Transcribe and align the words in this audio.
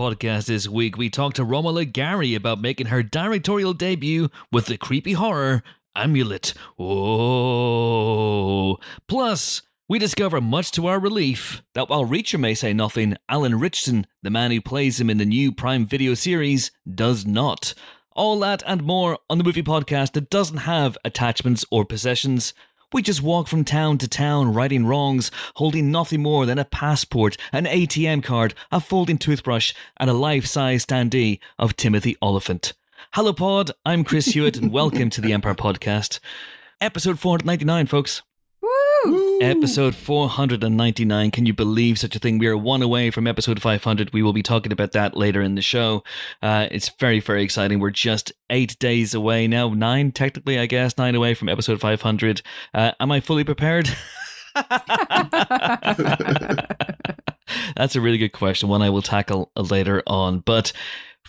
Podcast 0.00 0.46
this 0.46 0.66
week, 0.66 0.96
we 0.96 1.10
talked 1.10 1.36
to 1.36 1.44
Romola 1.44 1.84
Garai 1.84 2.34
about 2.34 2.58
making 2.58 2.86
her 2.86 3.02
directorial 3.02 3.74
debut 3.74 4.30
with 4.50 4.64
the 4.64 4.78
creepy 4.78 5.12
horror 5.12 5.62
Amulet. 5.94 6.54
Oh. 6.78 7.98
Plus, 9.06 9.60
we 9.90 9.98
discover, 9.98 10.40
much 10.40 10.72
to 10.72 10.86
our 10.86 10.98
relief, 10.98 11.60
that 11.74 11.90
while 11.90 12.06
Reacher 12.06 12.40
may 12.40 12.54
say 12.54 12.72
nothing, 12.72 13.18
Alan 13.28 13.60
Ritchson, 13.60 14.06
the 14.22 14.30
man 14.30 14.50
who 14.52 14.62
plays 14.62 14.98
him 14.98 15.10
in 15.10 15.18
the 15.18 15.26
new 15.26 15.52
Prime 15.52 15.84
Video 15.84 16.14
series, 16.14 16.70
does 16.90 17.26
not. 17.26 17.74
All 18.12 18.40
that 18.40 18.62
and 18.66 18.82
more 18.82 19.18
on 19.28 19.36
the 19.36 19.44
movie 19.44 19.62
podcast 19.62 20.12
that 20.12 20.30
doesn't 20.30 20.56
have 20.58 20.96
attachments 21.04 21.66
or 21.70 21.84
possessions. 21.84 22.54
We 22.92 23.02
just 23.02 23.22
walk 23.22 23.46
from 23.46 23.64
town 23.64 23.98
to 23.98 24.08
town 24.08 24.52
righting 24.52 24.84
wrongs, 24.84 25.30
holding 25.54 25.92
nothing 25.92 26.22
more 26.22 26.44
than 26.44 26.58
a 26.58 26.64
passport, 26.64 27.36
an 27.52 27.64
ATM 27.64 28.24
card, 28.24 28.52
a 28.72 28.80
folding 28.80 29.16
toothbrush, 29.16 29.72
and 29.98 30.10
a 30.10 30.12
life 30.12 30.44
size 30.44 30.86
standee 30.86 31.38
of 31.56 31.76
Timothy 31.76 32.16
Olyphant. 32.20 32.72
Hello, 33.12 33.32
Pod. 33.32 33.70
I'm 33.86 34.02
Chris 34.02 34.26
Hewitt, 34.26 34.56
and 34.56 34.72
welcome 34.72 35.08
to 35.10 35.20
the 35.20 35.32
Empire 35.32 35.54
Podcast. 35.54 36.18
Episode 36.80 37.20
499, 37.20 37.86
folks. 37.86 38.22
Woo! 39.04 39.40
Episode 39.40 39.94
499. 39.94 41.30
Can 41.30 41.46
you 41.46 41.54
believe 41.54 41.98
such 41.98 42.14
a 42.14 42.18
thing? 42.18 42.38
We 42.38 42.46
are 42.46 42.56
one 42.56 42.82
away 42.82 43.10
from 43.10 43.26
episode 43.26 43.62
500. 43.62 44.12
We 44.12 44.22
will 44.22 44.32
be 44.32 44.42
talking 44.42 44.72
about 44.72 44.92
that 44.92 45.16
later 45.16 45.40
in 45.40 45.54
the 45.54 45.62
show. 45.62 46.04
Uh, 46.42 46.68
it's 46.70 46.90
very, 46.98 47.20
very 47.20 47.42
exciting. 47.42 47.80
We're 47.80 47.90
just 47.90 48.32
eight 48.50 48.78
days 48.78 49.14
away 49.14 49.46
now. 49.46 49.68
Nine, 49.70 50.12
technically, 50.12 50.58
I 50.58 50.66
guess. 50.66 50.98
Nine 50.98 51.14
away 51.14 51.34
from 51.34 51.48
episode 51.48 51.80
500. 51.80 52.42
Uh, 52.74 52.92
am 53.00 53.10
I 53.10 53.20
fully 53.20 53.44
prepared? 53.44 53.88
That's 57.76 57.96
a 57.96 58.00
really 58.00 58.18
good 58.18 58.32
question, 58.32 58.68
one 58.68 58.82
I 58.82 58.90
will 58.90 59.02
tackle 59.02 59.50
later 59.56 60.02
on. 60.06 60.40
But 60.40 60.72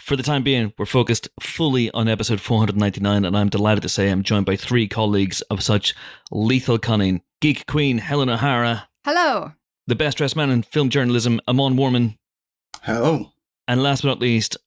for 0.02 0.16
the 0.16 0.24
time 0.24 0.44
being, 0.44 0.74
we're 0.78 0.86
focused 0.86 1.30
fully 1.40 1.92
on 1.92 2.08
episode 2.08 2.42
499, 2.42 3.24
and 3.24 3.38
I'm 3.38 3.50
delighted 3.50 3.82
to 3.84 3.90
say 3.90 4.10
I'm 4.10 4.24
joined 4.24 4.46
by 4.46 4.56
three 4.56 4.88
colleagues 4.88 5.42
of 5.44 5.64
such 5.64 5.94
lethal 6.32 6.80
cunning 6.80 7.22
Geek 7.40 7.66
Queen 7.68 8.00
Helen 8.00 8.30
O'Hara, 8.30 8.88
Hello. 9.06 9.54
the 9.88 9.96
best 9.96 10.18
dressed 10.18 10.36
man 10.36 10.50
in 10.50 10.64
film 10.64 10.90
journalism, 10.90 11.40
Amon 11.48 11.76
Warmann, 11.76 12.18
Hello. 12.82 13.32
and 13.68 13.84
last 13.84 14.02
but 14.02 14.10
not 14.10 14.20
least, 14.20 14.58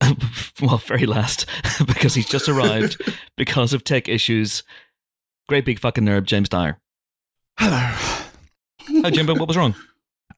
well, 0.60 0.78
very 0.78 1.06
last, 1.06 1.46
because 1.86 2.14
he's 2.14 2.28
just 2.28 2.48
arrived 2.48 3.00
because 3.36 3.72
of 3.72 3.84
tech 3.84 4.08
issues, 4.08 4.62
great 5.48 5.64
big 5.64 5.78
fucking 5.78 6.04
nerd, 6.04 6.24
James 6.24 6.48
Dyer. 6.48 6.78
Hello. 7.58 7.78
Hi, 9.02 9.10
Jimbo, 9.10 9.34
what 9.36 9.48
was 9.48 9.56
wrong? 9.56 9.74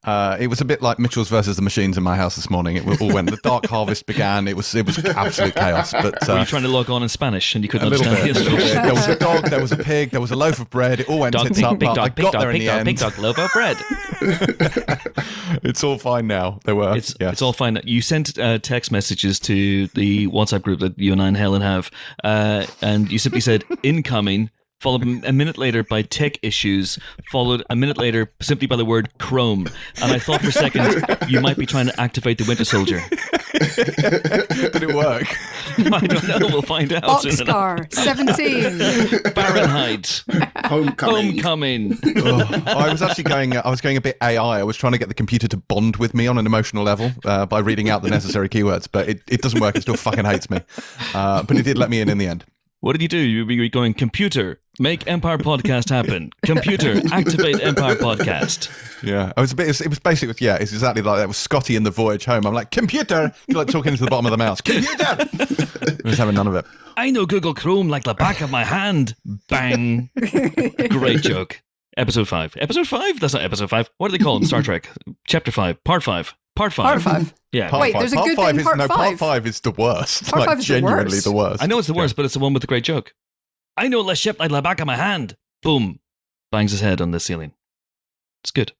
Uh, 0.04 0.36
it 0.38 0.48
was 0.48 0.60
a 0.60 0.64
bit 0.64 0.82
like 0.82 0.98
Mitchell's 0.98 1.28
versus 1.28 1.56
the 1.56 1.62
Machines 1.62 1.96
in 1.96 2.02
my 2.02 2.16
house 2.16 2.36
this 2.36 2.50
morning. 2.50 2.76
It 2.76 3.00
all 3.00 3.12
went. 3.12 3.30
The 3.30 3.38
Dark 3.38 3.66
Harvest 3.70 4.06
began. 4.06 4.46
It 4.46 4.56
was 4.56 4.74
it 4.74 4.84
was 4.84 5.02
absolute 5.04 5.54
chaos. 5.54 5.92
But 5.92 6.26
Were 6.26 6.34
uh, 6.34 6.40
you 6.40 6.46
trying 6.46 6.62
to 6.62 6.68
log 6.68 6.90
on 6.90 7.02
in 7.02 7.08
Spanish 7.08 7.54
and 7.54 7.64
you 7.64 7.68
couldn't 7.68 7.86
understand 7.92 8.34
there 8.84 8.94
was 8.94 9.08
a 9.08 9.16
dog. 9.16 9.44
There 9.46 9.60
was 9.60 9.72
a 9.72 9.76
pig. 9.76 10.10
There 10.10 10.20
was 10.20 10.30
a 10.30 10.36
loaf 10.36 10.60
of 10.60 10.68
bread. 10.70 11.00
It 11.00 11.08
all 11.08 11.20
went 11.20 11.32
Dog, 11.32 11.46
tits 11.46 11.58
big, 11.58 11.64
up. 11.64 11.78
big 11.78 11.94
dog, 11.94 12.14
big 12.14 12.24
got 12.24 12.32
dog, 12.34 12.42
there 12.42 12.50
in 12.50 12.54
big 12.54 12.62
the 12.62 12.66
dog, 12.66 12.78
end. 12.78 12.84
big 12.86 12.98
dog, 12.98 13.18
loaf 13.18 13.38
of 13.38 13.50
bread. 13.52 13.76
it's 15.62 15.82
all 15.82 15.98
fine 15.98 16.26
now. 16.26 16.60
There 16.64 16.76
were. 16.76 16.96
It's 16.96 17.14
yes. 17.18 17.32
it's 17.34 17.42
all 17.42 17.52
fine. 17.52 17.80
You 17.84 18.02
sent 18.02 18.38
uh, 18.38 18.58
text 18.58 18.92
messages 18.92 19.40
to 19.40 19.86
the 19.88 20.28
WhatsApp 20.28 20.62
group 20.62 20.80
that 20.80 20.98
you 20.98 21.12
and 21.12 21.22
I 21.22 21.28
and 21.28 21.36
Helen 21.36 21.62
have, 21.62 21.90
uh, 22.22 22.66
and 22.82 23.10
you 23.10 23.18
simply 23.18 23.40
said 23.40 23.64
incoming, 23.82 24.50
followed 24.84 25.24
a 25.24 25.32
minute 25.32 25.56
later 25.56 25.82
by 25.82 26.02
tech 26.02 26.38
issues, 26.42 26.98
followed 27.32 27.64
a 27.70 27.74
minute 27.74 27.96
later 27.96 28.30
simply 28.42 28.66
by 28.66 28.76
the 28.76 28.84
word 28.84 29.08
Chrome. 29.18 29.66
And 30.02 30.12
I 30.12 30.18
thought 30.18 30.42
for 30.42 30.48
a 30.48 30.52
second 30.52 31.06
you 31.26 31.40
might 31.40 31.56
be 31.56 31.64
trying 31.64 31.86
to 31.86 31.98
activate 31.98 32.36
the 32.36 32.44
Winter 32.44 32.66
Soldier. 32.66 33.00
Did 33.54 34.82
it 34.82 34.94
work? 34.94 35.24
I 35.78 36.06
don't 36.06 36.28
know. 36.28 36.48
We'll 36.48 36.60
find 36.60 36.92
out. 36.92 37.22
soon. 37.22 37.32
Boxcar 37.32 37.94
17. 37.94 39.32
Fahrenheit. 39.32 40.22
Homecoming. 40.66 41.38
Homecoming. 41.38 41.98
Oh, 42.16 42.62
I 42.66 42.92
was 42.92 43.00
actually 43.00 43.24
going. 43.24 43.56
I 43.56 43.70
was 43.70 43.80
going 43.80 43.96
a 43.96 44.02
bit 44.02 44.18
AI. 44.22 44.60
I 44.60 44.64
was 44.64 44.76
trying 44.76 44.92
to 44.92 44.98
get 44.98 45.08
the 45.08 45.14
computer 45.14 45.48
to 45.48 45.56
bond 45.56 45.96
with 45.96 46.12
me 46.12 46.26
on 46.26 46.36
an 46.36 46.44
emotional 46.44 46.84
level 46.84 47.10
uh, 47.24 47.46
by 47.46 47.60
reading 47.60 47.88
out 47.88 48.02
the 48.02 48.10
necessary 48.10 48.50
keywords, 48.50 48.86
but 48.90 49.08
it, 49.08 49.22
it 49.28 49.40
doesn't 49.40 49.60
work. 49.60 49.76
It 49.76 49.82
still 49.82 49.96
fucking 49.96 50.26
hates 50.26 50.50
me. 50.50 50.60
Uh, 51.14 51.42
but 51.42 51.56
it 51.56 51.62
did 51.62 51.78
let 51.78 51.88
me 51.88 52.02
in 52.02 52.10
in 52.10 52.18
the 52.18 52.26
end. 52.26 52.44
What 52.84 52.92
did 52.92 53.00
you 53.00 53.08
do? 53.08 53.16
You 53.16 53.46
were 53.46 53.68
going, 53.70 53.94
computer, 53.94 54.60
make 54.78 55.06
Empire 55.06 55.38
Podcast 55.38 55.88
happen. 55.88 56.28
Computer, 56.44 57.00
activate 57.14 57.62
Empire 57.62 57.94
Podcast. 57.94 58.70
Yeah, 59.02 59.32
I 59.34 59.40
was 59.40 59.52
a 59.52 59.56
bit. 59.56 59.80
It 59.80 59.88
was 59.88 59.98
basically 60.00 60.34
yeah. 60.44 60.56
It's 60.56 60.70
exactly 60.70 61.00
like 61.00 61.16
that. 61.16 61.24
It 61.24 61.28
was 61.28 61.38
Scotty 61.38 61.76
in 61.76 61.82
the 61.84 61.90
voyage 61.90 62.26
home. 62.26 62.46
I'm 62.46 62.52
like 62.52 62.70
computer, 62.70 63.32
You're 63.46 63.56
like 63.56 63.68
talking 63.68 63.92
into 63.92 64.04
the 64.04 64.10
bottom 64.10 64.26
of 64.26 64.32
the 64.32 64.36
mouse. 64.36 64.60
Computer. 64.60 65.02
I 65.02 65.96
was 66.04 66.18
having 66.18 66.34
none 66.34 66.46
of 66.46 66.56
it. 66.56 66.66
I 66.98 67.10
know 67.10 67.24
Google 67.24 67.54
Chrome 67.54 67.88
like 67.88 68.04
the 68.04 68.12
back 68.12 68.42
of 68.42 68.50
my 68.50 68.64
hand. 68.64 69.16
Bang. 69.48 70.10
Great 70.90 71.22
joke. 71.22 71.62
Episode 71.96 72.28
5. 72.28 72.58
Episode 72.60 72.86
5? 72.86 73.18
That's 73.18 73.32
not 73.32 73.42
episode 73.42 73.70
5. 73.70 73.90
What 73.96 74.10
do 74.10 74.18
they 74.18 74.22
call 74.22 74.36
it 74.36 74.40
in 74.40 74.46
Star 74.46 74.60
Trek? 74.60 74.90
Chapter 75.26 75.50
5. 75.50 75.84
Part 75.84 76.02
5. 76.02 76.34
Part 76.56 76.72
5. 76.72 76.84
Part 76.84 77.02
5. 77.02 77.34
Yeah. 77.52 77.68
Part 77.70 77.80
Wait, 77.82 77.92
five. 77.92 78.00
there's 78.00 78.12
a 78.12 78.16
part 78.16 78.28
good 78.28 78.36
five 78.36 78.46
thing, 78.50 78.58
is 78.60 78.64
part 78.64 78.78
no. 78.78 78.86
Part 78.88 79.00
five. 79.10 79.18
five 79.18 79.46
is 79.46 79.60
the 79.60 79.70
worst. 79.72 80.24
Part 80.30 80.40
like 80.40 80.48
five 80.48 80.58
is 80.60 80.66
the 80.66 80.74
genuinely 80.74 81.04
worst. 81.04 81.24
the 81.24 81.32
worst. 81.32 81.62
I 81.62 81.66
know 81.66 81.78
it's 81.78 81.88
the 81.88 81.94
worst, 81.94 82.16
but 82.16 82.24
it's 82.24 82.34
the 82.34 82.40
one 82.40 82.52
with 82.52 82.60
the 82.62 82.66
great 82.66 82.84
joke. 82.84 83.14
I 83.76 83.88
know 83.88 84.02
the 84.02 84.14
ship 84.14 84.38
like 84.38 84.50
the 84.50 84.62
back 84.62 84.80
of 84.80 84.86
my 84.86 84.96
hand. 84.96 85.36
Boom. 85.62 85.98
Bangs 86.52 86.70
his 86.70 86.80
head 86.80 87.00
on 87.00 87.10
the 87.10 87.18
ceiling. 87.20 87.52
It's 88.42 88.50
good. 88.52 88.72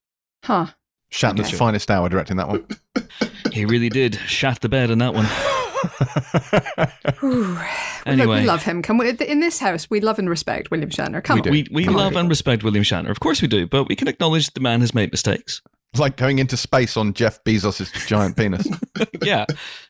Huh. 0.45 0.67
Shatner's 1.13 1.49
Okay. 1.49 1.57
finest 1.57 1.91
hour 1.91 2.09
directing 2.09 2.37
that 2.37 2.49
one. 2.49 2.67
He 3.53 3.65
really 3.65 3.89
did 3.89 4.17
shat 4.27 4.61
the 4.61 4.69
bed 4.69 4.91
in 4.91 4.99
that 4.99 5.15
one. 5.15 5.27
Whew. 7.21 7.59
Anyway. 8.07 8.27
Look, 8.27 8.41
we 8.41 8.47
love 8.47 8.63
him. 8.65 8.83
Can 8.83 8.99
we, 8.99 9.11
in 9.11 9.41
this 9.41 9.59
house, 9.59 9.89
we 9.89 10.01
love 10.01 10.19
and 10.19 10.29
respect 10.29 10.71
William 10.71 10.91
Shatner. 10.91 11.23
Come 11.23 11.37
We 11.37 11.41
on. 11.41 11.45
do. 11.45 11.51
We, 11.51 11.67
we 11.71 11.85
Come 11.85 11.95
love 11.95 12.11
people. 12.11 12.21
and 12.21 12.29
respect 12.29 12.63
William 12.63 12.85
Shatner. 12.85 13.11
Of 13.11 13.21
course 13.21 13.41
we 13.43 13.49
do, 13.49 13.67
but 13.67 13.89
we 13.89 13.97
can 13.97 14.09
acknowledge 14.09 14.53
the 14.53 14.61
man 14.61 14.81
has 14.81 14.95
made 14.95 15.11
mistakes. 15.11 15.63
It's 15.95 16.01
like 16.07 16.17
going 16.17 16.41
into 16.41 16.57
space 16.57 16.97
on 16.97 17.13
Jeff 17.15 17.43
Bezos's 17.45 17.93
giant 18.07 18.37
penis. 18.37 18.67
yeah. 19.23 19.47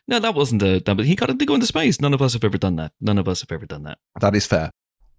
No, 0.07 0.19
that 0.19 0.35
wasn't 0.35 0.61
a. 0.61 0.79
That, 0.85 0.95
but 0.95 1.05
he 1.05 1.15
got 1.15 1.27
to 1.27 1.45
go 1.45 1.55
into 1.55 1.65
space. 1.65 1.99
None 1.99 2.13
of 2.13 2.21
us 2.21 2.33
have 2.33 2.43
ever 2.43 2.59
done 2.59 2.75
that. 2.75 2.91
None 3.01 3.17
of 3.17 3.27
us 3.27 3.41
have 3.41 3.51
ever 3.51 3.65
done 3.65 3.83
that. 3.83 3.97
That 4.21 4.35
is 4.35 4.45
fair. 4.45 4.69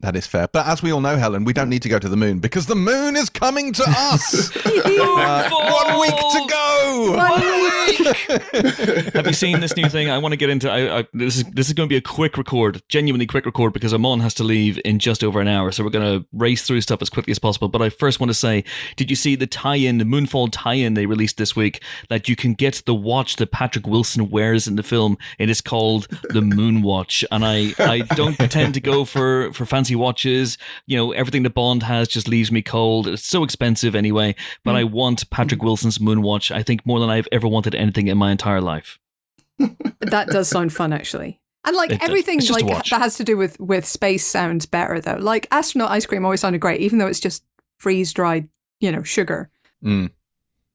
That 0.01 0.15
is 0.15 0.27
fair. 0.27 0.47
But 0.49 0.67
as 0.67 0.83
we 0.83 0.93
all 0.93 1.01
know, 1.01 1.17
Helen, 1.17 1.45
we 1.45 1.55
don't 1.55 1.71
need 1.71 1.83
to 1.83 1.89
go 1.89 1.99
to 1.99 2.09
the 2.09 2.17
moon 2.17 2.39
because 2.39 2.67
the 2.67 2.75
moon 2.75 3.17
is 3.17 3.31
coming 3.31 3.73
to 3.73 3.85
us. 3.87 4.51
Uh, 4.97 5.49
one 5.51 6.01
week 6.01 6.15
to 6.15 6.47
go. 6.49 7.17
Have 9.15 9.27
you 9.27 9.33
seen 9.33 9.61
this 9.61 9.77
new 9.77 9.89
thing? 9.89 10.11
I 10.11 10.19
want 10.19 10.33
to 10.33 10.37
get 10.37 10.51
into. 10.51 10.71
I, 10.71 11.01
I, 11.01 11.05
this 11.13 11.39
is 11.39 11.45
this 11.45 11.69
is 11.69 11.73
going 11.73 11.89
to 11.89 11.93
be 11.93 11.97
a 11.97 12.03
quick 12.03 12.37
record, 12.37 12.83
genuinely 12.89 13.27
quick 13.27 13.47
record, 13.47 13.73
because 13.73 13.95
Amon 13.95 14.21
has 14.21 14.35
to 14.35 14.45
leave 14.45 14.79
in 14.85 14.99
just 14.99 15.25
over 15.25 15.41
an 15.41 15.49
hour. 15.49 15.73
So 15.73 15.83
we're 15.83 15.91
going 15.91 16.21
to 16.21 16.27
race 16.33 16.67
through 16.67 16.83
stuff 16.83 17.03
as 17.03 17.11
quickly 17.11 17.31
as 17.31 17.39
possible. 17.39 17.69
But 17.69 17.83
I 17.83 17.89
first 17.89 18.21
want 18.21 18.31
to 18.31 18.35
say, 18.35 18.65
did 18.97 19.11
you 19.11 19.17
see 19.17 19.35
the 19.37 19.47
tie-in, 19.47 19.99
the 19.99 20.05
Moonfall 20.05 20.49
tie-in 20.53 20.95
they 20.95 21.07
released 21.07 21.39
this 21.39 21.57
week? 21.57 21.83
That 22.09 22.29
you 22.29 22.37
can 22.37 22.55
get 22.55 22.83
the 22.87 22.95
watch 22.95 23.37
that 23.37 23.51
Patrick 23.51 23.87
Wilson 23.87 24.29
wears 24.31 24.69
in 24.69 24.77
the 24.77 24.83
film. 24.83 25.17
It 25.39 25.49
is 25.49 25.61
called 25.61 26.09
the 26.29 26.43
Moon 26.43 26.83
Watch, 26.83 27.25
and 27.31 27.45
I 27.45 27.73
I 27.79 28.01
don't 28.01 28.37
tend 28.37 28.75
to 28.75 28.81
go 28.81 29.05
for 29.05 29.53
for 29.53 29.65
fancy 29.67 29.86
watches. 29.95 30.59
You 30.87 30.97
know, 30.97 31.13
everything 31.13 31.43
that 31.45 31.55
Bond 31.55 31.83
has 31.85 32.09
just 32.09 32.29
leaves 32.29 32.51
me 32.51 32.63
cold. 32.63 33.07
It's 33.07 33.27
so 33.27 33.45
expensive 33.45 33.95
anyway. 33.95 34.35
But 34.65 34.75
I 34.77 34.85
want 34.85 35.29
Patrick 35.31 35.63
Wilson's 35.63 36.01
Moon 36.01 36.23
Watch. 36.23 36.51
I 36.51 36.63
think 36.63 36.85
more 36.85 36.99
than 36.99 37.11
I've 37.11 37.29
ever 37.31 37.47
wanted 37.47 37.75
anything 37.75 38.09
in 38.09 38.19
my 38.19 38.33
entire 38.33 38.61
life. 38.61 38.99
that 40.01 40.29
does 40.29 40.49
sound 40.49 40.73
fun, 40.73 40.93
actually. 40.93 41.41
And 41.65 41.77
like 41.77 41.91
It 41.91 42.03
everything 42.03 42.39
It's 42.39 42.47
just 42.47 42.61
a 42.61 42.65
like 42.65 42.85
that 42.85 43.01
has 43.01 43.17
to 43.17 43.25
do 43.25 43.37
with 43.37 43.59
with 43.59 43.85
space 43.85 44.25
sounds 44.25 44.67
better 44.67 45.01
though. 45.01 45.17
Like 45.19 45.49
astronaut 45.51 45.91
ice 45.91 46.07
cream 46.07 46.25
always 46.25 46.41
sounded 46.41 46.61
great, 46.61 46.81
even 46.81 46.99
though 46.99 47.09
it's 47.09 47.21
just 47.21 47.45
freeze 47.79 48.13
dried, 48.13 48.49
you 48.81 48.93
know, 48.93 49.03
sugar. 49.03 49.51
Mm. 49.85 50.11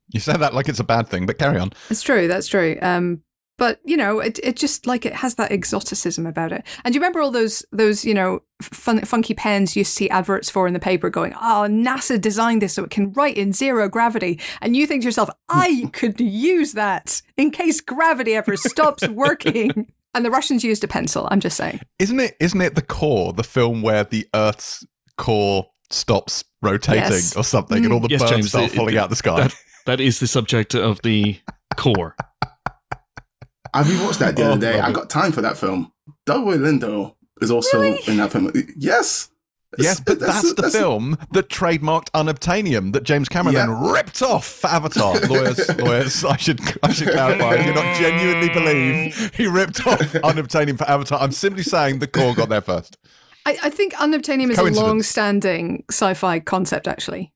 You 0.10 0.20
say 0.20 0.36
that 0.36 0.54
like 0.54 0.68
it's 0.68 0.82
a 0.82 0.84
bad 0.84 1.08
thing, 1.08 1.26
but 1.26 1.40
carry 1.40 1.58
on. 1.58 1.72
It's 1.90 2.02
true. 2.02 2.28
That's 2.28 2.48
true. 2.48 2.78
Um, 2.82 3.24
but 3.62 3.80
you 3.86 3.96
know, 3.96 4.20
it 4.20 4.40
it 4.42 4.56
just 4.56 4.88
like 4.88 5.06
it 5.06 5.14
has 5.14 5.36
that 5.36 5.52
exoticism 5.52 6.26
about 6.26 6.52
it. 6.52 6.66
And 6.84 6.96
you 6.96 7.00
remember 7.00 7.22
all 7.22 7.30
those 7.30 7.64
those 7.72 8.04
you 8.04 8.16
know 8.16 8.40
fun, 8.60 9.06
funky 9.06 9.36
pens 9.36 9.76
you 9.76 9.84
see 9.84 10.10
adverts 10.10 10.50
for 10.50 10.66
in 10.66 10.74
the 10.74 10.80
paper 10.80 11.12
going, 11.12 11.34
"Oh, 11.36 11.68
NASA 11.70 12.20
designed 12.20 12.64
this 12.64 12.74
so 12.74 12.84
it 12.84 12.90
can 12.90 13.14
write 13.14 13.38
in 13.38 13.54
zero 13.54 13.88
gravity," 13.88 14.40
and 14.64 14.76
you 14.76 14.88
think 14.88 15.04
to 15.04 15.06
yourself, 15.06 15.30
"I 15.48 15.88
could 15.94 16.20
use 16.20 16.74
that 16.74 17.22
in 17.38 17.52
case 17.52 17.82
gravity 17.82 18.34
ever 18.34 18.58
stops 18.58 19.08
working." 19.08 19.88
And 20.14 20.26
the 20.26 20.30
Russians 20.32 20.62
used 20.62 20.84
a 20.84 20.90
pencil. 20.90 21.26
I'm 21.32 21.40
just 21.40 21.56
saying. 21.56 21.80
Isn't 21.98 22.20
it? 22.20 22.36
Isn't 22.42 22.60
it 22.60 22.76
the 22.76 22.82
core, 22.82 23.32
the 23.32 23.46
film 23.46 23.82
where 23.82 24.04
the 24.04 24.28
Earth's 24.34 24.86
core 25.18 25.68
stops 25.90 26.44
rotating 26.62 27.04
Yes. 27.04 27.38
or 27.38 27.46
something, 27.46 27.86
and 27.86 27.94
all 27.94 28.02
the 28.02 28.10
mm. 28.10 28.12
Yes, 28.12 28.22
birds 28.22 28.32
James, 28.32 28.50
start 28.50 28.66
it- 28.66 28.76
falling 28.76 28.96
it- 28.96 28.98
out 28.98 29.10
the 29.10 29.16
sky? 29.16 29.44
That, 29.44 29.56
that 29.86 30.02
is 30.02 30.20
the 30.20 30.28
subject 30.28 30.76
of 30.76 31.02
the 31.04 31.40
core. 31.78 32.16
I 33.74 33.84
rewatched 33.84 34.18
that 34.20 34.36
the 34.36 34.44
Oh, 34.44 34.52
other 34.54 34.60
day. 34.74 34.80
I 34.80 34.92
got 34.92 35.10
time 35.10 35.32
for 35.32 35.42
that 35.42 35.58
film. 35.58 35.92
Delroy 36.28 36.58
Lindo 36.58 37.16
is 37.42 37.52
also 37.52 37.80
Really? 37.82 38.00
in 38.08 38.18
that 38.18 38.32
film. 38.32 38.52
Yes. 38.78 39.30
Yes, 39.78 40.02
but 40.02 40.20
That's- 40.20 40.42
that's, 40.42 40.50
the 40.56 40.62
that's- 40.64 40.74
film 40.76 41.18
that 41.32 41.48
trademarked 41.48 42.12
unobtainium 42.12 42.92
that 42.92 43.04
James 43.04 43.30
Cameron 43.30 43.56
Yeah. 43.56 43.68
then 43.68 43.92
ripped 43.94 44.22
off 44.22 44.46
for 44.46 44.68
Avatar. 44.68 45.18
lawyers, 45.30 45.78
lawyers, 45.80 46.26
I 46.26 46.36
should 46.36 46.60
I 46.84 46.92
should 46.92 47.10
clarify. 47.12 47.52
I 47.52 47.64
do 47.66 47.74
not 47.74 47.96
genuinely 47.98 48.50
believe 48.50 49.32
he 49.34 49.48
ripped 49.48 49.88
off 49.88 50.00
unobtainium 50.00 50.78
for 50.78 50.84
Avatar. 50.90 51.22
I'm 51.22 51.32
simply 51.32 51.64
saying 51.64 52.00
the 52.00 52.08
core 52.08 52.36
got 52.36 52.50
there 52.50 52.60
first. 52.60 52.98
I, 53.46 53.58
I 53.64 53.70
think 53.70 53.94
unobtainium 53.94 54.52
is 54.52 54.58
a 54.58 54.64
long-standing 54.64 55.86
sci-fi 55.90 56.42
concept. 56.42 56.88
Actually, 56.90 57.32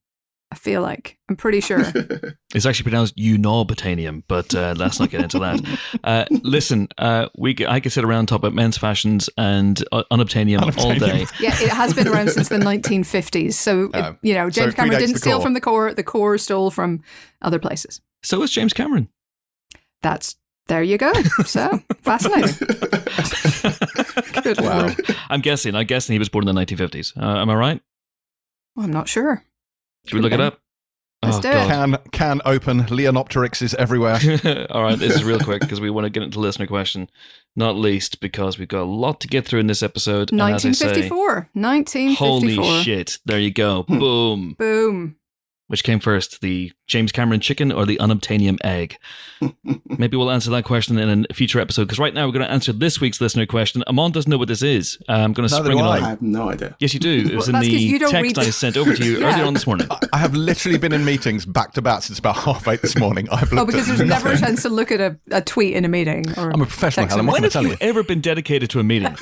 I 0.55 0.57
feel 0.57 0.81
like 0.81 1.17
I'm 1.29 1.35
pretty 1.35 1.59
sure. 1.59 1.83
It's 2.55 2.65
actually 2.65 2.83
pronounced 2.89 3.17
unobtainium, 3.17 4.23
but 4.29 4.55
uh, 4.55 4.73
let's 4.77 4.97
not 5.01 5.09
get 5.09 5.21
into 5.21 5.39
that. 5.39 5.59
Uh, 6.05 6.23
listen, 6.43 6.87
uh, 6.97 7.27
we 7.37 7.53
c- 7.53 7.65
I 7.65 7.81
could 7.81 7.91
sit 7.91 8.05
around 8.05 8.19
and 8.19 8.27
talk 8.29 8.37
about 8.39 8.53
men's 8.53 8.77
fashions 8.77 9.29
and 9.37 9.83
uh, 9.91 10.03
unobtainium, 10.11 10.61
all 10.77 10.95
day. 10.95 11.25
yeah, 11.41 11.53
it 11.61 11.69
has 11.69 11.93
been 11.93 12.07
around 12.07 12.29
since 12.29 12.47
the 12.47 12.57
1950s. 12.57 13.53
So 13.55 13.85
it- 13.93 13.95
Um, 13.95 14.17
you 14.21 14.33
know, 14.35 14.49
James 14.49 14.73
it 14.73 14.75
Cameron 14.77 14.99
didn't 14.99 15.17
steal 15.17 15.37
core. 15.37 15.43
from 15.43 15.53
the 15.53 15.59
core. 15.61 15.93
The 15.93 16.03
core 16.03 16.37
stole 16.37 16.71
from 16.71 17.01
other 17.41 17.59
places. 17.59 17.99
So 18.23 18.41
is 18.43 18.51
James 18.51 18.71
Cameron. 18.71 19.09
That's 20.01 20.37
there 20.67 20.81
you 20.83 20.97
go. 20.97 21.11
So 21.45 21.79
fascinating. 22.01 22.55
Good 24.43 24.61
Wow. 24.61 24.81
lord. 24.87 24.95
I'm 25.29 25.41
guessing. 25.41 25.75
I'm 25.75 25.87
guessing 25.87 26.13
he 26.13 26.19
was 26.19 26.29
born 26.29 26.47
in 26.47 26.55
the 26.55 26.61
1950s. 26.61 27.17
Uh, 27.17 27.41
am 27.41 27.49
I 27.49 27.55
right? 27.55 27.81
Well, 28.75 28.85
I'm 28.85 28.93
not 28.93 29.09
sure. 29.09 29.43
Should 30.05 30.15
we 30.15 30.21
look 30.21 30.33
it 30.33 30.41
up? 30.41 30.59
Let's 31.23 31.37
oh, 31.37 31.41
do 31.41 31.49
it. 31.49 31.67
Can 31.67 31.97
can 32.11 32.41
open 32.45 32.83
Leonopteryx 32.83 33.61
is 33.61 33.73
everywhere. 33.75 34.19
All 34.69 34.83
right, 34.83 34.97
this 34.97 35.15
is 35.15 35.23
real 35.23 35.39
quick 35.39 35.61
because 35.61 35.81
we 35.81 35.89
want 35.89 36.05
to 36.05 36.09
get 36.09 36.23
into 36.23 36.39
listener 36.39 36.67
question, 36.67 37.09
not 37.55 37.75
least 37.75 38.19
because 38.19 38.59
we've 38.59 38.67
got 38.67 38.83
a 38.83 38.83
lot 38.83 39.19
to 39.21 39.27
get 39.27 39.45
through 39.45 39.61
in 39.61 39.67
this 39.67 39.81
episode. 39.81 40.31
and 40.31 40.41
as 40.41 40.65
I 40.65 40.71
say, 40.71 41.09
1954. 41.09 41.49
1954. 41.53 42.63
holy 42.63 42.83
shit! 42.83 43.17
There 43.25 43.39
you 43.39 43.51
go. 43.51 43.83
Hmm. 43.83 43.99
Boom. 43.99 44.55
Boom. 44.57 45.15
Which 45.67 45.83
came 45.83 45.99
first, 45.99 46.41
the 46.41 46.71
James 46.85 47.11
Cameron 47.11 47.39
chicken 47.39 47.71
or 47.71 47.87
the 47.87 47.97
unobtainium 47.97 48.57
egg? 48.63 48.97
Maybe 49.97 50.15
we'll 50.15 50.29
answer 50.29 50.51
that 50.51 50.63
question 50.63 50.99
in 50.99 51.25
a 51.27 51.33
future 51.33 51.59
episode 51.59 51.85
because 51.85 51.97
right 51.97 52.13
now 52.13 52.27
we're 52.27 52.33
going 52.33 52.45
to 52.45 52.51
answer 52.51 52.71
this 52.71 53.01
week's 53.01 53.19
listener 53.19 53.47
question. 53.47 53.83
Amon 53.87 54.11
doesn't 54.11 54.29
know 54.29 54.37
what 54.37 54.47
this 54.47 54.61
is. 54.61 54.99
Uh, 55.09 55.13
I'm 55.13 55.33
going 55.33 55.47
to 55.49 55.51
Neither 55.55 55.65
spring 55.65 55.79
it 55.79 55.81
do 55.81 55.87
on. 55.87 56.03
I 56.03 56.07
have 56.09 56.21
no 56.21 56.49
idea. 56.51 56.75
Yes, 56.79 56.93
you 56.93 56.99
do. 56.99 57.25
It 57.31 57.35
was 57.35 57.51
Well, 57.51 57.63
in 57.63 57.67
the 57.71 57.97
text 57.99 58.13
read- 58.13 58.37
I 58.39 58.43
sent 58.51 58.77
over 58.77 58.93
to 58.93 59.03
you 59.03 59.19
Yeah. 59.21 59.33
earlier 59.33 59.45
on 59.45 59.55
this 59.55 59.65
morning. 59.65 59.87
I 60.13 60.17
have 60.19 60.35
literally 60.35 60.77
been 60.77 60.93
in 60.93 61.03
meetings 61.03 61.47
back 61.47 61.71
to 61.73 61.81
back 61.81 62.03
since 62.03 62.19
about 62.19 62.35
half 62.35 62.67
eight 62.67 62.83
this 62.83 62.95
morning. 62.97 63.27
I've 63.31 63.51
Oh, 63.53 63.65
because 63.65 63.89
at 63.89 63.97
there's 63.97 64.07
never 64.07 64.33
a 64.33 64.37
chance 64.37 64.61
to 64.61 64.69
look 64.69 64.91
at 64.91 65.01
a, 65.01 65.17
a 65.31 65.41
tweet 65.41 65.73
in 65.73 65.83
a 65.83 65.87
meeting. 65.89 66.25
Or 66.37 66.51
I'm 66.51 66.61
a 66.61 66.65
professional, 66.67 67.05
text 67.07 67.15
Helen. 67.17 67.25
in 67.25 67.29
a 67.29 67.31
What 67.31 67.33
When 67.33 67.43
have 67.43 67.53
tell 67.53 67.63
you 67.63 67.69
you? 67.69 67.77
ever 67.81 68.03
been 68.03 68.21
dedicated 68.21 68.69
to 68.69 68.79
a 68.79 68.83
meeting? 68.83 69.15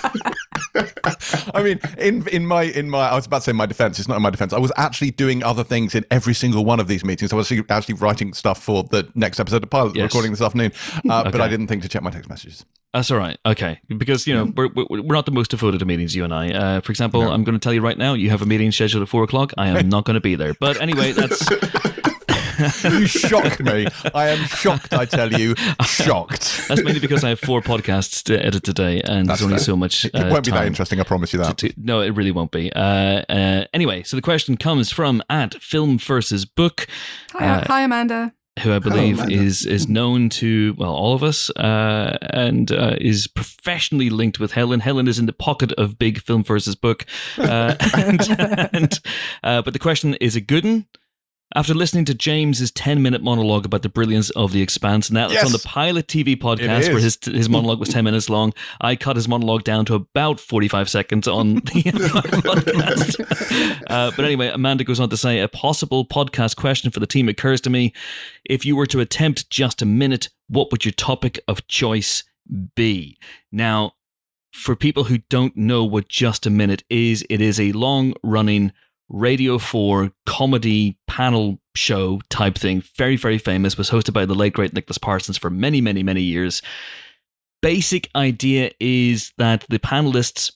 I 0.75 1.61
mean, 1.63 1.79
in 1.97 2.27
in 2.29 2.45
my 2.47 2.63
in 2.63 2.89
my 2.89 3.09
I 3.09 3.15
was 3.15 3.25
about 3.25 3.39
to 3.39 3.43
say 3.43 3.51
my 3.51 3.65
defense. 3.65 3.99
It's 3.99 4.07
not 4.07 4.15
in 4.17 4.23
my 4.23 4.29
defense. 4.29 4.53
I 4.53 4.59
was 4.59 4.71
actually 4.75 5.11
doing 5.11 5.43
other 5.43 5.63
things 5.63 5.93
in 5.95 6.05
every 6.09 6.33
single 6.33 6.65
one 6.65 6.79
of 6.79 6.87
these 6.87 7.05
meetings. 7.05 7.31
I 7.31 7.35
was 7.35 7.51
actually, 7.51 7.65
actually 7.69 7.95
writing 7.95 8.33
stuff 8.33 8.61
for 8.63 8.83
the 8.83 9.07
next 9.15 9.39
episode 9.39 9.63
of 9.63 9.69
Pilot, 9.69 9.95
Yes. 9.95 10.03
recording 10.05 10.31
this 10.31 10.41
afternoon. 10.41 10.71
Uh, 11.09 11.29
But 11.29 11.41
I 11.41 11.47
didn't 11.47 11.67
think 11.67 11.83
to 11.83 11.89
check 11.89 12.01
my 12.01 12.09
text 12.11 12.29
messages. 12.29 12.65
That's 12.93 13.09
all 13.09 13.17
right. 13.17 13.37
Okay. 13.43 13.79
Because, 13.97 14.27
you 14.27 14.35
know, 14.35 14.53
we're, 14.55 14.67
we're, 14.75 14.85
we're 15.01 15.15
not 15.15 15.25
the 15.25 15.31
most 15.31 15.49
devoted 15.49 15.79
to 15.79 15.85
meetings, 15.85 16.15
you 16.15 16.23
and 16.23 16.31
I. 16.33 16.51
Uh, 16.51 16.79
for 16.81 16.91
example, 16.91 17.21
No. 17.23 17.31
I'm 17.31 17.43
going 17.43 17.57
to 17.57 17.63
tell 17.63 17.73
you 17.73 17.81
right 17.81 17.97
now, 17.97 18.13
you 18.13 18.29
have 18.29 18.43
a 18.43 18.45
meeting 18.45 18.71
scheduled 18.71 19.01
at 19.01 19.09
four 19.09 19.23
o'clock. 19.23 19.51
I 19.57 19.69
am 19.69 19.89
not 19.95 20.05
going 20.05 20.13
to 20.13 20.21
be 20.21 20.35
there. 20.35 20.53
But 20.59 20.79
anyway, 20.79 21.11
that's. 21.11 21.43
You 22.83 23.05
shocked 23.07 23.59
me. 23.61 23.87
I 24.13 24.29
am 24.29 24.45
shocked. 24.47 24.93
I 24.93 25.05
tell 25.05 25.31
you, 25.33 25.55
shocked. 25.85 26.67
That's 26.67 26.83
mainly 26.83 26.99
because 26.99 27.23
I 27.23 27.29
have 27.29 27.39
four 27.39 27.61
podcasts 27.61 28.21
to 28.23 28.45
edit 28.45 28.63
today, 28.63 29.01
and 29.01 29.27
That's 29.27 29.39
there's 29.39 29.43
only 29.43 29.57
fair. 29.57 29.63
so 29.65 29.75
much. 29.75 30.05
It 30.05 30.15
uh, 30.15 30.29
won't 30.29 30.45
be 30.45 30.51
that 30.51 30.65
interesting. 30.67 30.99
I 30.99 31.03
promise 31.03 31.33
you 31.33 31.39
that. 31.39 31.57
to- 31.59 31.73
no, 31.77 32.01
it 32.01 32.09
really 32.11 32.31
won't 32.31 32.51
be. 32.51 32.71
Uh, 32.73 32.79
uh, 33.29 33.65
anyway, 33.73 34.03
so 34.03 34.15
the 34.15 34.21
question 34.21 34.57
comes 34.57 34.91
from 34.91 35.21
at 35.29 35.55
Film 35.61 35.97
versus 35.97 36.45
Book, 36.45 36.87
Hi, 37.33 37.45
Uh, 37.47 37.65
hi, 37.67 37.81
Amanda. 37.83 38.33
who 38.61 38.71
I 38.73 38.79
believe 38.79 39.15
Amanda. 39.19 39.35
is 39.35 39.65
is 39.65 39.87
known 39.89 40.29
to 40.29 40.75
well 40.77 40.93
all 40.93 41.13
of 41.15 41.23
us, 41.23 41.49
uh, 41.51 42.17
and 42.21 42.71
uh, 42.71 42.95
is 43.01 43.27
professionally 43.27 44.09
linked 44.09 44.39
with 44.39 44.51
Helen. 44.53 44.81
Helen 44.81 45.07
is 45.07 45.17
in 45.19 45.25
the 45.25 45.33
pocket 45.33 45.71
of 45.73 45.97
Big 45.97 46.21
Film 46.21 46.43
versus 46.43 46.75
Book, 46.75 47.05
uh, 47.39 47.75
and, 47.97 48.21
and 48.73 48.99
uh, 49.43 49.61
but 49.63 49.73
the 49.73 49.79
question 49.79 50.13
is 50.15 50.35
a 50.35 50.41
good 50.41 50.63
one. 50.63 50.85
After 51.55 51.73
listening 51.75 52.05
to 52.05 52.15
James's 52.15 52.71
10 52.71 53.01
minute 53.03 53.21
monologue 53.21 53.65
about 53.65 53.83
the 53.83 53.89
brilliance 53.89 54.31
of 54.31 54.51
The 54.53 54.61
Expanse, 54.61 55.07
and 55.09 55.15
that's 55.17 55.33
Yes. 55.33 55.45
on 55.45 55.51
the 55.51 55.59
Pilot 55.59 56.07
TV 56.07 56.35
podcast 56.35 56.91
where 56.91 56.99
his 56.99 57.17
his 57.23 57.47
monologue 57.47 57.79
was 57.79 57.89
10 57.89 58.03
minutes 58.03 58.27
long, 58.29 58.53
I 58.81 58.95
cut 58.95 59.15
his 59.15 59.27
monologue 59.27 59.63
down 59.63 59.85
to 59.85 59.93
about 59.95 60.39
45 60.39 60.89
seconds 60.89 61.27
on 61.27 61.55
the 61.55 61.83
podcast. 62.43 63.79
Uh, 63.87 64.11
but 64.15 64.25
anyway, 64.25 64.47
Amanda 64.47 64.83
goes 64.83 64.99
on 64.99 65.09
to 65.09 65.17
say 65.17 65.39
a 65.39 65.47
possible 65.47 66.05
podcast 66.05 66.55
question 66.55 66.89
for 66.89 66.99
the 66.99 67.05
team 67.05 67.29
occurs 67.29 67.61
to 67.61 67.69
me. 67.69 67.93
If 68.45 68.65
you 68.65 68.75
were 68.75 68.87
to 68.87 68.99
attempt 69.01 69.49
just 69.49 69.81
a 69.81 69.85
minute, 69.85 70.29
what 70.47 70.71
would 70.71 70.83
your 70.85 70.93
topic 70.93 71.39
of 71.47 71.67
choice 71.67 72.23
be? 72.75 73.17
Now, 73.51 73.93
for 74.51 74.75
people 74.75 75.03
who 75.05 75.19
don't 75.29 75.55
know 75.55 75.83
what 75.83 76.07
just 76.07 76.45
a 76.45 76.49
minute 76.49 76.83
is, 76.89 77.23
it 77.29 77.41
is 77.41 77.59
a 77.59 77.71
long 77.73 78.13
running 78.23 78.71
Radio 79.13 79.59
4 79.59 80.11
comedy 80.25 80.97
panel 81.07 81.59
show 81.75 82.19
type 82.29 82.55
thing. 82.55 82.83
Very, 82.97 83.15
very 83.15 83.37
famous. 83.37 83.77
Was 83.77 83.91
hosted 83.91 84.11
by 84.11 84.25
the 84.25 84.33
late, 84.33 84.53
great 84.53 84.73
Nicholas 84.73 84.97
Parsons 84.97 85.37
for 85.37 85.51
many, 85.51 85.81
many, 85.81 86.01
many 86.01 86.21
years. 86.21 86.63
Basic 87.61 88.09
idea 88.15 88.71
is 88.79 89.31
that 89.37 89.65
the 89.69 89.79
panelists 89.79 90.51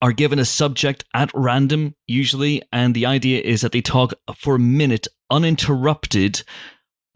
are 0.00 0.12
given 0.12 0.38
a 0.38 0.44
subject 0.44 1.04
at 1.14 1.32
random, 1.34 1.96
usually, 2.06 2.62
and 2.72 2.94
the 2.94 3.06
idea 3.06 3.40
is 3.40 3.60
that 3.62 3.72
they 3.72 3.82
talk 3.82 4.14
for 4.36 4.54
a 4.54 4.60
minute 4.60 5.08
uninterrupted 5.28 6.44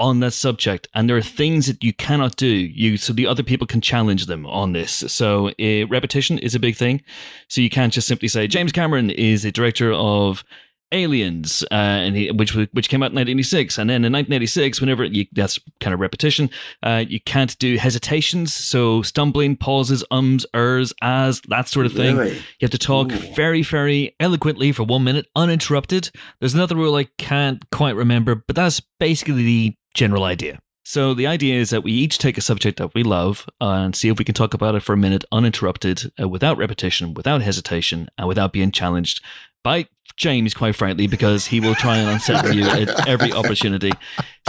on 0.00 0.20
that 0.20 0.32
subject 0.32 0.88
and 0.94 1.08
there 1.08 1.16
are 1.16 1.22
things 1.22 1.66
that 1.66 1.84
you 1.84 1.92
cannot 1.92 2.34
do 2.34 2.46
you 2.46 2.96
so 2.96 3.12
the 3.12 3.26
other 3.26 3.42
people 3.42 3.66
can 3.66 3.82
challenge 3.82 4.24
them 4.24 4.46
on 4.46 4.72
this 4.72 4.90
so 4.90 5.50
uh, 5.60 5.86
repetition 5.88 6.38
is 6.38 6.54
a 6.54 6.58
big 6.58 6.74
thing 6.74 7.02
so 7.48 7.60
you 7.60 7.68
can't 7.68 7.92
just 7.92 8.08
simply 8.08 8.26
say 8.26 8.46
james 8.46 8.72
cameron 8.72 9.10
is 9.10 9.44
a 9.44 9.52
director 9.52 9.92
of 9.92 10.42
aliens 10.92 11.62
uh, 11.70 11.74
and 11.74 12.16
he, 12.16 12.30
which 12.30 12.54
which 12.54 12.88
came 12.88 13.02
out 13.02 13.12
in 13.12 13.16
1986 13.16 13.78
and 13.78 13.90
then 13.90 14.04
in 14.04 14.12
1986 14.12 14.80
whenever 14.80 15.04
you, 15.04 15.26
that's 15.32 15.58
kind 15.80 15.94
of 15.94 16.00
repetition 16.00 16.50
uh, 16.82 17.04
you 17.08 17.20
can't 17.20 17.58
do 17.58 17.76
hesitations 17.76 18.52
so 18.52 19.02
stumbling 19.02 19.56
pauses 19.56 20.04
ums 20.10 20.46
ers 20.54 20.92
as 21.02 21.40
that 21.48 21.68
sort 21.68 21.86
of 21.86 21.92
thing 21.92 22.16
Really? 22.16 22.36
you 22.36 22.62
have 22.62 22.70
to 22.70 22.78
talk 22.78 23.12
Ooh. 23.12 23.34
very, 23.34 23.62
very 23.62 24.14
eloquently 24.20 24.72
for 24.72 24.82
one 24.84 25.04
minute, 25.04 25.26
uninterrupted. 25.36 26.10
There's 26.38 26.54
another 26.54 26.76
rule 26.76 26.94
I 26.96 27.04
can't 27.18 27.68
quite 27.70 27.96
remember, 27.96 28.34
but 28.34 28.56
that's 28.56 28.80
basically 28.98 29.42
the 29.42 29.74
general 29.94 30.24
idea. 30.24 30.58
So 30.84 31.14
the 31.14 31.26
idea 31.26 31.60
is 31.60 31.70
that 31.70 31.84
we 31.84 31.92
each 31.92 32.18
take 32.18 32.36
a 32.36 32.40
subject 32.40 32.78
that 32.78 32.94
we 32.94 33.02
love 33.02 33.46
and 33.60 33.94
see 33.94 34.08
if 34.08 34.18
we 34.18 34.24
can 34.24 34.34
talk 34.34 34.54
about 34.54 34.74
it 34.74 34.82
for 34.82 34.92
a 34.92 34.96
minute 34.96 35.24
uninterrupted, 35.30 36.10
uh, 36.20 36.28
without 36.28 36.56
repetition, 36.58 37.14
without 37.14 37.42
hesitation, 37.42 38.08
and 38.18 38.26
without 38.26 38.52
being 38.52 38.72
challenged 38.72 39.22
by 39.62 39.86
James, 40.16 40.54
quite 40.54 40.76
frankly, 40.76 41.06
because 41.06 41.46
he 41.46 41.60
will 41.60 41.74
try 41.74 41.96
and 41.96 42.08
unsettle 42.10 42.54
you 42.54 42.64
at 42.64 43.08
every 43.08 43.32
opportunity. 43.32 43.90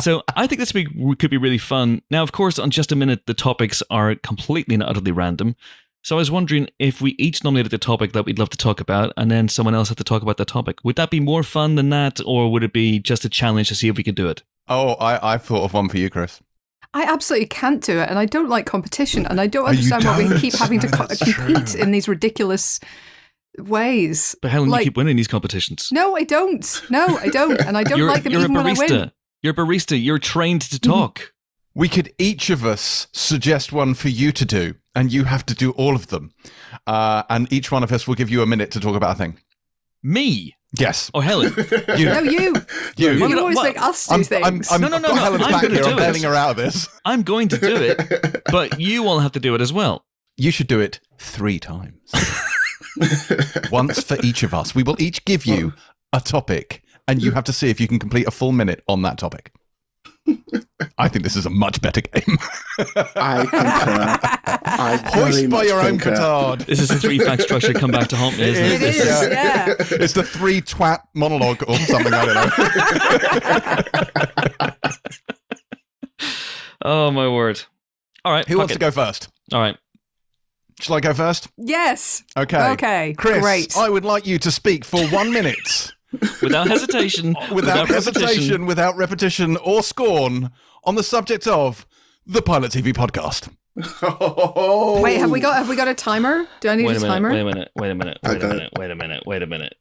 So 0.02 0.24
I 0.36 0.48
think 0.48 0.60
this 0.60 0.72
be, 0.72 0.86
could 1.16 1.30
be 1.30 1.38
really 1.38 1.58
fun. 1.58 2.02
Now, 2.12 2.24
of 2.24 2.32
course, 2.32 2.60
on 2.60 2.72
just 2.72 2.92
a 2.92 2.96
minute, 2.96 3.26
the 3.26 3.34
topics 3.34 3.82
are 3.90 4.16
completely 4.16 4.76
and 4.76 4.84
utterly 4.84 5.12
random. 5.12 5.56
So 6.04 6.16
I 6.16 6.20
was 6.20 6.32
wondering 6.32 6.68
if 6.80 7.00
we 7.00 7.12
each 7.20 7.44
nominated 7.44 7.72
the 7.72 7.78
topic 7.78 8.14
that 8.14 8.26
we'd 8.26 8.40
love 8.40 8.50
to 8.50 8.58
talk 8.58 8.80
about, 8.80 9.14
and 9.16 9.30
then 9.30 9.48
someone 9.48 9.76
else 9.76 9.90
had 9.90 9.98
to 10.00 10.04
talk 10.04 10.24
about 10.24 10.38
that 10.38 10.48
topic. 10.48 10.80
Would 10.84 10.96
that 10.96 11.12
be 11.12 11.20
more 11.20 11.44
fun 11.44 11.76
than 11.76 11.90
that, 11.90 12.20
or 12.26 12.52
would 12.52 12.64
it 12.64 12.74
be 12.74 13.00
just 13.00 13.24
a 13.24 13.30
challenge 13.30 13.68
to 13.68 13.76
see 13.76 13.88
if 13.88 13.98
we 13.98 14.04
could 14.04 14.16
do 14.16 14.28
it? 14.28 14.42
Oh, 14.68 14.94
I, 14.94 15.34
I've 15.34 15.44
thought 15.44 15.64
of 15.64 15.74
one 15.74 15.90
for 15.90 15.98
you, 15.98 16.10
Chris. 16.10 16.42
I 16.94 17.04
absolutely 17.04 17.48
can't 17.48 17.84
do 17.84 18.00
it, 18.00 18.10
and 18.10 18.18
I 18.18 18.26
don't 18.26 18.50
like 18.50 18.66
competition, 18.66 19.28
and 19.28 19.40
I 19.40 19.46
don't 19.48 19.68
Oh, 19.68 19.72
you 19.72 19.78
understand 19.94 20.04
why 20.06 20.28
we 20.28 20.40
keep 20.40 20.56
having 20.56 20.80
to 20.80 20.88
co- 20.88 21.08
compete 21.08 21.68
true. 21.68 21.82
in 21.82 21.92
these 21.92 22.08
ridiculous 22.08 22.80
ways. 23.58 24.36
But 24.42 24.52
Helen, 24.52 24.70
Like- 24.70 24.82
you 24.82 24.92
keep 24.92 24.98
winning 24.98 25.18
these 25.18 25.28
competitions. 25.28 25.90
No, 25.92 26.16
I 26.16 26.24
don't. 26.24 26.82
No, 26.90 27.06
I 27.18 27.30
don't, 27.30 27.60
and 27.62 27.78
I 27.78 27.84
don't 27.84 27.98
you're, 27.98 28.08
like 28.08 28.24
them 28.24 28.32
you're 28.34 28.42
even 28.42 28.56
a 28.56 28.60
when 28.64 28.68
I 28.68 28.74
win. 28.80 28.90
barista. 28.90 29.12
You're 29.42 29.54
a 29.54 29.56
barista. 29.56 30.02
You're 30.04 30.20
trained 30.20 30.62
to 30.64 30.76
Mm-hmm. 30.80 30.92
talk. 30.92 31.34
We 31.74 31.88
could 31.88 32.14
each 32.18 32.50
of 32.50 32.66
us 32.66 33.08
suggest 33.14 33.72
one 33.72 33.94
for 33.94 34.10
you 34.10 34.32
to 34.34 34.44
do, 34.46 34.76
and 34.94 35.12
you 35.12 35.24
have 35.24 35.46
to 35.46 35.56
do 35.56 35.72
all 35.72 35.96
of 35.96 36.08
them. 36.08 36.34
Uh, 36.86 37.24
and 37.30 37.52
each 37.52 37.72
one 37.72 37.82
of 37.84 37.92
us 37.94 38.08
will 38.08 38.16
give 38.16 38.30
you 38.30 38.42
a 38.42 38.46
minute 38.46 38.72
to 38.72 38.80
talk 38.82 38.96
about 38.96 39.16
a 39.16 39.18
thing. 39.18 39.38
Me? 40.04 40.56
Yes, 40.78 41.12
Oh, 41.14 41.20
Helen. 41.22 41.54
you. 41.98 42.06
No, 42.06 42.20
you. 42.22 42.56
you. 42.98 43.12
You 43.12 43.20
Well, 43.20 43.40
always 43.40 43.56
well, 43.58 43.66
make 43.66 43.82
us 43.82 44.08
do 44.08 44.16
I'm, 44.16 44.24
things. 44.24 44.70
I'm, 44.72 44.76
I'm, 44.76 44.82
No, 44.82 44.88
no, 44.88 44.98
no, 45.00 45.10
no, 45.10 45.16
Helen's 45.16 45.44
I'm 45.44 45.52
back 45.52 45.62
gonna 45.64 45.74
here. 45.76 45.84
do 45.84 45.90
I'm 45.92 45.98
it. 45.98 46.02
bailing 46.02 46.24
her 46.24 46.34
out 46.36 46.52
of 46.52 46.58
this. 46.58 46.88
I'm 47.06 47.24
going 47.24 47.48
to 47.50 47.58
do 47.58 47.76
it, 47.76 48.42
but 48.52 48.80
you 48.80 49.06
all 49.08 49.20
have 49.20 49.32
to 49.34 49.40
do 49.40 49.54
it 49.56 49.62
as 49.62 49.72
well. 49.74 50.06
You 50.38 50.52
should 50.52 50.68
do 50.68 50.80
it 50.80 51.00
three 51.18 51.60
times. 51.60 52.12
Once 53.72 54.04
for 54.04 54.18
each 54.24 54.44
of 54.44 54.54
us. 54.54 54.76
We 54.76 54.84
will 54.84 55.02
each 55.02 55.24
give 55.26 55.46
you 55.46 55.74
a 56.14 56.20
topic, 56.20 56.84
and 57.08 57.22
you 57.22 57.32
have 57.32 57.44
to 57.46 57.54
see 57.54 57.70
if 57.70 57.80
you 57.80 57.88
can 57.88 58.00
complete 58.00 58.28
a 58.28 58.32
full 58.32 58.52
minute 58.52 58.84
on 58.88 59.02
that 59.04 59.18
topic. 59.18 59.52
I 60.98 61.08
think 61.08 61.24
this 61.24 61.36
is 61.36 61.46
a 61.48 61.50
much 61.50 61.82
better 61.82 62.02
game. 62.02 62.38
I 63.16 63.46
concur. 63.46 64.20
I 64.66 64.98
Hoist 65.14 65.50
by 65.50 65.58
much 65.58 65.68
your 65.68 65.80
own 65.82 65.98
concur. 65.98 66.12
petard. 66.16 66.60
This 66.62 66.80
is 66.80 66.92
a 66.92 67.00
three 67.00 67.18
fact 67.20 67.42
structure 67.42 67.74
come 67.74 67.92
back 67.92 68.08
to 68.10 68.16
haunt 68.16 68.38
me, 68.38 68.44
isn't 68.50 68.64
it? 68.66 68.72
It 68.74 68.80
This 68.80 69.00
is, 69.00 69.06
Yeah. 69.30 69.68
yeah. 69.68 69.76
It's 70.04 70.14
the 70.14 70.24
three 70.24 70.62
twat 70.62 71.00
monologue 71.16 71.64
or 71.68 71.76
something. 71.78 72.14
I 72.14 72.26
don't 72.26 72.36
know. 72.36 72.50
Oh 76.84 77.12
my 77.12 77.28
word! 77.28 77.62
All 78.26 78.34
right, 78.34 78.48
Who 78.48 78.58
wants 78.58 78.72
it. 78.72 78.76
to 78.76 78.80
go 78.80 78.90
first? 78.92 79.30
All 79.54 79.60
right, 79.60 79.78
Shall 80.82 80.96
I 80.96 81.00
go 81.00 81.14
first? 81.14 81.48
Yes. 81.58 82.24
Okay. 82.36 82.72
Okay, 82.72 83.14
Chris, 83.18 83.42
great. 83.42 83.78
I 83.78 83.90
would 83.90 84.04
like 84.06 84.26
you 84.26 84.40
to 84.40 84.52
speak 84.52 84.84
for 84.84 85.06
one 85.08 85.32
minute 85.32 85.92
without 86.42 86.68
hesitation, 86.68 87.36
without, 87.54 87.90
repetition. 87.90 88.22
hesitation, 88.24 88.66
without 88.66 88.98
repetition 88.98 89.58
or 89.58 89.84
scorn 89.84 90.52
on 90.84 90.96
the 90.96 91.04
subject 91.04 91.46
of 91.48 91.86
the 92.26 92.42
Pilot 92.42 92.72
TV 92.72 92.94
podcast. 92.94 93.50
Oh. 94.02 95.02
Wait, 95.04 95.18
have 95.18 95.30
we 95.32 95.40
got 95.40 95.56
have 95.56 95.70
we 95.70 95.76
got 95.76 95.88
a 95.88 95.94
timer? 95.94 96.48
Do 96.60 96.70
I 96.70 96.76
need 96.76 96.88
Wait 96.88 96.94
a, 96.94 96.98
a 96.98 97.02
minute. 97.02 97.14
timer? 97.14 97.30
Wait 97.30 97.40
a 97.40 97.46
minute. 97.46 97.72
Wait 97.76 97.92
a 97.92 97.96
minute. 97.96 98.18
I 98.24 98.30
Wait 98.30 98.42
a 98.42 98.48
minute. 98.48 98.72
Wait 98.78 98.92
a 98.92 98.96
minute. 98.96 99.24
Wait 99.26 99.44
a 99.44 99.48
minute. 99.48 99.76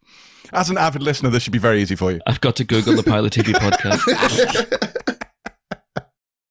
As 0.53 0.69
an 0.69 0.79
avid 0.79 1.03
listener, 1.03 1.31
this 1.31 1.43
should 1.43 1.53
be 1.53 1.59
very 1.59 1.81
easy 1.81 1.97
for 1.97 2.13
you. 2.13 2.21
I've 2.27 2.41
got 2.41 2.57
to 2.57 2.65
Google 2.65 2.95
the 2.95 3.05
Pilot 3.05 3.33
TV 3.33 3.53
podcast. 3.55 5.17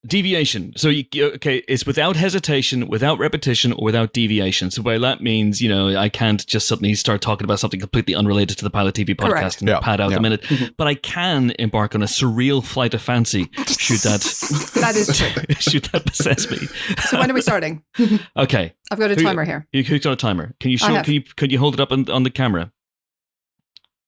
Deviation. 0.06 0.72
So, 0.76 0.88
you, 0.88 1.04
okay, 1.34 1.58
it's 1.68 1.84
without 1.84 2.16
hesitation, 2.16 2.88
without 2.88 3.18
repetition, 3.18 3.74
or 3.74 3.84
without 3.84 4.14
deviation. 4.14 4.70
So, 4.70 4.82
by 4.82 4.96
that 4.96 5.20
means, 5.20 5.60
you 5.60 5.68
know, 5.68 5.94
I 5.94 6.08
can't 6.08 6.46
just 6.46 6.66
suddenly 6.66 6.94
start 6.94 7.20
talking 7.20 7.44
about 7.44 7.60
something 7.60 7.78
completely 7.78 8.14
unrelated 8.14 8.56
to 8.56 8.64
the 8.64 8.70
Pilot 8.70 8.94
TV 8.94 9.08
podcast 9.14 9.28
Correct. 9.30 9.60
and 9.60 9.68
Yeah, 9.68 9.80
pad 9.80 10.00
out 10.00 10.08
yeah. 10.10 10.16
the 10.16 10.22
minute. 10.22 10.40
Mm-hmm. 10.44 10.64
But 10.78 10.86
I 10.86 10.94
can 10.94 11.52
embark 11.58 11.94
on 11.94 12.02
a 12.02 12.06
surreal 12.06 12.64
flight 12.64 12.94
of 12.94 13.02
fancy. 13.02 13.50
Shoot 13.68 14.00
that, 14.04 14.20
That 14.80 14.96
is 14.96 15.14
true. 15.14 15.54
shoot 15.58 15.92
that 15.92 16.06
possess 16.06 16.50
me? 16.50 16.66
So 17.08 17.18
when 17.18 17.30
are 17.30 17.34
we 17.34 17.42
starting? 17.42 17.82
Okay, 18.38 18.72
I've 18.90 18.98
got 18.98 19.10
a 19.10 19.14
Who- 19.16 19.22
timer 19.22 19.44
here. 19.44 19.68
you 19.72 19.82
who's 19.82 20.00
got 20.02 20.12
a 20.12 20.16
timer? 20.16 20.54
Can 20.60 20.70
you 20.70 20.78
I 20.82 20.86
show? 20.96 21.02
Can 21.02 21.12
you 21.14 21.22
can 21.22 21.50
you 21.50 21.58
hold 21.58 21.74
it 21.74 21.80
up 21.80 21.92
on, 21.92 22.08
on 22.08 22.22
the 22.22 22.30
camera? 22.30 22.72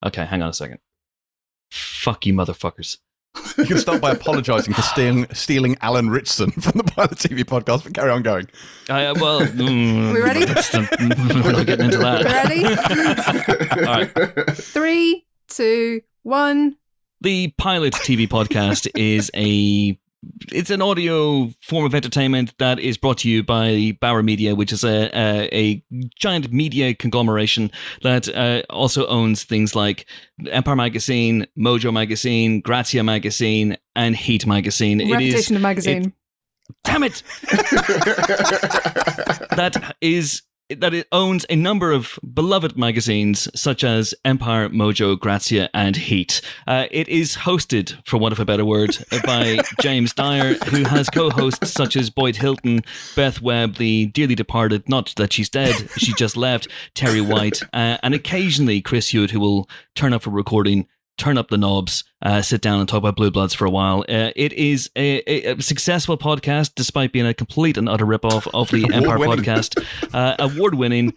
Okay, 0.05 0.25
hang 0.25 0.41
on 0.41 0.49
a 0.49 0.53
second. 0.55 0.79
Fuck 1.71 2.25
you, 2.25 2.33
motherfuckers. 2.33 2.97
You 3.57 3.65
can 3.65 3.79
start 3.79 4.01
by 4.03 4.11
apologising 4.13 4.75
for 4.75 4.83
stealing, 4.83 5.27
stealing 5.33 5.77
Alan 5.81 6.11
Ritchson 6.11 6.51
from 6.61 6.73
the 6.77 6.85
Pilot 6.85 7.13
TV 7.13 7.41
podcast, 7.45 7.85
but 7.85 7.95
carry 7.95 8.11
on 8.11 8.23
going. 8.23 8.49
I, 8.89 9.07
uh, 9.07 9.15
well, 9.19 9.41
mm, 9.47 10.13
We 10.15 10.21
ready? 10.21 10.45
that's 10.45 10.69
the- 10.71 11.43
we're 11.45 11.53
not 11.53 11.67
getting 11.67 11.87
into 11.87 11.99
that. 11.99 12.25
Ready? 12.25 13.87
All 13.87 13.95
right. 13.95 14.57
Three, 14.57 15.27
two, 15.49 16.03
one. 16.23 16.77
The 17.23 17.55
Pilot 17.57 17.95
TV 17.95 18.29
podcast 18.29 18.89
is 18.97 19.31
a 19.35 19.99
it's 20.53 20.71
an 20.71 20.81
audio 20.83 21.51
form 21.61 21.85
of 21.85 21.95
entertainment 21.95 22.57
that 22.59 22.79
is 22.79 22.97
brought 22.97 23.19
to 23.19 23.29
you 23.29 23.43
by 23.43 23.97
Bauer 24.01 24.23
Media, 24.23 24.55
which 24.55 24.73
is 24.73 24.85
a 24.85 25.11
a, 25.17 25.49
a 25.53 25.85
giant 26.17 26.53
media 26.53 26.95
conglomeration 26.95 27.71
that 28.03 28.29
uh, 28.29 28.63
also 28.71 29.07
owns 29.07 29.45
things 29.45 29.75
like 29.75 30.07
Empire 30.51 30.77
Magazine, 30.77 31.47
Mojo 31.59 31.93
Magazine, 31.93 32.61
Grazia 32.61 33.03
Magazine, 33.03 33.77
and 33.97 34.17
Heat 34.17 34.47
Magazine. 34.47 35.01
It 35.01 35.07
is 35.07 35.13
Reputation 35.13 35.57
of 35.57 35.63
magazine. 35.63 36.13
damn 36.85 37.03
it 37.03 37.23
that 39.57 39.97
is 40.01 40.43
that 40.75 40.95
it 40.95 41.07
owns 41.13 41.47
a 41.49 41.57
number 41.57 41.93
of 41.93 42.19
beloved 42.35 42.77
magazines 42.77 43.49
such 43.55 43.85
as 43.85 44.15
Empire, 44.25 44.69
Mojo, 44.69 45.19
Grazia, 45.19 45.69
and 45.75 45.97
Heat. 45.97 46.41
Uh, 46.67 46.87
it 46.91 47.09
is 47.09 47.37
hosted, 47.39 48.05
for 48.07 48.19
want 48.19 48.33
of 48.33 48.41
a 48.41 48.45
better 48.45 48.65
word, 48.65 48.97
by 49.25 49.59
James 49.81 50.13
Dyer, 50.13 50.55
who 50.55 50.85
has 50.85 51.09
co-hosts 51.09 51.71
such 51.71 51.97
as 51.97 52.11
Boyd 52.11 52.37
Hilton, 52.37 52.83
Beth 53.17 53.41
Webb, 53.41 53.77
the 53.77 54.07
dearly 54.07 54.35
departed, 54.35 54.89
not 54.89 55.13
that 55.17 55.33
she's 55.33 55.49
dead, 55.49 55.91
she 55.97 56.13
just 56.15 56.37
left, 56.37 56.69
Terri 56.95 57.27
White, 57.27 57.63
uh, 57.73 57.99
and 58.03 58.15
occasionally 58.15 58.81
Chris 58.81 59.09
Hewitt, 59.09 59.31
who 59.31 59.41
will 59.41 59.69
turn 59.95 60.13
up 60.13 60.23
for 60.23 60.31
recording. 60.31 60.87
Turn 61.19 61.39
up 61.39 61.49
the 61.49 61.59
knobs, 61.59 62.05
uh, 62.23 62.43
sit 62.43 62.61
down 62.61 62.81
and 62.81 62.89
talk 62.89 62.99
about 62.99 63.17
Blue 63.17 63.31
Bloods 63.31 63.55
for 63.55 63.65
a 63.65 63.71
while. 63.71 64.01
Uh, 64.09 64.31
it 64.35 64.53
is 64.55 64.91
a, 64.97 65.19
a, 65.29 65.61
successful 65.61 66.17
podcast, 66.17 66.73
despite 66.75 67.13
being 67.13 67.27
a 67.27 67.35
complete 67.35 67.77
and 67.77 67.89
utter 67.89 68.07
ripoff 68.07 68.49
of 68.55 68.71
the 68.71 68.85
Empire 68.95 69.19
podcast. 69.19 69.85
Uh, 70.13 70.35
award 70.39 70.75
winning, 70.75 71.13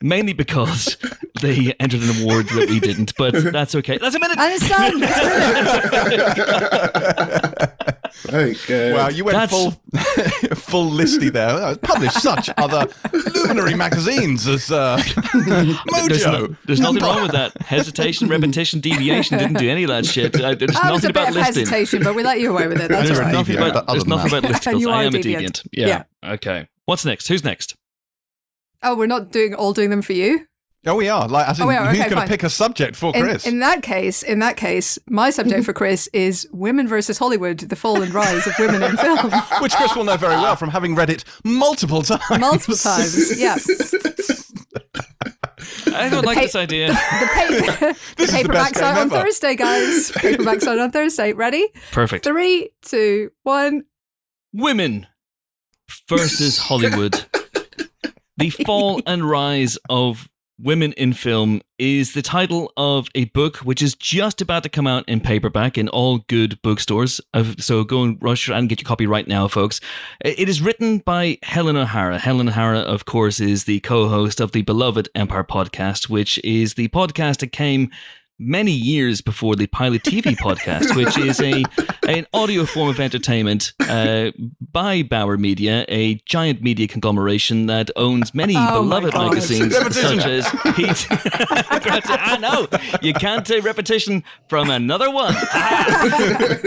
mainly 0.00 0.32
because 0.32 0.96
they 1.40 1.74
entered 1.80 2.00
an 2.02 2.22
award 2.22 2.46
that 2.50 2.68
we 2.70 2.80
didn't, 2.80 3.14
but 3.16 3.34
that's 3.52 3.74
okay. 3.76 3.98
That's 3.98 4.14
a 4.14 4.18
minute. 4.20 4.38
And 4.38 4.52
it's 4.52 4.68
done. 4.68 5.02
It's 5.02 6.40
done. 7.30 7.66
Very 8.24 8.54
good. 8.66 8.94
Wow, 8.94 9.08
you 9.08 9.24
went 9.24 9.36
That's- 9.36 9.50
full 9.50 9.70
full 10.56 10.90
listy 10.90 11.32
there. 11.32 11.76
Published 11.76 12.20
such 12.20 12.50
other 12.56 12.86
luminary 13.34 13.74
magazines 13.74 14.46
as 14.46 14.70
uh, 14.70 14.98
Mojo. 15.02 16.08
There's, 16.08 16.26
no- 16.26 16.56
there's 16.66 16.80
nothing 16.80 17.02
wrong 17.02 17.22
with 17.22 17.32
that. 17.32 17.56
Hesitation, 17.62 18.28
repetition, 18.28 18.80
deviation 18.80 19.38
didn't 19.38 19.58
do 19.58 19.68
any 19.70 19.84
of 19.84 19.88
that 19.88 20.06
shit. 20.06 20.34
Uh, 20.40 20.54
There's 20.54 20.72
That 20.72 20.92
was 20.92 21.02
nothing 21.02 21.10
a 21.10 21.12
bit 21.12 21.22
about 21.22 21.28
of 21.28 21.34
listing. 21.36 21.66
hesitation, 21.66 22.02
but 22.04 22.14
we 22.14 22.22
let 22.22 22.40
you 22.40 22.50
away 22.50 22.66
with 22.66 22.80
it. 22.80 22.88
That's 22.90 23.06
There's 23.06 23.18
all 23.18 23.24
right. 23.26 23.32
nothing 23.32 23.56
Deviant, 23.56 23.70
about, 23.70 23.74
but 23.74 23.84
other 23.88 23.92
there's 23.98 24.06
nothing 24.06 24.38
about 24.38 24.50
listings. 24.50 24.80
You 24.82 24.90
I 24.90 24.92
are 24.92 25.02
a 25.02 25.06
am 25.06 25.14
a 25.14 25.18
deviant. 25.18 25.62
deviant. 25.62 25.66
Yeah. 25.72 26.02
Okay. 26.24 26.68
What's 26.84 27.04
next? 27.04 27.28
Who's 27.28 27.44
next? 27.44 27.76
Oh, 28.82 28.96
we're 28.96 29.06
not 29.06 29.30
doing 29.30 29.54
all 29.54 29.72
doing 29.72 29.90
them 29.90 30.02
for 30.02 30.12
you. 30.14 30.46
Oh, 30.86 30.94
we 30.96 31.10
are. 31.10 31.28
Like, 31.28 31.46
as 31.46 31.58
in, 31.58 31.64
Oh, 31.64 31.68
we 31.68 31.74
are. 31.74 31.88
who's 31.90 32.00
Okay, 32.00 32.08
going 32.08 32.22
to 32.22 32.28
pick 32.28 32.42
a 32.42 32.48
subject 32.48 32.96
for 32.96 33.14
In, 33.14 33.22
Chris? 33.24 33.46
in 33.46 33.58
that 33.58 33.82
case, 33.82 34.22
in 34.22 34.38
that 34.38 34.56
case, 34.56 34.98
my 35.08 35.28
subject 35.28 35.64
for 35.66 35.74
Chris 35.74 36.08
is 36.14 36.48
women 36.52 36.88
versus 36.88 37.18
Hollywood: 37.18 37.58
the 37.58 37.76
fall 37.76 38.00
and 38.02 38.14
rise 38.14 38.46
of 38.46 38.54
women 38.58 38.82
in 38.82 38.96
film. 38.96 39.30
Which 39.60 39.74
Chris 39.74 39.94
will 39.94 40.04
know 40.04 40.16
very 40.16 40.36
well 40.36 40.56
from 40.56 40.70
having 40.70 40.94
read 40.94 41.10
it 41.10 41.24
multiple 41.44 42.00
times. 42.00 42.22
Multiple 42.40 42.76
times, 42.76 43.38
yeah. 43.38 43.56
I 45.92 46.08
don't 46.08 46.24
like 46.24 46.36
pa- 46.36 46.42
this 46.42 46.54
idea. 46.56 46.88
The, 46.88 46.94
pa- 46.94 47.46
the 47.48 47.52
is 47.52 47.96
the 48.16 48.16
best 48.16 48.32
paperback's 48.32 48.80
out 48.80 48.96
on. 48.98 49.10
Thursday, 49.10 49.56
guys. 49.56 50.10
Paperback's 50.16 50.66
out 50.66 50.78
on 50.78 50.90
Thursday. 50.90 51.32
Ready? 51.34 51.68
Perfect. 51.92 52.24
Three, 52.24 52.70
two, 52.82 53.30
one. 53.42 53.84
Women 54.54 55.06
versus 56.08 56.56
Hollywood. 56.58 57.26
the 58.38 58.48
fall 58.50 59.02
and 59.06 59.28
rise 59.28 59.76
of 59.90 60.29
women 60.62 60.92
in 60.92 61.12
film 61.12 61.60
is 61.78 62.12
the 62.12 62.22
title 62.22 62.72
of 62.76 63.08
a 63.14 63.24
book 63.26 63.58
which 63.58 63.80
is 63.82 63.94
just 63.94 64.40
about 64.42 64.62
to 64.62 64.68
come 64.68 64.86
out 64.86 65.08
in 65.08 65.20
paperback 65.20 65.78
in 65.78 65.88
all 65.88 66.18
good 66.28 66.60
bookstores. 66.62 67.20
Uh, 67.32 67.44
So 67.58 67.84
go 67.84 68.02
and 68.02 68.18
rush 68.20 68.48
and 68.48 68.68
get 68.68 68.80
your 68.80 68.86
copy 68.86 69.06
right 69.06 69.26
now, 69.26 69.48
folks. 69.48 69.80
It 70.24 70.48
is 70.48 70.60
written 70.60 70.98
by 70.98 71.38
Helen 71.42 71.76
O'Hara. 71.76 72.18
Helen 72.18 72.48
O'Hara, 72.48 72.80
of 72.80 73.04
course, 73.04 73.40
is 73.40 73.64
the 73.64 73.80
co-host 73.80 74.40
of 74.40 74.52
the 74.52 74.62
beloved 74.62 75.08
Empire 75.14 75.44
podcast, 75.44 76.08
which 76.08 76.38
is 76.44 76.74
the 76.74 76.88
podcast 76.88 77.38
that 77.38 77.52
came 77.52 77.90
many 78.38 78.72
years 78.72 79.20
before 79.20 79.54
the 79.54 79.66
Pilot 79.66 80.02
TV 80.02 80.34
podcast, 80.46 80.96
which 80.96 81.16
is 81.18 81.40
a 81.40 81.62
an 82.10 82.26
audio 82.34 82.64
form 82.64 82.88
of 82.88 82.98
entertainment 82.98 83.72
uh, 83.80 84.32
by 84.60 85.02
Bauer 85.02 85.38
Media, 85.38 85.84
a 85.88 86.16
giant 86.26 86.60
media 86.60 86.88
conglomeration 86.88 87.66
that 87.66 87.88
owns 87.94 88.34
many 88.34 88.54
Oh 88.56 88.82
beloved 88.82 89.14
magazines 89.14 89.76
such 89.76 90.24
as 90.24 90.48
Heat. 90.76 91.06
I 91.10 92.36
know 92.40 92.66
you 93.00 93.14
can't 93.14 93.46
take 93.46 93.64
repetition 93.64 94.24
from 94.48 94.70
another 94.70 95.08
one. 95.10 95.34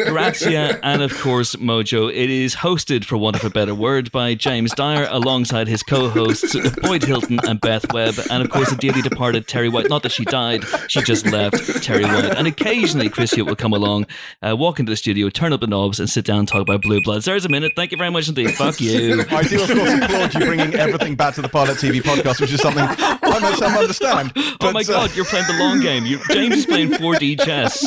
Grazia 0.08 0.80
and 0.82 1.02
of 1.02 1.14
course 1.20 1.58
Mojo. 1.58 2.10
It 2.10 2.30
is 2.30 2.56
hosted, 2.56 3.04
for 3.04 3.18
want 3.18 3.36
of 3.36 3.44
a 3.44 3.50
better 3.50 3.76
word, 3.76 4.14
by 4.14 4.36
James 4.36 4.74
Dyer 4.74 5.08
alongside 5.10 5.68
his 5.68 5.84
co-hosts 5.84 6.56
Boyd 6.82 7.04
Hilton 7.04 7.40
and 7.46 7.60
Beth 7.60 7.92
Webb, 7.92 8.16
and 8.32 8.42
of 8.44 8.50
course 8.50 8.70
the 8.70 8.78
dearly 8.78 9.02
departed 9.02 9.48
Terri 9.48 9.72
White. 9.72 9.90
Not 9.90 10.04
that 10.04 10.14
she 10.14 10.24
died, 10.24 10.64
she 10.88 11.02
just 11.02 11.26
left. 11.26 11.56
Terri 11.84 12.04
White, 12.04 12.38
and 12.38 12.48
occasionally 12.48 13.10
Chris 13.10 13.32
Hewitt 13.32 13.48
will 13.48 13.56
come 13.58 13.74
along, 13.74 14.08
uh, 14.42 14.56
walk 14.56 14.80
into 14.80 14.90
the 14.90 14.96
studio, 14.96 15.30
turn 15.34 15.54
up 15.54 15.62
the 15.62 15.68
knobs, 15.68 16.00
and 16.00 16.10
sit 16.10 16.26
down 16.26 16.40
and 16.40 16.48
talk 16.48 16.62
about 16.62 16.82
Blue 16.82 17.02
Bloods. 17.02 17.26
There's 17.26 17.46
a 17.46 17.50
minute. 17.50 17.74
Thank 17.76 17.92
you 17.92 17.98
very 17.98 18.10
much 18.12 18.28
indeed. 18.30 18.52
Fuck 18.52 18.80
you. 18.82 19.24
I 19.30 19.44
do, 19.44 19.62
of 19.62 19.68
course, 19.70 19.94
applaud 20.02 20.34
you 20.34 20.40
bringing 20.46 20.74
everything 20.76 21.16
back 21.16 21.36
to 21.36 21.42
the 21.42 21.50
Pilot 21.50 21.78
TV 21.78 22.02
podcast, 22.02 22.40
which 22.42 22.52
is 22.54 22.62
something 22.62 22.84
I 22.84 23.40
myself 23.40 23.76
understand. 23.78 24.32
oh 24.36 24.56
But, 24.60 24.74
my 24.74 24.82
uh, 24.82 24.84
god, 24.84 25.16
you're 25.16 25.26
playing 25.26 25.46
the 25.48 25.58
long 25.60 25.80
game. 25.82 26.06
You, 26.06 26.20
James 26.30 26.56
is 26.58 26.66
playing 26.66 26.92
4D 26.92 27.40
chess. 27.44 27.86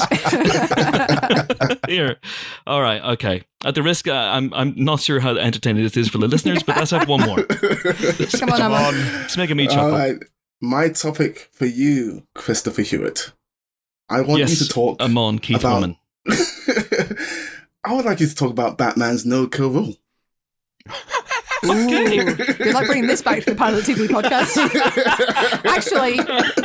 Here. 1.88 2.16
All 2.66 2.82
right, 2.82 3.02
okay. 3.14 3.42
At 3.64 3.74
the 3.74 3.82
risk, 3.82 4.06
uh, 4.08 4.12
I'm 4.12 4.52
I'm 4.54 4.74
not 4.76 5.00
sure 5.00 5.20
how 5.20 5.34
entertaining 5.36 5.82
this 5.82 5.96
is 5.96 6.08
for 6.08 6.18
the 6.18 6.28
listeners, 6.28 6.62
but 6.62 6.76
let's 6.76 6.90
have 6.90 7.08
one 7.08 7.20
more. 7.22 7.42
Come 7.44 8.50
on, 8.50 8.60
Emma. 8.62 8.90
It's 9.24 9.36
making 9.36 9.56
me 9.56 9.66
All 9.68 9.74
chuckle. 9.74 9.90
right. 9.92 10.16
My 10.60 10.88
topic 10.88 11.48
for 11.52 11.66
you, 11.66 12.26
Christopher 12.34 12.82
Hewitt. 12.82 13.32
I 14.08 14.20
want 14.20 14.38
yes, 14.40 14.50
you 14.60 14.66
to 14.66 14.72
talk. 14.72 15.00
Amon 15.02 15.38
Keith 15.38 15.60
about- 15.60 15.74
Woman. 15.74 15.96
I 17.86 17.92
would 17.92 18.04
like 18.04 18.18
you 18.18 18.26
to 18.26 18.34
talk 18.34 18.50
about 18.50 18.78
Batman's 18.78 19.24
no 19.24 19.46
kill 19.46 19.70
rule. 19.70 19.94
Okay. 21.64 22.24
Good 22.34 22.74
luck 22.74 22.86
bringing 22.86 23.06
this 23.06 23.22
back 23.22 23.42
to 23.44 23.50
the 23.50 23.56
Pilot 23.56 23.84
TV 23.84 24.06
podcast. 24.08 24.56
Actually, 25.64 26.16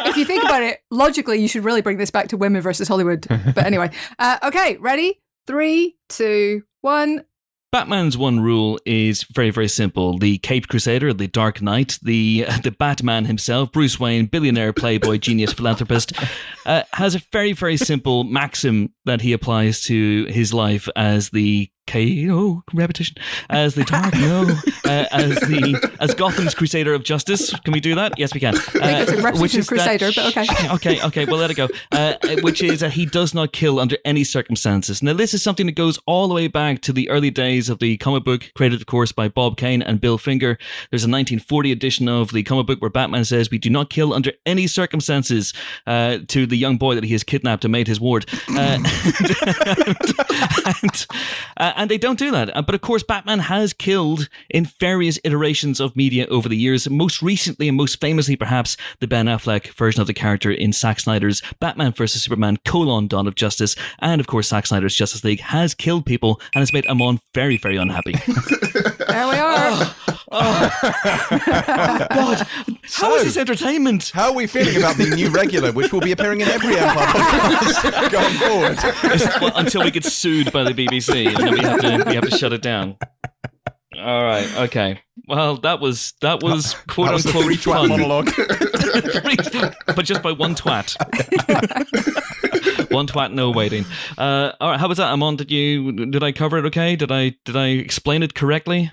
if 0.10 0.18
you 0.18 0.26
think 0.26 0.44
about 0.44 0.64
it, 0.64 0.82
logically, 0.92 1.40
you 1.40 1.48
should 1.48 1.64
really 1.64 1.82
bring 1.82 1.98
this 1.98 2.12
back 2.12 2.28
to 2.30 2.38
women 2.38 2.62
versus 2.62 2.88
Hollywood. 2.88 3.26
But 3.30 3.66
anyway, 3.66 3.92
uh, 4.20 4.38
okay, 4.44 4.78
ready? 4.78 5.22
Three, 5.48 5.96
two, 6.10 6.64
one. 6.82 7.24
Batman's 7.72 8.18
one 8.18 8.42
rule 8.42 8.78
is 8.86 9.24
very, 9.24 9.50
very 9.50 9.70
simple. 9.70 10.18
The 10.18 10.40
Caped 10.40 10.68
Crusader, 10.68 11.14
the 11.14 11.28
Dark 11.28 11.62
Knight, 11.62 12.00
the 12.02 12.46
the 12.64 12.72
Batman 12.72 13.26
himself, 13.26 13.72
Bruce 13.72 14.00
Wayne, 14.00 14.26
billionaire, 14.26 14.74
playboy, 14.74 15.18
genius, 15.18 15.54
philanthropist, 15.62 16.12
uh, 16.66 16.84
has 16.94 17.16
a 17.16 17.22
very, 17.32 17.54
very 17.54 17.78
simple 17.78 18.26
maxim 18.26 18.94
that 19.06 19.22
he 19.22 19.32
applies 19.32 19.82
to 19.84 20.26
his 20.26 20.54
life 20.54 20.90
as 20.98 21.30
the 21.30 21.72
KO 21.92 22.64
repetition 22.74 23.18
as 23.50 23.76
the 23.76 23.84
Dark 23.84 24.14
no 24.14 24.44
uh, 24.86 25.06
as 25.12 25.36
the 25.42 25.96
as 26.00 26.14
Gotham's 26.14 26.56
Crusader 26.56 26.94
of 26.94 27.04
Justice. 27.04 27.52
Can 27.60 27.74
we 27.74 27.80
do 27.80 27.96
that? 27.96 28.18
Yes, 28.18 28.34
we 28.34 28.40
can. 28.40 28.56
Uh, 28.56 29.06
a 29.08 29.22
repetition 29.22 29.64
Crusader, 29.64 30.12
but 30.16 30.38
okay. 30.38 30.48
okay, 30.72 31.02
okay. 31.04 31.26
Well, 31.26 31.38
let 31.38 31.52
it 31.52 31.56
go. 31.56 31.68
Uh, 31.92 32.16
which 32.42 32.64
is 32.64 32.80
that 32.80 32.94
he 32.94 33.06
does 33.06 33.34
not 33.34 33.52
kill 33.52 33.80
under 33.80 33.98
any 34.06 34.24
circumstances. 34.24 35.04
Now, 35.04 35.14
this 35.14 35.34
is 35.34 35.44
something 35.44 35.66
that 35.66 35.74
goes 35.74 36.00
all 36.06 36.28
the 36.28 36.34
way 36.34 36.48
back 36.48 36.82
to 36.82 36.94
the 36.94 37.10
early 37.10 37.30
days 37.30 37.70
of 37.70 37.80
the 37.80 37.98
comic 37.98 38.24
book, 38.24 38.52
created, 38.56 38.80
of 38.80 38.88
course, 38.88 39.12
by 39.12 39.28
Bob 39.28 39.58
Kane 39.58 39.82
and 39.82 40.00
Bill 40.00 40.18
Finger. 40.18 40.58
There's 40.90 41.04
a 41.04 41.12
1940 41.12 41.72
edition 41.72 42.08
of 42.08 42.32
the 42.32 42.44
comic 42.44 42.68
book 42.68 42.82
where 42.82 42.90
Batman 42.90 43.26
says, 43.26 43.52
"We 43.52 43.58
do 43.58 43.70
not 43.70 43.90
kill 43.90 44.14
under 44.14 44.32
any 44.46 44.68
circumstances." 44.68 45.54
Uh, 45.86 46.20
to 46.28 46.46
the 46.46 46.56
young 46.56 46.78
boy 46.78 46.96
that 46.96 47.04
he 47.04 47.12
has 47.12 47.24
kidnapped 47.24 47.66
and 47.66 47.72
made 47.72 47.88
his 47.88 48.00
ward. 48.00 48.26
Uh, 48.50 48.78
and, 50.66 51.08
uh, 51.58 51.74
and 51.82 51.90
they 51.90 51.98
don't 51.98 52.20
do 52.20 52.30
that. 52.30 52.56
Uh, 52.56 52.62
But 52.62 52.76
of 52.76 52.82
course, 52.82 53.02
Batman 53.02 53.40
has 53.40 53.74
killed 53.74 54.30
in 54.52 54.66
various 54.80 55.18
iterations 55.24 55.80
of 55.80 55.96
media 55.96 56.28
over 56.28 56.48
the 56.48 56.56
years. 56.56 56.88
Most 56.88 57.24
recently 57.24 57.68
and 57.68 57.76
most 57.76 58.00
famously, 58.00 58.36
perhaps, 58.36 58.78
the 59.00 59.08
Ben 59.08 59.26
Affleck 59.26 59.74
version 59.74 60.00
of 60.00 60.06
the 60.06 60.14
character 60.14 60.52
in 60.52 60.74
Zack 60.74 61.00
Snyder's 61.00 61.42
Batman 61.60 61.92
vs. 61.92 62.22
Superman 62.22 62.58
colon 62.66 63.08
Dawn 63.08 63.26
of 63.26 63.34
Justice. 63.34 63.76
And 63.98 64.22
of 64.22 64.28
course, 64.28 64.50
Zack 64.50 64.68
Snyder's 64.68 64.96
Justice 64.96 65.24
League 65.24 65.40
has 65.40 65.74
killed 65.74 66.06
people 66.06 66.40
and 66.54 66.62
has 66.62 66.72
made 66.72 66.86
Amon 66.86 67.20
very, 67.34 67.58
very 67.58 67.78
unhappy. 67.78 68.14
There 69.12 69.28
we 69.28 69.36
are. 69.36 69.86
what? 70.32 72.48
How 72.94 73.16
is 73.16 73.24
this 73.24 73.36
entertainment? 73.38 74.12
How 74.14 74.28
are 74.30 74.34
we 74.34 74.48
feeling 74.48 74.78
about 74.78 74.96
the 74.96 75.08
new 75.08 75.30
regular, 75.30 75.74
which 75.74 75.92
will 75.92 76.00
be 76.00 76.14
appearing 76.14 76.40
in 76.40 76.48
every 76.48 76.78
Empire 76.78 77.08
podcast 77.08 78.12
going 78.18 78.34
forward? 78.36 78.78
Well, 79.42 79.52
until 79.58 79.84
we 79.84 79.92
get 79.92 80.06
sued 80.06 80.54
by 80.54 80.64
the 80.64 80.72
BBC, 80.72 81.36
we 81.62 81.70
have 81.70 81.82
to 81.82 82.04
we 82.10 82.16
have 82.16 82.30
to 82.30 82.38
shut 82.38 82.54
it 82.54 82.62
down. 82.62 82.98
All 83.98 84.24
right. 84.24 84.50
Okay. 84.58 85.00
Well, 85.28 85.58
that 85.58 85.80
was 85.80 86.14
that 86.22 86.42
was 86.42 86.76
quote 86.88 87.08
That 87.08 87.14
was 87.14 87.26
unquote 87.26 87.56
fun, 87.60 87.90
monologue. 87.90 88.32
but 89.86 90.06
just 90.06 90.24
by 90.24 90.32
one 90.32 90.56
twat. 90.56 90.96
one 92.92 93.06
twat, 93.06 93.34
no 93.34 93.52
waiting. 93.52 93.86
Uh, 94.18 94.54
all 94.60 94.72
right. 94.72 94.80
How 94.80 94.88
was 94.88 94.98
that, 94.98 95.12
Amon? 95.12 95.36
Did 95.36 95.52
you 95.52 95.92
did 95.92 96.24
I 96.24 96.32
cover 96.32 96.58
it? 96.58 96.66
Okay. 96.66 96.96
Did 96.96 97.12
I 97.12 97.36
did 97.46 97.56
I 97.56 97.68
explain 97.68 98.24
it 98.24 98.34
correctly? 98.34 98.92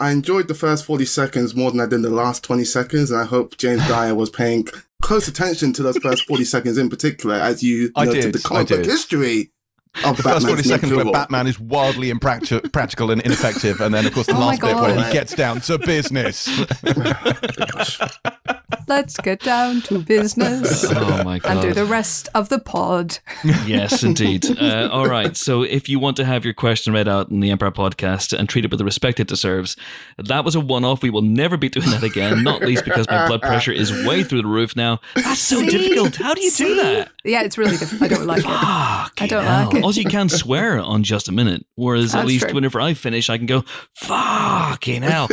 I 0.00 0.10
enjoyed 0.10 0.48
the 0.48 0.54
first 0.54 0.84
40 0.84 1.04
seconds 1.04 1.54
more 1.54 1.70
than 1.70 1.78
I 1.78 1.86
did 1.86 2.02
the 2.02 2.10
last 2.10 2.42
20 2.42 2.64
seconds, 2.64 3.12
and 3.12 3.20
I 3.20 3.24
hope 3.24 3.56
James 3.56 3.86
Dyer 3.86 4.16
was 4.16 4.30
paying 4.30 4.66
close 5.00 5.28
attention 5.28 5.72
to 5.74 5.82
those 5.82 5.98
first 5.98 6.26
40 6.26 6.44
seconds 6.44 6.78
in 6.78 6.88
particular 6.88 7.36
as 7.36 7.62
you 7.62 7.92
I 7.94 8.06
noted 8.06 8.20
did, 8.22 8.34
the 8.34 8.38
comic 8.40 8.68
history 8.68 9.52
of 10.04 10.16
The 10.16 10.22
first 10.22 10.46
40 10.46 10.62
seconds 10.62 10.92
where 10.92 11.04
Batman 11.04 11.46
is 11.46 11.60
wildly 11.60 12.10
impractical 12.10 12.68
practical 12.70 13.10
and 13.10 13.20
ineffective, 13.22 13.80
and 13.80 13.92
then, 13.94 14.06
of 14.06 14.14
course, 14.14 14.26
the 14.26 14.32
Oh 14.36 14.38
my 14.40 14.46
last 14.46 14.60
bit 14.62 14.74
where 14.76 14.94
God. 14.94 15.06
he 15.06 15.12
gets 15.12 15.34
down 15.34 15.60
to 15.62 15.78
business. 15.78 16.48
Let's 18.88 19.16
get 19.18 19.40
down 19.40 19.80
to 19.82 19.98
business 20.00 20.84
Oh 20.90 21.22
my 21.24 21.38
god! 21.38 21.50
and 21.52 21.62
do 21.62 21.72
the 21.72 21.84
rest 21.84 22.28
of 22.34 22.48
the 22.48 22.58
pod. 22.58 23.18
yes, 23.44 24.02
indeed. 24.02 24.44
Uh, 24.60 24.88
all 24.90 25.06
right. 25.06 25.36
So, 25.36 25.62
if 25.62 25.88
you 25.88 25.98
want 25.98 26.16
to 26.18 26.24
have 26.24 26.44
your 26.44 26.52
question 26.54 26.92
read 26.92 27.08
out 27.08 27.30
in 27.30 27.40
the 27.40 27.50
Empire 27.50 27.70
podcast 27.70 28.36
and 28.36 28.48
treat 28.48 28.64
it 28.64 28.70
with 28.70 28.78
the 28.78 28.84
respect 28.84 29.20
it 29.20 29.28
deserves, 29.28 29.76
that 30.18 30.44
was 30.44 30.54
a 30.54 30.60
one 30.60 30.84
off. 30.84 31.02
We 31.02 31.10
will 31.10 31.22
never 31.22 31.56
be 31.56 31.68
doing 31.68 31.90
that 31.90 32.02
again, 32.02 32.42
not 32.42 32.60
least 32.62 32.84
because 32.84 33.06
my 33.08 33.26
blood 33.28 33.40
pressure 33.42 33.72
is 33.72 33.92
way 34.06 34.24
through 34.24 34.42
the 34.42 34.48
roof 34.48 34.74
now. 34.74 35.00
That's 35.14 35.38
so 35.40 35.58
See? 35.60 35.66
difficult. 35.70 36.16
How 36.16 36.34
do 36.34 36.42
you 36.42 36.50
do 36.50 36.74
that? 36.76 37.12
Yeah, 37.24 37.42
it's 37.42 37.56
really 37.56 37.76
difficult. 37.76 38.10
I 38.10 38.14
don't 38.14 38.26
like 38.26 38.40
it. 38.40 38.44
Fuck. 38.44 39.22
I 39.22 39.26
don't 39.28 39.44
like 39.46 39.74
it. 39.74 39.81
Also, 39.82 40.00
you 40.00 40.08
can 40.08 40.28
swear 40.28 40.78
on 40.80 41.02
just 41.02 41.28
a 41.28 41.32
minute, 41.32 41.66
whereas 41.74 42.14
at 42.14 42.26
least 42.26 42.44
true. 42.46 42.54
whenever 42.54 42.80
I 42.80 42.94
finish, 42.94 43.28
I 43.30 43.36
can 43.38 43.46
go, 43.46 43.64
fucking 43.94 45.02
hell. 45.02 45.28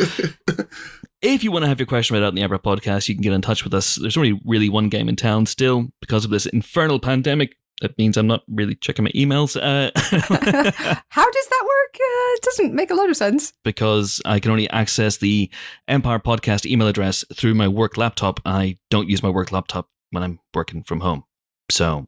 if 1.21 1.43
you 1.43 1.51
want 1.51 1.63
to 1.63 1.69
have 1.69 1.79
your 1.79 1.87
question 1.87 2.13
read 2.15 2.23
out 2.23 2.29
in 2.29 2.35
the 2.35 2.41
Empire 2.41 2.59
podcast, 2.59 3.07
you 3.09 3.15
can 3.15 3.21
get 3.21 3.33
in 3.33 3.41
touch 3.41 3.63
with 3.63 3.73
us. 3.73 3.95
There's 3.95 4.17
only 4.17 4.39
really 4.45 4.69
one 4.69 4.89
game 4.89 5.09
in 5.09 5.15
town 5.15 5.45
still 5.45 5.87
because 6.01 6.25
of 6.25 6.31
this 6.31 6.45
infernal 6.45 6.99
pandemic. 6.99 7.55
That 7.81 7.97
means 7.97 8.17
I'm 8.17 8.27
not 8.27 8.43
really 8.49 8.75
checking 8.75 9.05
my 9.05 9.11
emails 9.11 9.55
uh, 9.55 9.89
How 11.09 11.31
does 11.31 11.47
that 11.47 11.63
work? 11.63 11.95
Uh, 11.95 12.33
it 12.35 12.41
doesn't 12.43 12.73
make 12.73 12.91
a 12.91 12.95
lot 12.95 13.09
of 13.09 13.15
sense. 13.15 13.53
because 13.63 14.21
I 14.25 14.39
can 14.41 14.51
only 14.51 14.69
access 14.69 15.17
the 15.17 15.49
Empire 15.87 16.19
podcast 16.19 16.65
email 16.65 16.87
address 16.89 17.23
through 17.33 17.53
my 17.53 17.67
work 17.69 17.95
laptop. 17.97 18.41
I 18.45 18.77
don't 18.89 19.07
use 19.07 19.23
my 19.23 19.29
work 19.29 19.51
laptop 19.53 19.87
when 20.11 20.23
I'm 20.23 20.39
working 20.53 20.83
from 20.83 20.99
home. 20.99 21.23
So 21.71 22.07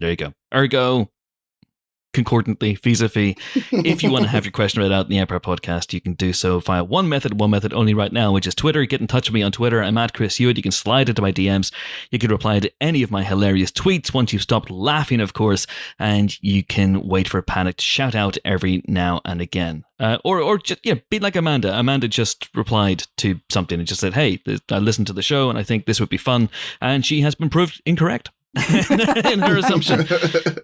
there 0.00 0.10
you 0.10 0.16
go. 0.16 0.32
Ergo, 0.54 1.10
concordantly, 2.12 2.74
vis-a-vis, 2.74 3.34
if 3.72 4.02
you 4.02 4.10
want 4.10 4.24
to 4.24 4.30
have 4.30 4.44
your 4.44 4.52
question 4.52 4.82
read 4.82 4.92
out 4.92 5.06
in 5.06 5.10
the 5.10 5.18
Empire 5.18 5.40
podcast, 5.40 5.92
you 5.92 6.00
can 6.00 6.14
do 6.14 6.32
so 6.32 6.60
via 6.60 6.84
one 6.84 7.08
method, 7.08 7.38
one 7.38 7.50
method 7.50 7.72
only 7.72 7.94
right 7.94 8.12
now, 8.12 8.32
which 8.32 8.46
is 8.46 8.54
Twitter. 8.54 8.84
Get 8.84 9.00
in 9.00 9.06
touch 9.06 9.28
with 9.28 9.34
me 9.34 9.42
on 9.42 9.52
Twitter. 9.52 9.82
I'm 9.82 9.98
at 9.98 10.12
Chris 10.12 10.36
Hewitt. 10.36 10.56
You 10.56 10.62
can 10.62 10.72
slide 10.72 11.08
into 11.08 11.22
my 11.22 11.32
DMs. 11.32 11.72
You 12.10 12.18
can 12.18 12.30
reply 12.30 12.60
to 12.60 12.72
any 12.80 13.02
of 13.02 13.10
my 13.10 13.22
hilarious 13.22 13.70
tweets 13.70 14.12
once 14.14 14.32
you've 14.32 14.42
stopped 14.42 14.70
laughing, 14.70 15.20
of 15.20 15.32
course, 15.32 15.66
and 15.98 16.36
you 16.42 16.62
can 16.62 17.06
wait 17.06 17.28
for 17.28 17.38
a 17.38 17.42
panic 17.42 17.76
to 17.76 17.84
shout 17.84 18.14
out 18.14 18.38
every 18.44 18.82
now 18.86 19.20
and 19.24 19.40
again. 19.40 19.84
Uh, 19.98 20.18
or, 20.24 20.40
or 20.40 20.58
just, 20.58 20.80
yeah, 20.84 20.94
be 21.10 21.20
like 21.20 21.36
Amanda. 21.36 21.78
Amanda 21.78 22.08
just 22.08 22.48
replied 22.54 23.04
to 23.18 23.40
something 23.50 23.78
and 23.78 23.86
just 23.86 24.00
said, 24.00 24.14
Hey, 24.14 24.40
I 24.68 24.78
listened 24.78 25.06
to 25.06 25.12
the 25.12 25.22
show 25.22 25.48
and 25.48 25.58
I 25.58 25.62
think 25.62 25.86
this 25.86 26.00
would 26.00 26.08
be 26.08 26.16
fun. 26.16 26.48
And 26.80 27.06
she 27.06 27.20
has 27.20 27.34
been 27.36 27.50
proved 27.50 27.80
incorrect. 27.86 28.30
in 29.32 29.40
her 29.40 29.58
assumption. 29.58 30.06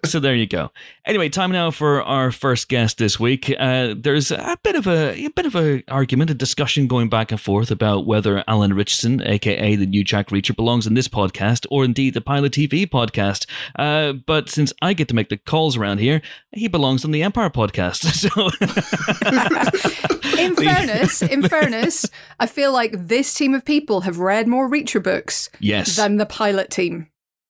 So 0.05 0.19
there 0.19 0.33
you 0.33 0.47
go. 0.47 0.71
Anyway, 1.05 1.29
time 1.29 1.51
now 1.51 1.69
for 1.69 2.01
our 2.01 2.31
first 2.31 2.67
guest 2.67 2.97
this 2.97 3.19
week. 3.19 3.53
Uh, 3.59 3.93
there's 3.95 4.31
a 4.31 4.57
bit 4.63 4.75
of 4.75 4.87
a, 4.87 5.13
a 5.25 5.27
bit 5.27 5.45
of 5.45 5.55
a 5.55 5.83
argument, 5.87 6.31
a 6.31 6.33
discussion 6.33 6.87
going 6.87 7.09
back 7.09 7.31
and 7.31 7.39
forth 7.39 7.69
about 7.69 8.07
whether 8.07 8.43
Alan 8.47 8.73
Ritchson, 8.73 9.21
aka 9.21 9.75
the 9.75 9.85
new 9.85 10.03
Jack 10.03 10.29
Reacher, 10.29 10.55
belongs 10.55 10.87
in 10.87 10.95
this 10.95 11.07
podcast 11.07 11.67
or 11.69 11.85
indeed 11.85 12.15
the 12.15 12.21
Pilot 12.21 12.53
TV 12.53 12.87
podcast. 12.87 13.45
Uh, 13.77 14.13
but 14.13 14.49
since 14.49 14.73
I 14.81 14.93
get 14.93 15.07
to 15.09 15.13
make 15.15 15.29
the 15.29 15.37
calls 15.37 15.77
around 15.77 15.99
here, 15.99 16.23
he 16.53 16.67
belongs 16.67 17.05
on 17.05 17.11
the 17.11 17.21
Empire 17.21 17.51
podcast. 17.51 17.99
So 18.19 18.49
In 20.39 20.55
fairness, 20.55 21.21
in 21.21 21.47
fairness, 21.47 22.05
I 22.39 22.47
feel 22.47 22.73
like 22.73 23.07
this 23.07 23.33
team 23.33 23.53
of 23.53 23.63
people 23.63 24.01
have 24.01 24.17
read 24.19 24.47
more 24.47 24.69
Reacher 24.69 25.03
books 25.03 25.49
yes, 25.59 25.95
than 25.95 26.17
the 26.17 26.25
pilot 26.25 26.69
team. 26.71 27.07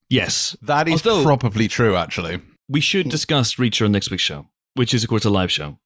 Yes, 0.09 0.55
That 0.61 0.87
is 0.87 1.05
Although- 1.05 1.23
probably 1.23 1.67
true, 1.67 1.95
actually. 1.95 2.41
we 2.67 2.81
should 2.81 3.09
discuss 3.09 3.55
Reacher 3.55 3.85
on 3.85 3.91
next 3.91 4.11
week's 4.11 4.23
show, 4.23 4.47
which 4.75 4.93
is 4.93 5.03
of 5.03 5.09
course 5.09 5.25
a 5.25 5.29
live 5.29 5.51
show. 5.51 5.79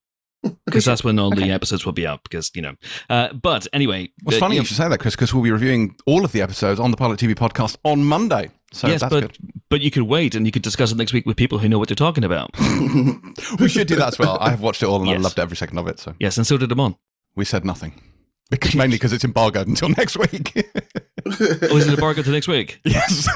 Because 0.66 0.84
that's 0.84 1.04
when 1.06 1.18
all 1.20 1.30
the 1.30 1.52
episodes 1.52 1.86
will 1.86 1.94
be 1.94 2.06
out. 2.06 2.22
Because 2.24 2.52
you 2.54 2.62
know, 2.62 2.76
uh, 3.10 3.32
but 3.32 3.66
anyway, 3.72 4.10
It's 4.26 4.36
uh, 4.36 4.40
funny 4.40 4.56
you- 4.56 4.62
you 4.62 4.66
should 4.66 4.76
say 4.78 4.90
that, 4.90 4.98
Chris, 5.00 5.16
because 5.16 5.34
we'll 5.34 5.44
be 5.44 5.52
reviewing 5.52 5.96
all 6.06 6.26
of 6.26 6.32
the 6.34 6.42
episodes 6.42 6.80
on 6.82 6.92
the 6.92 6.98
Pilot 6.98 7.18
TV 7.20 7.34
podcast 7.34 7.78
on 7.86 8.04
Monday. 8.04 8.50
So 8.74 8.88
yes, 8.88 9.02
that's 9.02 9.10
but 9.14 9.22
good. 9.22 9.38
but 9.70 9.82
you 9.82 9.92
could 9.92 10.04
wait 10.04 10.34
and 10.36 10.46
you 10.48 10.52
could 10.52 10.64
discuss 10.64 10.92
it 10.92 10.98
next 10.98 11.14
week 11.14 11.26
with 11.28 11.38
people 11.38 11.60
who 11.60 11.70
know 11.70 11.78
what 11.80 11.88
they're 11.88 11.96
talking 11.96 12.24
about. 12.26 12.50
We 13.60 13.70
should 13.70 13.88
do 13.88 13.96
that 13.96 14.08
as 14.10 14.20
well. 14.20 14.38
I 14.42 14.50
have 14.50 14.62
watched 14.62 14.82
it 14.84 14.88
all 14.88 15.02
and 15.02 15.10
I 15.10 15.16
loved 15.18 15.40
every 15.40 15.56
second 15.58 15.78
of 15.78 15.88
it. 15.88 16.00
So 16.00 16.16
yes, 16.20 16.38
and 16.38 16.46
so 16.46 16.58
did 16.58 16.72
Amon. 16.72 16.96
we 17.36 17.46
said 17.46 17.64
nothing. 17.64 17.94
Because, 18.50 18.76
mainly 18.82 18.96
because 18.98 19.14
it's 19.14 19.24
embargoed 19.24 19.68
until 19.68 19.90
next 19.90 20.18
week. 20.18 20.54
Oh, 21.26 21.78
is 21.78 21.88
it 21.88 21.90
a 21.90 21.94
embargo 21.94 22.22
to 22.22 22.30
next 22.32 22.48
week? 22.48 22.80
yes. 22.86 23.28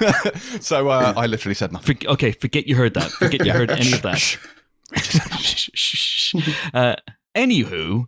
so 0.65 0.89
uh, 0.89 1.13
I 1.15 1.25
literally 1.27 1.55
said 1.55 1.71
nothing. 1.71 1.97
For, 1.97 2.09
okay, 2.11 2.31
forget 2.31 2.67
you 2.67 2.75
heard 2.75 2.93
that. 2.95 3.11
Forget 3.11 3.45
you 3.45 3.51
heard 3.51 3.71
any 3.71 3.93
of 3.93 4.01
that. 4.01 4.17
Shh. 4.95 6.35
uh, 6.73 6.95
anywho, 7.35 8.05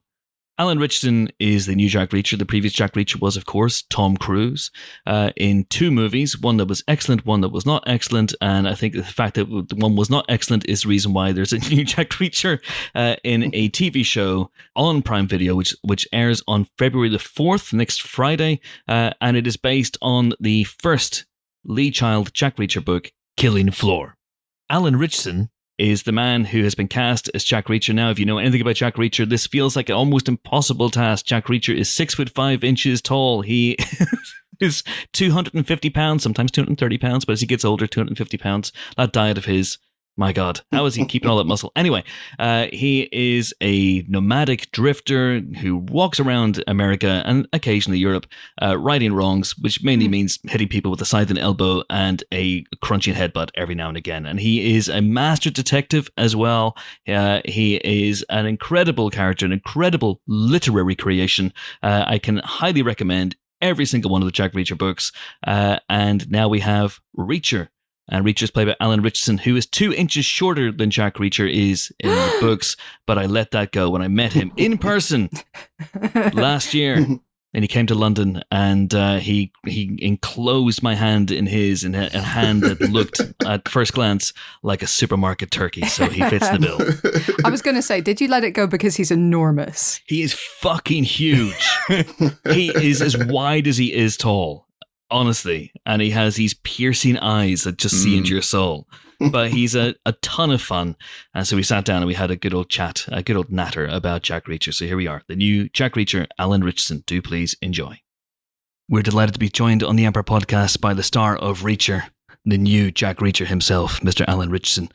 Alan 0.59 0.77
Ritchson 0.77 1.29
is 1.39 1.67
the 1.67 1.75
new 1.75 1.87
Jack 1.87 2.09
Reacher. 2.09 2.37
The 2.37 2.45
previous 2.45 2.73
Jack 2.73 2.91
Reacher 2.91 3.21
was, 3.21 3.37
of 3.37 3.45
course, 3.45 3.81
Tom 3.83 4.17
Cruise 4.17 4.71
uh, 5.07 5.31
in 5.37 5.63
two 5.69 5.89
movies, 5.89 6.37
one 6.37 6.57
that 6.57 6.67
was 6.67 6.83
excellent, 6.85 7.25
one 7.25 7.39
that 7.39 7.53
was 7.53 7.65
not 7.65 7.81
excellent. 7.87 8.35
And 8.41 8.67
I 8.67 8.75
think 8.75 8.93
the 8.93 9.03
fact 9.05 9.35
that 9.35 9.47
one 9.47 9.95
was 9.95 10.09
not 10.09 10.25
excellent 10.27 10.65
is 10.65 10.81
the 10.81 10.89
reason 10.89 11.13
why 11.13 11.31
there's 11.31 11.53
a 11.53 11.59
new 11.69 11.85
Jack 11.85 12.09
Reacher 12.09 12.59
uh, 12.93 13.15
in 13.23 13.51
a 13.53 13.69
TV 13.69 14.03
show 14.03 14.51
on 14.75 15.01
Prime 15.01 15.29
Video, 15.29 15.55
which 15.55 15.73
which 15.81 16.05
airs 16.11 16.43
on 16.45 16.67
February 16.77 17.07
the 17.07 17.19
4th, 17.19 17.71
next 17.71 18.01
Friday. 18.01 18.59
Uh, 18.85 19.11
and 19.21 19.37
it 19.37 19.47
is 19.47 19.55
based 19.55 19.97
on 20.01 20.33
the 20.41 20.65
first 20.65 21.25
Lee 21.63 21.89
Child 21.89 22.33
Jack 22.33 22.57
Reacher 22.57 22.83
book, 22.83 23.13
Killing 23.37 23.71
Floor. 23.71 24.17
Alan 24.69 24.97
Ritchson 24.97 25.51
is 25.79 26.03
the 26.03 26.11
man 26.11 26.43
who 26.45 26.63
has 26.63 26.75
been 26.75 26.89
cast 26.89 27.29
as 27.33 27.43
Jack 27.43 27.67
Reacher. 27.67 27.95
Now, 27.95 28.11
if 28.11 28.19
you 28.19 28.25
know 28.25 28.37
anything 28.37 28.61
about 28.61 28.75
Jack 28.75 28.95
Reacher, 28.95 29.27
this 29.27 29.47
feels 29.47 29.75
like 29.75 29.89
an 29.89 29.95
almost 29.95 30.27
impossible 30.27 30.89
task. 30.89 31.25
Jack 31.25 31.45
Reacher 31.45 31.75
is 31.75 31.89
six 31.89 32.13
foot 32.13 32.29
five 32.29 32.63
inches 32.63 33.01
tall. 33.01 33.41
He 33.41 33.77
is 34.59 34.83
250 35.13 35.89
pounds, 35.89 36.21
sometimes 36.21 36.51
230 36.51 36.97
pounds, 36.97 37.25
but 37.25 37.33
as 37.33 37.41
he 37.41 37.47
gets 37.47 37.63
older, 37.63 37.87
250 37.87 38.37
pounds. 38.37 38.73
That 38.97 39.13
diet 39.13 39.37
of 39.37 39.45
his 39.45 39.77
My 40.19 40.33
God, 40.33 40.59
how 40.73 40.85
is 40.85 40.95
he 40.95 41.05
keeping 41.05 41.29
all 41.29 41.37
that 41.37 41.45
muscle? 41.45 41.71
Anyway, 41.77 42.03
uh, 42.39 42.67
he 42.73 43.07
is 43.09 43.53
a 43.61 44.01
nomadic 44.09 44.69
drifter 44.73 45.39
who 45.39 45.77
walks 45.77 46.19
around 46.19 46.61
America 46.67 47.23
and 47.25 47.47
occasionally 47.53 47.99
Europe, 47.99 48.27
uh, 48.61 48.77
righting 48.77 49.13
wrongs, 49.13 49.57
which 49.57 49.81
mainly 49.81 50.09
means 50.09 50.37
hitting 50.43 50.67
people 50.67 50.91
with 50.91 50.99
a 50.99 51.05
scythe 51.05 51.29
and 51.29 51.39
elbow 51.39 51.83
and 51.89 52.25
a 52.33 52.65
crunching 52.81 53.13
headbutt 53.13 53.51
every 53.55 53.75
now 53.75 53.87
and 53.87 53.95
again. 53.95 54.25
And 54.25 54.41
he 54.41 54.75
is 54.75 54.89
a 54.89 55.01
master 55.01 55.49
detective 55.49 56.09
as 56.17 56.35
well. 56.35 56.75
Uh, 57.07 57.39
he 57.45 57.77
is 57.77 58.25
an 58.29 58.45
incredible 58.45 59.09
character, 59.09 59.45
an 59.45 59.53
incredible 59.53 60.19
literary 60.27 60.95
creation. 60.95 61.53
Uh, 61.81 62.03
I 62.05 62.17
can 62.17 62.41
highly 62.43 62.81
recommend 62.81 63.37
every 63.61 63.85
single 63.85 64.11
one 64.11 64.21
of 64.21 64.25
the 64.25 64.33
Jack 64.33 64.51
Reacher 64.51 64.77
books. 64.77 65.13
Uh, 65.47 65.79
and 65.87 66.29
now 66.29 66.49
we 66.49 66.59
have 66.59 66.99
Reacher. 67.17 67.69
And 68.09 68.25
Reacher's 68.25 68.51
played 68.51 68.67
by 68.67 68.75
Alan 68.79 69.01
Ritchson, 69.01 69.39
who 69.39 69.55
is 69.55 69.65
two 69.65 69.93
inches 69.93 70.25
shorter 70.25 70.71
than 70.71 70.89
Jack 70.89 71.15
Reacher 71.15 71.51
is 71.51 71.93
in 71.99 72.09
the 72.09 72.37
books. 72.41 72.75
But 73.05 73.17
I 73.17 73.25
let 73.25 73.51
that 73.51 73.71
go 73.71 73.89
when 73.89 74.01
I 74.01 74.07
met 74.07 74.33
him 74.33 74.51
in 74.57 74.77
person 74.77 75.29
last 76.33 76.73
year. 76.73 77.05
And 77.51 77.63
he 77.63 77.67
came 77.67 77.87
to 77.87 77.95
London, 77.95 78.43
and 78.51 78.93
uh, 78.93 79.17
he 79.17 79.51
he 79.65 79.97
enclosed 80.03 80.83
my 80.83 80.93
hand 80.93 81.31
in 81.31 81.47
his, 81.47 81.83
in 81.83 81.95
a, 81.95 82.07
a 82.13 82.19
hand 82.19 82.61
that 82.61 82.79
looked 82.79 83.21
at 83.45 83.67
first 83.67 83.93
glance 83.93 84.33
like 84.61 84.83
a 84.83 84.87
supermarket 84.87 85.49
turkey. 85.49 85.81
So 85.87 86.07
he 86.09 86.21
fits 86.29 86.47
the 86.47 86.59
bill. 86.59 87.35
I 87.43 87.49
was 87.49 87.63
going 87.63 87.73
to 87.73 87.81
say, 87.81 88.01
did 88.01 88.21
you 88.21 88.27
let 88.27 88.43
it 88.43 88.51
go 88.51 88.67
because 88.67 88.97
he's 88.97 89.09
enormous? 89.09 89.99
He 90.05 90.21
is 90.21 90.33
fucking 90.33 91.05
huge. 91.05 91.67
he 92.51 92.69
is 92.69 93.01
as 93.01 93.17
wide 93.17 93.65
as 93.65 93.77
he 93.77 93.95
is 93.95 94.15
tall, 94.15 94.67
honestly. 95.11 95.71
And 95.85 96.01
he 96.01 96.11
has 96.11 96.35
these 96.35 96.53
piercing 96.53 97.17
eyes 97.17 97.63
that 97.63 97.77
just 97.77 98.01
see 98.01 98.17
into 98.17 98.31
your 98.31 98.41
soul. 98.41 98.87
But 99.31 99.51
he's 99.51 99.75
a, 99.75 99.95
a 100.05 100.13
ton 100.13 100.49
of 100.49 100.61
fun. 100.61 100.95
And 101.33 101.45
so 101.45 101.57
we 101.57 101.63
sat 101.63 101.83
down 101.83 101.97
and 101.97 102.07
we 102.07 102.13
had 102.13 102.31
a 102.31 102.37
good 102.37 102.53
old 102.53 102.69
chat, 102.69 103.05
a 103.09 103.21
good 103.21 103.35
old 103.35 103.51
natter 103.51 103.85
about 103.85 104.21
Jack 104.21 104.45
Reacher. 104.45 104.73
So 104.73 104.85
here 104.85 104.95
we 104.95 105.07
are. 105.07 105.23
The 105.27 105.35
new 105.35 105.67
Jack 105.69 105.93
Reacher, 105.95 106.27
Alan 106.37 106.63
Ritchson. 106.63 107.03
Do 107.05 107.21
please 107.21 107.55
enjoy. 107.61 107.99
We're 108.87 109.03
delighted 109.03 109.33
to 109.33 109.39
be 109.39 109.49
joined 109.49 109.83
on 109.83 109.97
the 109.97 110.05
Empire 110.05 110.23
podcast 110.23 110.79
by 110.79 110.93
the 110.93 111.03
star 111.03 111.35
of 111.35 111.61
Reacher, 111.61 112.09
the 112.45 112.57
new 112.57 112.91
Jack 112.91 113.17
Reacher 113.17 113.45
himself, 113.45 113.99
Mr. 113.99 114.23
Alan 114.27 114.49
Ritchson. 114.49 114.89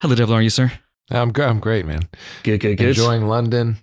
Hello, 0.00 0.14
Devil, 0.14 0.36
are 0.36 0.42
you, 0.42 0.50
sir? 0.50 0.72
I'm 1.10 1.32
good. 1.32 1.48
I'm 1.48 1.58
great, 1.58 1.84
man. 1.84 2.08
Good, 2.44 2.60
good, 2.60 2.76
good. 2.78 2.88
Enjoying 2.88 3.26
London. 3.26 3.78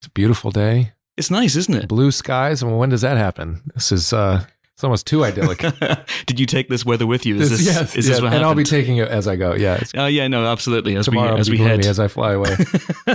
It's 0.00 0.06
a 0.06 0.10
beautiful 0.10 0.50
day. 0.50 0.94
It's 1.16 1.30
nice, 1.30 1.54
isn't 1.54 1.74
it? 1.74 1.88
Blue 1.88 2.10
skies. 2.12 2.62
And 2.62 2.78
when 2.78 2.88
does 2.88 3.02
that 3.02 3.18
happen? 3.18 3.62
This 3.74 3.92
is 3.92 4.12
uh 4.12 4.44
it's 4.78 4.84
almost 4.84 5.08
too 5.08 5.24
idyllic. 5.24 5.58
Did 6.26 6.38
you 6.38 6.46
take 6.46 6.68
this 6.68 6.84
weather 6.86 7.04
with 7.04 7.26
you? 7.26 7.34
Is 7.34 7.50
this, 7.50 7.66
yes, 7.66 7.96
is 7.96 8.06
this 8.06 8.18
yeah, 8.18 8.22
what 8.24 8.32
and 8.32 8.44
I'll 8.44 8.54
be 8.54 8.62
taking 8.62 8.98
it 8.98 9.08
as 9.08 9.26
I 9.26 9.34
go. 9.34 9.54
Yeah. 9.56 9.82
Oh 9.96 10.06
yeah, 10.06 10.28
no, 10.28 10.46
absolutely. 10.46 10.94
As 10.94 11.06
tomorrow 11.06 11.34
we 11.34 11.40
as 11.40 11.50
we 11.50 11.58
head 11.58 11.84
as 11.84 11.98
I 11.98 12.06
fly 12.06 12.34
away. 12.34 12.54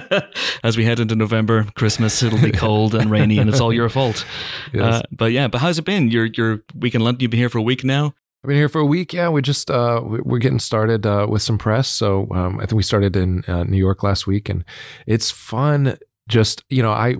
as 0.66 0.76
we 0.76 0.84
head 0.84 1.00
into 1.00 1.16
November, 1.16 1.66
Christmas, 1.76 2.22
it'll 2.22 2.42
be 2.42 2.52
cold 2.52 2.94
and 2.94 3.10
rainy, 3.10 3.38
and 3.38 3.50
it's 3.50 3.62
all 3.62 3.72
your 3.72 3.88
fault. 3.88 4.26
Yes. 4.74 4.96
Uh, 4.96 5.02
but 5.12 5.32
yeah, 5.32 5.48
but 5.48 5.60
how's 5.60 5.80
it 5.80 5.86
been? 5.86 6.10
Your 6.10 6.26
your 6.26 6.64
week 6.78 6.96
in 6.96 7.02
London? 7.02 7.22
You've 7.22 7.32
been 7.32 7.40
here 7.40 7.48
for 7.50 7.60
a 7.60 7.62
week 7.64 7.86
now. 7.86 8.08
I've 8.44 8.48
been 8.50 8.58
here 8.58 8.68
for 8.68 8.80
a 8.82 8.86
week. 8.86 9.14
Yeah, 9.14 9.30
we 9.30 9.42
just 9.42 9.72
uh, 9.72 10.02
we- 10.04 10.20
we're 10.20 10.40
getting 10.40 10.60
started 10.60 11.06
uh, 11.06 11.28
with 11.30 11.42
some 11.44 11.58
press. 11.58 11.88
So 11.88 12.28
um, 12.32 12.58
I 12.60 12.66
think 12.66 12.74
we 12.74 12.84
started 12.84 13.16
in 13.16 13.46
uh, 13.48 13.64
New 13.64 13.78
York 13.78 14.04
last 14.04 14.28
week, 14.28 14.50
and 14.50 14.66
it's 15.08 15.32
fun. 15.32 15.98
Just 16.28 16.66
you 16.70 16.84
know, 16.84 16.92
I 16.92 17.16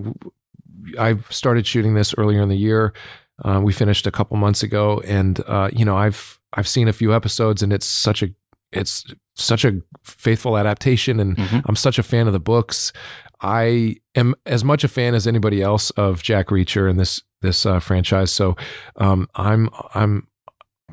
I 0.98 1.16
started 1.30 1.66
shooting 1.66 1.94
this 1.94 2.14
earlier 2.18 2.42
in 2.42 2.50
the 2.50 2.56
year. 2.58 2.92
Uh, 3.42 3.60
we 3.62 3.72
finished 3.72 4.06
a 4.06 4.10
couple 4.10 4.36
months 4.36 4.62
ago, 4.62 5.00
and 5.06 5.40
uh, 5.46 5.70
you 5.72 5.84
know, 5.84 5.96
I've 5.96 6.38
I've 6.52 6.68
seen 6.68 6.88
a 6.88 6.92
few 6.92 7.14
episodes, 7.14 7.62
and 7.62 7.72
it's 7.72 7.86
such 7.86 8.22
a 8.22 8.28
it's 8.72 9.04
such 9.36 9.64
a 9.64 9.80
faithful 10.04 10.56
adaptation, 10.58 11.18
and 11.20 11.36
Mhm. 11.36 11.62
I'm 11.66 11.76
such 11.76 11.98
a 11.98 12.02
fan 12.02 12.26
of 12.26 12.32
the 12.32 12.40
books. 12.40 12.92
I 13.40 13.96
am 14.14 14.34
as 14.46 14.64
much 14.64 14.84
a 14.84 14.88
fan 14.88 15.14
as 15.14 15.26
anybody 15.26 15.60
else 15.62 15.90
of 15.90 16.22
Jack 16.22 16.48
Reacher 16.48 16.88
and 16.88 16.98
this 17.00 17.22
this 17.42 17.66
uh, 17.66 17.80
franchise. 17.80 18.30
So 18.32 18.56
um, 18.96 19.28
I'm 19.34 19.68
I'm 19.94 20.28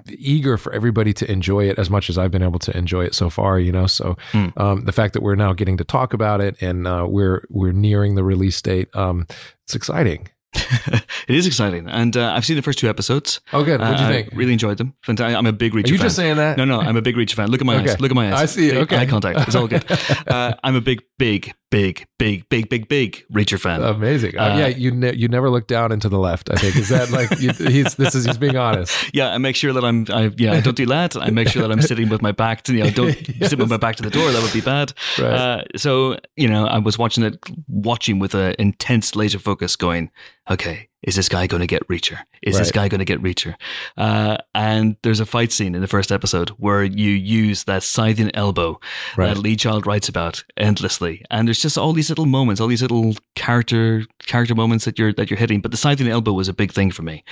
eager 0.10 0.58
for 0.58 0.74
everybody 0.74 1.14
to 1.14 1.32
enjoy 1.32 1.70
it 1.70 1.78
as 1.78 1.90
much 1.90 2.10
as 2.10 2.18
I've 2.18 2.32
been 2.32 2.42
able 2.42 2.58
to 2.60 2.76
enjoy 2.76 3.06
it 3.06 3.14
so 3.14 3.30
far. 3.30 3.60
You 3.60 3.72
know, 3.72 3.86
so 3.88 4.18
Hmm. 4.32 4.48
um, 4.58 4.86
the 4.86 4.92
fact 4.92 5.14
that 5.14 5.22
we're 5.22 5.36
now 5.36 5.54
getting 5.54 5.78
to 5.78 5.84
talk 5.84 6.14
about 6.14 6.42
it 6.42 6.56
and 6.62 6.88
uh, 6.88 7.06
we're 7.08 7.46
we're 7.50 7.72
nearing 7.74 8.16
the 8.16 8.24
release 8.24 8.60
date, 8.62 8.90
um, 8.96 9.28
it's 9.64 9.76
exciting. 9.76 10.28
it 10.54 11.04
is 11.36 11.48
exciting, 11.48 11.88
and 11.88 12.16
uh, 12.18 12.34
I've 12.34 12.46
seen 12.46 12.56
the 12.56 12.62
first 12.62 12.80
two 12.80 12.90
episodes. 12.90 13.40
Oh, 13.54 13.64
good. 13.64 13.80
What'd 13.80 13.98
Uh, 13.98 14.00
you 14.02 14.06
I 14.08 14.12
think? 14.24 14.30
really 14.34 14.54
enjoyed 14.54 14.78
them. 14.78 14.94
Fantastic. 15.04 15.38
I'm 15.38 15.46
a 15.46 15.54
big 15.54 15.74
Reacher 15.74 15.86
Are 15.86 15.92
you 15.92 15.98
fan. 15.98 16.06
just 16.06 16.16
saying 16.16 16.36
that? 16.38 16.58
no, 16.58 16.66
no, 16.66 16.80
I'm 16.82 16.98
a 16.98 17.02
big 17.02 17.16
Reacher 17.16 17.34
fan. 17.36 17.50
Look 17.50 17.62
at 17.62 17.66
my 17.68 17.76
Okay. 17.78 17.92
eyes. 17.92 18.00
Look 18.02 18.12
at 18.12 18.16
my 18.16 18.34
eyes. 18.34 18.42
I 18.42 18.46
see. 18.46 18.78
Okay. 18.78 18.98
Eye 18.98 19.06
contact. 19.06 19.40
It's 19.48 19.56
all 19.56 19.68
good. 19.68 19.84
uh, 20.28 20.54
I'm 20.64 20.76
a 20.76 20.82
big, 20.82 21.04
big, 21.18 21.54
big, 21.72 22.06
big, 22.20 22.48
big, 22.50 22.70
big, 22.70 22.88
big 22.88 23.26
Reacher 23.34 23.60
fan. 23.60 23.82
Amazing. 23.82 24.38
Uh, 24.38 24.44
Uh, 24.44 24.58
yeah, 24.58 24.68
you 24.68 24.92
ne- 24.92 25.16
you 25.16 25.28
never 25.28 25.50
look 25.50 25.66
down 25.68 25.92
into 25.92 26.10
the 26.10 26.20
left. 26.20 26.52
I 26.52 26.56
think 26.58 26.76
is 26.76 26.90
that 26.90 27.10
like 27.10 27.32
you, 27.40 27.52
he's 27.54 27.96
this 27.96 28.14
is 28.14 28.26
he's 28.26 28.38
being 28.38 28.58
honest. 28.58 28.94
Yeah, 29.14 29.34
I 29.34 29.38
make 29.40 29.56
sure 29.56 29.74
that 29.74 29.84
I'm. 29.84 30.06
I, 30.12 30.32
yeah, 30.38 30.54
I 30.54 30.60
don't 30.62 30.76
do 30.78 30.86
that. 30.88 31.16
I 31.16 31.30
make 31.32 31.48
sure 31.48 31.62
that 31.64 31.72
I'm 31.72 31.82
sitting 31.82 32.10
with 32.10 32.22
my 32.22 32.32
back 32.32 32.62
to. 32.64 32.74
You 32.76 32.84
know, 32.84 32.90
don't 32.92 33.16
sit 33.48 33.58
with 33.58 33.70
my 33.70 33.78
back 33.78 33.96
to 33.96 34.04
the 34.04 34.10
door. 34.12 34.32
That 34.32 34.44
would 34.44 34.54
be 34.54 34.62
bad. 34.62 34.94
Right. 35.18 35.34
Uh, 35.34 35.64
so 35.76 36.18
you 36.36 36.48
know, 36.48 36.68
I 36.68 36.78
was 36.78 36.98
watching 37.00 37.24
it, 37.24 37.40
watching 37.68 38.20
with 38.20 38.36
an 38.36 38.54
intense 38.60 39.16
laser 39.16 39.40
focus, 39.40 39.76
going, 39.76 40.12
"Okay, 40.50 40.90
is 41.04 41.16
this 41.16 41.30
guy 41.30 41.48
going 41.48 41.62
to 41.62 41.68
get 41.68 41.88
Reacher? 41.88 42.20
Is 42.44 42.58
this 42.58 42.72
guy 42.72 42.88
going 42.88 43.00
to 43.00 43.06
get 43.06 43.22
Reacher?" 43.22 43.56
Uh, 43.98 44.38
and 44.54 44.98
there's 45.04 45.20
a 45.20 45.26
fight 45.26 45.52
scene 45.52 45.74
in 45.76 45.82
the 45.82 45.88
first 45.88 46.12
episode 46.12 46.50
where 46.52 46.84
you 46.84 47.10
use 47.12 47.64
that 47.66 47.84
scything 47.84 48.30
elbow 48.36 48.80
Right. 49.18 49.34
that 49.34 49.40
Lee 49.40 49.56
Child 49.56 49.88
writes 49.88 50.08
about 50.10 50.44
endlessly, 50.58 51.24
and 51.32 51.48
there's 51.48 51.60
just 51.62 51.78
all 51.78 51.94
these 51.94 52.10
little 52.10 52.26
moments, 52.28 52.62
all 52.62 52.68
these 52.68 52.82
little 52.82 53.16
character 53.36 54.04
character 54.28 54.56
moments 54.56 54.86
that 54.86 55.00
you're 55.00 55.14
that 55.14 55.30
you're 55.30 55.40
hitting. 55.40 55.62
But 55.62 55.72
the 55.72 55.78
scything 55.78 56.08
elbow 56.08 56.34
was 56.34 56.48
a 56.48 56.54
big 56.54 56.72
thing 56.72 56.92
for 56.92 57.02
me. 57.02 57.24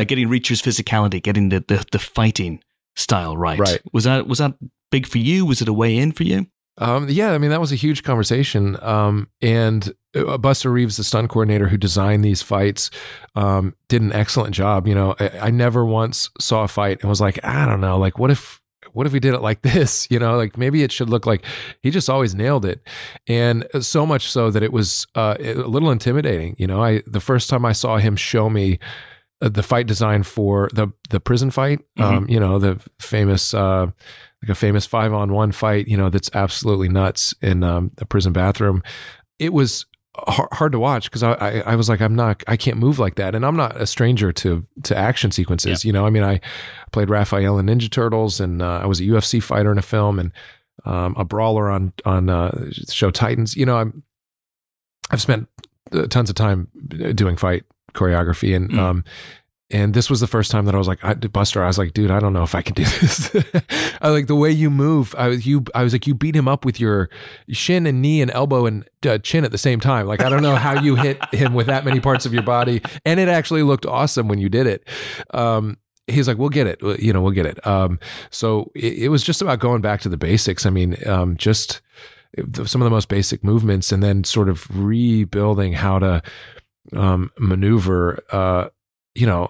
Uh, 0.00 0.04
getting 0.04 0.28
Reacher's 0.28 0.62
physicality, 0.62 1.22
getting 1.22 1.50
the, 1.50 1.64
the, 1.68 1.84
the 1.92 1.98
fighting 1.98 2.62
style 2.96 3.36
right. 3.36 3.58
Right. 3.58 3.80
Was 3.92 4.04
that 4.04 4.26
was 4.26 4.38
that 4.38 4.54
big 4.90 5.06
for 5.06 5.18
you? 5.18 5.44
Was 5.46 5.60
it 5.62 5.68
a 5.68 5.72
way 5.72 5.96
in 5.96 6.12
for 6.12 6.24
you? 6.24 6.46
Um, 6.78 7.08
yeah, 7.08 7.32
I 7.32 7.38
mean 7.38 7.50
that 7.50 7.60
was 7.60 7.72
a 7.72 7.76
huge 7.76 8.02
conversation. 8.02 8.76
Um, 8.82 9.28
and 9.42 9.92
uh, 10.14 10.38
Buster 10.38 10.70
Reeves, 10.70 10.96
the 10.96 11.04
stunt 11.04 11.28
coordinator 11.28 11.68
who 11.68 11.76
designed 11.76 12.24
these 12.24 12.40
fights, 12.40 12.90
um, 13.34 13.74
did 13.88 14.00
an 14.00 14.12
excellent 14.12 14.54
job. 14.54 14.86
You 14.86 14.94
know, 14.94 15.14
I, 15.18 15.30
I 15.42 15.50
never 15.50 15.84
once 15.84 16.30
saw 16.40 16.62
a 16.62 16.68
fight 16.68 17.00
and 17.00 17.10
was 17.10 17.20
like, 17.20 17.44
I 17.44 17.66
don't 17.66 17.80
know, 17.80 17.98
like 17.98 18.18
what 18.18 18.30
if 18.30 18.60
what 18.92 19.06
if 19.06 19.12
we 19.12 19.20
did 19.20 19.34
it 19.34 19.42
like 19.42 19.62
this? 19.62 20.10
You 20.10 20.18
know, 20.18 20.36
like 20.36 20.56
maybe 20.56 20.82
it 20.82 20.92
should 20.92 21.10
look 21.10 21.26
like 21.26 21.44
he 21.82 21.90
just 21.90 22.08
always 22.08 22.34
nailed 22.34 22.64
it, 22.64 22.80
and 23.26 23.66
so 23.80 24.06
much 24.06 24.30
so 24.30 24.50
that 24.50 24.62
it 24.62 24.72
was 24.72 25.06
uh, 25.14 25.36
a 25.40 25.54
little 25.54 25.90
intimidating. 25.90 26.54
You 26.58 26.66
know, 26.66 26.82
I 26.82 27.02
the 27.06 27.20
first 27.20 27.50
time 27.50 27.64
I 27.64 27.72
saw 27.72 27.98
him 27.98 28.16
show 28.16 28.48
me 28.48 28.78
uh, 29.40 29.48
the 29.48 29.62
fight 29.62 29.86
design 29.86 30.22
for 30.22 30.68
the 30.72 30.88
the 31.10 31.20
prison 31.20 31.50
fight, 31.50 31.80
um, 31.98 32.28
you 32.28 32.40
know, 32.40 32.58
the 32.58 32.80
famous. 33.00 33.54
Uh, 33.54 33.88
like 34.42 34.50
a 34.50 34.54
famous 34.54 34.86
five 34.86 35.12
on 35.12 35.32
one 35.32 35.52
fight, 35.52 35.88
you 35.88 35.96
know, 35.96 36.10
that's 36.10 36.30
absolutely 36.34 36.88
nuts 36.88 37.34
in 37.42 37.64
um, 37.64 37.90
the 37.96 38.06
prison 38.06 38.32
bathroom. 38.32 38.82
It 39.38 39.52
was 39.52 39.84
har- 40.16 40.48
hard 40.52 40.72
to 40.72 40.78
watch 40.78 41.04
because 41.10 41.22
I, 41.22 41.32
I, 41.34 41.60
I 41.60 41.74
was 41.76 41.88
like, 41.88 42.00
I'm 42.00 42.14
not, 42.14 42.42
I 42.46 42.56
can't 42.56 42.76
move 42.78 42.98
like 42.98 43.16
that, 43.16 43.34
and 43.34 43.44
I'm 43.44 43.56
not 43.56 43.80
a 43.80 43.86
stranger 43.86 44.32
to 44.32 44.64
to 44.84 44.96
action 44.96 45.30
sequences. 45.32 45.84
You 45.84 45.92
know, 45.92 46.06
I 46.06 46.10
mean, 46.10 46.22
I 46.22 46.40
played 46.92 47.10
Raphael 47.10 47.58
in 47.58 47.66
Ninja 47.66 47.90
Turtles, 47.90 48.38
and 48.40 48.62
uh, 48.62 48.80
I 48.82 48.86
was 48.86 49.00
a 49.00 49.04
UFC 49.04 49.42
fighter 49.42 49.72
in 49.72 49.78
a 49.78 49.82
film, 49.82 50.18
and 50.18 50.32
um, 50.84 51.14
a 51.18 51.24
brawler 51.24 51.68
on 51.70 51.92
on 52.04 52.30
uh, 52.30 52.70
show 52.90 53.10
Titans. 53.10 53.56
You 53.56 53.66
know, 53.66 53.76
I'm 53.76 54.02
I've 55.10 55.20
spent 55.22 55.48
uh, 55.92 56.06
tons 56.06 56.28
of 56.30 56.36
time 56.36 56.68
doing 57.14 57.36
fight 57.36 57.64
choreography, 57.94 58.54
and 58.54 58.70
Mm. 58.70 58.78
um, 58.78 59.04
and 59.70 59.92
this 59.92 60.08
was 60.08 60.20
the 60.20 60.26
first 60.26 60.50
time 60.50 60.64
that 60.64 60.74
I 60.74 60.78
was 60.78 60.88
like, 60.88 61.04
I, 61.04 61.12
Buster, 61.14 61.62
I 61.62 61.66
was 61.66 61.76
like, 61.76 61.92
dude, 61.92 62.10
I 62.10 62.20
don't 62.20 62.32
know 62.32 62.42
if 62.42 62.54
I 62.54 62.62
can 62.62 62.74
do 62.74 62.84
this. 63.00 63.36
I 64.00 64.08
like 64.08 64.26
the 64.26 64.34
way 64.34 64.50
you 64.50 64.70
move. 64.70 65.14
I 65.18 65.28
was 65.28 65.46
you. 65.46 65.64
I 65.74 65.82
was 65.82 65.92
like, 65.92 66.06
you 66.06 66.14
beat 66.14 66.34
him 66.34 66.48
up 66.48 66.64
with 66.64 66.80
your 66.80 67.10
shin 67.50 67.86
and 67.86 68.00
knee 68.00 68.22
and 68.22 68.30
elbow 68.30 68.64
and 68.64 68.88
uh, 69.04 69.18
chin 69.18 69.44
at 69.44 69.52
the 69.52 69.58
same 69.58 69.78
time. 69.78 70.06
Like 70.06 70.22
I 70.22 70.30
don't 70.30 70.42
know 70.42 70.56
how 70.56 70.80
you 70.80 70.96
hit 70.96 71.22
him 71.34 71.52
with 71.52 71.66
that 71.66 71.84
many 71.84 72.00
parts 72.00 72.24
of 72.24 72.32
your 72.32 72.42
body, 72.42 72.80
and 73.04 73.20
it 73.20 73.28
actually 73.28 73.62
looked 73.62 73.84
awesome 73.84 74.26
when 74.26 74.38
you 74.38 74.48
did 74.48 74.66
it. 74.66 74.88
Um, 75.34 75.76
he's 76.06 76.26
like, 76.26 76.38
we'll 76.38 76.48
get 76.48 76.66
it. 76.66 76.80
You 77.00 77.12
know, 77.12 77.20
we'll 77.20 77.32
get 77.32 77.44
it. 77.44 77.64
Um, 77.66 77.98
so 78.30 78.72
it, 78.74 78.94
it 78.94 79.08
was 79.10 79.22
just 79.22 79.42
about 79.42 79.58
going 79.58 79.82
back 79.82 80.00
to 80.00 80.08
the 80.08 80.16
basics. 80.16 80.64
I 80.64 80.70
mean, 80.70 80.96
um, 81.06 81.36
just 81.36 81.82
some 82.64 82.80
of 82.80 82.86
the 82.86 82.90
most 82.90 83.08
basic 83.08 83.44
movements, 83.44 83.92
and 83.92 84.02
then 84.02 84.24
sort 84.24 84.48
of 84.48 84.66
rebuilding 84.74 85.74
how 85.74 85.98
to 85.98 86.22
um, 86.96 87.30
maneuver. 87.38 88.24
Uh, 88.30 88.68
you 89.14 89.26
know, 89.26 89.48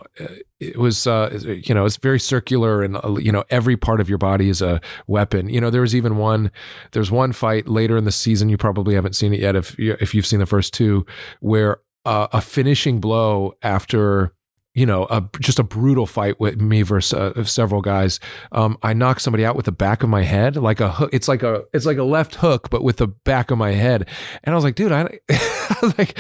it 0.61 0.77
was, 0.77 1.07
uh, 1.07 1.39
you 1.45 1.75
know, 1.75 1.85
it's 1.85 1.99
very 1.99 2.19
circular 2.19 2.83
and, 2.83 2.97
uh, 2.97 3.17
you 3.17 3.31
know, 3.31 3.45
every 3.51 3.77
part 3.77 4.01
of 4.01 4.09
your 4.09 4.19
body 4.19 4.49
is 4.49 4.63
a 4.63 4.81
weapon. 5.07 5.49
You 5.49 5.61
know, 5.61 5.71
there 5.71 5.83
was 5.83 5.95
even 5.95 6.17
one, 6.17 6.51
there's 6.93 7.11
one 7.11 7.33
fight 7.33 7.69
later 7.69 7.97
in 7.97 8.05
the 8.05 8.13
season, 8.13 8.49
you 8.49 8.57
probably 8.57 8.95
haven't 8.95 9.15
seen 9.15 9.35
it 9.35 9.41
yet 9.41 9.57
if, 9.57 9.79
if 9.79 10.15
you've 10.15 10.27
seen 10.27 10.39
the 10.39 10.47
first 10.47 10.73
two, 10.73 11.05
where 11.41 11.79
uh, 12.05 12.29
a 12.33 12.41
finishing 12.41 13.01
blow 13.01 13.53
after, 13.63 14.33
you 14.75 14.87
know, 14.87 15.07
a, 15.11 15.23
just 15.41 15.59
a 15.59 15.65
brutal 15.65 16.07
fight 16.07 16.41
with 16.41 16.61
me 16.61 16.83
versus 16.83 17.13
uh, 17.13 17.45
several 17.45 17.83
guys. 17.83 18.21
Um, 18.53 18.79
I 18.83 18.95
knocked 18.95 19.21
somebody 19.21 19.45
out 19.45 19.57
with 19.57 19.67
the 19.67 19.73
back 19.73 20.03
of 20.03 20.09
my 20.09 20.23
head, 20.23 20.57
like 20.57 20.81
a 20.81 20.91
hook. 20.91 21.11
It's 21.13 21.29
like 21.29 21.43
a 21.43 21.65
it's 21.75 21.85
like 21.85 21.99
a 21.99 22.05
left 22.05 22.37
hook, 22.37 22.71
but 22.71 22.83
with 22.85 22.99
the 22.99 23.09
back 23.09 23.51
of 23.51 23.59
my 23.59 23.73
head. 23.73 24.09
And 24.45 24.55
I 24.55 24.57
was 24.57 24.65
like, 24.65 24.77
dude, 24.77 24.93
I, 24.93 25.19
I 25.31 25.77
was 25.83 25.99
like, 25.99 26.19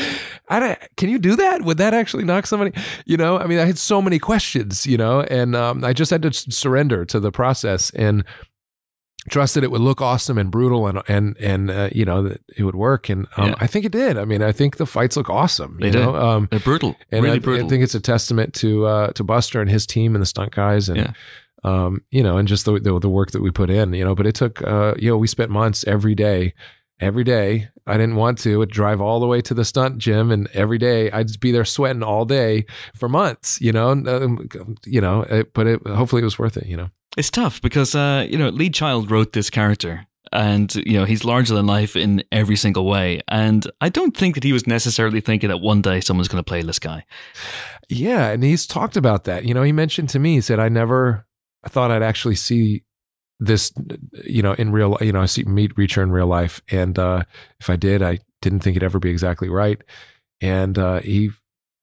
I 0.51 0.77
can 0.97 1.09
you 1.09 1.19
do 1.19 1.37
that? 1.37 1.63
Would 1.63 1.79
that 1.79 1.95
actually 1.95 2.25
knock 2.25 2.47
somebody? 2.47 2.73
You 3.07 3.17
know, 3.17 3.39
I 3.39 3.47
mean, 3.47 3.59
I 3.59 3.65
had 3.67 3.79
so 3.79 4.01
many 4.03 4.19
questions, 4.19 4.87
you 4.87 4.97
know, 4.97 5.21
and 5.23 5.55
um, 5.55 5.85
I 5.85 5.93
just 5.93 6.11
had 6.11 6.23
to 6.23 6.33
surrender 6.33 7.05
to 7.07 7.21
the 7.21 7.31
process 7.31 7.91
and 7.91 8.25
trusted 9.29 9.63
it 9.63 9.71
would 9.71 9.81
look 9.83 10.01
awesome 10.01 10.39
and 10.39 10.51
brutal 10.51 10.87
and 10.87 11.03
and 11.07 11.37
and 11.39 11.71
uh, 11.71 11.89
you 11.93 12.05
know 12.05 12.23
that 12.23 12.41
it 12.57 12.65
would 12.65 12.75
work 12.77 13.09
and 13.11 13.27
um, 13.37 13.49
Yeah. 13.49 13.55
I 13.61 13.67
think 13.67 13.85
it 13.85 13.93
did. 13.93 14.17
I 14.17 14.25
mean, 14.25 14.43
I 14.43 14.53
think 14.53 14.77
the 14.79 14.87
fights 14.87 15.17
look 15.17 15.29
awesome. 15.29 15.79
You 15.81 15.91
do. 15.91 15.99
know? 16.01 16.17
Um, 16.17 16.49
They're 16.51 16.61
brutal, 16.61 16.97
and 17.13 17.23
really 17.25 17.37
I, 17.37 17.41
brutal. 17.41 17.67
I 17.67 17.69
think 17.69 17.83
it's 17.83 17.95
a 17.95 18.01
testament 18.01 18.55
to 18.55 18.87
uh, 18.87 19.09
to 19.13 19.25
Buster 19.25 19.61
and 19.61 19.71
his 19.71 19.87
team 19.87 20.15
and 20.15 20.23
the 20.23 20.27
stunt 20.27 20.53
guys 20.53 20.89
and 20.89 20.97
Yeah. 20.99 21.13
um, 21.65 22.03
you 22.11 22.23
know 22.23 22.39
and 22.39 22.49
just 22.49 22.65
the, 22.65 22.79
the 22.79 22.99
the 22.99 23.11
work 23.11 23.33
that 23.33 23.43
we 23.43 23.51
put 23.51 23.69
in. 23.71 23.93
You 23.93 24.05
know, 24.05 24.15
but 24.15 24.27
it 24.27 24.35
took 24.35 24.63
uh, 24.63 24.95
you 24.97 25.11
know 25.11 25.19
we 25.19 25.27
spent 25.27 25.51
months 25.51 25.85
every 25.87 26.15
day. 26.15 26.55
Every 27.01 27.23
day, 27.23 27.69
I 27.89 27.97
didn't 27.97 28.17
want 28.17 28.39
to. 28.39 28.63
I'd 28.63 28.71
drive 28.71 29.01
all 29.01 29.21
the 29.21 29.27
way 29.27 29.41
to 29.43 29.55
the 29.55 29.65
stunt 29.65 29.99
gym, 29.99 30.31
and 30.31 30.49
every 30.53 30.79
day 30.79 31.11
I'd 31.11 31.29
just 31.29 31.41
be 31.41 31.53
there 31.53 31.65
sweating 31.65 32.03
all 32.03 32.25
day 32.25 32.67
for 32.95 33.09
months. 33.09 33.61
You 33.61 33.73
know, 33.73 33.91
um, 33.91 34.49
you 34.85 35.01
know. 35.01 35.23
It, 35.23 35.55
but 35.55 35.67
it, 35.67 35.87
hopefully, 35.87 36.23
it 36.23 36.25
was 36.25 36.39
worth 36.39 36.57
it. 36.57 36.67
You 36.67 36.77
know. 36.77 36.91
It's 37.17 37.31
tough 37.31 37.61
because 37.61 37.95
uh, 37.95 38.27
you 38.29 38.39
know 38.39 38.51
Lee 38.51 38.71
Child 38.71 39.11
wrote 39.11 39.33
this 39.33 39.51
character, 39.51 40.07
and 40.33 40.75
you 40.75 40.99
know 40.99 41.05
he's 41.05 41.25
larger 41.25 41.55
than 41.55 41.67
life 41.67 41.97
in 41.97 42.23
every 42.31 42.57
single 42.57 42.87
way. 42.87 43.21
And 43.29 43.67
I 43.81 43.89
don't 43.89 44.17
think 44.17 44.35
that 44.35 44.45
he 44.45 44.53
was 44.53 44.67
necessarily 44.67 45.21
thinking 45.21 45.49
that 45.49 45.59
one 45.59 45.83
day 45.83 46.01
someone's 46.01 46.29
going 46.29 46.43
to 46.43 46.49
play 46.49 46.63
this 46.63 46.79
guy. 46.79 47.05
Yeah, 47.89 48.29
and 48.29 48.45
he's 48.45 48.67
talked 48.67 48.97
about 48.97 49.25
that. 49.25 49.47
You 49.47 49.55
know, 49.55 49.63
he 49.63 49.73
mentioned 49.73 50.11
to 50.11 50.19
me, 50.19 50.35
he 50.35 50.41
said, 50.43 50.59
I 50.59 50.69
never 50.69 51.27
I 51.65 51.69
thought 51.69 51.91
I'd 51.91 52.03
actually 52.03 52.37
see 52.37 52.85
this, 53.41 53.73
you 54.25 54.43
know, 54.43 54.53
in 54.55 54.73
real, 54.73 54.97
you 55.01 55.13
know, 55.13 55.23
I 55.23 55.27
see 55.27 55.45
meet 55.45 55.75
Reacher 55.77 56.03
in 56.03 56.11
real 56.11 56.27
life. 56.27 56.61
And 56.71 56.99
uh, 56.99 57.23
if 57.61 57.71
I 57.71 57.77
did, 57.77 58.03
I 58.03 58.19
didn't 58.43 58.61
think 58.61 58.77
it'd 58.77 58.85
ever 58.85 58.99
be 58.99 59.11
exactly 59.11 59.49
right. 59.49 59.83
And 60.41 60.79
uh, 60.79 61.01
he, 61.01 61.31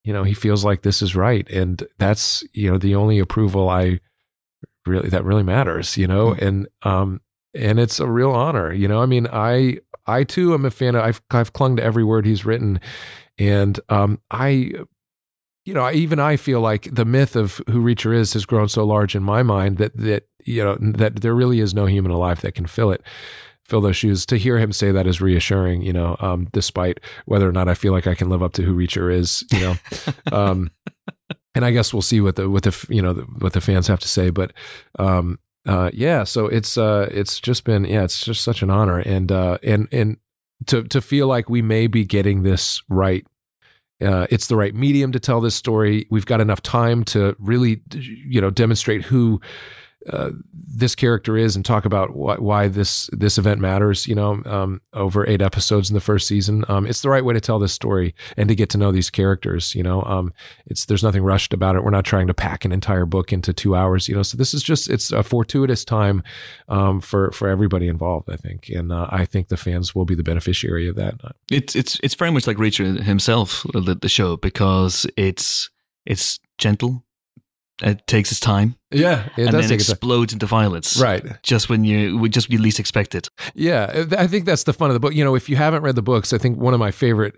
you 0.03 0.13
know, 0.13 0.23
he 0.23 0.33
feels 0.33 0.65
like 0.65 0.81
this 0.81 1.01
is 1.01 1.15
right. 1.15 1.49
And 1.49 1.85
that's, 1.97 2.43
you 2.53 2.71
know, 2.71 2.77
the 2.77 2.95
only 2.95 3.19
approval 3.19 3.69
I 3.69 3.99
really, 4.85 5.09
that 5.09 5.23
really 5.23 5.43
matters, 5.43 5.97
you 5.97 6.07
know, 6.07 6.33
and, 6.33 6.67
um, 6.83 7.21
and 7.53 7.79
it's 7.79 7.99
a 7.99 8.07
real 8.07 8.31
honor, 8.31 8.73
you 8.73 8.87
know, 8.87 9.01
I 9.01 9.05
mean, 9.05 9.27
I, 9.31 9.79
I 10.05 10.23
too 10.23 10.53
am 10.53 10.65
a 10.65 10.71
fan 10.71 10.95
of, 10.95 11.03
I've, 11.03 11.21
I've 11.31 11.53
clung 11.53 11.77
to 11.77 11.83
every 11.83 12.03
word 12.03 12.25
he's 12.25 12.45
written. 12.45 12.79
And 13.37 13.79
um, 13.89 14.21
I 14.29 14.73
you 15.65 15.73
know, 15.73 15.91
even 15.91 16.19
I 16.19 16.37
feel 16.37 16.61
like 16.61 16.93
the 16.93 17.05
myth 17.05 17.35
of 17.35 17.59
who 17.67 17.83
Reacher 17.83 18.15
is 18.15 18.33
has 18.33 18.45
grown 18.45 18.69
so 18.69 18.85
large 18.85 19.15
in 19.15 19.23
my 19.23 19.41
mind 19.41 19.77
that 19.79 19.97
that 19.97 20.27
you 20.45 20.63
know 20.63 20.77
that 20.79 21.21
there 21.21 21.35
really 21.35 21.59
is 21.59 21.73
no 21.73 21.85
human 21.85 22.11
alive 22.11 22.41
that 22.41 22.53
can 22.53 22.65
fill 22.65 22.91
it, 22.91 23.01
fill 23.63 23.81
those 23.81 23.97
shoes. 23.97 24.25
To 24.27 24.37
hear 24.37 24.57
him 24.57 24.71
say 24.71 24.91
that 24.91 25.07
is 25.07 25.21
reassuring. 25.21 25.81
You 25.81 25.93
know, 25.93 26.15
um, 26.19 26.47
despite 26.51 26.99
whether 27.25 27.47
or 27.47 27.51
not 27.51 27.67
I 27.67 27.73
feel 27.73 27.91
like 27.91 28.07
I 28.07 28.15
can 28.15 28.29
live 28.29 28.43
up 28.43 28.53
to 28.53 28.63
who 28.63 28.75
Reacher 28.75 29.13
is. 29.13 29.43
You 29.51 29.59
know, 29.59 29.75
um, 30.31 30.71
and 31.53 31.65
I 31.65 31.71
guess 31.71 31.93
we'll 31.93 32.01
see 32.01 32.21
what 32.21 32.35
the 32.35 32.49
what 32.49 32.63
the 32.63 32.85
you 32.89 33.01
know 33.01 33.13
the, 33.13 33.23
what 33.23 33.53
the 33.53 33.61
fans 33.61 33.87
have 33.87 33.99
to 33.99 34.07
say. 34.07 34.29
But 34.29 34.53
um, 34.99 35.39
uh, 35.65 35.91
yeah, 35.93 36.23
so 36.23 36.47
it's 36.47 36.77
uh, 36.77 37.09
it's 37.11 37.39
just 37.39 37.63
been 37.63 37.85
yeah, 37.85 38.03
it's 38.03 38.23
just 38.23 38.43
such 38.43 38.61
an 38.61 38.69
honor 38.69 38.99
and 38.99 39.31
uh, 39.31 39.57
and 39.63 39.87
and 39.91 40.17
to 40.67 40.83
to 40.83 41.01
feel 41.01 41.27
like 41.27 41.49
we 41.49 41.61
may 41.61 41.87
be 41.87 42.05
getting 42.05 42.43
this 42.43 42.81
right 42.87 43.25
uh, 44.01 44.27
it's 44.29 44.47
the 44.47 44.55
right 44.55 44.75
medium 44.75 45.11
to 45.11 45.19
tell 45.19 45.39
this 45.39 45.55
story. 45.55 46.05
We've 46.09 46.25
got 46.25 46.41
enough 46.41 46.61
time 46.61 47.03
to 47.05 47.35
really, 47.39 47.81
you 47.93 48.41
know, 48.41 48.49
demonstrate 48.49 49.03
who 49.03 49.39
uh, 50.09 50.31
this 50.51 50.93
character 50.93 51.37
is 51.37 51.55
and 51.55 51.65
talk 51.65 51.85
about 51.85 52.09
wh- 52.09 52.41
why 52.41 52.67
this 52.67 53.09
this 53.11 53.37
event 53.37 53.59
matters. 53.59 54.07
You 54.07 54.15
know, 54.15 54.41
um, 54.45 54.81
over 54.93 55.27
eight 55.27 55.41
episodes 55.41 55.89
in 55.89 55.93
the 55.93 56.01
first 56.01 56.27
season, 56.27 56.65
um, 56.67 56.85
it's 56.85 57.01
the 57.01 57.09
right 57.09 57.23
way 57.23 57.33
to 57.33 57.41
tell 57.41 57.59
this 57.59 57.73
story 57.73 58.13
and 58.37 58.47
to 58.49 58.55
get 58.55 58.69
to 58.71 58.77
know 58.77 58.91
these 58.91 59.09
characters. 59.09 59.73
You 59.73 59.83
know, 59.83 60.03
um, 60.03 60.33
it's 60.65 60.85
there's 60.85 61.03
nothing 61.03 61.23
rushed 61.23 61.53
about 61.53 61.75
it. 61.75 61.83
We're 61.83 61.91
not 61.91 62.05
trying 62.05 62.27
to 62.27 62.33
pack 62.33 62.65
an 62.65 62.71
entire 62.71 63.05
book 63.05 63.31
into 63.31 63.53
two 63.53 63.75
hours. 63.75 64.07
You 64.07 64.15
know, 64.15 64.23
so 64.23 64.37
this 64.37 64.53
is 64.53 64.61
just 64.61 64.89
it's 64.89 65.11
a 65.11 65.23
fortuitous 65.23 65.85
time 65.85 66.23
um, 66.67 67.01
for 67.01 67.31
for 67.31 67.47
everybody 67.47 67.87
involved. 67.87 68.29
I 68.29 68.35
think, 68.35 68.69
and 68.69 68.91
uh, 68.91 69.07
I 69.09 69.25
think 69.25 69.47
the 69.47 69.57
fans 69.57 69.95
will 69.95 70.05
be 70.05 70.15
the 70.15 70.23
beneficiary 70.23 70.87
of 70.87 70.95
that. 70.95 71.15
It's 71.49 71.75
it's 71.75 71.99
it's 72.03 72.15
very 72.15 72.31
much 72.31 72.47
like 72.47 72.57
Reacher 72.57 73.01
himself, 73.01 73.65
the, 73.73 73.95
the 73.95 74.09
show, 74.09 74.37
because 74.37 75.07
it's 75.15 75.69
it's 76.05 76.39
gentle. 76.57 77.04
It 77.83 78.07
takes 78.07 78.31
its 78.31 78.39
time, 78.39 78.77
Yeah, 78.89 79.27
it 79.35 79.47
and 79.47 79.53
then 79.53 79.71
explodes 79.73 80.31
into 80.31 80.45
violence. 80.45 80.97
Right. 80.97 81.25
Just 81.43 81.67
when 81.67 81.83
you 81.83 82.17
would 82.17 82.31
just 82.31 82.47
when 82.47 82.57
you 82.57 82.63
least 82.63 82.79
expect 82.79 83.13
it. 83.13 83.29
Yeah, 83.53 84.05
I 84.17 84.27
think 84.27 84.45
that's 84.45 84.63
the 84.63 84.71
fun 84.71 84.89
of 84.89 84.93
the 84.93 84.99
book. 85.01 85.13
You 85.13 85.25
know, 85.25 85.35
if 85.35 85.49
you 85.49 85.57
haven't 85.57 85.81
read 85.83 85.95
the 85.95 86.01
books, 86.01 86.31
I 86.31 86.37
think 86.37 86.57
one 86.57 86.73
of 86.73 86.79
my 86.79 86.91
favorite 86.91 87.35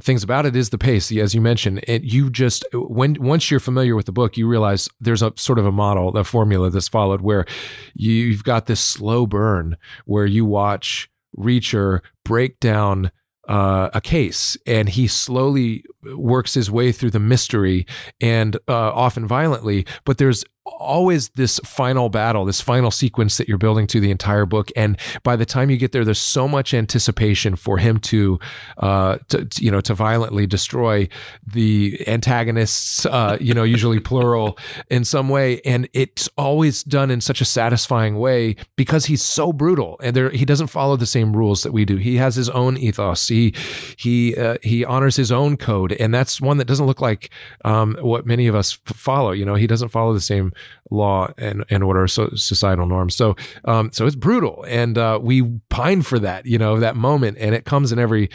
things 0.00 0.24
about 0.24 0.44
it 0.44 0.56
is 0.56 0.70
the 0.70 0.78
pace. 0.78 1.12
As 1.12 1.36
you 1.36 1.40
mentioned, 1.40 1.84
it 1.86 2.02
you 2.02 2.30
just 2.30 2.64
when 2.72 3.16
once 3.20 3.48
you're 3.48 3.60
familiar 3.60 3.94
with 3.94 4.06
the 4.06 4.12
book, 4.12 4.36
you 4.36 4.48
realize 4.48 4.88
there's 5.00 5.22
a 5.22 5.32
sort 5.36 5.60
of 5.60 5.66
a 5.66 5.72
model, 5.72 6.16
a 6.16 6.24
formula 6.24 6.68
that's 6.68 6.88
followed 6.88 7.20
where 7.20 7.46
you've 7.94 8.42
got 8.42 8.66
this 8.66 8.80
slow 8.80 9.24
burn 9.24 9.76
where 10.04 10.26
you 10.26 10.44
watch 10.44 11.08
Reacher 11.38 12.00
break 12.24 12.58
down 12.58 13.12
uh, 13.48 13.90
a 13.94 14.00
case 14.00 14.56
and 14.66 14.88
he 14.88 15.06
slowly 15.06 15.84
works 16.16 16.54
his 16.54 16.70
way 16.70 16.92
through 16.92 17.10
the 17.10 17.20
mystery 17.20 17.86
and 18.20 18.56
uh, 18.68 18.92
often 18.92 19.26
violently 19.26 19.86
but 20.04 20.18
there's 20.18 20.44
always 20.78 21.28
this 21.30 21.58
final 21.64 22.08
battle 22.08 22.44
this 22.44 22.60
final 22.60 22.90
sequence 22.90 23.36
that 23.38 23.48
you're 23.48 23.58
building 23.58 23.86
to 23.86 24.00
the 24.00 24.10
entire 24.10 24.46
book. 24.46 24.70
And 24.76 24.98
by 25.22 25.36
the 25.36 25.46
time 25.46 25.70
you 25.70 25.76
get 25.76 25.92
there 25.92 26.04
there's 26.04 26.20
so 26.20 26.48
much 26.48 26.74
anticipation 26.74 27.56
for 27.56 27.78
him 27.78 27.98
to 28.00 28.38
uh 28.78 29.18
to, 29.28 29.48
you 29.58 29.70
know 29.70 29.80
to 29.80 29.94
violently 29.94 30.46
destroy 30.46 31.08
the 31.46 32.02
antagonists 32.06 33.06
uh 33.06 33.36
you 33.40 33.54
know 33.54 33.62
usually 33.62 34.00
plural 34.06 34.58
in 34.90 35.04
some 35.04 35.28
way. 35.28 35.60
And 35.64 35.88
it's 35.92 36.28
always 36.36 36.82
done 36.82 37.10
in 37.10 37.20
such 37.20 37.40
a 37.40 37.44
satisfying 37.44 38.18
way 38.18 38.56
because 38.76 39.06
he's 39.06 39.22
so 39.22 39.52
brutal. 39.52 39.98
And 40.02 40.14
there 40.14 40.30
he 40.30 40.44
doesn't 40.44 40.68
follow 40.68 40.96
the 40.96 41.06
same 41.06 41.36
rules 41.36 41.62
that 41.62 41.72
we 41.72 41.84
do. 41.84 41.96
He 41.96 42.16
has 42.16 42.36
his 42.36 42.48
own 42.50 42.76
ethos. 42.76 43.28
He 43.28 43.54
he 43.96 44.36
uh, 44.36 44.58
he 44.62 44.84
honors 44.84 45.16
his 45.16 45.32
own 45.32 45.56
code. 45.56 45.92
And 45.92 46.12
that's 46.12 46.40
one 46.40 46.58
that 46.58 46.66
doesn't 46.66 46.86
look 46.86 47.00
like 47.00 47.30
um 47.64 47.96
what 48.00 48.26
many 48.26 48.46
of 48.46 48.54
us 48.54 48.78
f- 48.86 48.96
follow. 48.96 49.32
You 49.32 49.44
know 49.44 49.54
he 49.54 49.66
doesn't 49.66 49.88
follow 49.88 50.12
the 50.12 50.20
same 50.20 50.52
law 50.90 51.28
and, 51.38 51.64
and 51.70 51.82
order 51.82 52.06
so 52.08 52.30
societal 52.34 52.86
norms. 52.86 53.14
So 53.16 53.36
um 53.64 53.90
so 53.92 54.06
it's 54.06 54.16
brutal. 54.16 54.64
And 54.68 54.96
uh 54.98 55.18
we 55.22 55.42
pine 55.68 56.02
for 56.02 56.18
that 56.20 56.46
you 56.46 56.58
know 56.58 56.78
that 56.80 56.96
moment. 56.96 57.38
And 57.40 57.54
it 57.54 57.64
comes 57.64 57.92
in 57.92 57.98
every 57.98 58.30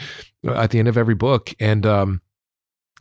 at 0.46 0.70
the 0.70 0.78
end 0.78 0.88
of 0.88 0.96
every 0.98 1.14
book. 1.14 1.54
And 1.60 1.86
um 1.86 2.20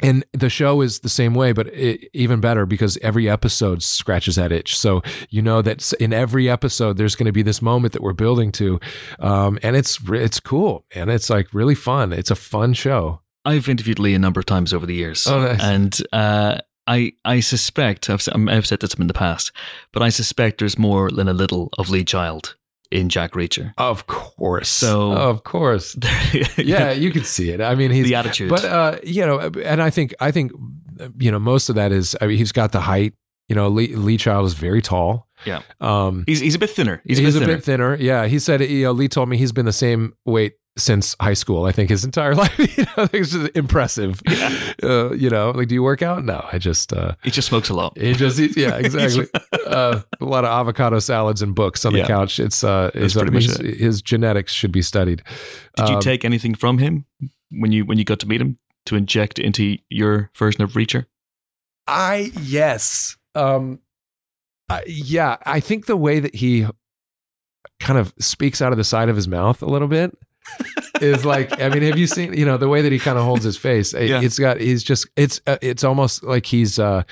and 0.03 0.25
the 0.33 0.49
show 0.49 0.81
is 0.81 1.01
the 1.01 1.09
same 1.09 1.35
way 1.35 1.51
but 1.51 1.67
it, 1.67 2.09
even 2.13 2.39
better 2.39 2.65
because 2.65 2.97
every 3.03 3.29
episode 3.29 3.83
scratches 3.83 4.35
that 4.35 4.51
itch. 4.51 4.77
So 4.77 5.01
you 5.29 5.41
know 5.41 5.61
that 5.61 5.93
in 5.99 6.11
every 6.13 6.49
episode 6.49 6.97
there's 6.97 7.15
going 7.15 7.27
to 7.27 7.31
be 7.31 7.43
this 7.43 7.61
moment 7.61 7.93
that 7.93 8.01
we're 8.01 8.13
building 8.13 8.51
to 8.53 8.79
um 9.19 9.59
and 9.61 9.75
it's 9.75 9.99
it's 10.09 10.39
cool. 10.39 10.85
And 10.95 11.09
it's 11.11 11.29
like 11.29 11.53
really 11.53 11.75
fun. 11.75 12.13
It's 12.13 12.31
a 12.31 12.35
fun 12.35 12.73
show. 12.73 13.21
I've 13.43 13.67
interviewed 13.67 13.97
Lee 13.97 14.13
a 14.13 14.19
number 14.19 14.39
of 14.39 14.45
times 14.45 14.71
over 14.71 14.85
the 14.85 14.93
years, 14.93 15.25
Oh, 15.25 15.41
nice. 15.41 15.63
and 15.63 15.99
uh, 16.13 16.59
I 16.87 17.13
I 17.25 17.39
suspect 17.41 18.09
I've, 18.09 18.19
s- 18.21 18.29
I've 18.29 18.65
said 18.67 18.79
this 18.79 18.93
in 18.95 19.07
the 19.07 19.13
past, 19.13 19.51
but 19.93 20.01
I 20.01 20.09
suspect 20.09 20.59
there's 20.59 20.77
more 20.77 21.09
than 21.11 21.27
a 21.27 21.33
little 21.33 21.69
of 21.77 21.89
Lee 21.89 22.03
Child 22.03 22.55
in 22.91 23.07
Jack 23.07 23.31
Reacher. 23.33 23.73
of 23.77 24.07
course 24.07 24.67
So- 24.69 25.13
of 25.13 25.43
course 25.43 25.95
yeah 26.57 26.91
you 26.91 27.09
can 27.11 27.23
see 27.23 27.49
it 27.51 27.61
i 27.61 27.73
mean 27.73 27.89
he's 27.89 28.05
the 28.05 28.15
attitude. 28.15 28.49
But 28.49 28.65
uh, 28.65 28.97
you 29.03 29.25
know, 29.25 29.39
and 29.63 29.81
I 29.81 29.89
think 29.89 30.13
I 30.19 30.31
think 30.31 30.51
you 31.17 31.31
know 31.31 31.39
most 31.39 31.69
of 31.69 31.75
that 31.75 31.91
is 31.91 32.15
I 32.21 32.27
mean 32.27 32.37
he's 32.37 32.51
got 32.51 32.71
the 32.71 32.81
height. 32.81 33.13
You 33.47 33.55
know, 33.55 33.67
Lee, 33.67 33.93
Lee 33.95 34.15
Child 34.17 34.45
is 34.45 34.53
very 34.53 34.81
tall. 34.81 35.27
Yeah. 35.45 35.61
Um, 35.81 36.23
he's 36.25 36.39
he's 36.39 36.55
a 36.55 36.59
bit 36.59 36.69
thinner. 36.69 37.01
He's, 37.05 37.17
he's, 37.17 37.35
a 37.35 37.39
bit 37.39 37.45
thinner. 37.45 37.57
bit 37.57 37.65
thinner. 37.65 37.95
Yeah, 37.95 38.25
he 38.27 38.39
said 38.39 38.61
you 38.61 38.83
know 38.85 38.91
Lee 38.93 39.09
told 39.09 39.27
me 39.27 39.35
he's 39.35 39.51
been 39.51 39.65
the 39.65 39.73
same 39.73 40.13
weight 40.25 40.53
since 40.81 41.15
high 41.21 41.33
school. 41.35 41.65
I 41.65 41.71
think 41.71 41.89
his 41.89 42.03
entire 42.03 42.35
life. 42.43 42.57
you 42.77 42.85
know, 42.97 43.07
it's 43.13 43.31
just 43.31 43.55
impressive. 43.55 44.21
Uh, 44.83 45.13
you 45.13 45.29
know, 45.29 45.51
like 45.51 45.67
do 45.67 45.75
you 45.75 45.83
work 45.83 46.01
out? 46.01 46.23
No, 46.25 46.45
I 46.51 46.57
just. 46.57 46.91
Uh, 46.93 47.13
He 47.23 47.31
just 47.31 47.47
smokes 47.47 47.69
a 47.69 47.73
lot. 47.73 47.97
he 47.97 48.13
just 48.13 48.39
eats, 48.39 48.57
yeah, 48.57 48.75
exactly. 48.77 49.27
uh, 49.65 50.01
a 50.19 50.25
lot 50.25 50.43
of 50.45 50.49
avocado 50.51 50.99
salads 50.99 51.41
and 51.41 51.53
books 51.55 51.85
on 51.85 51.93
the 51.93 51.99
Yeah. 51.99 52.07
couch. 52.07 52.39
It's 52.39 52.63
uh, 52.63 52.91
it's, 52.93 53.13
pretty 53.13 53.31
much 53.31 53.45
his, 53.45 53.57
his 53.79 54.01
genetics 54.01 54.51
should 54.53 54.71
be 54.71 54.81
studied. 54.81 55.23
Did 55.77 55.89
you 55.89 55.95
Um, 55.95 56.01
take 56.01 56.25
anything 56.25 56.55
from 56.55 56.77
him 56.79 57.05
when 57.51 57.71
you 57.71 57.85
when 57.85 57.97
you 57.97 58.03
got 58.03 58.19
to 58.19 58.27
meet 58.27 58.41
him 58.41 58.57
to 58.87 58.95
inject 58.95 59.37
into 59.39 59.77
your 59.89 60.31
version 60.35 60.61
of 60.63 60.73
Reacher? 60.73 61.05
I 61.87 62.31
yes. 62.41 63.17
Um 63.35 63.79
I- 64.69 64.83
yeah, 64.87 65.37
I 65.45 65.59
think 65.59 65.85
the 65.85 65.97
way 65.97 66.19
that 66.19 66.35
he 66.35 66.65
kind 67.79 67.99
of 67.99 68.13
speaks 68.19 68.61
out 68.61 68.71
of 68.71 68.77
the 68.77 68.83
side 68.83 69.09
of 69.09 69.15
his 69.15 69.27
mouth 69.27 69.61
a 69.61 69.65
little 69.65 69.87
bit 69.87 70.15
is 71.01 71.25
like 71.25 71.59
I 71.61 71.69
mean, 71.69 71.83
have 71.83 71.97
you 71.97 72.07
seen 72.07 72.33
you 72.33 72.45
know 72.45 72.57
the 72.57 72.67
way 72.67 72.81
that 72.81 72.91
he 72.91 72.99
kind 72.99 73.17
of 73.17 73.23
holds 73.25 73.43
his 73.43 73.57
face? 73.57 73.93
It- 73.93 74.09
Yeah. 74.09 74.21
It's 74.21 74.37
got 74.39 74.59
he's 74.59 74.83
just 74.83 75.07
it's 75.15 75.41
uh, 75.47 75.57
it's 75.61 75.83
almost 75.83 76.23
like 76.23 76.45
he's 76.45 76.79
uh 76.79 77.03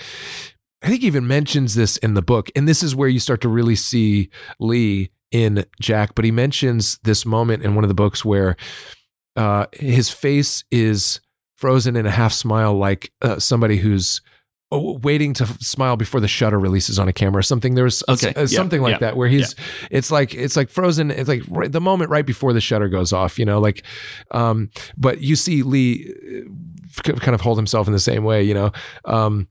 I 0.82 0.88
think 0.88 1.02
he 1.02 1.08
even 1.08 1.28
mentions 1.28 1.76
this 1.76 1.98
in 1.98 2.14
the 2.14 2.22
book, 2.22 2.50
and 2.56 2.68
this 2.68 2.82
is 2.84 2.96
where 2.96 3.10
you 3.10 3.20
start 3.20 3.42
to 3.42 3.50
really 3.50 3.76
see 3.76 4.30
Lee 4.62 5.12
in 5.32 5.66
Jack. 5.82 6.16
But 6.16 6.24
he 6.24 6.32
mentions 6.32 7.00
this 7.04 7.26
moment 7.26 7.64
in 7.64 7.76
one 7.76 7.84
of 7.84 7.90
the 7.90 7.94
books 7.94 8.24
where 8.24 8.56
uh, 9.36 9.66
his 9.74 10.10
face 10.10 10.64
is 10.72 11.20
frozen 11.58 11.98
in 11.98 12.06
a 12.06 12.12
half 12.12 12.32
smile, 12.32 12.74
like 12.78 13.12
uh, 13.22 13.40
somebody 13.40 13.76
who's 13.78 14.22
waiting 14.72 15.34
to 15.34 15.46
smile 15.60 15.98
before 15.98 16.20
the 16.20 16.28
shutter 16.28 16.60
releases 16.60 17.00
on 17.00 17.08
a 17.08 17.14
camera 17.14 17.40
or 17.40 17.44
something. 17.44 17.74
There 17.76 17.84
was 17.86 18.04
Okay. 18.08 18.34
uh, 18.36 18.42
Yeah. 18.42 18.46
something 18.46 18.82
like 18.82 18.94
Yeah. 18.94 18.98
that 19.00 19.18
where 19.18 19.28
he's 19.28 19.56
it's 19.90 20.12
like 20.12 20.34
it's 20.36 20.56
like 20.56 20.70
frozen. 20.70 21.10
It's 21.12 21.28
like 21.28 21.42
right, 21.50 21.72
the 21.72 21.82
moment 21.82 22.12
right 22.12 22.26
before 22.26 22.54
the 22.54 22.62
shutter 22.62 22.88
goes 22.88 23.12
off. 23.12 23.40
You 23.40 23.46
know, 23.46 23.60
like 23.60 23.84
um, 24.32 24.70
but 24.98 25.22
you 25.22 25.36
see 25.36 25.64
Lee 25.64 26.14
uh, 27.06 27.14
kind 27.14 27.34
of 27.36 27.42
hold 27.42 27.58
himself 27.58 27.88
in 27.88 27.94
the 27.94 28.00
same 28.00 28.24
way. 28.24 28.44
You 28.44 28.54
know. 28.54 28.72
Um, 29.06 29.48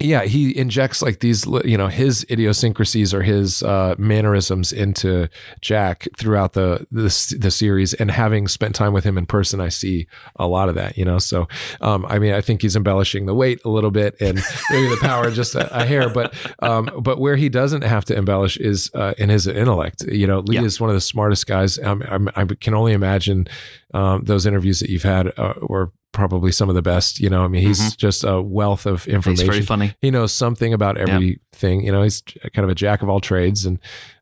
yeah, 0.00 0.22
he 0.22 0.56
injects 0.56 1.02
like 1.02 1.18
these, 1.18 1.44
you 1.64 1.76
know, 1.76 1.88
his 1.88 2.24
idiosyncrasies 2.30 3.12
or 3.12 3.22
his 3.22 3.64
uh, 3.64 3.96
mannerisms 3.98 4.72
into 4.72 5.28
Jack 5.60 6.06
throughout 6.16 6.52
the, 6.52 6.86
the 6.92 7.36
the 7.38 7.50
series. 7.50 7.94
And 7.94 8.10
having 8.12 8.46
spent 8.46 8.76
time 8.76 8.92
with 8.92 9.02
him 9.02 9.18
in 9.18 9.26
person, 9.26 9.60
I 9.60 9.70
see 9.70 10.06
a 10.36 10.46
lot 10.46 10.68
of 10.68 10.76
that. 10.76 10.96
You 10.96 11.04
know, 11.04 11.18
so 11.18 11.48
um, 11.80 12.06
I 12.06 12.20
mean, 12.20 12.32
I 12.32 12.40
think 12.40 12.62
he's 12.62 12.76
embellishing 12.76 13.26
the 13.26 13.34
weight 13.34 13.60
a 13.64 13.68
little 13.70 13.90
bit 13.90 14.14
and 14.20 14.36
maybe 14.70 14.88
the 14.88 14.98
power 15.00 15.32
just 15.32 15.56
a, 15.56 15.76
a 15.76 15.84
hair, 15.84 16.08
but 16.08 16.32
um, 16.60 16.88
but 17.02 17.18
where 17.18 17.34
he 17.34 17.48
doesn't 17.48 17.82
have 17.82 18.04
to 18.04 18.16
embellish 18.16 18.56
is 18.56 18.92
uh, 18.94 19.14
in 19.18 19.30
his 19.30 19.48
intellect. 19.48 20.02
You 20.04 20.28
know, 20.28 20.40
Lee 20.40 20.56
Yeah. 20.56 20.62
is 20.62 20.80
one 20.80 20.90
of 20.90 20.94
the 20.94 21.00
smartest 21.00 21.48
guys. 21.48 21.76
Um, 21.78 22.04
I'm, 22.08 22.28
I 22.36 22.44
can 22.44 22.74
only 22.74 22.92
imagine 22.92 23.48
um, 23.94 24.22
those 24.24 24.46
interviews 24.46 24.78
that 24.78 24.90
you've 24.90 25.02
had 25.02 25.36
uh, 25.36 25.54
were 25.62 25.90
probably 26.12 26.52
some 26.52 26.68
of 26.68 26.74
the 26.74 26.82
best. 26.82 27.20
You 27.20 27.30
know, 27.30 27.44
I 27.44 27.48
mean, 27.48 27.66
he's 27.66 27.94
just 27.96 28.24
a 28.24 28.40
wealth 28.40 28.86
of 28.86 29.06
information. 29.06 29.46
He's 29.46 29.54
very 29.54 29.62
funny. 29.66 29.94
he 30.00 30.10
knows 30.10 30.32
something 30.32 30.72
about 30.72 30.96
everything. 30.96 31.84
You 31.84 31.92
know, 31.92 32.02
he's 32.02 32.22
kind 32.54 32.64
of 32.64 32.70
a 32.70 32.74
jack 32.74 33.02
of 33.02 33.08
all 33.08 33.20
trades 33.20 33.64
and 33.66 33.78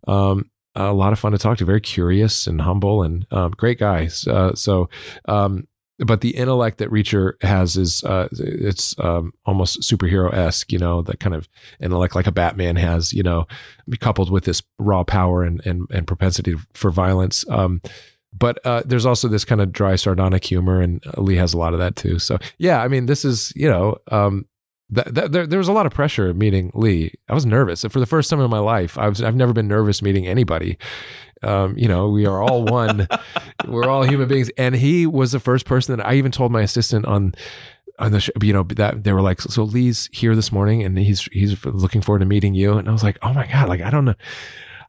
um, 0.08 0.50
a 0.74 0.92
lot 0.92 1.12
of 1.12 1.18
fun 1.18 1.32
to 1.32 1.38
talk 1.38 1.58
to. 1.58 1.64
Very 1.64 1.80
curious 1.80 2.46
and 2.46 2.60
humble 2.60 3.02
and 3.02 3.26
um, 3.30 3.52
great 3.52 3.78
guy. 3.78 4.08
Uh, 4.26 4.54
so, 4.54 4.88
um, 5.26 5.66
but 5.98 6.20
the 6.20 6.36
intellect 6.36 6.76
that 6.76 6.90
Reacher 6.90 7.42
has 7.42 7.76
is 7.78 8.04
uh, 8.04 8.28
it's 8.32 8.94
um, 8.98 9.32
almost 9.46 9.80
superhero 9.80 10.30
esque. 10.30 10.70
You 10.70 10.78
know, 10.78 11.00
that 11.02 11.20
kind 11.20 11.34
of 11.34 11.48
intellect 11.80 12.14
like 12.14 12.26
a 12.26 12.32
Batman 12.32 12.76
has. 12.76 13.14
You 13.14 13.22
know, 13.22 13.46
coupled 14.00 14.30
with 14.30 14.44
this 14.44 14.62
raw 14.78 15.04
power 15.04 15.42
and 15.42 15.64
and, 15.64 15.86
and 15.90 16.06
propensity 16.06 16.54
for 16.74 16.90
violence. 16.90 17.48
But 18.36 18.58
uh, 18.66 18.82
there's 18.84 19.06
also 19.06 19.28
this 19.28 19.44
kind 19.44 19.60
of 19.60 19.72
dry 19.72 19.96
sardonic 19.96 20.44
humor, 20.44 20.80
and 20.80 21.02
uh, 21.06 21.20
Lee 21.20 21.36
has 21.36 21.54
a 21.54 21.58
lot 21.58 21.72
of 21.72 21.78
that 21.78 21.96
too. 21.96 22.18
So 22.18 22.38
yeah, 22.58 22.82
I 22.82 22.88
mean, 22.88 23.06
this 23.06 23.24
is 23.24 23.52
you 23.56 23.68
know, 23.68 23.96
um, 24.10 24.46
that, 24.90 25.14
that, 25.14 25.32
there, 25.32 25.46
there 25.46 25.58
was 25.58 25.68
a 25.68 25.72
lot 25.72 25.86
of 25.86 25.92
pressure 25.92 26.32
meeting 26.34 26.70
Lee. 26.74 27.12
I 27.28 27.34
was 27.34 27.46
nervous 27.46 27.84
for 27.84 28.00
the 28.00 28.06
first 28.06 28.30
time 28.30 28.40
in 28.40 28.50
my 28.50 28.58
life. 28.58 28.98
I 28.98 29.08
was, 29.08 29.22
I've 29.22 29.36
never 29.36 29.52
been 29.52 29.68
nervous 29.68 30.02
meeting 30.02 30.26
anybody. 30.26 30.78
Um, 31.42 31.76
you 31.76 31.88
know, 31.88 32.08
we 32.08 32.26
are 32.26 32.42
all 32.42 32.64
one. 32.64 33.08
We're 33.66 33.88
all 33.88 34.04
human 34.04 34.28
beings, 34.28 34.50
and 34.56 34.74
he 34.74 35.06
was 35.06 35.32
the 35.32 35.40
first 35.40 35.66
person 35.66 35.96
that 35.96 36.06
I 36.06 36.14
even 36.14 36.32
told 36.32 36.52
my 36.52 36.62
assistant 36.62 37.06
on 37.06 37.34
on 37.98 38.12
the 38.12 38.20
show, 38.20 38.32
you 38.42 38.52
know 38.52 38.62
that 38.62 39.04
they 39.04 39.12
were 39.12 39.22
like, 39.22 39.40
so 39.40 39.62
Lee's 39.62 40.08
here 40.12 40.34
this 40.34 40.52
morning, 40.52 40.82
and 40.82 40.98
he's 40.98 41.22
he's 41.32 41.64
looking 41.64 42.02
forward 42.02 42.20
to 42.20 42.26
meeting 42.26 42.54
you. 42.54 42.74
And 42.74 42.88
I 42.88 42.92
was 42.92 43.02
like, 43.02 43.18
oh 43.22 43.32
my 43.32 43.46
god, 43.46 43.68
like 43.68 43.80
I 43.80 43.90
don't 43.90 44.04
know. 44.04 44.14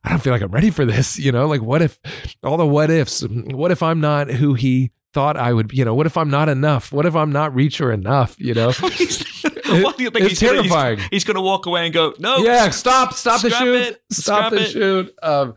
I 0.04 0.10
don't 0.10 0.20
feel 0.22 0.34
like 0.34 0.42
I'm 0.42 0.52
ready 0.52 0.70
for 0.70 0.86
this, 0.86 1.18
you 1.20 1.32
know. 1.32 1.48
Like, 1.48 1.62
what 1.62 1.82
if 1.82 2.00
all 2.44 2.58
the 2.58 2.66
what 2.66 2.90
ifs? 2.90 3.22
What 3.28 3.72
if 3.72 3.82
I'm 3.84 4.00
not 4.00 4.30
who 4.30 4.54
he 4.54 4.92
thought 5.14 5.38
I 5.38 5.54
would? 5.54 5.68
Be? 5.70 5.78
You 5.78 5.86
know, 5.86 5.96
what 5.96 6.06
if 6.06 6.16
I'm 6.18 6.30
not 6.30 6.50
enough? 6.50 6.92
What 6.92 7.06
if 7.06 7.16
I'm 7.16 7.32
not 7.32 7.52
Reacher 7.54 7.94
enough? 7.94 8.36
You 8.40 8.54
know, 8.54 8.68
what 8.80 9.98
do 9.98 10.04
you 10.04 10.10
think 10.10 10.26
it's 10.26 10.40
he's 10.40 10.42
gonna- 10.42 10.62
he's- 10.62 10.72
terrifying. 10.72 11.00
He's, 11.12 11.24
going 11.24 11.36
to 11.36 11.42
walk 11.42 11.66
away 11.66 11.86
and 11.86 11.94
go, 11.94 12.14
no. 12.20 12.38
yeah, 12.38 12.70
stop, 12.70 13.14
stop 13.14 13.42
the 13.42 13.50
shoot, 13.50 13.76
it, 13.82 14.02
stop 14.12 14.52
the 14.52 14.62
it. 14.62 14.68
shoot. 14.70 15.14
Um, 15.22 15.56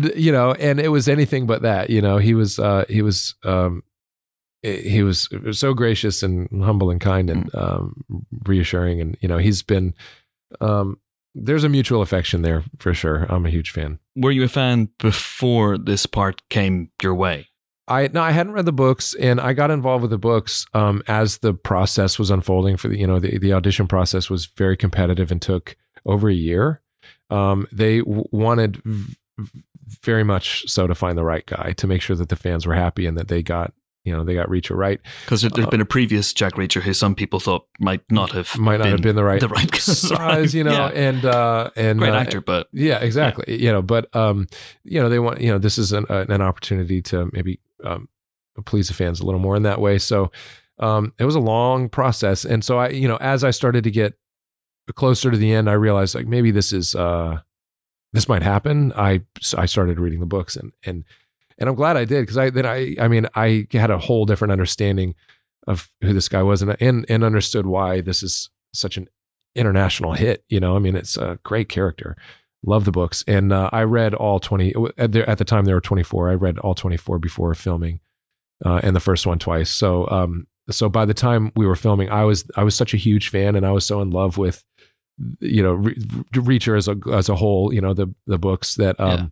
th- 0.00 0.16
you 0.16 0.32
know, 0.32 0.52
and 0.52 0.80
it 0.80 0.88
was 0.88 1.08
anything 1.08 1.46
but 1.46 1.62
that. 1.62 1.90
You 1.90 2.00
know, 2.00 2.18
he 2.18 2.34
was, 2.34 2.58
uh, 2.58 2.84
he 2.88 3.02
was, 3.02 3.34
um, 3.44 3.82
he 4.62 5.02
was 5.02 5.28
so 5.50 5.74
gracious 5.74 6.22
and 6.22 6.48
humble 6.62 6.90
and 6.90 7.00
kind 7.00 7.28
and 7.30 7.50
Mm. 7.52 7.60
um, 7.62 8.04
reassuring, 8.46 9.00
and 9.00 9.16
you 9.20 9.28
know, 9.28 9.38
he's 9.38 9.62
been. 9.62 9.94
Um, 10.60 10.98
there's 11.34 11.64
a 11.64 11.68
mutual 11.68 12.02
affection 12.02 12.42
there 12.42 12.64
for 12.78 12.94
sure. 12.94 13.26
I'm 13.28 13.46
a 13.46 13.50
huge 13.50 13.70
fan. 13.70 13.98
Were 14.16 14.30
you 14.30 14.44
a 14.44 14.48
fan 14.48 14.88
before 14.98 15.78
this 15.78 16.06
part 16.06 16.42
came 16.50 16.90
your 17.02 17.14
way? 17.14 17.48
I 17.88 18.08
no, 18.08 18.22
I 18.22 18.30
hadn't 18.30 18.52
read 18.52 18.64
the 18.64 18.72
books, 18.72 19.14
and 19.14 19.40
I 19.40 19.52
got 19.54 19.70
involved 19.70 20.02
with 20.02 20.10
the 20.10 20.18
books 20.18 20.66
um, 20.72 21.02
as 21.08 21.38
the 21.38 21.52
process 21.52 22.18
was 22.18 22.30
unfolding. 22.30 22.76
For 22.76 22.88
the 22.88 22.98
you 22.98 23.06
know 23.06 23.18
the 23.18 23.38
the 23.38 23.52
audition 23.52 23.88
process 23.88 24.30
was 24.30 24.46
very 24.46 24.76
competitive 24.76 25.30
and 25.32 25.42
took 25.42 25.76
over 26.06 26.28
a 26.28 26.34
year. 26.34 26.80
Um, 27.28 27.66
they 27.72 27.98
w- 27.98 28.24
wanted 28.30 28.76
v- 28.84 29.16
very 30.02 30.22
much 30.22 30.68
so 30.68 30.86
to 30.86 30.94
find 30.94 31.18
the 31.18 31.24
right 31.24 31.44
guy 31.44 31.72
to 31.76 31.86
make 31.86 32.02
sure 32.02 32.16
that 32.16 32.28
the 32.28 32.36
fans 32.36 32.66
were 32.66 32.74
happy 32.74 33.06
and 33.06 33.18
that 33.18 33.28
they 33.28 33.42
got 33.42 33.72
you 34.04 34.12
know 34.12 34.24
they 34.24 34.34
got 34.34 34.48
Reacher 34.48 34.76
right. 34.76 35.00
Because 35.24 35.42
there, 35.42 35.50
Uh, 35.52 35.56
there's 35.56 35.68
been 35.68 35.80
a 35.80 35.84
previous 35.86 36.32
Jack 36.32 36.54
Reacher 36.54 36.82
who 36.82 36.92
some 36.92 37.14
people 37.14 37.38
thought 37.40 37.66
might 37.78 38.02
not 38.10 38.32
have 38.32 38.58
Might 38.58 38.78
not 38.78 38.88
have 38.88 39.02
been 39.02 39.16
the 39.16 39.24
right, 39.24 39.40
the 39.40 39.48
right 39.48 39.74
size, 39.76 40.54
you 40.54 40.64
know, 40.64 40.72
Yeah. 40.72 40.88
and 40.88 41.24
uh, 41.24 41.70
and 41.76 41.98
great 41.98 42.12
uh, 42.12 42.16
actor, 42.16 42.40
but 42.40 42.68
Yeah, 42.72 42.98
exactly. 42.98 43.60
You 43.62 43.70
know, 43.72 43.82
but 43.82 44.14
um, 44.16 44.46
you 44.84 45.00
know, 45.00 45.08
they 45.08 45.18
want 45.18 45.40
you 45.40 45.50
know 45.52 45.58
this 45.58 45.78
is 45.78 45.92
an 45.92 46.06
an 46.08 46.42
opportunity 46.42 47.00
to 47.02 47.30
maybe 47.32 47.60
um, 47.84 48.08
please 48.66 48.88
the 48.88 48.94
fans 48.94 49.20
a 49.20 49.24
little 49.24 49.40
more 49.40 49.56
in 49.56 49.62
that 49.62 49.80
way. 49.80 49.98
So 49.98 50.30
um, 50.78 51.12
it 51.18 51.24
was 51.24 51.34
a 51.36 51.40
long 51.40 51.88
process, 51.88 52.44
and 52.44 52.64
so 52.64 52.78
I, 52.78 52.88
you 52.88 53.06
know, 53.06 53.16
as 53.20 53.44
I 53.44 53.50
started 53.50 53.84
to 53.84 53.90
get 53.90 54.14
closer 54.94 55.30
to 55.30 55.36
the 55.36 55.52
end, 55.52 55.70
I 55.70 55.74
realized 55.74 56.14
like 56.14 56.26
maybe 56.26 56.50
this 56.50 56.72
is 56.72 56.94
uh, 56.96 57.40
this 58.12 58.28
might 58.28 58.42
happen. 58.42 58.92
I 58.96 59.22
I 59.56 59.66
started 59.66 60.00
reading 60.00 60.18
the 60.20 60.26
books, 60.26 60.56
and 60.56 60.72
and 60.84 61.04
and 61.58 61.68
I'm 61.68 61.74
glad 61.74 61.96
I 61.96 62.04
did 62.04 62.22
because 62.22 62.38
I 62.38 62.50
then 62.50 62.66
I 62.66 62.96
I 63.00 63.08
mean 63.08 63.26
I 63.34 63.66
had 63.72 63.90
a 63.90 63.98
whole 63.98 64.24
different 64.26 64.52
understanding 64.52 65.14
of 65.66 65.88
who 66.02 66.12
this 66.12 66.28
guy 66.28 66.42
was, 66.42 66.62
and 66.62 66.76
and 66.80 67.06
and 67.08 67.24
understood 67.24 67.66
why 67.66 68.00
this 68.00 68.22
is 68.22 68.50
such 68.74 68.96
an 68.96 69.08
international 69.54 70.12
hit. 70.14 70.44
You 70.48 70.60
know, 70.60 70.76
I 70.76 70.78
mean, 70.78 70.96
it's 70.96 71.16
a 71.16 71.38
great 71.42 71.68
character. 71.68 72.16
Love 72.64 72.84
the 72.84 72.92
books, 72.92 73.24
and 73.26 73.52
uh, 73.52 73.68
I 73.72 73.82
read 73.82 74.14
all 74.14 74.38
twenty 74.38 74.72
at 74.96 75.12
the, 75.12 75.28
at 75.28 75.38
the 75.38 75.44
time. 75.44 75.64
There 75.64 75.74
were 75.74 75.80
twenty 75.80 76.04
four. 76.04 76.30
I 76.30 76.34
read 76.34 76.58
all 76.58 76.74
twenty 76.74 76.96
four 76.96 77.18
before 77.18 77.54
filming, 77.54 78.00
uh, 78.64 78.80
and 78.82 78.94
the 78.94 79.00
first 79.00 79.26
one 79.26 79.40
twice. 79.40 79.68
So, 79.68 80.08
um, 80.10 80.46
so 80.70 80.88
by 80.88 81.04
the 81.04 81.14
time 81.14 81.50
we 81.56 81.66
were 81.66 81.74
filming, 81.74 82.08
I 82.10 82.22
was 82.22 82.44
I 82.56 82.62
was 82.62 82.76
such 82.76 82.94
a 82.94 82.96
huge 82.96 83.30
fan, 83.30 83.56
and 83.56 83.66
I 83.66 83.72
was 83.72 83.84
so 83.84 84.00
in 84.00 84.10
love 84.10 84.38
with, 84.38 84.64
you 85.40 85.60
know, 85.60 85.72
Re- 85.72 85.96
Reacher 86.34 86.76
as 86.76 86.86
a 86.86 86.96
as 87.12 87.28
a 87.28 87.34
whole. 87.34 87.74
You 87.74 87.80
know, 87.80 87.94
the 87.94 88.14
the 88.28 88.38
books 88.38 88.76
that 88.76 88.98
um, 89.00 89.10
Yeah. 89.10 89.26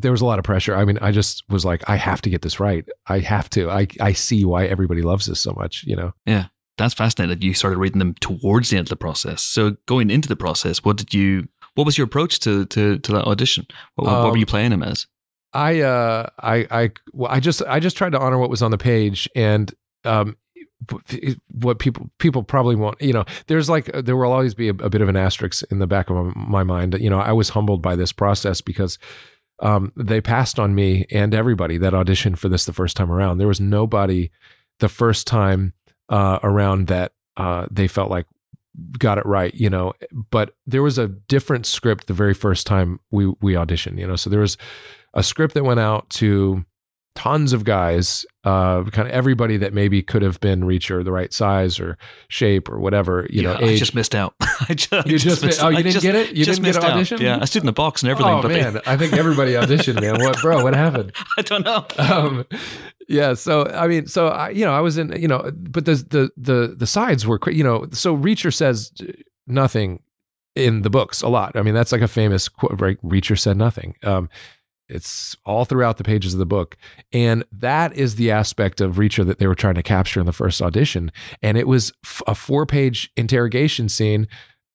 There 0.00 0.12
was 0.12 0.20
a 0.20 0.24
lot 0.26 0.38
of 0.38 0.44
pressure. 0.44 0.74
I 0.74 0.84
mean, 0.84 0.98
I 1.00 1.12
just 1.12 1.42
was 1.48 1.64
like, 1.64 1.82
I 1.88 1.96
have 1.96 2.20
to 2.22 2.30
get 2.30 2.42
this 2.42 2.58
right. 2.60 2.84
I 3.06 3.18
have 3.20 3.48
to. 3.50 3.70
I 3.70 3.86
I 4.00 4.12
see 4.12 4.44
why 4.44 4.66
everybody 4.66 5.02
loves 5.02 5.26
this 5.26 5.40
so 5.40 5.52
much. 5.52 5.84
You 5.86 5.96
know. 5.96 6.12
Yeah. 6.26 6.46
That's 6.78 6.94
fascinating 6.94 7.36
that 7.38 7.44
you 7.44 7.52
started 7.52 7.78
reading 7.78 7.98
them 7.98 8.14
towards 8.20 8.70
the 8.70 8.78
end 8.78 8.86
of 8.86 8.88
the 8.90 8.96
process. 8.96 9.42
So 9.42 9.76
going 9.84 10.08
into 10.10 10.28
the 10.28 10.36
process, 10.36 10.82
what 10.82 10.96
did 10.96 11.12
you? 11.12 11.48
What 11.74 11.84
was 11.84 11.98
your 11.98 12.06
approach 12.06 12.40
to 12.40 12.64
to, 12.66 12.98
to 12.98 13.12
that 13.12 13.24
audition? 13.26 13.66
What, 13.96 14.06
what 14.06 14.24
were 14.24 14.30
Um, 14.30 14.36
you 14.36 14.46
playing 14.46 14.72
him 14.72 14.82
as? 14.82 15.06
I 15.52 15.80
uh 15.80 16.26
I 16.38 16.66
I 16.70 16.90
well, 17.12 17.30
I 17.30 17.40
just 17.40 17.62
I 17.68 17.80
just 17.80 17.96
tried 17.96 18.12
to 18.12 18.18
honor 18.20 18.38
what 18.38 18.50
was 18.50 18.62
on 18.62 18.70
the 18.70 18.78
page 18.78 19.28
and 19.34 19.74
um 20.04 20.36
what 21.52 21.78
people 21.78 22.10
people 22.18 22.42
probably 22.42 22.74
won't 22.74 23.00
you 23.02 23.12
know 23.12 23.24
there's 23.48 23.68
like 23.68 23.86
there 23.92 24.16
will 24.16 24.32
always 24.32 24.54
be 24.54 24.68
a, 24.68 24.74
a 24.74 24.88
bit 24.88 25.02
of 25.02 25.08
an 25.08 25.16
asterisk 25.16 25.62
in 25.70 25.78
the 25.78 25.86
back 25.86 26.08
of 26.08 26.16
my, 26.16 26.32
my 26.34 26.62
mind 26.62 26.96
you 27.00 27.10
know 27.10 27.18
I 27.20 27.32
was 27.32 27.50
humbled 27.50 27.82
by 27.82 27.96
this 27.96 28.12
process 28.12 28.60
because 28.60 28.98
um 29.60 29.92
they 29.96 30.20
passed 30.20 30.58
on 30.58 30.74
me 30.74 31.06
and 31.10 31.34
everybody 31.34 31.78
that 31.78 31.92
auditioned 31.92 32.38
for 32.38 32.48
this 32.48 32.64
the 32.64 32.72
first 32.72 32.96
time 32.96 33.10
around. 33.10 33.38
There 33.38 33.48
was 33.48 33.60
nobody 33.60 34.30
the 34.78 34.88
first 34.88 35.26
time 35.26 35.72
uh 36.08 36.38
around 36.42 36.86
that 36.88 37.12
uh 37.36 37.66
they 37.70 37.88
felt 37.88 38.10
like 38.10 38.26
got 38.98 39.18
it 39.18 39.26
right 39.26 39.54
you 39.54 39.68
know 39.68 39.92
but 40.30 40.54
there 40.66 40.82
was 40.82 40.96
a 40.96 41.08
different 41.08 41.66
script 41.66 42.06
the 42.06 42.14
very 42.14 42.32
first 42.32 42.66
time 42.66 43.00
we 43.10 43.26
we 43.40 43.54
auditioned 43.54 43.98
you 43.98 44.06
know 44.06 44.16
so 44.16 44.30
there 44.30 44.40
was 44.40 44.56
a 45.12 45.22
script 45.22 45.54
that 45.54 45.64
went 45.64 45.80
out 45.80 46.08
to 46.08 46.64
tons 47.16 47.52
of 47.52 47.64
guys, 47.64 48.24
uh, 48.44 48.84
kind 48.84 49.08
of 49.08 49.12
everybody 49.12 49.56
that 49.56 49.74
maybe 49.74 50.00
could 50.02 50.22
have 50.22 50.38
been 50.40 50.62
Reacher, 50.62 51.04
the 51.04 51.10
right 51.12 51.32
size 51.32 51.80
or 51.80 51.98
shape 52.28 52.68
or 52.68 52.78
whatever, 52.78 53.26
you 53.30 53.42
know, 53.42 53.58
Yeah, 53.58 53.66
I 53.66 53.76
just 53.76 53.94
missed 53.94 54.14
out. 54.14 54.34
I 54.40 54.74
just, 54.74 55.06
You 55.06 55.18
just 55.18 55.42
missed- 55.44 55.62
oh, 55.62 55.68
you 55.68 55.78
I 55.78 55.82
didn't 55.82 55.92
just- 55.94 56.02
get 56.04 56.14
it? 56.14 56.34
You 56.36 56.44
just 56.44 56.62
didn't 56.62 56.74
get 56.74 56.84
missed 56.96 57.12
an 57.12 57.18
out. 57.18 57.20
Yeah, 57.22 57.38
I 57.42 57.44
stood 57.46 57.62
in 57.62 57.66
the 57.66 57.72
box 57.72 58.02
and 58.02 58.10
everything, 58.10 58.32
oh 58.34 58.42
but 58.42 58.52
man, 58.52 58.80
I 58.86 58.96
think 58.96 59.12
everybody 59.14 59.52
auditioned, 59.52 60.00
man. 60.00 60.22
What, 60.22 60.40
bro? 60.40 60.62
What 60.62 60.74
happened? 60.74 61.12
I 61.36 61.42
don't 61.42 61.64
know. 61.64 61.84
um 61.98 62.46
yeah 63.08 63.34
so 63.34 63.66
i 63.70 63.88
mean 63.88 64.06
so 64.06 64.28
i 64.28 64.50
you 64.50 64.64
know 64.64 64.72
i 64.72 64.78
was 64.78 64.96
in 64.96 65.10
you 65.20 65.26
know 65.26 65.50
but 65.56 65.84
the 65.84 65.94
the 65.94 66.30
the 66.36 66.76
the 66.78 66.86
sides 66.86 67.26
were 67.26 67.40
you 67.50 67.64
know 67.64 67.84
so 67.90 68.16
reacher 68.16 68.54
says 68.54 68.92
nothing 69.48 70.00
in 70.54 70.82
the 70.82 70.90
books 70.90 71.20
a 71.20 71.28
lot 71.28 71.56
i 71.56 71.62
mean 71.62 71.74
that's 71.74 71.90
like 71.90 72.02
a 72.02 72.06
famous 72.08 72.48
quote 72.48 72.80
right 72.80 73.02
reacher 73.02 73.36
said 73.36 73.56
nothing 73.56 73.96
um 74.04 74.28
It's 74.90 75.36
all 75.44 75.64
throughout 75.64 75.96
the 75.96 76.04
pages 76.04 76.34
of 76.34 76.38
the 76.38 76.46
book. 76.46 76.76
And 77.12 77.44
that 77.52 77.94
is 77.94 78.16
the 78.16 78.30
aspect 78.30 78.80
of 78.80 78.96
Reacher 78.96 79.26
that 79.26 79.38
they 79.38 79.46
were 79.46 79.54
trying 79.54 79.76
to 79.76 79.82
capture 79.82 80.20
in 80.20 80.26
the 80.26 80.32
first 80.32 80.60
audition. 80.60 81.12
And 81.42 81.56
it 81.56 81.68
was 81.68 81.92
f- 82.04 82.22
a 82.26 82.34
four 82.34 82.66
page 82.66 83.10
interrogation 83.16 83.88
scene 83.88 84.26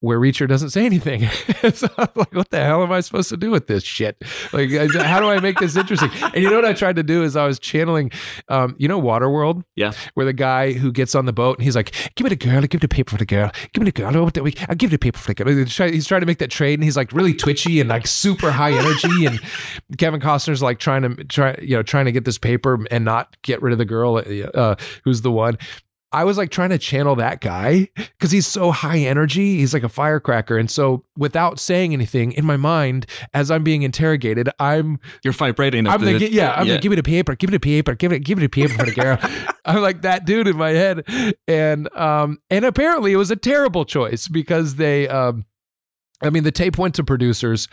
where 0.06 0.20
Reacher 0.20 0.48
doesn't 0.48 0.70
say 0.70 0.86
anything. 0.86 1.28
so 1.74 1.88
I'm 1.98 2.08
like, 2.16 2.34
what 2.34 2.50
the 2.52 2.64
hell 2.64 2.84
am 2.84 2.92
I 2.92 3.00
supposed 3.02 3.30
to 3.30 3.38
do 3.38 3.50
with 3.52 3.68
this 3.68 3.84
shit? 3.84 4.22
Like, 4.54 4.70
how 4.72 5.20
do 5.20 5.28
I 5.30 5.40
make 5.40 5.58
this 5.58 5.76
interesting? 5.76 6.12
And 6.22 6.36
you 6.36 6.50
know 6.50 6.58
what 6.58 6.66
I 6.66 6.74
tried 6.74 6.96
to 6.98 7.04
do 7.04 7.24
is 7.24 7.36
I 7.36 7.46
was 7.48 7.58
channeling, 7.60 8.12
um, 8.50 8.76
you 8.78 8.88
know, 8.88 9.02
Waterworld, 9.02 9.64
Yeah. 9.76 9.94
where 10.14 10.26
the 10.26 10.34
guy 10.34 10.74
who 10.74 10.92
gets 10.92 11.16
on 11.16 11.26
the 11.26 11.34
boat 11.34 11.58
and 11.58 11.64
he's 11.66 11.76
like, 11.76 11.92
"Give 12.16 12.26
me 12.26 12.30
the 12.30 12.36
girl, 12.36 12.58
I'll 12.58 12.68
give 12.68 12.82
the 12.82 12.88
paper 12.88 13.12
for 13.12 13.18
the 13.18 13.26
girl, 13.26 13.52
give 13.74 13.82
me 13.84 13.86
the 13.90 13.92
girl, 13.92 14.16
I'll, 14.16 14.76
give 14.76 14.92
the 14.92 14.98
paper 14.98 15.18
for 15.18 15.34
the 15.34 15.44
girl." 15.44 15.48
He's 15.56 15.74
trying, 15.74 15.94
he's 15.94 16.08
trying 16.08 16.22
to 16.22 16.28
make 16.28 16.38
that 16.38 16.52
trade, 16.52 16.76
and 16.76 16.84
he's 16.84 16.96
like 16.98 17.12
really 17.12 17.34
twitchy 17.34 17.80
and 17.80 17.90
like 17.90 18.06
super 18.08 18.52
high 18.52 18.74
energy, 18.74 19.26
and 19.30 19.40
Kevin 19.98 20.20
Costner's 20.20 20.62
like 20.62 20.78
trying 20.80 21.02
to 21.02 21.24
try, 21.26 21.58
you 21.62 21.76
know, 21.76 21.84
trying 21.84 22.06
to 22.06 22.12
get 22.12 22.26
this 22.26 22.38
paper 22.38 22.86
and 22.92 23.04
not 23.06 23.36
get 23.42 23.62
rid 23.62 23.72
of 23.74 23.80
the 23.80 23.86
girl 23.86 24.22
uh, 24.54 24.76
who's 25.04 25.22
the 25.22 25.32
one. 25.32 25.58
I 26.16 26.24
was 26.24 26.38
like 26.38 26.50
trying 26.50 26.70
to 26.70 26.78
channel 26.78 27.18
that 27.18 27.42
guy 27.42 27.90
because 27.98 28.32
he's 28.32 28.48
so 28.48 28.72
high 28.72 29.00
energy. 29.00 29.58
He's 29.58 29.74
like 29.74 29.84
a 29.84 29.90
firecracker. 29.90 30.58
And 30.58 30.72
so 30.72 31.04
without 31.18 31.60
saying 31.60 31.92
anything 31.92 32.32
in 32.32 32.46
my 32.46 32.56
mind, 32.56 33.06
as 33.34 33.52
I'm 33.52 33.66
being 33.66 33.82
interrogated, 33.82 34.50
I'm 34.58 34.98
You're 35.26 35.34
vibrating. 35.34 35.86
I'm 35.88 36.00
the, 36.00 36.14
like, 36.18 36.32
yeah, 36.32 36.54
I'm 36.54 36.68
yeah. 36.68 36.74
like, 36.74 36.82
give 36.82 36.92
me 36.92 36.96
the 36.96 37.04
paper, 37.04 37.36
give 37.36 37.50
me 37.50 37.58
the 37.58 37.60
paper, 37.60 37.96
give 37.96 38.14
it, 38.14 38.20
give 38.20 38.38
me 38.38 38.46
the 38.46 38.50
paper 38.50 38.74
for 38.74 38.86
the 38.86 38.94
girl. 38.94 39.20
I'm 39.66 39.82
like 39.82 40.04
that 40.04 40.26
dude 40.26 40.48
in 40.48 40.56
my 40.56 40.70
head, 40.70 41.04
and 41.50 41.94
um, 41.98 42.40
and 42.50 42.64
apparently 42.64 43.12
it 43.12 43.18
was 43.18 43.30
a 43.30 43.36
terrible 43.36 43.84
choice 43.84 44.30
because 44.30 44.76
they, 44.76 45.10
um, 45.10 45.44
I 46.22 46.30
mean, 46.30 46.46
the 46.46 46.52
tape 46.52 46.78
went 46.78 46.96
to 46.96 47.04
producers, 47.04 47.68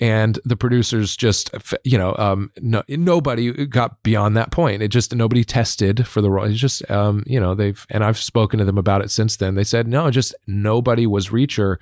and 0.00 0.38
the 0.44 0.56
producers 0.56 1.16
just, 1.16 1.50
you 1.84 1.96
know, 1.96 2.14
um, 2.18 2.50
no, 2.60 2.82
nobody 2.88 3.66
got 3.66 4.02
beyond 4.02 4.36
that 4.36 4.50
point. 4.50 4.82
It 4.82 4.88
just 4.88 5.14
nobody 5.14 5.44
tested 5.44 6.06
for 6.06 6.20
the 6.20 6.30
role. 6.30 6.46
It's 6.46 6.58
just, 6.58 6.88
um, 6.90 7.22
you 7.26 7.38
know, 7.38 7.54
they've 7.54 7.86
and 7.90 8.04
I've 8.04 8.18
spoken 8.18 8.58
to 8.58 8.64
them 8.64 8.78
about 8.78 9.02
it 9.02 9.10
since 9.10 9.36
then. 9.36 9.54
They 9.54 9.64
said 9.64 9.86
no, 9.86 10.10
just 10.10 10.34
nobody 10.46 11.06
was 11.06 11.28
Reacher. 11.28 11.76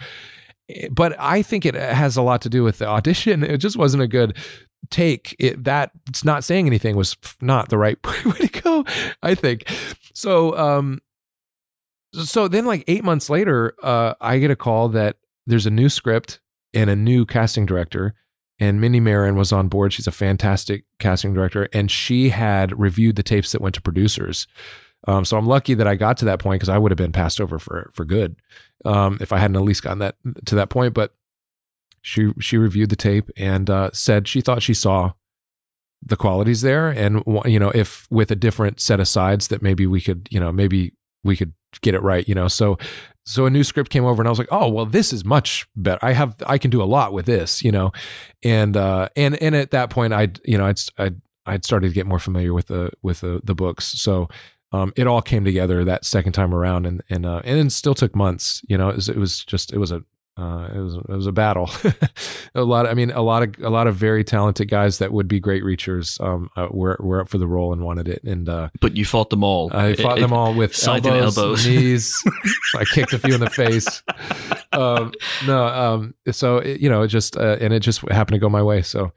But 0.91 1.19
I 1.19 1.43
think 1.43 1.67
it 1.67 1.75
has 1.75 2.17
a 2.17 2.23
lot 2.23 2.43
to 2.43 2.49
do 2.49 2.63
with 2.63 2.79
the 2.79 2.87
audition. 2.87 3.43
It 3.43 3.59
just 3.59 3.77
wasn't 3.77 4.03
a 4.03 4.09
good 4.09 4.37
take 4.91 5.35
it 5.39 5.65
that 5.65 5.91
it's 6.09 6.25
not 6.25 6.45
saying 6.45 6.67
anything 6.67 6.97
was 6.97 7.17
not 7.41 7.69
the 7.69 7.79
right 7.79 7.99
way 8.25 8.47
to 8.47 8.61
go 8.61 8.85
i 9.23 9.35
think 9.35 9.65
so 10.13 10.57
um 10.59 11.01
so 12.13 12.49
then 12.49 12.67
like 12.67 12.85
eight 12.89 13.05
months 13.05 13.31
later 13.31 13.75
uh 13.83 14.15
i 14.21 14.39
get 14.39 14.51
a 14.51 14.57
call 14.57 14.89
that 14.89 15.17
there's 15.47 15.67
a 15.67 15.71
new 15.71 15.89
script 15.89 16.41
and 16.75 16.91
a 16.91 16.97
new 16.97 17.25
casting 17.27 17.67
director 17.67 18.15
and 18.59 18.81
minnie 18.81 19.01
marin 19.01 19.37
was 19.37 19.53
on 19.53 19.69
board. 19.69 19.93
She's 19.93 20.07
a 20.07 20.13
fantastic 20.13 20.85
casting 20.99 21.35
director 21.35 21.69
and 21.73 21.91
she 21.91 22.29
had 22.31 22.79
reviewed 22.79 23.17
the 23.17 23.23
tapes 23.23 23.53
that 23.53 23.61
went 23.61 23.75
to 23.75 23.83
producers. 23.83 24.47
Um, 25.09 25.25
so 25.25 25.37
i'm 25.37 25.47
lucky 25.47 25.75
that 25.75 25.89
i 25.89 25.97
got 25.97 26.17
to 26.19 26.25
that 26.27 26.39
point 26.39 26.61
because 26.61 26.69
i 26.69 26.79
would 26.79 26.93
have 26.93 26.97
been 26.97 27.11
passed 27.11 27.41
over 27.41 27.59
for 27.59 27.91
for 27.93 28.05
good 28.05 28.37
um, 28.85 29.19
if 29.21 29.33
i 29.33 29.39
hadn't 29.39 29.57
at 29.57 29.63
least 29.63 29.83
gotten 29.83 29.99
that 29.99 30.15
to 30.47 30.55
that 30.55 30.71
point. 30.71 30.95
But 30.95 31.13
she 32.03 32.33
she 32.41 32.59
reviewed 32.59 32.91
the 32.91 32.97
tape 32.97 33.31
and 33.37 33.71
uh, 33.71 33.91
said 33.93 34.29
she 34.29 34.41
thought 34.41 34.63
she 34.63 34.75
saw 34.75 35.13
the 36.05 36.17
qualities 36.17 36.63
there, 36.63 36.89
and 36.89 37.23
you 37.47 37.61
know 37.61 37.71
if 37.71 38.07
with 38.11 38.31
a 38.31 38.37
different 38.37 38.81
set 38.81 39.01
of 39.01 39.09
sides 39.09 39.49
that 39.49 39.63
maybe 39.63 39.87
we 39.87 40.01
could 40.01 40.29
you 40.31 40.41
know 40.41 40.53
maybe 40.53 40.93
we 41.25 41.37
could 41.37 41.55
get 41.81 41.95
it 41.95 42.03
right, 42.03 42.29
you 42.29 42.35
know. 42.35 42.49
So 42.49 42.77
so 43.25 43.47
a 43.47 43.51
new 43.51 43.65
script 43.65 43.91
came 43.91 44.05
over, 44.05 44.21
and 44.21 44.29
I 44.29 44.31
was 44.31 44.39
like, 44.39 44.49
oh 44.51 44.69
well, 44.69 44.87
this 44.87 45.13
is 45.13 45.25
much 45.25 45.67
better. 45.77 45.99
I 46.03 46.13
have 46.13 46.37
I 46.47 46.59
can 46.59 46.71
do 46.71 46.83
a 46.83 46.85
lot 46.85 47.13
with 47.13 47.27
this, 47.27 47.63
you 47.63 47.73
know, 47.73 47.93
and 48.43 48.77
uh, 48.77 49.09
and 49.17 49.41
and 49.43 49.55
at 49.55 49.71
that 49.71 49.91
point, 49.91 50.13
I'd 50.13 50.41
you 50.45 50.59
know 50.59 50.67
I'd 50.67 50.81
I'd, 50.99 51.21
I'd 51.47 51.65
started 51.65 51.89
to 51.89 51.95
get 51.95 52.07
more 52.07 52.19
familiar 52.19 52.53
with 52.53 52.67
the 52.67 52.91
with 53.03 53.21
the 53.21 53.41
the 53.45 53.55
books, 53.55 53.85
so. 53.87 54.29
Um, 54.75 54.91
it 54.97 55.07
all 55.07 55.21
came 55.21 55.45
together 55.45 55.85
that 55.85 56.07
second 56.07 56.33
time 56.33 56.55
around, 56.55 56.87
and 56.87 57.03
and 57.11 57.27
uh, 57.27 57.43
and 57.45 57.59
it 57.61 57.71
still 57.73 57.93
took 57.93 58.17
months. 58.17 58.63
You 58.67 58.79
know, 58.79 58.89
it 58.89 58.97
was, 58.97 59.09
it 59.11 59.19
was 59.19 59.45
just 59.45 59.71
it 59.71 59.77
was 59.77 59.93
a 59.93 60.03
uh, 60.39 60.69
it 60.75 60.79
was 60.79 60.95
it 60.95 61.09
was 61.09 61.27
a 61.27 61.33
battle. 61.33 61.71
a 62.55 62.63
lot. 62.63 62.87
I 62.87 62.95
mean, 62.95 63.11
a 63.11 63.21
lot 63.21 63.43
of 63.43 63.55
a 63.63 63.69
lot 63.71 63.87
of 63.87 63.97
very 63.97 64.25
talented 64.25 64.71
guys 64.71 64.99
that 64.99 65.13
would 65.13 65.29
be 65.29 65.39
great 65.41 65.63
reachers 65.63 66.19
um, 66.25 66.49
uh, 66.57 66.69
were 66.71 66.97
were 67.01 67.21
up 67.21 67.29
for 67.29 67.37
the 67.39 67.47
role 67.47 67.73
and 67.73 67.83
wanted 67.85 68.09
it. 68.09 68.23
And 68.25 68.49
uh, 68.49 68.71
But 68.81 68.97
you 68.97 69.05
fought 69.05 69.29
them 69.31 69.45
all. 69.45 69.71
I 69.75 69.95
fought 69.95 70.19
It- 70.19 70.23
them 70.23 70.33
all 70.33 70.55
with 70.55 70.73
elbows, 70.89 71.37
elbows. 71.37 71.67
knees. 71.67 72.23
I 72.77 72.85
kicked 72.87 73.13
a 73.13 73.19
few 73.19 73.35
in 73.35 73.41
the 73.41 73.51
face. 73.51 74.03
Um, 74.73 75.13
no, 75.47 75.67
um, 75.67 76.15
so 76.31 76.57
it, 76.59 76.81
you 76.81 76.89
know, 76.89 77.03
it 77.03 77.09
just 77.09 77.37
uh, 77.37 77.59
and 77.61 77.75
it 77.75 77.81
just 77.81 78.01
happened 78.11 78.37
to 78.37 78.39
go 78.41 78.49
my 78.49 78.63
way. 78.63 78.81
So, 78.81 79.13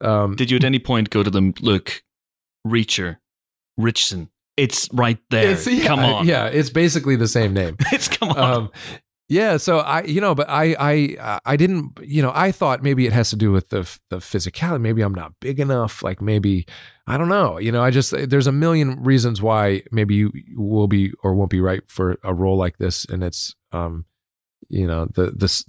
um, 0.00 0.34
Did 0.34 0.50
you 0.50 0.56
at 0.56 0.64
any 0.64 0.80
point 0.80 1.10
go 1.10 1.22
to 1.22 1.30
them? 1.30 1.54
Look, 1.60 2.02
Reacher, 2.66 3.18
Ritchson. 3.76 4.30
It's 4.56 4.88
right 4.92 5.18
there. 5.30 5.50
it's- 5.50 5.66
yeah, 5.66 5.84
come 5.86 5.98
on. 6.00 6.26
yeah, 6.26 6.46
it's 6.46 6.70
basically 6.70 7.16
the 7.16 7.28
same 7.28 7.54
name. 7.54 7.76
It's 7.92 8.08
come 8.08 8.30
on. 8.30 8.38
um 8.38 8.70
yeah 9.28 9.56
so 9.56 9.78
i 9.78 10.02
you 10.02 10.20
know 10.20 10.34
but 10.34 10.48
i 10.48 10.76
i 10.78 11.40
i 11.44 11.56
didn't 11.56 11.98
you 12.02 12.20
know 12.20 12.32
i 12.34 12.52
thought 12.52 12.82
maybe 12.82 13.06
it 13.06 13.12
has 13.12 13.30
to 13.30 13.36
do 13.36 13.50
with 13.50 13.70
the 13.70 13.98
the 14.10 14.16
physicality 14.16 14.80
maybe 14.80 15.02
i'm 15.02 15.14
not 15.14 15.32
big 15.40 15.58
enough 15.58 16.02
like 16.02 16.20
maybe 16.20 16.66
i 17.06 17.16
don't 17.16 17.28
know 17.28 17.58
you 17.58 17.72
know 17.72 17.82
i 17.82 17.90
just 17.90 18.12
there's 18.28 18.46
a 18.46 18.52
million 18.52 19.02
reasons 19.02 19.40
why 19.40 19.82
maybe 19.90 20.14
you 20.14 20.32
will 20.56 20.88
be 20.88 21.12
or 21.22 21.34
won't 21.34 21.50
be 21.50 21.60
right 21.60 21.82
for 21.88 22.18
a 22.22 22.34
role 22.34 22.56
like 22.56 22.76
this 22.78 23.04
and 23.06 23.24
it's 23.24 23.54
um 23.72 24.04
you 24.68 24.86
know 24.86 25.06
the 25.14 25.30
the 25.30 25.64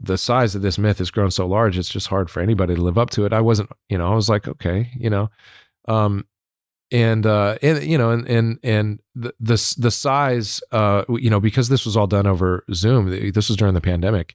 the 0.00 0.18
size 0.18 0.54
of 0.54 0.62
this 0.62 0.78
myth 0.78 0.98
has 0.98 1.10
grown 1.10 1.30
so 1.30 1.46
large 1.46 1.76
it's 1.76 1.88
just 1.88 2.08
hard 2.08 2.30
for 2.30 2.40
anybody 2.40 2.74
to 2.74 2.82
live 2.82 2.98
up 2.98 3.10
to 3.10 3.24
it. 3.24 3.32
I 3.32 3.40
wasn't 3.40 3.70
you 3.88 3.98
know 3.98 4.10
i 4.10 4.14
was 4.14 4.28
like 4.28 4.48
okay 4.48 4.90
you 4.96 5.10
know 5.10 5.30
um 5.88 6.24
and 6.90 7.26
uh 7.26 7.56
and 7.62 7.82
you 7.82 7.96
know 7.96 8.10
and 8.10 8.28
and 8.28 8.58
and 8.62 9.00
the 9.14 9.34
the, 9.40 9.74
the 9.78 9.90
size 9.90 10.60
uh 10.72 11.04
you 11.08 11.30
know 11.30 11.40
because 11.40 11.68
this 11.68 11.86
was 11.86 11.96
all 11.96 12.06
done 12.06 12.26
over 12.26 12.64
zoom 12.72 13.10
this 13.32 13.48
was 13.48 13.56
during 13.56 13.74
the 13.74 13.80
pandemic 13.80 14.34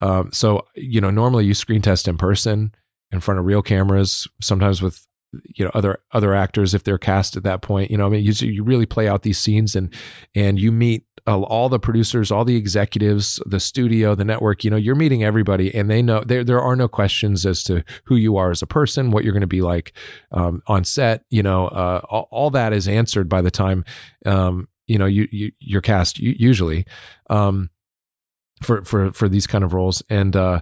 um 0.00 0.30
so 0.32 0.64
you 0.74 1.00
know 1.00 1.10
normally 1.10 1.44
you 1.44 1.54
screen 1.54 1.82
test 1.82 2.06
in 2.06 2.16
person 2.16 2.72
in 3.10 3.20
front 3.20 3.40
of 3.40 3.46
real 3.46 3.62
cameras 3.62 4.28
sometimes 4.40 4.80
with 4.80 5.07
you 5.44 5.64
know 5.64 5.70
other 5.74 5.98
other 6.12 6.34
actors 6.34 6.74
if 6.74 6.84
they're 6.84 6.98
cast 6.98 7.36
at 7.36 7.42
that 7.42 7.60
point 7.60 7.90
you 7.90 7.96
know 7.96 8.06
i 8.06 8.08
mean 8.08 8.24
you, 8.24 8.32
you 8.46 8.62
really 8.62 8.86
play 8.86 9.06
out 9.06 9.22
these 9.22 9.38
scenes 9.38 9.76
and 9.76 9.92
and 10.34 10.58
you 10.58 10.72
meet 10.72 11.04
uh, 11.26 11.38
all 11.42 11.68
the 11.68 11.78
producers 11.78 12.30
all 12.30 12.44
the 12.44 12.56
executives 12.56 13.38
the 13.44 13.60
studio 13.60 14.14
the 14.14 14.24
network 14.24 14.64
you 14.64 14.70
know 14.70 14.76
you're 14.76 14.94
meeting 14.94 15.22
everybody 15.22 15.74
and 15.74 15.90
they 15.90 16.00
know 16.00 16.22
there 16.24 16.42
there 16.42 16.60
are 16.60 16.74
no 16.74 16.88
questions 16.88 17.44
as 17.44 17.62
to 17.62 17.84
who 18.04 18.16
you 18.16 18.36
are 18.36 18.50
as 18.50 18.62
a 18.62 18.66
person 18.66 19.10
what 19.10 19.22
you're 19.24 19.34
going 19.34 19.40
to 19.42 19.46
be 19.46 19.60
like 19.60 19.92
um, 20.32 20.62
on 20.66 20.82
set 20.82 21.24
you 21.28 21.42
know 21.42 21.68
uh, 21.68 22.00
all, 22.08 22.28
all 22.30 22.50
that 22.50 22.72
is 22.72 22.88
answered 22.88 23.28
by 23.28 23.42
the 23.42 23.50
time 23.50 23.84
um, 24.24 24.66
you 24.86 24.98
know 24.98 25.06
you, 25.06 25.28
you 25.30 25.52
you're 25.60 25.82
cast 25.82 26.18
usually 26.18 26.86
um, 27.28 27.68
for 28.62 28.84
for 28.84 29.12
for 29.12 29.28
these 29.28 29.46
kind 29.46 29.64
of 29.64 29.72
roles. 29.72 30.02
And 30.08 30.34
uh, 30.34 30.60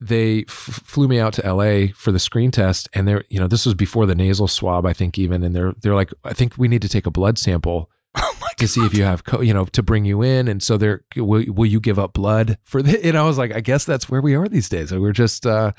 they 0.00 0.44
f- 0.48 0.80
flew 0.84 1.08
me 1.08 1.20
out 1.20 1.34
to 1.34 1.54
LA 1.54 1.88
for 1.94 2.10
the 2.10 2.18
screen 2.18 2.50
test 2.50 2.88
and 2.94 3.06
they're 3.06 3.24
you 3.28 3.38
know 3.38 3.46
this 3.46 3.66
was 3.66 3.74
before 3.74 4.06
the 4.06 4.14
nasal 4.14 4.48
swab 4.48 4.86
I 4.86 4.92
think 4.92 5.18
even 5.18 5.42
and 5.42 5.54
they're 5.54 5.74
they're 5.80 5.94
like 5.94 6.10
I 6.24 6.32
think 6.32 6.56
we 6.56 6.68
need 6.68 6.82
to 6.82 6.88
take 6.88 7.06
a 7.06 7.10
blood 7.10 7.38
sample 7.38 7.90
oh 8.14 8.34
to 8.56 8.68
see 8.68 8.80
if 8.84 8.94
you 8.94 9.04
have 9.04 9.24
co- 9.24 9.40
you 9.40 9.52
know 9.54 9.66
to 9.66 9.82
bring 9.82 10.04
you 10.04 10.22
in 10.22 10.48
and 10.48 10.62
so 10.62 10.76
they're 10.76 11.02
will, 11.16 11.44
will 11.52 11.66
you 11.66 11.80
give 11.80 11.98
up 11.98 12.12
blood 12.12 12.58
for 12.64 12.82
the 12.82 13.04
and 13.04 13.18
I 13.18 13.24
was 13.24 13.38
like 13.38 13.52
I 13.54 13.60
guess 13.60 13.84
that's 13.84 14.08
where 14.08 14.20
we 14.22 14.34
are 14.34 14.48
these 14.48 14.68
days. 14.68 14.92
We're 14.92 15.12
just 15.12 15.46
uh 15.46 15.72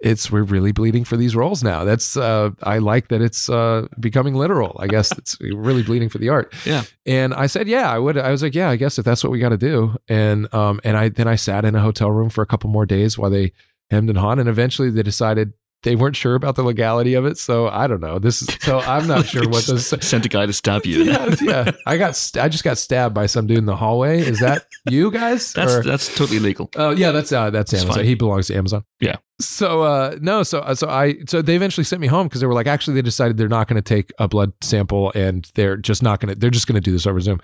it's 0.00 0.30
we're 0.30 0.44
really 0.44 0.70
bleeding 0.72 1.04
for 1.04 1.16
these 1.16 1.34
roles 1.34 1.62
now. 1.64 1.84
That's 1.84 2.16
uh 2.16 2.50
I 2.62 2.78
like 2.78 3.08
that 3.08 3.20
it's 3.20 3.48
uh 3.50 3.86
becoming 3.98 4.34
literal. 4.34 4.76
I 4.78 4.86
guess 4.86 5.10
it's 5.18 5.36
really 5.40 5.82
bleeding 5.82 6.08
for 6.08 6.18
the 6.18 6.28
art. 6.28 6.54
Yeah. 6.64 6.84
and 7.04 7.34
I 7.34 7.46
said 7.46 7.66
yeah 7.68 7.90
I 7.90 7.98
would 7.98 8.16
I 8.16 8.30
was 8.30 8.42
like 8.42 8.54
yeah 8.54 8.70
I 8.70 8.76
guess 8.76 8.98
if 8.98 9.04
that's 9.04 9.24
what 9.24 9.32
we 9.32 9.38
got 9.40 9.48
to 9.50 9.56
do. 9.58 9.96
And 10.08 10.52
um 10.54 10.80
and 10.84 10.96
I 10.96 11.08
then 11.08 11.26
I 11.26 11.34
sat 11.36 11.64
in 11.64 11.74
a 11.74 11.80
hotel 11.80 12.10
room 12.10 12.30
for 12.30 12.42
a 12.42 12.46
couple 12.46 12.70
more 12.70 12.86
days 12.86 13.18
while 13.18 13.30
they 13.30 13.52
hemmed 13.90 14.08
and 14.08 14.18
hawed 14.18 14.38
and 14.38 14.48
eventually 14.48 14.90
they 14.90 15.02
decided 15.02 15.52
they 15.84 15.94
weren't 15.94 16.16
sure 16.16 16.34
about 16.34 16.56
the 16.56 16.62
legality 16.62 17.14
of 17.14 17.24
it 17.24 17.38
so 17.38 17.68
I 17.68 17.86
don't 17.86 18.00
know 18.00 18.18
this 18.18 18.42
is 18.42 18.48
so 18.60 18.80
I'm 18.80 19.06
not 19.06 19.26
sure 19.32 19.48
what 19.48 19.64
this 19.64 19.88
Sent 19.88 20.26
a 20.26 20.28
guy 20.28 20.46
to 20.46 20.52
stab 20.52 20.84
you. 20.86 21.02
yeah, 21.04 21.34
yeah. 21.40 21.70
I 21.86 21.96
got 21.96 22.16
st- 22.16 22.44
I 22.44 22.48
just 22.48 22.64
got 22.64 22.78
stabbed 22.78 23.14
by 23.14 23.26
some 23.26 23.46
dude 23.46 23.58
in 23.58 23.66
the 23.66 23.76
hallway. 23.76 24.20
Is 24.20 24.40
that 24.40 24.66
you 24.90 25.10
guys? 25.10 25.52
That's 25.52 25.74
Or- 25.74 25.82
that's 25.82 26.14
totally 26.16 26.38
legal. 26.40 26.70
Oh 26.76 26.90
yeah, 26.90 27.10
that's 27.12 27.30
uh, 27.32 27.50
that's 27.50 27.72
It's 27.72 27.82
Amazon. 27.82 27.98
fine. 28.00 28.04
He 28.06 28.14
belongs 28.14 28.46
to 28.48 28.56
Amazon. 28.56 28.84
Yeah. 29.00 29.16
So 29.40 29.82
uh, 29.82 30.16
no, 30.20 30.42
so 30.42 30.60
uh, 30.60 30.74
so 30.74 30.88
I 30.88 31.16
so 31.28 31.42
they 31.42 31.54
eventually 31.56 31.84
sent 31.84 32.00
me 32.00 32.06
home 32.08 32.26
because 32.26 32.40
they 32.40 32.46
were 32.46 32.54
like, 32.54 32.66
actually, 32.66 32.94
they 32.94 33.02
decided 33.02 33.36
they're 33.36 33.48
not 33.48 33.68
going 33.68 33.76
to 33.76 33.82
take 33.82 34.12
a 34.18 34.26
blood 34.26 34.52
sample 34.62 35.12
and 35.14 35.50
they're 35.54 35.76
just 35.76 36.02
not 36.02 36.20
going 36.20 36.34
to 36.34 36.38
they're 36.40 36.50
just 36.50 36.66
going 36.66 36.74
to 36.74 36.80
do 36.80 36.90
this 36.92 37.06
over 37.06 37.20
Zoom. 37.20 37.40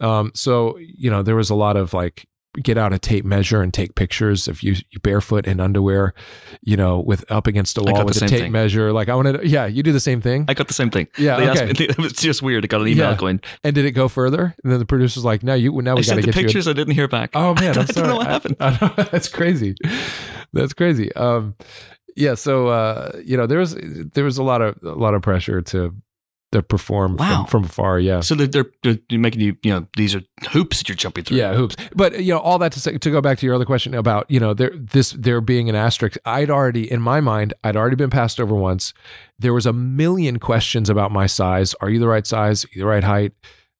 Um, 0.00 0.32
so 0.34 0.78
you 0.78 1.10
know 1.10 1.22
there 1.22 1.36
was 1.36 1.50
a 1.50 1.54
lot 1.54 1.76
of 1.76 1.92
like 1.94 2.26
get 2.62 2.76
out 2.78 2.92
a 2.92 2.98
tape 2.98 3.24
measure 3.24 3.62
and 3.62 3.72
take 3.72 3.94
pictures 3.94 4.48
of 4.48 4.62
you, 4.62 4.74
you 4.90 4.98
barefoot 5.00 5.46
in 5.46 5.60
underwear, 5.60 6.14
you 6.62 6.76
know, 6.76 7.00
with 7.00 7.24
up 7.30 7.46
against 7.46 7.78
a 7.78 7.82
I 7.86 7.92
wall 7.92 8.04
with 8.04 8.16
a 8.16 8.20
tape 8.26 8.40
thing. 8.40 8.52
measure. 8.52 8.92
Like 8.92 9.08
I 9.08 9.14
wanted, 9.14 9.40
to, 9.40 9.46
yeah, 9.48 9.66
you 9.66 9.82
do 9.82 9.92
the 9.92 10.00
same 10.00 10.20
thing. 10.20 10.44
I 10.48 10.54
got 10.54 10.68
the 10.68 10.74
same 10.74 10.90
thing. 10.90 11.08
yeah, 11.18 11.36
They 11.38 11.48
okay. 11.50 11.68
asked 11.70 11.78
me, 11.80 11.86
it 11.90 11.98
was 11.98 12.12
just 12.14 12.42
weird. 12.42 12.64
I 12.64 12.66
got 12.66 12.80
an 12.80 12.88
email 12.88 13.10
Yeah. 13.10 13.16
going. 13.16 13.40
And 13.64 13.74
did 13.74 13.84
it 13.84 13.92
go 13.92 14.08
further? 14.08 14.54
And 14.62 14.72
then 14.72 14.78
the 14.78 14.86
producer's 14.86 15.24
like, 15.24 15.42
"No, 15.42 15.54
you 15.54 15.70
now 15.82 15.94
we 15.96 16.02
got 16.04 16.14
to 16.16 16.22
get 16.22 16.26
you." 16.26 16.30
a- 16.30 16.44
pictures. 16.44 16.66
I 16.68 16.72
didn't 16.72 16.94
hear 16.94 17.08
back. 17.08 17.30
Oh 17.34 17.54
man, 17.54 17.76
I 17.78 17.80
I'm 17.80 17.86
don't 17.86 18.06
know 18.06 18.16
what 18.16 18.26
I- 18.26 18.30
happened. 18.30 18.56
I 18.60 18.76
don't- 18.76 18.96
that's 19.10 19.28
crazy. 19.28 19.74
That's 20.52 20.72
crazy. 20.72 21.12
Um, 21.14 21.54
yeah, 22.16 22.34
so 22.34 22.68
uh, 22.68 23.12
you 23.24 23.36
know, 23.36 23.46
there 23.46 23.58
was 23.58 23.74
there 24.14 24.24
was 24.24 24.38
a 24.38 24.42
lot 24.42 24.62
of 24.62 24.76
a 24.82 24.92
lot 24.92 25.14
of 25.14 25.22
pressure 25.22 25.60
to 25.62 25.94
to 26.56 26.62
perform 26.62 27.16
Wow. 27.16 27.44
from, 27.44 27.62
from 27.62 27.64
afar. 27.64 27.98
Yeah. 28.00 28.20
So 28.20 28.34
they're, 28.34 28.66
they're, 28.82 28.98
they're 29.08 29.18
making 29.18 29.40
you, 29.40 29.56
you 29.62 29.70
know, 29.72 29.86
these 29.96 30.14
are 30.14 30.22
hoops 30.50 30.78
that 30.78 30.88
you're 30.88 30.96
jumping 30.96 31.24
through. 31.24 31.36
Yeah, 31.38 31.54
hoops. 31.54 31.76
But 31.94 32.22
you 32.24 32.32
know, 32.32 32.38
all 32.40 32.58
that 32.58 32.72
to 32.72 32.80
say, 32.80 32.98
to 32.98 33.10
go 33.10 33.20
back 33.20 33.38
to 33.38 33.46
your 33.46 33.54
other 33.54 33.64
question 33.64 33.94
about 33.94 34.30
you 34.30 34.40
know 34.40 34.54
there 34.54 34.72
this 34.74 35.10
there 35.12 35.40
being 35.40 35.68
an 35.68 35.74
asterisk. 35.74 36.16
I'd 36.24 36.50
already 36.50 36.90
in 36.90 37.00
my 37.00 37.20
mind, 37.20 37.54
I'd 37.64 37.76
already 37.76 37.96
been 37.96 38.10
passed 38.10 38.40
over 38.40 38.54
once. 38.54 38.92
There 39.38 39.52
was 39.54 39.66
a 39.66 39.72
million 39.72 40.38
questions 40.38 40.88
about 40.90 41.12
my 41.12 41.26
size. 41.26 41.74
Are 41.80 41.90
you 41.90 41.98
the 41.98 42.08
right 42.08 42.26
size? 42.26 42.64
Are 42.64 42.68
you 42.72 42.80
the 42.80 42.86
right 42.88 43.04
height? 43.04 43.32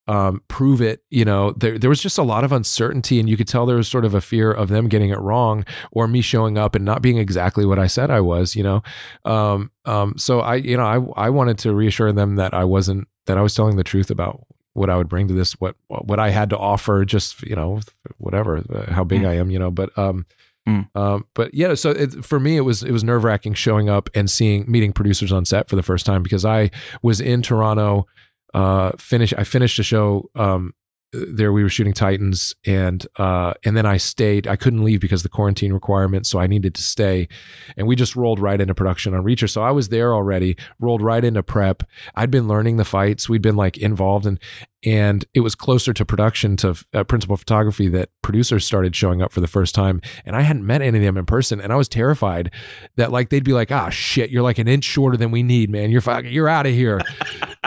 Um, 0.08 0.42
prove 0.48 0.80
it. 0.80 1.02
You 1.10 1.24
know, 1.24 1.50
there 1.52 1.78
there 1.78 1.90
was 1.90 2.00
just 2.00 2.16
a 2.16 2.22
lot 2.22 2.44
of 2.44 2.52
uncertainty, 2.52 3.18
and 3.18 3.28
you 3.28 3.36
could 3.36 3.48
tell 3.48 3.66
there 3.66 3.76
was 3.76 3.88
sort 3.88 4.04
of 4.04 4.14
a 4.14 4.20
fear 4.20 4.52
of 4.52 4.68
them 4.68 4.88
getting 4.88 5.10
it 5.10 5.18
wrong 5.18 5.64
or 5.90 6.06
me 6.06 6.20
showing 6.20 6.56
up 6.56 6.74
and 6.76 6.84
not 6.84 7.02
being 7.02 7.18
exactly 7.18 7.66
what 7.66 7.78
I 7.78 7.88
said 7.88 8.10
I 8.10 8.20
was. 8.20 8.54
You 8.54 8.62
know, 8.62 8.82
um, 9.24 9.70
um, 9.84 10.14
so 10.16 10.40
I 10.40 10.56
you 10.56 10.76
know 10.76 11.12
I 11.16 11.26
I 11.26 11.30
wanted 11.30 11.58
to 11.58 11.74
reassure 11.74 12.12
them 12.12 12.36
that 12.36 12.54
I 12.54 12.64
wasn't 12.64 13.08
that 13.26 13.36
I 13.36 13.40
was 13.42 13.54
telling 13.54 13.76
the 13.76 13.82
truth 13.84 14.10
about 14.10 14.46
what 14.74 14.90
I 14.90 14.96
would 14.96 15.08
bring 15.08 15.26
to 15.28 15.34
this, 15.34 15.54
what 15.54 15.74
what 15.88 16.20
I 16.20 16.30
had 16.30 16.50
to 16.50 16.56
offer, 16.58 17.04
just 17.04 17.42
you 17.42 17.56
know, 17.56 17.80
whatever, 18.18 18.58
uh, 18.72 18.92
how 18.92 19.02
big 19.04 19.22
Mm. 19.22 19.28
I 19.28 19.34
am, 19.34 19.50
you 19.50 19.58
know. 19.58 19.70
But 19.70 19.96
um, 19.98 20.26
Mm. 20.68 20.88
um, 20.96 21.24
but 21.34 21.54
yeah, 21.54 21.74
so 21.74 21.90
it, 21.90 22.24
for 22.24 22.40
me, 22.40 22.56
it 22.56 22.62
was 22.62 22.82
it 22.82 22.90
was 22.90 23.02
nerve 23.04 23.22
wracking 23.24 23.54
showing 23.54 23.88
up 23.88 24.10
and 24.14 24.28
seeing 24.30 24.70
meeting 24.70 24.92
producers 24.92 25.30
on 25.32 25.44
set 25.44 25.68
for 25.68 25.76
the 25.76 25.82
first 25.82 26.04
time 26.04 26.22
because 26.22 26.44
I 26.44 26.70
was 27.02 27.20
in 27.20 27.40
Toronto. 27.42 28.06
Uh, 28.54 28.92
finish 28.98 29.32
I 29.36 29.44
finished 29.44 29.78
a 29.78 29.82
show. 29.82 30.30
Um, 30.34 30.74
there 31.12 31.52
we 31.52 31.62
were 31.62 31.68
shooting 31.68 31.92
Titans, 31.92 32.54
and 32.64 33.06
uh, 33.16 33.54
and 33.64 33.76
then 33.76 33.86
I 33.86 33.96
stayed. 33.96 34.46
I 34.46 34.56
couldn't 34.56 34.84
leave 34.84 35.00
because 35.00 35.20
of 35.20 35.24
the 35.24 35.28
quarantine 35.36 35.72
requirement, 35.72 36.26
so 36.26 36.38
I 36.38 36.46
needed 36.46 36.74
to 36.74 36.82
stay. 36.82 37.28
And 37.76 37.86
we 37.86 37.96
just 37.96 38.16
rolled 38.16 38.40
right 38.40 38.60
into 38.60 38.74
production 38.74 39.14
on 39.14 39.22
Reacher. 39.22 39.48
So 39.48 39.62
I 39.62 39.70
was 39.70 39.88
there 39.88 40.12
already, 40.14 40.56
rolled 40.80 41.02
right 41.02 41.24
into 41.24 41.42
prep. 41.42 41.84
I'd 42.14 42.30
been 42.30 42.48
learning 42.48 42.76
the 42.76 42.84
fights. 42.84 43.28
We'd 43.28 43.42
been 43.42 43.56
like 43.56 43.76
involved, 43.78 44.26
and 44.26 44.38
and 44.84 45.24
it 45.32 45.40
was 45.40 45.54
closer 45.54 45.92
to 45.92 46.04
production 46.04 46.56
to 46.58 46.76
uh, 46.92 47.04
principal 47.04 47.36
photography 47.36 47.88
that 47.88 48.10
producers 48.22 48.64
started 48.64 48.94
showing 48.94 49.22
up 49.22 49.32
for 49.32 49.40
the 49.40 49.48
first 49.48 49.74
time. 49.74 50.00
And 50.24 50.36
I 50.36 50.42
hadn't 50.42 50.66
met 50.66 50.82
any 50.82 50.98
of 50.98 51.04
them 51.04 51.16
in 51.16 51.26
person, 51.26 51.60
and 51.60 51.72
I 51.72 51.76
was 51.76 51.88
terrified 51.88 52.52
that 52.96 53.12
like 53.12 53.30
they'd 53.30 53.44
be 53.44 53.52
like, 53.52 53.70
"Ah, 53.70 53.90
shit, 53.90 54.30
you're 54.30 54.42
like 54.42 54.58
an 54.58 54.68
inch 54.68 54.84
shorter 54.84 55.16
than 55.16 55.30
we 55.30 55.42
need, 55.42 55.70
man. 55.70 55.90
You're 55.90 56.00
fucking, 56.00 56.32
you're 56.32 56.48
out 56.48 56.66
of 56.66 56.72
here." 56.72 57.00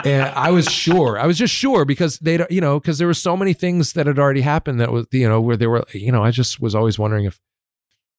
And 0.04 0.22
I 0.34 0.50
was 0.50 0.70
sure. 0.70 1.18
I 1.18 1.26
was 1.26 1.38
just 1.38 1.54
sure 1.54 1.84
because 1.84 2.18
they, 2.18 2.44
you 2.50 2.60
know, 2.60 2.80
because 2.80 2.98
there 2.98 3.06
were 3.06 3.14
so 3.14 3.36
many 3.36 3.52
things 3.52 3.92
that 3.94 4.06
had 4.06 4.18
already 4.18 4.40
happened 4.40 4.80
that 4.80 4.92
was, 4.92 5.06
you 5.12 5.28
know, 5.28 5.40
where 5.40 5.56
there 5.56 5.70
were, 5.70 5.84
you 5.92 6.12
know, 6.12 6.22
I 6.22 6.30
just 6.30 6.60
was 6.60 6.74
always 6.74 6.98
wondering 6.98 7.24
if, 7.24 7.40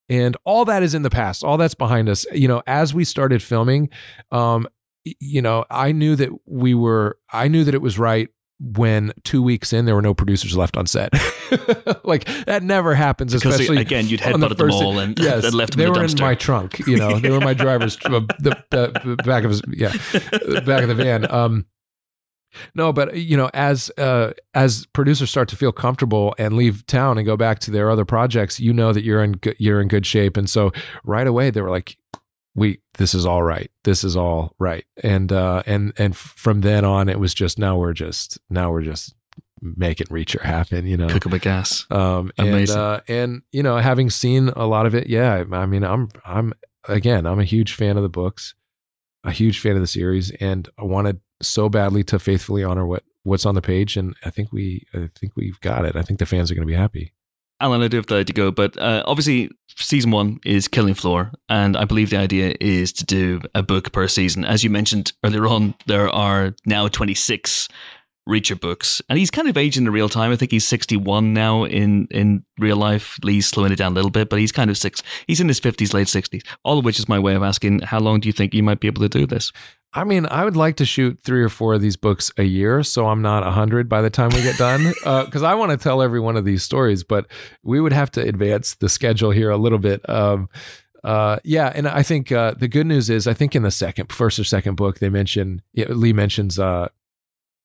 and 0.08 0.36
all 0.44 0.64
that 0.64 0.82
is 0.82 0.94
in 0.94 1.02
the 1.02 1.10
past. 1.10 1.44
All 1.44 1.56
that's 1.56 1.74
behind 1.74 2.08
us. 2.08 2.26
You 2.32 2.48
know, 2.48 2.62
as 2.66 2.92
we 2.92 3.04
started 3.04 3.42
filming, 3.42 3.88
um, 4.30 4.68
you 5.04 5.42
know, 5.42 5.64
I 5.70 5.92
knew 5.92 6.16
that 6.16 6.30
we 6.46 6.74
were, 6.74 7.18
I 7.32 7.48
knew 7.48 7.64
that 7.64 7.74
it 7.74 7.82
was 7.82 7.98
right 7.98 8.28
when 8.64 9.12
two 9.24 9.42
weeks 9.42 9.72
in 9.72 9.86
there 9.86 9.94
were 9.96 10.02
no 10.02 10.14
producers 10.14 10.56
left 10.56 10.76
on 10.76 10.86
set. 10.86 11.12
like 12.04 12.24
that 12.46 12.62
never 12.62 12.94
happens, 12.94 13.32
Because 13.34 13.54
especially 13.54 13.78
again, 13.82 14.06
you'd 14.06 14.20
the 14.20 14.24
headbutted 14.24 14.48
them 14.56 14.56
first- 14.56 14.82
all 14.82 14.98
and, 14.98 15.18
yes, 15.20 15.44
and 15.44 15.54
left 15.54 15.72
them 15.72 15.78
they 15.78 15.86
in 15.86 15.92
the 15.92 15.98
were 16.00 16.06
dumpster. 16.06 16.18
in 16.18 16.24
my 16.24 16.34
trunk. 16.34 16.78
You 16.86 16.96
know, 16.96 17.18
they 17.18 17.30
were 17.30 17.40
my 17.40 17.54
driver's 17.54 17.98
uh, 18.04 18.20
the, 18.38 18.56
the 18.70 19.16
back 19.24 19.44
of 19.44 19.50
his 19.50 19.62
yeah, 19.68 19.90
back 20.60 20.82
of 20.82 20.88
the 20.88 20.94
van. 20.94 21.30
Um, 21.30 21.66
no, 22.74 22.92
but 22.92 23.16
you 23.16 23.36
know, 23.36 23.50
as 23.54 23.90
uh, 23.98 24.32
as 24.54 24.86
producers 24.92 25.30
start 25.30 25.48
to 25.48 25.56
feel 25.56 25.72
comfortable 25.72 26.34
and 26.38 26.54
leave 26.54 26.86
town 26.86 27.16
and 27.18 27.26
go 27.26 27.36
back 27.36 27.58
to 27.60 27.70
their 27.70 27.90
other 27.90 28.04
projects, 28.04 28.60
you 28.60 28.72
know 28.72 28.92
that 28.92 29.02
you're 29.04 29.22
in 29.24 29.32
good, 29.32 29.56
you're 29.58 29.80
in 29.80 29.88
good 29.88 30.04
shape. 30.06 30.36
And 30.36 30.48
so 30.48 30.70
right 31.04 31.26
away 31.26 31.50
they 31.50 31.62
were 31.62 31.70
like, 31.70 31.96
"We 32.54 32.80
this 32.98 33.14
is 33.14 33.24
all 33.26 33.42
right. 33.42 33.70
This 33.84 34.04
is 34.04 34.16
all 34.16 34.54
right." 34.58 34.84
And 35.02 35.32
uh, 35.32 35.62
and 35.66 35.92
and 35.96 36.16
from 36.16 36.60
then 36.60 36.84
on, 36.84 37.08
it 37.08 37.18
was 37.20 37.34
just 37.34 37.58
now 37.58 37.76
we're 37.78 37.92
just 37.92 38.38
now 38.50 38.70
we're 38.70 38.82
just 38.82 39.14
making 39.60 40.08
Reacher 40.08 40.40
happen. 40.42 40.86
You 40.86 40.96
know, 40.96 41.08
Cook 41.08 41.26
'em 41.26 41.32
with 41.32 41.42
gas. 41.42 41.86
um, 41.90 42.32
and 42.36 42.48
Amazing. 42.48 42.78
uh, 42.78 43.00
and 43.08 43.42
you 43.52 43.62
know, 43.62 43.76
having 43.78 44.10
seen 44.10 44.48
a 44.50 44.66
lot 44.66 44.86
of 44.86 44.94
it, 44.94 45.06
yeah. 45.08 45.44
I 45.52 45.66
mean, 45.66 45.84
I'm 45.84 46.08
I'm 46.24 46.52
again, 46.88 47.26
I'm 47.26 47.38
a 47.40 47.44
huge 47.44 47.74
fan 47.74 47.96
of 47.96 48.02
the 48.02 48.08
books, 48.08 48.54
a 49.24 49.30
huge 49.30 49.60
fan 49.60 49.76
of 49.76 49.80
the 49.80 49.86
series, 49.86 50.30
and 50.32 50.68
I 50.78 50.84
wanted 50.84 51.20
so 51.40 51.68
badly 51.68 52.04
to 52.04 52.18
faithfully 52.18 52.64
honor 52.64 52.86
what 52.86 53.04
what's 53.24 53.46
on 53.46 53.54
the 53.54 53.62
page, 53.62 53.96
and 53.96 54.16
I 54.24 54.30
think 54.30 54.52
we 54.52 54.84
I 54.94 55.08
think 55.18 55.36
we've 55.36 55.60
got 55.60 55.84
it. 55.84 55.94
I 55.96 56.02
think 56.02 56.18
the 56.18 56.26
fans 56.26 56.50
are 56.50 56.54
going 56.54 56.66
to 56.66 56.72
be 56.72 56.76
happy. 56.78 57.12
Alan, 57.62 57.80
I 57.80 57.86
do 57.86 57.96
have 57.96 58.06
to 58.06 58.14
let 58.14 58.28
you 58.28 58.34
go, 58.34 58.50
but 58.50 58.76
uh, 58.76 59.04
obviously, 59.06 59.48
season 59.76 60.10
one 60.10 60.40
is 60.44 60.66
Killing 60.66 60.94
Floor, 60.94 61.30
and 61.48 61.76
I 61.76 61.84
believe 61.84 62.10
the 62.10 62.16
idea 62.16 62.56
is 62.60 62.92
to 62.94 63.04
do 63.04 63.40
a 63.54 63.62
book 63.62 63.92
per 63.92 64.08
season. 64.08 64.44
As 64.44 64.64
you 64.64 64.68
mentioned 64.68 65.12
earlier 65.24 65.46
on, 65.46 65.74
there 65.86 66.08
are 66.08 66.56
now 66.66 66.88
26 66.88 67.68
Reacher 68.28 68.58
books, 68.58 69.02
and 69.08 69.18
he's 69.18 69.30
kind 69.30 69.48
of 69.48 69.56
aging 69.56 69.84
in 69.84 69.92
real 69.92 70.08
time. 70.08 70.30
I 70.30 70.36
think 70.36 70.52
he's 70.52 70.66
61 70.66 71.34
now 71.34 71.64
in, 71.64 72.06
in 72.10 72.44
real 72.58 72.76
life. 72.76 73.18
Lee's 73.24 73.48
slowing 73.48 73.72
it 73.72 73.76
down 73.76 73.92
a 73.92 73.94
little 73.96 74.10
bit, 74.10 74.28
but 74.28 74.38
he's 74.38 74.52
kind 74.52 74.70
of 74.70 74.78
six. 74.78 75.02
He's 75.26 75.40
in 75.40 75.48
his 75.48 75.60
50s, 75.60 75.92
late 75.92 76.06
60s. 76.06 76.46
All 76.62 76.78
of 76.78 76.84
which 76.84 77.00
is 77.00 77.08
my 77.08 77.18
way 77.18 77.34
of 77.34 77.42
asking, 77.42 77.80
how 77.80 77.98
long 77.98 78.20
do 78.20 78.28
you 78.28 78.32
think 78.32 78.54
you 78.54 78.62
might 78.62 78.78
be 78.78 78.86
able 78.86 79.02
to 79.02 79.08
do 79.08 79.26
this? 79.26 79.50
I 79.94 80.04
mean, 80.04 80.26
I 80.30 80.44
would 80.44 80.56
like 80.56 80.76
to 80.76 80.86
shoot 80.86 81.18
three 81.22 81.42
or 81.42 81.48
four 81.48 81.74
of 81.74 81.82
these 81.82 81.96
books 81.96 82.30
a 82.38 82.44
year, 82.44 82.82
so 82.82 83.08
I'm 83.08 83.20
not 83.22 83.46
a 83.46 83.50
hundred 83.50 83.88
by 83.88 84.00
the 84.00 84.08
time 84.08 84.30
we 84.30 84.42
get 84.42 84.56
done. 84.56 84.92
Because 85.02 85.42
I 85.42 85.54
want 85.54 85.72
to 85.72 85.76
tell 85.76 86.00
every 86.00 86.20
one 86.20 86.36
of 86.36 86.44
these 86.44 86.62
stories, 86.62 87.02
but 87.04 87.26
we 87.62 87.80
would 87.80 87.92
have 87.92 88.10
to 88.12 88.20
advance 88.22 88.74
the 88.74 88.88
schedule 88.88 89.30
here 89.30 89.50
a 89.50 89.56
little 89.56 89.78
bit. 89.78 90.08
Um, 90.08 90.48
uh, 91.04 91.38
yeah, 91.44 91.72
and 91.74 91.88
I 91.88 92.02
think 92.02 92.30
uh, 92.30 92.54
the 92.56 92.68
good 92.68 92.86
news 92.86 93.10
is, 93.10 93.26
I 93.26 93.34
think 93.34 93.56
in 93.56 93.62
the 93.62 93.70
second, 93.70 94.12
first 94.12 94.38
or 94.38 94.44
second 94.44 94.76
book, 94.76 95.00
they 95.00 95.08
mention 95.08 95.62
Lee 95.74 96.12
mentions 96.12 96.58
uh, 96.58 96.88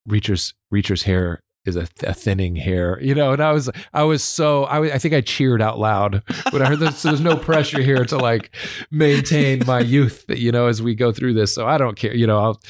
Reacher's 0.07 0.53
Reacher's 0.71 1.03
hair 1.03 1.43
is 1.65 1.75
a, 1.75 1.87
a 2.03 2.13
thinning 2.13 2.55
hair, 2.55 2.99
you 3.01 3.13
know. 3.13 3.33
And 3.33 3.43
I 3.43 3.51
was 3.51 3.69
I 3.93 4.03
was 4.03 4.23
so 4.23 4.65
I 4.65 4.97
think 4.97 5.13
I 5.13 5.21
cheered 5.21 5.61
out 5.61 5.77
loud 5.77 6.23
when 6.51 6.61
I 6.61 6.69
heard 6.69 6.79
this. 6.79 6.97
So 6.97 7.09
there's 7.09 7.21
no 7.21 7.35
pressure 7.35 7.81
here 7.81 8.05
to 8.05 8.17
like 8.17 8.55
maintain 8.89 9.63
my 9.67 9.79
youth, 9.81 10.25
you 10.29 10.51
know, 10.51 10.67
as 10.67 10.81
we 10.81 10.95
go 10.95 11.11
through 11.11 11.33
this. 11.33 11.53
So 11.53 11.67
I 11.67 11.77
don't 11.77 11.95
care, 11.95 12.15
you 12.15 12.25
know. 12.25 12.39
I'll 12.39 12.61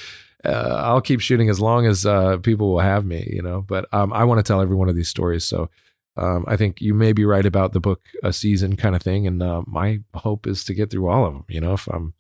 uh, 0.46 0.82
I'll 0.84 1.02
keep 1.02 1.20
shooting 1.20 1.50
as 1.50 1.60
long 1.60 1.86
as 1.86 2.06
uh, 2.06 2.38
people 2.38 2.72
will 2.72 2.80
have 2.80 3.06
me, 3.06 3.28
you 3.32 3.42
know. 3.42 3.62
But 3.62 3.92
um, 3.94 4.14
I 4.14 4.24
want 4.24 4.40
to 4.40 4.44
tell 4.44 4.62
every 4.62 4.76
one 4.76 4.90
of 4.90 4.96
these 4.96 5.10
stories. 5.10 5.46
So 5.46 5.70
um, 6.16 6.46
I 6.48 6.58
think 6.58 6.82
you 6.82 6.94
may 6.94 7.14
be 7.14 7.26
right 7.26 7.46
about 7.46 7.74
the 7.74 7.80
book 7.80 8.02
a 8.24 8.34
season 8.34 8.76
kind 8.76 8.96
of 8.96 9.02
thing, 9.02 9.28
and 9.28 9.42
uh, 9.42 9.62
my 9.68 10.00
hope 10.16 10.48
is 10.48 10.64
to 10.66 10.74
get 10.74 10.90
through 10.90 11.10
all 11.10 11.26
of 11.26 11.34
them. 11.34 11.46
You 11.50 11.62
know, 11.62 11.74
if 11.74 11.88
I'm 11.88 12.14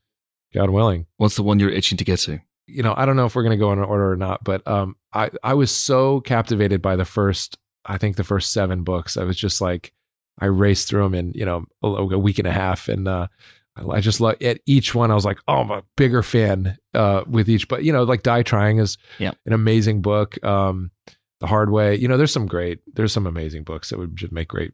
God 0.54 0.70
willing 0.70 1.08
What's 1.18 1.36
the 1.36 1.44
one 1.44 1.60
you're 1.60 1.70
itching 1.70 1.98
to 1.98 2.06
get 2.06 2.20
to? 2.20 2.40
You 2.68 2.84
know, 2.84 2.94
I 2.98 3.06
don't 3.06 3.16
know 3.16 3.26
if 3.26 3.36
we're 3.36 3.44
going 3.44 3.58
to 3.58 3.64
go 3.66 3.72
in 3.74 3.80
order 3.80 4.12
or 4.12 4.16
not, 4.18 4.44
but 4.44 4.68
um, 4.68 4.96
I 5.14 5.30
I 5.44 5.54
was 5.54 5.72
so 5.72 6.20
captivated 6.22 6.82
by 6.82 6.96
the 6.96 7.06
first, 7.06 7.58
I 7.86 7.98
think 7.98 8.16
the 8.18 8.24
first 8.24 8.52
seven 8.52 8.84
books. 8.84 9.18
I 9.18 9.24
was 9.24 9.38
just 9.38 9.62
like, 9.62 9.94
I 10.40 10.46
raced 10.46 10.88
through 10.90 11.04
them 11.04 11.14
in 11.16 11.32
you 11.34 11.46
know 11.46 11.66
a, 11.84 11.88
a 11.88 12.20
week 12.20 12.40
and 12.40 12.48
a 12.48 12.52
half, 12.52 12.88
and 12.90 13.08
uh, 13.08 13.28
I- 13.76 13.98
I 13.98 14.00
just 14.02 14.20
like 14.20 14.44
at 14.44 14.60
each 14.66 14.94
one, 14.96 15.12
I 15.12 15.16
was 15.16 15.24
like, 15.26 15.40
oh, 15.48 15.58
I'm 15.62 15.72
a 15.72 15.84
bigger 15.96 16.24
fan 16.24 16.78
uh, 16.94 17.24
with 17.28 17.48
each. 17.50 17.68
But 17.68 17.84
you 17.84 17.94
know, 17.94 18.04
like 18.04 18.24
Die 18.24 18.44
Trying 18.44 18.80
is 18.80 18.98
Yeah. 19.20 19.32
an 19.46 19.54
amazing 19.54 20.02
book. 20.02 20.44
Um, 20.44 20.92
the 21.40 21.46
Hard 21.48 21.70
Way, 21.72 21.96
you 21.96 22.08
know, 22.08 22.18
there's 22.18 22.32
some 22.32 22.48
great, 22.48 22.80
there's 22.96 23.14
some 23.14 23.28
amazing 23.28 23.64
books 23.64 23.92
that 23.92 24.00
would 24.00 24.16
just 24.16 24.32
make 24.34 24.48
great 24.48 24.74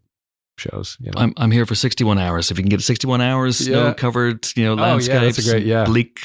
shows. 0.57 0.95
You 1.01 1.07
know, 1.11 1.21
I'm 1.21 1.33
I'm 1.37 1.51
here 1.51 1.65
for 1.65 1.75
61 1.75 2.17
hours. 2.17 2.49
If 2.51 2.57
you 2.57 2.63
can 2.63 2.69
get 2.69 2.81
61 2.81 3.19
hours, 3.21 3.57
snow 3.57 3.93
covered, 3.93 4.47
you 4.55 4.63
know, 4.63 4.73
Oh, 4.73 4.75
yeah, 4.77 4.93
that's 4.95 5.07
a 5.09 5.13
landscapes, 5.19 5.49
great- 5.51 5.65
yeah. 5.65 5.83
bleak 5.85 6.19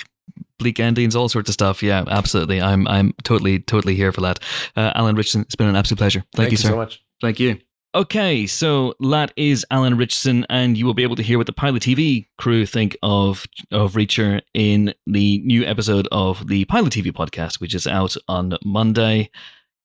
bleak 0.58 0.80
endings, 0.80 1.16
all 1.16 1.28
sorts 1.28 1.48
of 1.48 1.54
stuff. 1.54 1.82
Yeah, 1.82 2.04
absolutely. 2.08 2.60
I'm 2.60 2.86
I'm 2.88 3.14
totally 3.22 3.60
totally 3.60 3.94
here 3.94 4.12
for 4.12 4.20
that. 4.22 4.40
Uh, 4.76 4.92
Alan 4.94 5.16
Ritchson, 5.16 5.42
it's 5.42 5.54
been 5.54 5.68
an 5.68 5.76
absolute 5.76 5.98
pleasure. 5.98 6.24
Thank, 6.34 6.50
you, 6.50 6.56
sir. 6.56 6.70
so 6.70 6.76
much. 6.76 7.02
Thank 7.20 7.40
you. 7.40 7.58
Okay, 7.94 8.46
so 8.46 8.94
that 9.00 9.32
is 9.34 9.64
Alan 9.70 9.96
Ritchson, 9.96 10.44
and 10.50 10.76
you 10.76 10.84
will 10.84 10.94
be 10.94 11.02
able 11.02 11.16
to 11.16 11.22
hear 11.22 11.38
what 11.38 11.46
the 11.46 11.54
Pilot 11.54 11.82
TV 11.82 12.26
crew 12.36 12.66
think 12.66 12.96
of 13.02 13.46
of 13.70 13.94
Reacher 13.94 14.42
in 14.52 14.92
the 15.06 15.38
new 15.38 15.64
episode 15.64 16.06
of 16.12 16.48
the 16.48 16.66
Pilot 16.66 16.92
TV 16.92 17.10
podcast, 17.12 17.60
which 17.60 17.74
is 17.74 17.86
out 17.86 18.14
on 18.28 18.58
Monday. 18.62 19.30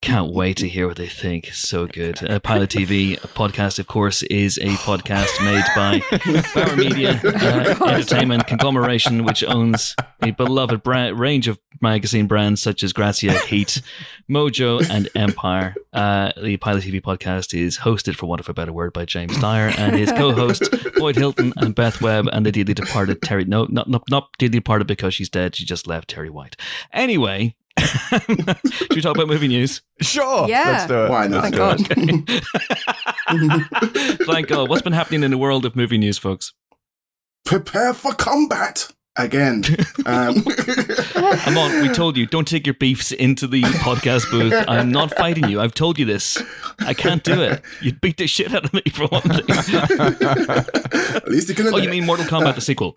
Can't 0.04 0.34
wait 0.34 0.58
to 0.58 0.68
hear 0.68 0.86
what 0.86 0.98
they 0.98 1.08
think. 1.08 1.48
So 1.54 1.88
good. 1.88 2.22
Uh, 2.30 2.38
Pilot 2.42 2.70
TV 2.70 3.18
podcast, 3.20 3.80
of 3.80 3.88
course, 3.88 4.22
is 4.24 4.58
a 4.58 4.68
podcast 4.84 5.42
made 5.46 5.64
by 5.78 6.02
Bauer 6.54 6.76
Media 6.76 7.22
uh, 7.24 7.86
Entertainment 7.88 8.46
Conglomeration, 8.46 9.24
which 9.24 9.46
owns 9.46 9.96
a 10.22 10.32
beloved 10.32 10.84
bra- 10.84 11.12
range 11.16 11.48
of 11.48 11.58
magazine 11.82 12.28
brands 12.28 12.62
such 12.62 12.84
as 12.84 12.92
Grazia, 12.92 13.32
Heat, 13.40 13.82
Mojo, 14.30 14.86
and 14.90 15.08
Empire. 15.16 15.74
Uh, 15.94 16.34
the 16.42 16.58
Pilot 16.58 16.84
TV 16.84 17.02
podcast 17.02 17.58
is 17.58 17.78
hosted, 17.78 18.16
for 18.16 18.26
want 18.26 18.42
of 18.42 18.50
a 18.50 18.54
better 18.54 18.74
word, 18.74 18.92
by 18.92 19.06
James 19.06 19.40
Dyer 19.40 19.72
and 19.78 19.96
his 19.96 20.12
co-hosts 20.12 20.68
Boyd 20.98 21.16
Hilton 21.16 21.54
and 21.56 21.74
Beth 21.74 22.02
Webb 22.02 22.28
and 22.34 22.46
the 22.46 22.52
dearly 22.52 22.74
departed 22.74 23.22
Terri. 23.22 23.48
No, 23.48 23.68
not 23.70 23.88
not 23.88 24.04
not 24.10 24.30
dearly 24.38 24.60
departed 24.60 24.86
because 24.86 25.14
she's 25.14 25.30
dead. 25.30 25.56
She 25.56 25.64
just 25.64 25.88
left 25.88 26.14
Terri 26.14 26.30
White. 26.30 26.58
Anyway. 26.92 27.56
Should 27.80 28.96
we 28.96 29.02
talk 29.02 29.16
about 29.16 29.28
movie 29.28 29.48
news? 29.48 29.82
Sure. 30.02 30.48
Yeah. 30.48 30.64
Let's 30.72 30.88
do 30.88 31.04
it. 31.06 31.10
Why 31.10 31.28
not? 31.28 31.42
Thank 31.44 31.56
it. 31.56 31.58
God. 31.58 31.80
Thank 34.28 34.48
God. 34.48 34.70
What's 34.70 34.82
been 34.82 34.94
happening 34.94 35.24
in 35.24 35.32
the 35.32 35.38
world 35.38 35.66
of 35.66 35.76
movie 35.76 35.98
news, 35.98 36.18
folks? 36.18 36.54
Prepare 37.46 37.94
for 37.94 38.14
combat. 38.14 38.90
again. 39.16 39.64
Um, 40.06 40.44
Amon, 41.48 41.82
we 41.82 41.90
told 41.90 42.18
you 42.18 42.26
don't 42.26 42.48
take 42.48 42.66
your 42.66 42.74
beefs 42.74 43.12
into 43.12 43.48
the 43.48 43.62
podcast 43.62 44.30
booth. 44.32 44.54
I'm 44.68 44.92
not 44.92 45.14
fighting 45.16 45.50
you. 45.50 45.60
I've 45.62 45.74
told 45.74 46.00
you 46.00 46.06
this. 46.06 46.42
I 46.80 46.94
can't 46.94 47.24
do 47.24 47.42
it. 47.44 47.62
You'd 47.82 48.02
beat 48.02 48.18
the 48.18 48.28
shit 48.28 48.54
out 48.54 48.66
of 48.66 48.74
me 48.74 48.82
for 48.92 49.08
one 49.08 49.22
thing. 49.22 49.46
At 51.16 51.28
least 51.28 51.50
you 51.50 51.56
can. 51.56 51.68
Oh, 51.68 51.78
you 51.78 51.90
mean 51.90 52.06
Mortal 52.06 52.26
Kombat 52.26 52.56
the 52.56 52.62
sequel? 52.62 52.96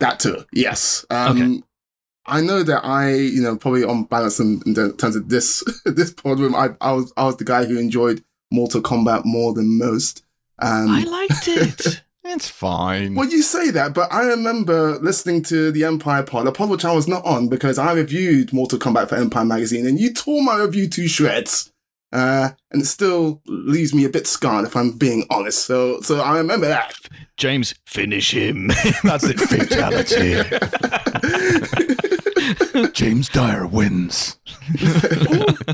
That 0.00 0.18
too, 0.20 0.44
yes. 0.52 1.04
Um, 1.10 1.36
Okay. 1.42 1.62
I 2.30 2.40
know 2.40 2.62
that 2.62 2.84
I, 2.84 3.14
you 3.14 3.42
know, 3.42 3.56
probably 3.56 3.84
on 3.84 4.04
balance 4.04 4.40
in, 4.40 4.62
in 4.66 4.74
terms 4.74 5.16
of 5.16 5.28
this 5.28 5.62
this 5.84 6.12
pod 6.12 6.38
room, 6.38 6.54
I, 6.54 6.70
I 6.80 6.92
was 6.92 7.12
I 7.16 7.24
was 7.24 7.36
the 7.36 7.44
guy 7.44 7.64
who 7.64 7.78
enjoyed 7.78 8.24
Mortal 8.50 8.80
Kombat 8.80 9.24
more 9.24 9.52
than 9.52 9.78
most. 9.78 10.24
Um, 10.58 10.88
I 10.90 11.04
liked 11.04 11.48
it. 11.48 12.02
It's 12.22 12.48
fine. 12.48 13.14
well, 13.14 13.28
you 13.28 13.42
say 13.42 13.70
that, 13.70 13.94
but 13.94 14.12
I 14.12 14.24
remember 14.26 14.98
listening 15.00 15.42
to 15.44 15.72
the 15.72 15.84
Empire 15.84 16.22
pod, 16.22 16.46
a 16.46 16.52
pod 16.52 16.68
which 16.68 16.84
I 16.84 16.92
was 16.92 17.08
not 17.08 17.24
on 17.24 17.48
because 17.48 17.78
I 17.78 17.92
reviewed 17.94 18.52
Mortal 18.52 18.78
Kombat 18.78 19.08
for 19.08 19.16
Empire 19.16 19.44
magazine, 19.46 19.86
and 19.86 19.98
you 19.98 20.12
tore 20.12 20.42
my 20.42 20.56
review 20.58 20.86
to 20.90 21.08
shreds. 21.08 21.72
Uh, 22.12 22.50
and 22.70 22.82
it 22.82 22.86
still 22.86 23.40
leaves 23.46 23.94
me 23.94 24.04
a 24.04 24.08
bit 24.08 24.26
scarred, 24.26 24.66
if 24.66 24.76
I'm 24.76 24.92
being 24.98 25.24
honest. 25.30 25.64
So, 25.64 26.00
so 26.02 26.20
I 26.20 26.36
remember 26.38 26.68
that. 26.68 26.94
James, 27.36 27.74
finish 27.86 28.32
him. 28.34 28.66
That's 29.02 29.24
it. 29.24 29.40
Fatality. 29.40 30.42
James 32.92 33.28
Dyer 33.28 33.66
wins. 33.66 34.38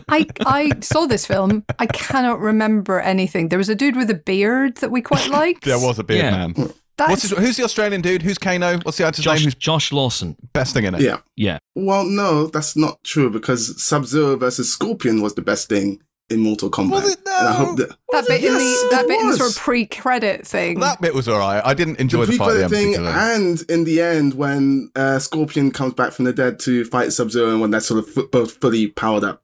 I 0.09 0.27
I 0.47 0.73
saw 0.81 1.07
this 1.07 1.27
film. 1.27 1.65
I 1.79 1.87
cannot 1.87 2.41
remember 2.41 3.01
anything. 3.01 3.49
There 3.49 3.59
was 3.59 3.69
a 3.69 3.75
dude 3.75 3.97
with 3.97 4.11
a 4.11 4.15
beard 4.15 4.77
that 4.79 4.91
we 4.91 5.01
quite 5.03 5.29
liked. 5.29 5.65
There 5.65 5.79
was 5.79 5.99
a 5.99 6.05
beard 6.05 6.25
Yeah. 6.25 6.31
man. 6.49 6.73
That's, 6.99 7.11
What's 7.11 7.23
his, 7.25 7.31
who's 7.33 7.57
the 7.59 7.65
Australian 7.65 8.01
dude? 8.01 8.23
Who's 8.23 8.39
Kano? 8.39 8.79
What's 8.79 8.97
the 8.97 9.05
actor's 9.05 9.27
name? 9.27 9.35
Josh, 9.35 9.45
Who's 9.45 9.55
Josh 9.55 9.93
Lawson. 9.93 10.35
best 10.55 10.73
thing 10.73 10.85
in 10.87 10.95
it? 10.95 11.03
Yeah. 11.03 11.19
Yeah. 11.37 11.59
Well, 11.75 12.05
no, 12.05 12.47
that's 12.47 12.75
not 12.75 13.05
true 13.05 13.29
because 13.29 13.83
Sub 13.83 14.07
Zero 14.07 14.35
versus 14.37 14.73
Scorpion 14.73 15.21
was 15.21 15.35
the 15.35 15.43
best 15.43 15.69
thing 15.69 16.01
in 16.31 16.41
Mortal 16.41 16.71
Kombat. 16.71 16.91
Was 16.91 17.13
it? 17.13 17.19
And 17.27 17.69
No. 17.69 17.75
that 17.77 17.97
that 18.13 18.27
bit 18.27 18.45
in 18.45 18.53
Yes, 18.53 18.83
the 18.83 18.89
that 18.93 19.07
bit 19.09 19.21
in 19.21 19.27
the 19.27 19.31
was. 19.31 19.39
sort 19.39 19.51
of 19.51 19.57
pre-credit 19.57 20.47
thing. 20.47 20.81
That 20.81 21.01
bit 21.01 21.15
was 21.15 21.29
all 21.29 21.39
right. 21.39 21.63
I 21.65 21.75
didn't 21.75 22.01
enjoy 22.01 22.25
the, 22.27 22.33
the 22.33 22.39
fight 22.39 22.57
at 22.57 22.69
the 22.69 22.69
pre-credit 22.69 22.77
end 22.77 22.95
thing, 22.95 23.05
particularly. 23.05 23.35
and 23.47 23.71
in 23.71 23.85
the 23.85 24.01
end, 24.01 24.35
when 24.35 24.91
uh, 24.97 25.19
Scorpion 25.19 25.71
comes 25.71 25.95
back 25.95 26.13
from 26.13 26.25
the 26.25 26.33
dead 26.33 26.59
to 26.61 26.85
fight 26.87 27.13
Sub 27.13 27.31
Zero, 27.31 27.51
and 27.53 27.61
when 27.61 27.71
they're 27.71 27.81
sort 27.81 28.01
of 28.01 28.09
fu- 28.09 28.29
both 28.29 28.53
fully 28.61 28.89
powered 28.89 29.25
up. 29.25 29.43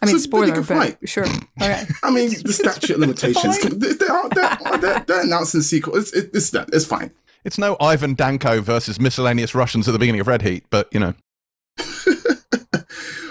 I 0.00 0.06
mean, 0.06 0.16
It's 0.16 0.26
a 0.26 0.28
pretty 0.28 0.46
spoiler, 0.52 0.62
good 0.62 0.68
but 0.68 0.98
fight. 1.00 1.08
sure. 1.08 1.24
Okay. 1.60 1.84
I 2.04 2.10
mean, 2.10 2.30
the 2.44 2.52
statute 2.52 2.90
of 2.90 2.98
limitations. 3.00 3.58
they, 3.62 3.92
they 3.94 4.06
are, 4.06 4.28
they're, 4.30 4.78
they're, 4.78 5.04
they're 5.06 5.22
announcing 5.24 5.60
sequel. 5.62 5.96
It's, 5.96 6.12
it, 6.12 6.30
it's 6.32 6.50
done. 6.50 6.68
It's 6.72 6.84
fine. 6.84 7.10
It's 7.44 7.58
no 7.58 7.76
Ivan 7.80 8.14
Danko 8.14 8.60
versus 8.60 9.00
miscellaneous 9.00 9.54
Russians 9.54 9.88
at 9.88 9.92
the 9.92 9.98
beginning 9.98 10.20
of 10.20 10.26
Red 10.28 10.42
Heat, 10.42 10.64
but 10.70 10.88
you 10.92 11.00
know, 11.00 11.14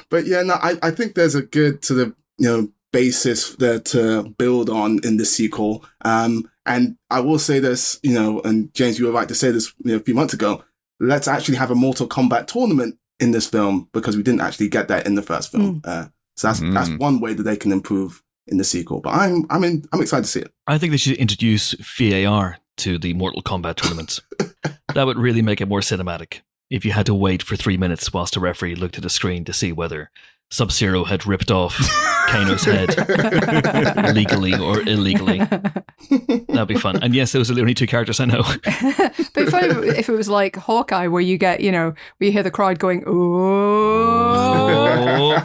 But 0.09 0.25
yeah, 0.25 0.41
no, 0.41 0.53
I, 0.53 0.77
I 0.81 0.91
think 0.91 1.15
there's 1.15 1.35
a 1.35 1.41
good 1.41 1.83
sort 1.83 1.99
of 1.99 2.15
you 2.37 2.47
know 2.47 2.69
basis 2.93 3.55
there 3.57 3.79
to 3.79 4.23
build 4.37 4.69
on 4.69 4.99
in 5.03 5.17
the 5.17 5.25
sequel. 5.25 5.83
Um, 6.05 6.49
and 6.65 6.97
I 7.09 7.19
will 7.19 7.39
say 7.39 7.59
this, 7.59 7.99
you 8.01 8.13
know, 8.13 8.41
and 8.41 8.73
James, 8.73 8.97
you 8.97 9.05
were 9.05 9.11
right 9.11 9.27
to 9.27 9.35
say 9.35 9.51
this 9.51 9.73
you 9.83 9.91
know, 9.91 9.97
a 9.97 10.03
few 10.03 10.15
months 10.15 10.33
ago. 10.33 10.63
Let's 10.99 11.27
actually 11.27 11.57
have 11.57 11.69
a 11.71 11.75
Mortal 11.75 12.07
Kombat 12.07 12.47
tournament 12.47 12.97
in 13.19 13.31
this 13.31 13.47
film 13.47 13.89
because 13.93 14.15
we 14.17 14.23
didn't 14.23 14.41
actually 14.41 14.69
get 14.69 14.87
that 14.87 15.05
in 15.05 15.15
the 15.15 15.21
first 15.21 15.51
film. 15.51 15.81
Uh, 15.83 16.05
so 16.35 16.47
that's 16.47 16.59
that's 16.59 16.89
Mm. 16.89 16.99
one 16.99 17.19
way 17.19 17.33
that 17.33 17.43
they 17.43 17.57
can 17.57 17.71
improve 17.71 18.23
in 18.47 18.57
the 18.57 18.63
sequel. 18.63 19.01
But 19.01 19.13
I'm 19.15 19.45
I'm 19.49 19.63
in, 19.63 19.83
I'm 19.91 20.01
excited 20.01 20.23
to 20.23 20.29
see 20.31 20.39
it. 20.41 20.51
I 20.65 20.77
think 20.77 20.91
they 20.91 20.97
should 20.97 21.17
introduce 21.17 21.73
VAR 21.73 22.57
to 22.77 22.97
the 22.97 23.13
Mortal 23.13 23.41
Kombat 23.41 23.75
tournaments. 23.75 24.21
that 24.93 25.05
would 25.05 25.17
really 25.19 25.41
make 25.41 25.61
it 25.61 25.67
more 25.67 25.81
cinematic. 25.81 26.41
If 26.69 26.83
you 26.85 26.91
had 26.93 27.05
to 27.07 27.13
wait 27.13 27.41
for 27.43 27.55
three 27.55 27.77
minutes 27.77 28.11
whilst 28.13 28.35
a 28.35 28.39
referee 28.39 28.75
looked 28.75 28.97
at 28.97 29.05
a 29.05 29.09
screen 29.09 29.45
to 29.45 29.53
see 29.53 29.71
whether 29.71 30.09
Sub 30.49 30.71
Zero 30.71 31.03
had 31.03 31.25
ripped 31.25 31.51
off 31.51 31.77
Kano's 32.29 32.63
head 32.63 32.89
legally 34.15 34.53
or 34.53 34.81
illegally, 34.81 35.39
that'd 35.39 36.67
be 36.67 36.75
fun. 36.75 37.01
And 37.01 37.13
yes, 37.13 37.31
those 37.31 37.51
are 37.51 37.53
the 37.53 37.61
only 37.61 37.73
two 37.73 37.87
characters 37.87 38.19
I 38.19 38.25
know. 38.25 38.43
but 38.63 39.43
if, 39.43 39.53
I, 39.53 39.67
if 39.97 40.09
it 40.09 40.13
was 40.13 40.29
like 40.29 40.55
Hawkeye, 40.55 41.07
where 41.07 41.21
you 41.21 41.37
get, 41.37 41.61
you 41.61 41.71
know, 41.71 41.93
where 42.17 42.25
you 42.25 42.31
hear 42.31 42.43
the 42.43 42.51
crowd 42.51 42.79
going, 42.79 43.03
"Oh," 43.05 44.25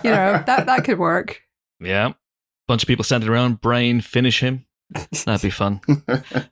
you 0.05 0.11
know, 0.11 0.42
that 0.46 0.66
that 0.66 0.84
could 0.84 0.98
work. 0.98 1.42
Yeah. 1.80 2.12
Bunch 2.68 2.84
of 2.84 2.86
people 2.86 3.05
standing 3.05 3.28
around, 3.28 3.61
brain, 3.61 4.00
finish 4.00 4.40
him. 4.40 4.66
That'd 5.24 5.42
be 5.42 5.50
fun. 5.50 5.80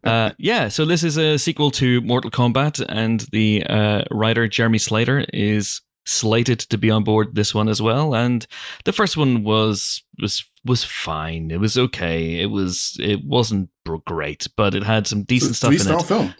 Uh, 0.02 0.30
yeah, 0.38 0.68
so 0.68 0.84
this 0.84 1.04
is 1.04 1.16
a 1.16 1.38
sequel 1.38 1.70
to 1.72 2.00
Mortal 2.00 2.30
Kombat, 2.30 2.84
and 2.88 3.20
the 3.32 3.64
uh, 3.66 4.02
writer 4.10 4.48
Jeremy 4.48 4.78
Slater 4.78 5.24
is 5.32 5.82
slated 6.06 6.58
to 6.60 6.78
be 6.78 6.90
on 6.90 7.04
board 7.04 7.34
this 7.34 7.54
one 7.54 7.68
as 7.68 7.80
well. 7.80 8.14
And 8.14 8.46
the 8.84 8.92
first 8.92 9.16
one 9.16 9.42
was 9.42 10.02
was 10.20 10.44
was 10.64 10.84
fine. 10.84 11.50
It 11.50 11.60
was 11.60 11.78
okay. 11.78 12.40
It 12.40 12.50
was 12.50 12.96
it 13.00 13.24
wasn't 13.24 13.70
great, 14.04 14.48
but 14.56 14.74
it 14.74 14.84
had 14.84 15.06
some 15.06 15.22
decent 15.22 15.56
stuff 15.56 15.68
Three 15.68 15.76
in 15.76 15.82
star 15.82 16.00
it. 16.00 16.04
film. 16.04 16.34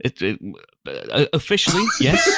It, 0.00 0.20
it 0.20 0.40
uh, 0.86 1.26
officially, 1.32 1.84
yes. 2.00 2.28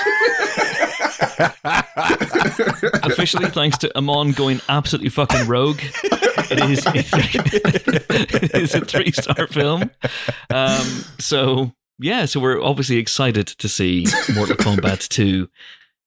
officially, 3.03 3.49
thanks 3.49 3.79
to 3.79 3.97
Amon 3.97 4.33
going 4.33 4.61
absolutely 4.69 5.09
fucking 5.09 5.49
rogue, 5.49 5.81
it 5.83 6.71
is 6.71 6.85
it 6.95 8.55
is 8.55 8.75
a 8.75 8.85
three 8.85 9.11
star 9.11 9.47
film. 9.47 9.91
Um, 10.51 11.05
so 11.19 11.73
yeah, 11.99 12.27
so 12.27 12.41
we're 12.41 12.63
obviously 12.63 12.99
excited 12.99 13.47
to 13.47 13.69
see 13.69 14.07
Mortal 14.35 14.57
Kombat 14.57 15.09
two 15.09 15.49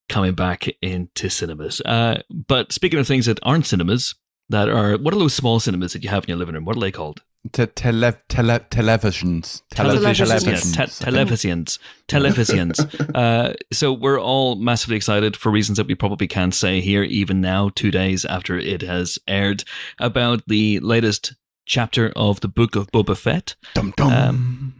coming 0.10 0.34
back 0.34 0.68
into 0.82 1.30
cinemas. 1.30 1.82
Uh, 1.82 2.22
but 2.30 2.72
speaking 2.74 3.00
of 3.00 3.08
things 3.08 3.28
that 3.28 3.40
aren't 3.44 3.66
cinemas, 3.66 4.16
that 4.50 4.68
are 4.68 4.98
what 4.98 5.14
are 5.14 5.20
those 5.20 5.34
small 5.36 5.60
cinemas 5.60 5.94
that 5.94 6.04
you 6.04 6.10
have 6.10 6.24
in 6.24 6.30
your 6.30 6.38
living 6.38 6.56
room? 6.56 6.66
What 6.66 6.76
are 6.76 6.82
they 6.82 6.92
called? 6.92 7.22
Te- 7.54 7.68
tele- 7.68 8.18
tele- 8.28 8.66
televisions. 8.70 9.62
Tele- 9.72 9.96
Televisions. 9.96 10.46
Yes, 10.46 10.72
te- 10.74 11.06
televisions. 11.06 11.80
Televisions. 12.10 13.16
uh, 13.16 13.54
so 13.72 13.94
we're 13.94 14.20
all 14.20 14.58
massively 14.58 14.98
excited 14.98 15.38
for 15.38 15.50
reasons 15.50 15.78
that 15.78 15.88
we 15.88 15.96
probably 15.96 16.28
can't 16.28 16.54
say 16.54 16.82
here, 16.82 17.02
even 17.04 17.40
now, 17.40 17.70
two 17.74 17.92
days 17.92 18.26
after 18.26 18.58
it 18.58 18.82
has 18.82 19.18
aired, 19.26 19.64
about 20.00 20.42
the 20.48 20.80
latest 20.82 21.34
chapter 21.70 22.12
of 22.16 22.42
the 22.42 22.48
Book 22.48 22.76
of 22.76 22.92
Boba 22.92 23.16
Fett. 23.16 23.56
Dum 23.76 23.94
dum. 23.96 24.12
Um, 24.12 24.74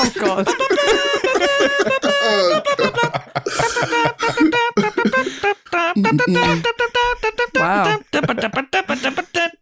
Oh 0.00 0.12
God! 0.14 0.46
Wow! 7.54 7.98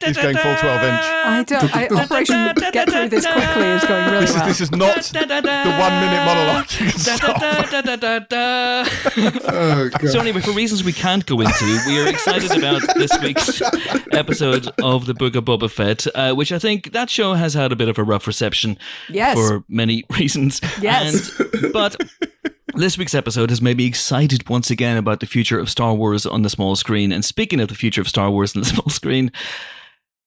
He's 0.04 0.16
going 0.16 0.36
full 0.36 0.54
12 0.54 0.82
inch. 0.82 1.00
I 1.24 1.44
don't. 1.46 1.76
I, 1.76 1.86
Operation 1.88 2.54
Get 2.72 2.88
Through 2.90 3.08
This 3.08 3.26
Quickly 3.26 3.62
is 3.66 3.84
going 3.84 4.10
really 4.10 4.20
This 4.26 4.30
is, 4.30 4.36
well. 4.36 4.46
this 4.46 4.60
is 4.60 4.70
not 4.72 4.96
the 5.12 5.18
one 5.78 5.92
minute 6.00 6.24
monologue. 6.24 6.70
You 6.72 6.90
can 6.90 6.98
stop. 6.98 7.42
Oh, 9.48 9.88
God. 9.90 10.08
So 10.10 10.20
anyway, 10.20 10.40
for 10.40 10.52
reasons 10.52 10.84
we 10.84 10.92
can't 10.92 11.24
go 11.26 11.40
into, 11.40 11.80
we 11.86 11.98
are 12.00 12.08
excited 12.08 12.56
about 12.56 12.82
this 12.94 13.10
week's 13.22 13.62
episode 14.12 14.68
of 14.82 15.06
the 15.06 15.14
Book 15.14 15.34
of 15.34 15.44
Boba 15.44 15.70
Fett, 15.70 16.06
uh, 16.14 16.34
which 16.34 16.52
I 16.52 16.58
think 16.58 16.92
that 16.92 17.10
show 17.10 17.34
has 17.34 17.54
had 17.54 17.72
a 17.72 17.76
bit 17.76 17.88
of 17.88 17.98
a 17.98 18.04
rough 18.04 18.26
reception 18.26 18.78
Yes. 19.08 19.36
for 19.36 19.64
many 19.68 20.04
reasons. 20.18 20.60
Yes. 20.80 21.38
And, 21.40 21.72
but 21.72 21.96
this 22.74 22.98
week's 22.98 23.14
episode 23.14 23.50
has 23.50 23.62
made 23.62 23.76
me 23.76 23.86
excited 23.86 24.48
once 24.48 24.70
again 24.70 24.96
about 24.96 25.20
the 25.20 25.26
future 25.26 25.58
of 25.58 25.70
Star 25.70 25.94
Wars 25.94 26.26
on 26.26 26.42
the 26.42 26.50
small 26.50 26.76
screen. 26.76 27.12
And 27.12 27.24
speaking 27.24 27.60
of 27.60 27.68
the 27.68 27.74
future 27.74 28.00
of 28.00 28.08
Star 28.08 28.30
Wars 28.30 28.54
on 28.56 28.62
the 28.62 28.68
small 28.74 28.88
screen, 28.88 29.30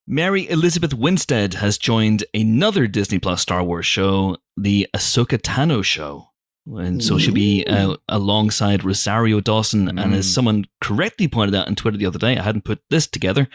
Mary 0.07 0.49
Elizabeth 0.49 0.93
Winstead 0.93 1.55
has 1.55 1.77
joined 1.77 2.23
another 2.33 2.87
Disney 2.87 3.19
Plus 3.19 3.41
Star 3.41 3.63
Wars 3.63 3.85
show, 3.85 4.37
the 4.57 4.87
Ahsoka 4.95 5.37
Tano 5.37 5.83
show. 5.83 6.27
And 6.65 7.03
so 7.03 7.17
she'll 7.17 7.33
be 7.33 7.65
uh, 7.65 7.95
alongside 8.07 8.83
Rosario 8.83 9.39
Dawson. 9.39 9.87
And 9.89 10.13
as 10.13 10.27
Mm. 10.27 10.33
someone 10.33 10.65
correctly 10.81 11.27
pointed 11.27 11.55
out 11.55 11.67
on 11.67 11.73
Twitter 11.75 11.97
the 11.97 12.05
other 12.05 12.19
day, 12.19 12.37
I 12.37 12.43
hadn't 12.43 12.63
put 12.65 12.79
this 12.91 13.07
together. 13.07 13.47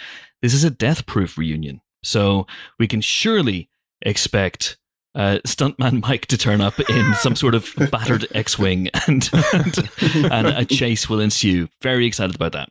This 0.42 0.52
is 0.52 0.64
a 0.64 0.70
death 0.70 1.06
proof 1.06 1.38
reunion. 1.38 1.80
So 2.02 2.46
we 2.78 2.88
can 2.88 3.00
surely 3.00 3.70
expect 4.02 4.78
uh, 5.14 5.38
Stuntman 5.46 6.02
Mike 6.02 6.26
to 6.26 6.36
turn 6.38 6.60
up 6.60 6.78
in 6.90 7.14
some 7.14 7.36
sort 7.36 7.54
of 7.54 7.72
battered 7.90 8.26
X 8.34 8.58
Wing 8.58 8.88
and, 9.06 9.28
and, 9.52 9.90
and 10.30 10.46
a 10.48 10.64
chase 10.64 11.08
will 11.08 11.20
ensue. 11.20 11.68
Very 11.82 12.06
excited 12.06 12.34
about 12.36 12.52
that. 12.52 12.68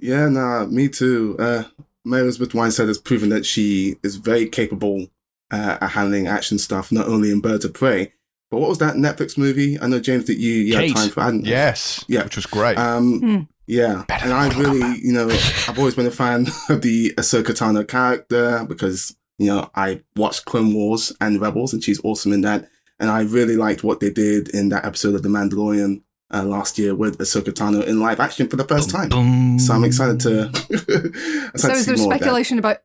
Yeah, 0.00 0.28
nah, 0.28 0.66
me 0.66 0.88
too. 0.88 1.36
Uh, 1.38 1.64
Mary 2.04 2.22
Elizabeth 2.22 2.54
Winstead 2.54 2.88
has 2.88 2.98
proven 2.98 3.28
that 3.30 3.44
she 3.44 3.96
is 4.02 4.16
very 4.16 4.48
capable 4.48 5.08
uh, 5.50 5.78
at 5.80 5.88
handling 5.90 6.26
action 6.26 6.58
stuff, 6.58 6.92
not 6.92 7.06
only 7.08 7.30
in 7.30 7.40
Birds 7.40 7.64
of 7.64 7.74
Prey, 7.74 8.12
but 8.50 8.58
what 8.58 8.68
was 8.68 8.78
that 8.78 8.94
Netflix 8.94 9.36
movie? 9.36 9.78
I 9.80 9.86
know 9.88 10.00
James 10.00 10.24
that 10.26 10.38
you, 10.38 10.52
you 10.52 10.76
had 10.76 10.94
time 10.94 11.08
for. 11.10 11.20
I 11.20 11.24
hadn't- 11.26 11.46
Yes. 11.46 12.04
Yeah. 12.08 12.24
Which 12.24 12.36
was 12.36 12.46
great. 12.46 12.78
Um, 12.78 13.20
Hmm. 13.20 13.38
Yeah, 13.70 14.04
Better 14.08 14.24
and 14.24 14.32
I 14.32 14.44
Mortal 14.46 14.62
really, 14.62 14.98
you 15.02 15.12
know, 15.12 15.28
I've 15.28 15.78
always 15.78 15.94
been 15.94 16.06
a 16.06 16.10
fan 16.10 16.46
of 16.70 16.80
the 16.80 17.12
Ahsoka 17.18 17.48
Tano 17.48 17.86
character 17.86 18.64
because 18.66 19.14
you 19.38 19.46
know 19.46 19.70
I 19.74 20.02
watched 20.16 20.44
Clone 20.44 20.74
Wars 20.74 21.12
and 21.20 21.40
Rebels, 21.40 21.72
and 21.72 21.82
she's 21.82 22.00
awesome 22.04 22.32
in 22.32 22.42
that. 22.42 22.68
And 23.00 23.10
I 23.10 23.20
really 23.22 23.56
liked 23.56 23.84
what 23.84 24.00
they 24.00 24.10
did 24.10 24.48
in 24.48 24.70
that 24.70 24.84
episode 24.84 25.14
of 25.14 25.22
The 25.22 25.28
Mandalorian 25.28 26.02
uh, 26.34 26.42
last 26.42 26.78
year 26.78 26.94
with 26.96 27.16
Ahsoka 27.18 27.52
Tano 27.52 27.84
in 27.86 28.00
live 28.00 28.18
action 28.18 28.48
for 28.48 28.56
the 28.56 28.64
first 28.64 28.90
time. 28.90 29.08
Boom. 29.08 29.58
So 29.60 29.72
I'm 29.72 29.84
excited 29.84 30.18
to. 30.20 30.48
excited 30.70 31.14
So 31.56 31.68
to 31.68 31.74
is 31.74 31.84
see 31.84 31.92
there 31.92 31.96
more 31.96 32.06
of 32.06 32.10
that. 32.10 32.16
speculation 32.16 32.58
about? 32.58 32.78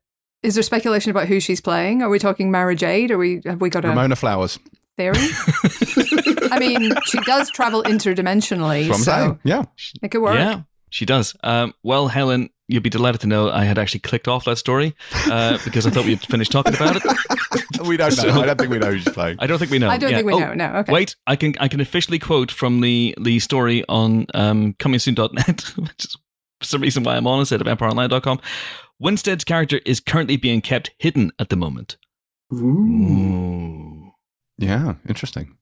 Is 0.43 0.53
there 0.55 0.63
speculation 0.63 1.09
about 1.09 1.27
who 1.27 1.39
she's 1.39 1.61
playing? 1.61 2.01
Are 2.03 2.09
we 2.09 2.19
talking 2.19 2.51
Mara 2.51 2.75
Jade? 2.75 3.09
Are 3.11 3.17
we 3.17 3.41
have 3.45 3.59
we 3.61 3.69
got 3.69 3.85
a 3.85 3.89
Ramona 3.89 4.15
Flowers. 4.15 4.59
theory? 4.97 5.17
I 6.51 6.57
mean, 6.59 6.91
she 7.05 7.17
does 7.21 7.49
travel 7.49 7.81
interdimensionally, 7.83 8.87
That's 8.87 8.89
what 8.89 8.95
I'm 8.97 9.03
so 9.03 9.11
saying. 9.11 9.39
Yeah. 9.43 9.63
it 10.01 10.09
could 10.09 10.21
work. 10.21 10.35
Yeah, 10.35 10.61
she 10.89 11.05
does. 11.05 11.35
Um, 11.43 11.73
well, 11.83 12.07
Helen, 12.09 12.49
you'll 12.73 12.81
be 12.81 12.89
delighted 12.89 13.21
to 13.21 13.27
know 13.27 13.49
I 13.51 13.63
had 13.65 13.77
actually 13.77 13.99
clicked 13.99 14.27
off 14.27 14.45
that 14.45 14.57
story 14.57 14.95
uh, 15.27 15.57
because 15.63 15.85
I 15.85 15.91
thought 15.91 16.05
we 16.05 16.11
had 16.15 16.21
finished 16.25 16.51
talking 16.51 16.73
about 16.75 16.95
it. 16.97 17.03
we 17.87 17.97
don't 17.97 18.09
know. 18.17 18.23
So- 18.23 18.41
I 18.41 18.45
don't 18.47 18.57
think 18.57 18.71
we 18.71 18.79
know 18.79 18.91
who's 18.91 19.03
playing. 19.13 19.37
I 19.39 19.45
don't 19.47 19.59
think 19.59 19.69
we 19.71 19.77
know. 19.79 19.89
I 19.89 19.97
don't 19.97 20.09
Yeah. 20.09 20.17
think 20.17 20.27
we 20.27 20.33
Oh, 20.33 20.39
know. 20.39 20.53
No, 20.53 20.65
okay. 20.79 20.91
Wait, 20.91 21.15
I 21.27 21.35
can 21.35 21.53
I 21.59 21.67
can 21.67 21.79
officially 21.79 22.17
quote 22.19 22.49
from 22.51 22.81
the 22.81 23.15
the 23.21 23.39
story 23.39 23.83
on 23.87 24.25
um, 24.33 24.73
comingsoon.net, 24.79 25.61
which 25.77 26.05
is 26.05 26.17
for 26.59 26.65
some 26.65 26.81
reason 26.81 27.03
why 27.03 27.15
I'm 27.15 27.27
on 27.27 27.39
instead 27.39 27.61
of 27.61 27.67
empireonline.com. 27.67 28.39
Winstead's 28.99 29.43
character 29.43 29.79
is 29.85 29.99
currently 29.99 30.37
being 30.37 30.61
kept 30.61 30.91
hidden 30.97 31.31
at 31.37 31.49
the 31.49 31.55
moment. 31.55 31.97
Ooh. 32.53 34.11
Yeah, 34.57 34.95
interesting. 35.07 35.57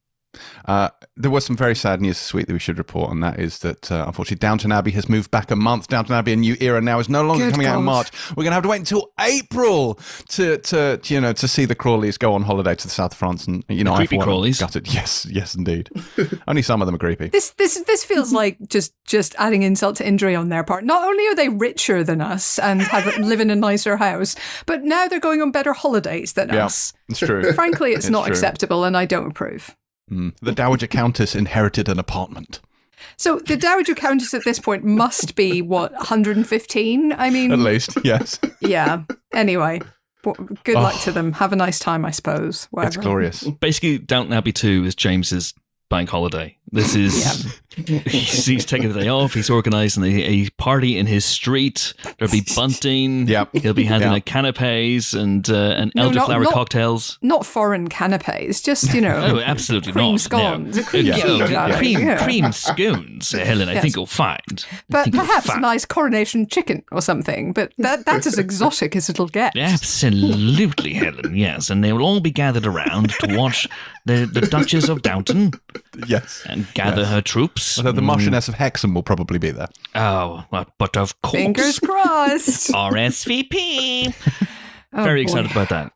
Uh, 0.65 0.89
there 1.17 1.31
was 1.31 1.45
some 1.45 1.57
very 1.57 1.75
sad 1.75 2.01
news 2.01 2.15
this 2.17 2.33
week 2.33 2.47
that 2.47 2.53
we 2.53 2.59
should 2.59 2.77
report, 2.77 3.11
and 3.11 3.21
that 3.23 3.39
is 3.39 3.59
that 3.59 3.91
uh, 3.91 4.05
unfortunately 4.07 4.37
Downton 4.37 4.71
Abbey 4.71 4.91
has 4.91 5.09
moved 5.09 5.29
back 5.31 5.51
a 5.51 5.55
month. 5.55 5.87
Downton 5.87 6.15
Abbey, 6.15 6.33
a 6.33 6.35
new 6.35 6.55
era 6.59 6.79
now, 6.81 6.99
is 6.99 7.09
no 7.09 7.23
longer 7.23 7.45
Good 7.45 7.53
coming 7.53 7.67
out 7.67 7.79
in 7.79 7.85
March. 7.85 8.09
We're 8.31 8.43
going 8.43 8.51
to 8.51 8.55
have 8.55 8.63
to 8.63 8.69
wait 8.69 8.79
until 8.79 9.11
April 9.19 9.99
to, 10.29 10.57
to, 10.57 10.97
to, 10.97 11.13
you 11.13 11.19
know, 11.21 11.33
to 11.33 11.47
see 11.47 11.65
the 11.65 11.75
Crawleys 11.75 12.17
go 12.17 12.33
on 12.33 12.43
holiday 12.43 12.75
to 12.75 12.83
the 12.83 12.89
south 12.91 13.11
of 13.11 13.17
France, 13.17 13.45
and 13.47 13.63
you 13.67 13.83
know, 13.83 13.91
The 13.91 13.95
I 13.95 14.05
creepy 14.07 14.15
for 14.15 14.27
one 14.27 14.27
Crawleys. 14.29 14.59
Gutted. 14.59 14.93
Yes, 14.93 15.25
yes, 15.29 15.55
indeed. 15.55 15.89
Only 16.47 16.61
some 16.61 16.81
of 16.81 16.85
them 16.85 16.95
are 16.95 16.99
creepy. 16.99 17.27
This 17.27 17.51
this 17.51 17.81
this 17.85 18.03
feels 18.05 18.31
like 18.41 18.57
just 18.67 18.93
just 19.05 19.35
adding 19.37 19.63
insult 19.63 19.97
to 19.97 20.07
injury 20.07 20.35
on 20.35 20.49
their 20.49 20.63
part. 20.63 20.83
Not 20.85 21.03
only 21.03 21.27
are 21.27 21.35
they 21.35 21.49
richer 21.49 22.03
than 22.03 22.21
us 22.21 22.57
and 22.59 22.81
have 22.81 23.17
live 23.19 23.41
in 23.41 23.49
a 23.49 23.55
nicer 23.55 23.97
house, 23.97 24.35
but 24.65 24.83
now 24.83 25.07
they're 25.07 25.19
going 25.19 25.41
on 25.41 25.51
better 25.51 25.73
holidays 25.73 26.33
than 26.33 26.49
Yeah. 26.49 26.65
us. 26.65 26.93
It's 27.09 27.19
true. 27.19 27.51
Frankly, 27.53 27.91
it's, 27.91 28.05
It's 28.05 28.09
not 28.09 28.25
true. 28.25 28.31
acceptable, 28.31 28.83
and 28.85 28.95
I 28.95 29.05
don't 29.05 29.27
approve. 29.31 29.75
Mm. 30.09 30.33
The 30.41 30.51
Dowager 30.51 30.87
Countess 30.87 31.35
inherited 31.35 31.89
an 31.89 31.99
apartment. 31.99 32.59
So 33.17 33.39
the 33.39 33.57
Dowager 33.57 33.95
Countess 33.95 34.33
at 34.33 34.43
this 34.43 34.59
point 34.59 34.83
must 34.83 35.35
be 35.35 35.61
what 35.61 35.91
115. 35.93 37.13
I 37.13 37.29
mean, 37.29 37.51
At 37.51 37.59
least, 37.59 37.97
yes. 38.03 38.39
yeah. 38.61 39.03
Anyway, 39.33 39.81
w- 40.23 40.55
good 40.63 40.75
luck 40.75 40.93
Oh. 40.97 41.01
to 41.05 41.11
them. 41.11 41.33
Have 41.33 41.51
a 41.53 41.55
nice 41.55 41.79
time, 41.79 42.05
I 42.05 42.11
suppose. 42.11 42.63
It's 42.63 42.67
Whatever. 42.71 43.01
glorious. 43.01 43.43
Basically, 43.43 43.97
Downton 43.97 44.33
Abbey 44.33 44.51
2 44.51 44.85
is 44.85 44.95
James's 44.95 45.53
bank 45.89 46.09
holiday. 46.09 46.57
This 46.73 46.95
is 46.95 47.59
he's, 47.75 48.45
he's 48.45 48.65
taking 48.65 48.91
the 48.93 48.99
day 49.01 49.09
off. 49.09 49.33
He's 49.33 49.49
organising 49.49 50.03
a, 50.05 50.07
a 50.23 50.49
party 50.51 50.97
in 50.97 51.05
his 51.05 51.25
street. 51.25 51.93
There'll 52.17 52.31
be 52.31 52.45
bunting. 52.55 53.27
Yep. 53.27 53.49
He'll 53.57 53.73
be 53.73 53.83
handing 53.83 54.09
Yeah. 54.09 54.15
out 54.15 54.25
canapes 54.25 55.13
and 55.13 55.49
uh, 55.49 55.53
and 55.77 55.91
No, 55.95 56.09
not- 56.11 56.29
elderflower 56.29 56.43
not- 56.43 56.53
cocktails. 56.53 57.19
Not 57.21 57.45
foreign 57.45 57.89
canapes, 57.89 58.61
just 58.61 58.93
you 58.93 59.01
know. 59.01 59.11
Oh, 59.35 59.39
absolutely 59.39 59.91
cream 59.91 60.11
not. 60.13 60.21
scones. 60.21 60.77
No. 60.77 60.83
Cream 60.83 61.05
Yeah. 61.07 61.15
scones, 61.17 61.49
Yeah. 61.51 61.77
cream, 61.77 61.99
yeah. 61.99 62.23
cream 62.23 62.51
scones, 62.53 63.31
Helen. 63.31 63.67
I 63.69 63.73
Yes. 63.73 63.81
think 63.81 63.95
you'll 63.97 64.05
find. 64.05 64.65
But 64.89 65.03
think 65.03 65.15
you'll 65.15 65.25
perhaps 65.25 65.45
a 65.45 65.49
find. 65.49 65.61
nice 65.61 65.85
coronation 65.85 66.47
chicken 66.47 66.83
or 66.91 67.01
something. 67.01 67.51
But 67.51 67.73
that 67.79 68.05
that's 68.05 68.27
as 68.27 68.37
exotic 68.37 68.95
as 68.95 69.09
it'll 69.09 69.27
get. 69.27 69.57
Absolutely, 69.57 70.93
Helen. 70.93 71.35
Yes, 71.35 71.69
and 71.69 71.83
they 71.83 71.91
will 71.93 72.03
all 72.03 72.19
be 72.21 72.31
gathered 72.31 72.65
around 72.65 73.09
to 73.19 73.37
watch 73.37 73.67
the, 74.05 74.25
the 74.25 74.41
Duchess 74.41 74.87
of 74.89 75.01
Downton 75.01 75.51
Yes. 76.07 76.43
and 76.47 76.60
gather 76.73 77.01
Yes. 77.01 77.11
her 77.11 77.21
troops. 77.21 77.77
Although 77.77 77.91
the 77.93 78.01
Mm. 78.01 78.05
Marchioness 78.15 78.47
of 78.47 78.55
Hexham 78.55 78.93
will 78.93 79.03
probably 79.03 79.39
be 79.39 79.51
there. 79.51 79.67
Oh, 79.95 80.45
well, 80.51 80.65
but 80.77 80.95
of 80.97 81.19
course. 81.21 81.33
Fingers 81.41 81.79
crossed. 81.79 82.71
RSVP. 82.73 84.13
Oh, 84.93 85.03
Very 85.05 85.21
boy. 85.21 85.29
excited 85.31 85.51
about 85.51 85.69
that. 85.69 85.93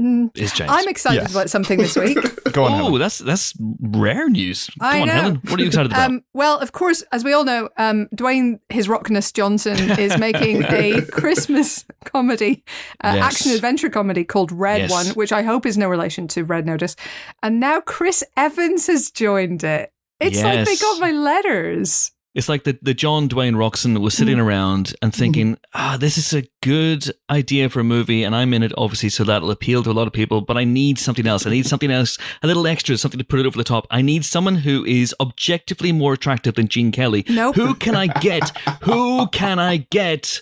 Mm, 0.00 0.30
Is 0.34 0.52
James? 0.52 0.70
I'm 0.72 0.88
excited 0.88 1.20
Yes. 1.20 1.32
about 1.32 1.50
something 1.50 1.76
this 1.78 1.96
week. 1.96 2.16
Go 2.54 2.64
on, 2.64 2.80
oh, 2.80 2.96
that's 2.96 3.18
that's 3.18 3.52
rare 3.80 4.30
news. 4.30 4.70
Come 4.80 4.88
I 4.88 5.00
on, 5.02 5.06
know. 5.08 5.12
Helen. 5.12 5.40
What 5.44 5.58
are 5.58 5.62
you 5.62 5.66
excited 5.66 5.92
about? 5.92 6.08
Um, 6.08 6.22
well, 6.32 6.56
of 6.58 6.72
course, 6.72 7.02
as 7.12 7.24
we 7.24 7.34
all 7.34 7.44
know, 7.44 7.68
um, 7.76 8.06
Dwayne 8.16 8.60
his 8.70 8.88
Rockness 8.88 9.32
Johnson 9.32 9.76
is 9.98 10.16
making 10.16 10.62
a 10.64 11.02
Christmas 11.12 11.84
comedy, 12.06 12.64
uh, 13.04 13.12
Yes. 13.16 13.24
action 13.34 13.52
adventure 13.52 13.90
comedy 13.90 14.24
called 14.24 14.50
Red 14.50 14.80
Yes. 14.80 14.90
One, 14.90 15.06
which 15.08 15.30
I 15.32 15.42
hope 15.42 15.66
is 15.66 15.76
no 15.76 15.88
relation 15.90 16.26
to 16.28 16.42
Red 16.42 16.64
Notice. 16.64 16.96
And 17.42 17.60
now 17.60 17.80
Chris 17.82 18.24
Evans 18.34 18.86
has 18.86 19.10
joined 19.10 19.62
it. 19.62 19.92
It's 20.20 20.42
like 20.42 20.66
they 20.66 20.76
got 20.76 21.00
my 21.00 21.12
letters. 21.12 22.12
It's 22.34 22.48
like 22.48 22.62
the, 22.62 22.78
the 22.82 22.94
John 22.94 23.28
Dwayne 23.28 23.56
Roxon 23.56 23.98
was 24.00 24.14
sitting 24.14 24.38
around 24.38 24.94
and 25.02 25.12
thinking, 25.12 25.58
ah, 25.74 25.96
this 25.98 26.16
is 26.16 26.32
a 26.32 26.46
good 26.62 27.10
idea 27.28 27.68
for 27.68 27.80
a 27.80 27.84
movie, 27.84 28.22
and 28.22 28.36
I'm 28.36 28.54
in 28.54 28.62
it 28.62 28.72
obviously, 28.76 29.08
so 29.08 29.24
that'll 29.24 29.50
appeal 29.50 29.82
to 29.82 29.90
a 29.90 29.92
lot 29.92 30.06
of 30.06 30.12
people. 30.12 30.42
But 30.42 30.56
I 30.56 30.62
need 30.62 31.00
something 31.00 31.26
else. 31.26 31.46
I 31.46 31.50
need 31.50 31.66
something 31.66 31.90
else, 31.90 32.16
a 32.42 32.46
little 32.46 32.66
extra, 32.66 32.96
something 32.96 33.18
to 33.18 33.24
put 33.24 33.40
it 33.40 33.46
over 33.46 33.58
the 33.58 33.64
top. 33.64 33.86
I 33.90 34.02
need 34.02 34.24
someone 34.24 34.56
who 34.56 34.84
is 34.84 35.14
objectively 35.18 35.90
more 35.90 36.12
attractive 36.12 36.54
than 36.54 36.68
Gene 36.68 36.92
Kelly. 36.92 37.24
Nope. 37.28 37.56
Who 37.56 37.74
can 37.74 37.96
I 37.96 38.06
get? 38.06 38.56
who 38.82 39.26
can 39.28 39.58
I 39.58 39.78
get? 39.90 40.40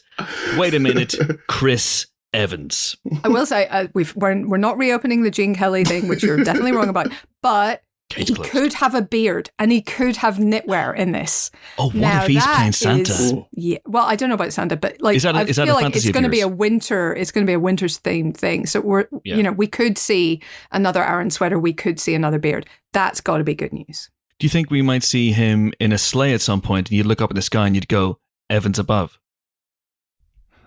Wait 0.59 0.75
a 0.75 0.81
minute, 0.81 1.15
Chris 1.47 2.09
Evans. 2.35 2.97
I 3.25 3.29
will 3.29 3.47
say 3.47 3.69
uh, 3.69 3.87
we've 3.95 4.15
we're, 4.17 4.47
we're 4.47 4.59
not 4.59 4.77
reopening 4.77 5.23
the 5.23 5.31
Gene 5.31 5.55
Kelly 5.55 5.85
thing, 5.85 6.09
which 6.09 6.23
you're 6.23 6.45
definitely 6.45 6.73
wrong 6.73 6.91
about. 6.91 7.09
But 7.43 7.83
Case 8.09 8.29
he 8.29 8.35
closed. 8.35 8.51
could 8.53 8.73
have 8.75 8.95
a 8.95 9.03
beard 9.03 9.51
and 9.59 9.73
he 9.73 9.83
could 9.83 10.17
have 10.19 10.37
knitwear 10.37 10.97
in 10.97 11.11
this. 11.11 11.51
Oh, 11.77 11.87
what 11.87 11.95
Now 11.97 12.23
if 12.23 12.29
he's 12.29 12.47
playing 12.47 12.71
Santa? 12.73 13.13
is- 13.13 13.35
yeah, 13.53 13.79
well, 13.85 14.05
I 14.05 14.15
don't 14.15 14.29
know 14.29 14.37
about 14.37 14.53
Santa, 14.53 14.77
but 14.77 15.03
like 15.03 15.17
Is 15.17 15.25
that 15.25 15.35
a- 15.35 15.39
I 15.39 15.43
is 15.43 15.57
that 15.57 15.65
a 15.65 15.67
feel 15.67 15.75
like 15.75 15.97
it's 15.97 16.09
going 16.11 16.23
to 16.23 16.29
be 16.29 16.41
a 16.41 16.47
winter. 16.47 17.13
It's 17.17 17.33
going 17.33 17.45
to 17.45 17.51
be 17.51 17.55
a 17.55 17.59
winter's 17.61 17.99
themed 17.99 18.37
thing. 18.37 18.67
So 18.67 18.81
we're 18.81 19.09
Yeah. 19.25 19.35
you 19.37 19.43
know 19.43 19.51
we 19.51 19.67
could 19.67 19.99
see 19.99 20.41
another 20.71 21.03
Aran 21.03 21.31
sweater. 21.31 21.59
We 21.59 21.73
could 21.73 21.99
see 21.99 22.15
another 22.15 22.39
beard. 22.39 22.67
That's 22.93 23.21
got 23.21 23.39
to 23.39 23.45
be 23.45 23.57
good 23.57 23.73
news. 23.73 24.09
Do 24.39 24.45
you 24.47 24.51
think 24.51 24.71
we 24.71 24.83
might 24.83 25.03
see 25.03 25.33
him 25.33 25.73
in 25.81 25.91
a 25.93 25.99
sleigh 25.99 26.33
at 26.33 26.41
some 26.43 26.61
point 26.61 26.91
and 26.91 26.97
you'd 26.97 27.07
look 27.07 27.21
up 27.21 27.31
at 27.31 27.35
the 27.35 27.43
sky 27.43 27.67
and 27.67 27.75
you'd 27.75 27.89
go, 27.89 28.21
Evans 28.49 28.79
above? 28.79 29.19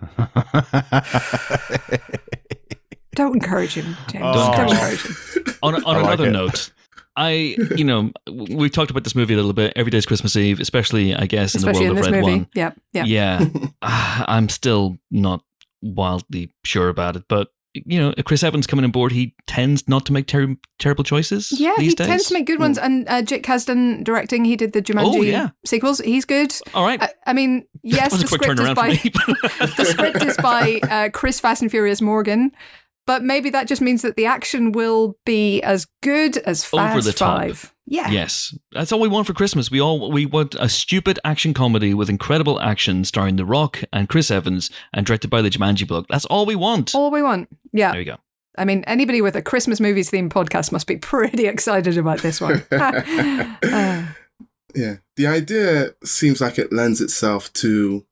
Don't 3.14 3.34
encourage 3.34 3.74
him, 3.74 3.96
James. 4.08 4.24
Oh. 4.26 4.52
Don't 4.56 4.70
encourage 4.70 5.02
him. 5.02 5.54
on, 5.62 5.74
on 5.74 5.82
like 5.84 6.04
another 6.04 6.26
it. 6.26 6.30
note, 6.32 6.70
I, 7.16 7.56
you 7.76 7.84
know, 7.84 8.12
we've 8.30 8.72
talked 8.72 8.90
about 8.90 9.04
this 9.04 9.14
movie 9.14 9.34
a 9.34 9.36
little 9.36 9.52
bit. 9.52 9.72
Every 9.76 9.90
day's 9.90 10.06
Christmas 10.06 10.36
Eve, 10.36 10.60
especially, 10.60 11.14
I 11.14 11.26
guess, 11.26 11.54
in 11.54 11.58
Especially 11.58 11.80
the 11.86 11.90
in 11.90 11.94
world 11.96 11.98
this 11.98 12.06
of 12.06 12.12
Red 12.12 12.20
movie. 12.24 12.36
One. 12.38 12.48
Yeah, 12.54 12.70
yeah. 12.92 13.04
Yeah. 13.06 13.46
Ah, 13.82 14.24
I'm 14.28 14.48
still 14.48 14.96
not 15.10 15.42
wildly 15.82 16.52
sure 16.64 16.88
about 16.88 17.16
it, 17.16 17.24
but, 17.28 17.48
you 17.72 18.00
know, 18.00 18.12
Chris 18.24 18.42
Evans 18.42 18.66
coming 18.66 18.84
on 18.84 18.90
board, 18.90 19.12
he 19.12 19.34
tends 19.46 19.88
not 19.88 20.04
to 20.06 20.12
make 20.12 20.26
ter- 20.26 20.56
terrible 20.78 21.04
choices. 21.04 21.52
Yeah, 21.52 21.74
these 21.78 21.92
he 21.92 21.94
days. 21.96 22.06
tends 22.06 22.26
to 22.28 22.34
make 22.34 22.46
good 22.46 22.58
ones. 22.58 22.78
And 22.78 23.08
uh, 23.08 23.22
Jake 23.22 23.44
Kasdan 23.44 24.02
directing, 24.04 24.44
he 24.44 24.56
did 24.56 24.72
the 24.72 24.82
Jumanji 24.82 25.18
Oh, 25.18 25.22
yeah. 25.22 25.50
sequels. 25.64 26.00
He's 26.00 26.24
good. 26.24 26.52
All 26.74 26.84
right. 26.84 27.00
I, 27.02 27.10
I 27.26 27.32
mean, 27.32 27.66
yes, 27.82 28.10
that 28.12 28.12
was 28.12 28.20
the 28.22 28.26
a 28.26 28.38
quick 28.38 28.42
script 28.58 28.60
is 28.60 28.74
by 28.74 28.90
the 29.76 29.84
script 29.84 30.22
is 30.24 30.36
by 30.38 30.80
uh, 30.90 31.08
Chris 31.10 31.38
Fast 31.38 31.62
and 31.62 31.70
Furious 31.70 32.00
Morgan, 32.00 32.50
but 33.10 33.24
maybe 33.24 33.50
that 33.50 33.66
just 33.66 33.82
means 33.82 34.02
that 34.02 34.14
the 34.14 34.26
action 34.26 34.70
will 34.70 35.16
be 35.26 35.60
as 35.62 35.84
good 36.00 36.36
as 36.36 36.64
Fast 36.64 36.92
Over 36.92 37.02
the 37.02 37.12
top. 37.12 37.40
Five. 37.40 37.74
Yeah. 37.84 38.08
Yes, 38.08 38.56
that's 38.70 38.92
all 38.92 39.00
we 39.00 39.08
want 39.08 39.26
for 39.26 39.32
Christmas. 39.32 39.68
We 39.68 39.80
all 39.80 40.12
we 40.12 40.26
want 40.26 40.54
a 40.54 40.68
stupid 40.68 41.18
action 41.24 41.52
comedy 41.52 41.92
with 41.92 42.08
incredible 42.08 42.60
action, 42.60 43.04
starring 43.04 43.34
The 43.34 43.44
Rock 43.44 43.82
and 43.92 44.08
Chris 44.08 44.30
Evans, 44.30 44.70
and 44.92 45.04
directed 45.04 45.26
by 45.26 45.42
the 45.42 45.50
Jumanji 45.50 45.88
bloke. 45.88 46.06
That's 46.06 46.24
all 46.26 46.46
we 46.46 46.54
want. 46.54 46.94
All 46.94 47.10
we 47.10 47.20
want. 47.20 47.48
Yeah. 47.72 47.90
There 47.90 48.00
you 48.00 48.06
go. 48.06 48.18
I 48.56 48.64
mean, 48.64 48.84
anybody 48.86 49.22
with 49.22 49.34
a 49.34 49.42
Christmas 49.42 49.80
movies 49.80 50.08
themed 50.08 50.30
podcast 50.30 50.70
must 50.70 50.86
be 50.86 50.96
pretty 51.12 51.48
excited 51.48 51.98
about 51.98 52.20
this 52.20 52.40
one. 52.40 52.62
Uh, 52.70 54.06
Yeah, 54.72 54.98
the 55.16 55.26
idea 55.26 55.94
seems 56.04 56.40
like 56.40 56.60
it 56.60 56.72
lends 56.72 57.00
itself 57.00 57.52
to 57.54 58.06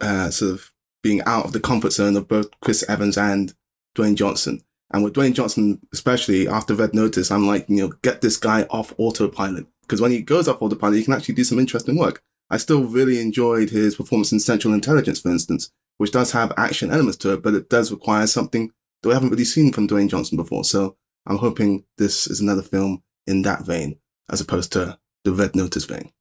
uh, 0.00 0.30
sort 0.30 0.52
of 0.52 0.72
being 1.02 1.20
out 1.26 1.44
of 1.44 1.52
the 1.52 1.60
comfort 1.60 1.92
zone 1.92 2.16
of 2.16 2.28
both 2.28 2.48
Chris 2.62 2.82
Evans 2.88 3.18
and 3.18 3.52
Dwayne 3.98 4.14
Johnson. 4.14 4.62
And 4.90 5.04
with 5.04 5.14
Dwayne 5.14 5.34
Johnson, 5.34 5.80
especially 5.92 6.48
after 6.48 6.74
Red 6.74 6.94
Notice, 6.94 7.30
I'm 7.30 7.46
like, 7.46 7.68
you 7.68 7.76
know, 7.76 7.92
get 8.02 8.20
this 8.20 8.36
guy 8.36 8.62
off 8.70 8.94
autopilot 8.96 9.66
because 9.82 10.00
when 10.00 10.10
he 10.10 10.22
goes 10.22 10.48
off 10.48 10.62
autopilot, 10.62 10.96
he 10.96 11.04
can 11.04 11.14
actually 11.14 11.34
do 11.34 11.44
some 11.44 11.58
interesting 11.58 11.98
work. 11.98 12.22
I 12.50 12.56
still 12.56 12.84
really 12.84 13.20
enjoyed 13.20 13.70
his 13.70 13.96
performance 13.96 14.32
in 14.32 14.40
Central 14.40 14.72
Intelligence, 14.72 15.20
for 15.20 15.30
instance, 15.30 15.70
which 15.96 16.12
does 16.12 16.32
have 16.32 16.52
action 16.56 16.90
elements 16.90 17.18
to 17.18 17.32
it, 17.34 17.42
but 17.42 17.54
it 17.54 17.68
does 17.68 17.90
require 17.90 18.26
something 18.26 18.70
that 19.02 19.08
we 19.08 19.14
haven't 19.14 19.30
really 19.30 19.44
seen 19.44 19.72
from 19.72 19.88
Dwayne 19.88 20.08
Johnson 20.08 20.36
before. 20.36 20.64
So 20.64 20.96
I'm 21.26 21.38
hoping 21.38 21.84
this 21.98 22.26
is 22.26 22.40
another 22.40 22.62
film 22.62 23.02
in 23.26 23.42
that 23.42 23.62
vein, 23.62 23.98
as 24.30 24.40
opposed 24.40 24.72
to 24.72 24.98
the 25.24 25.32
Red 25.32 25.54
Notice 25.54 25.84
vein. 25.84 26.12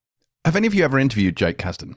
Have 0.43 0.55
any 0.55 0.67
of 0.67 0.73
you 0.73 0.83
ever 0.83 0.99
interviewed 0.99 1.37
Jake 1.37 1.57
Kasdan? 1.57 1.95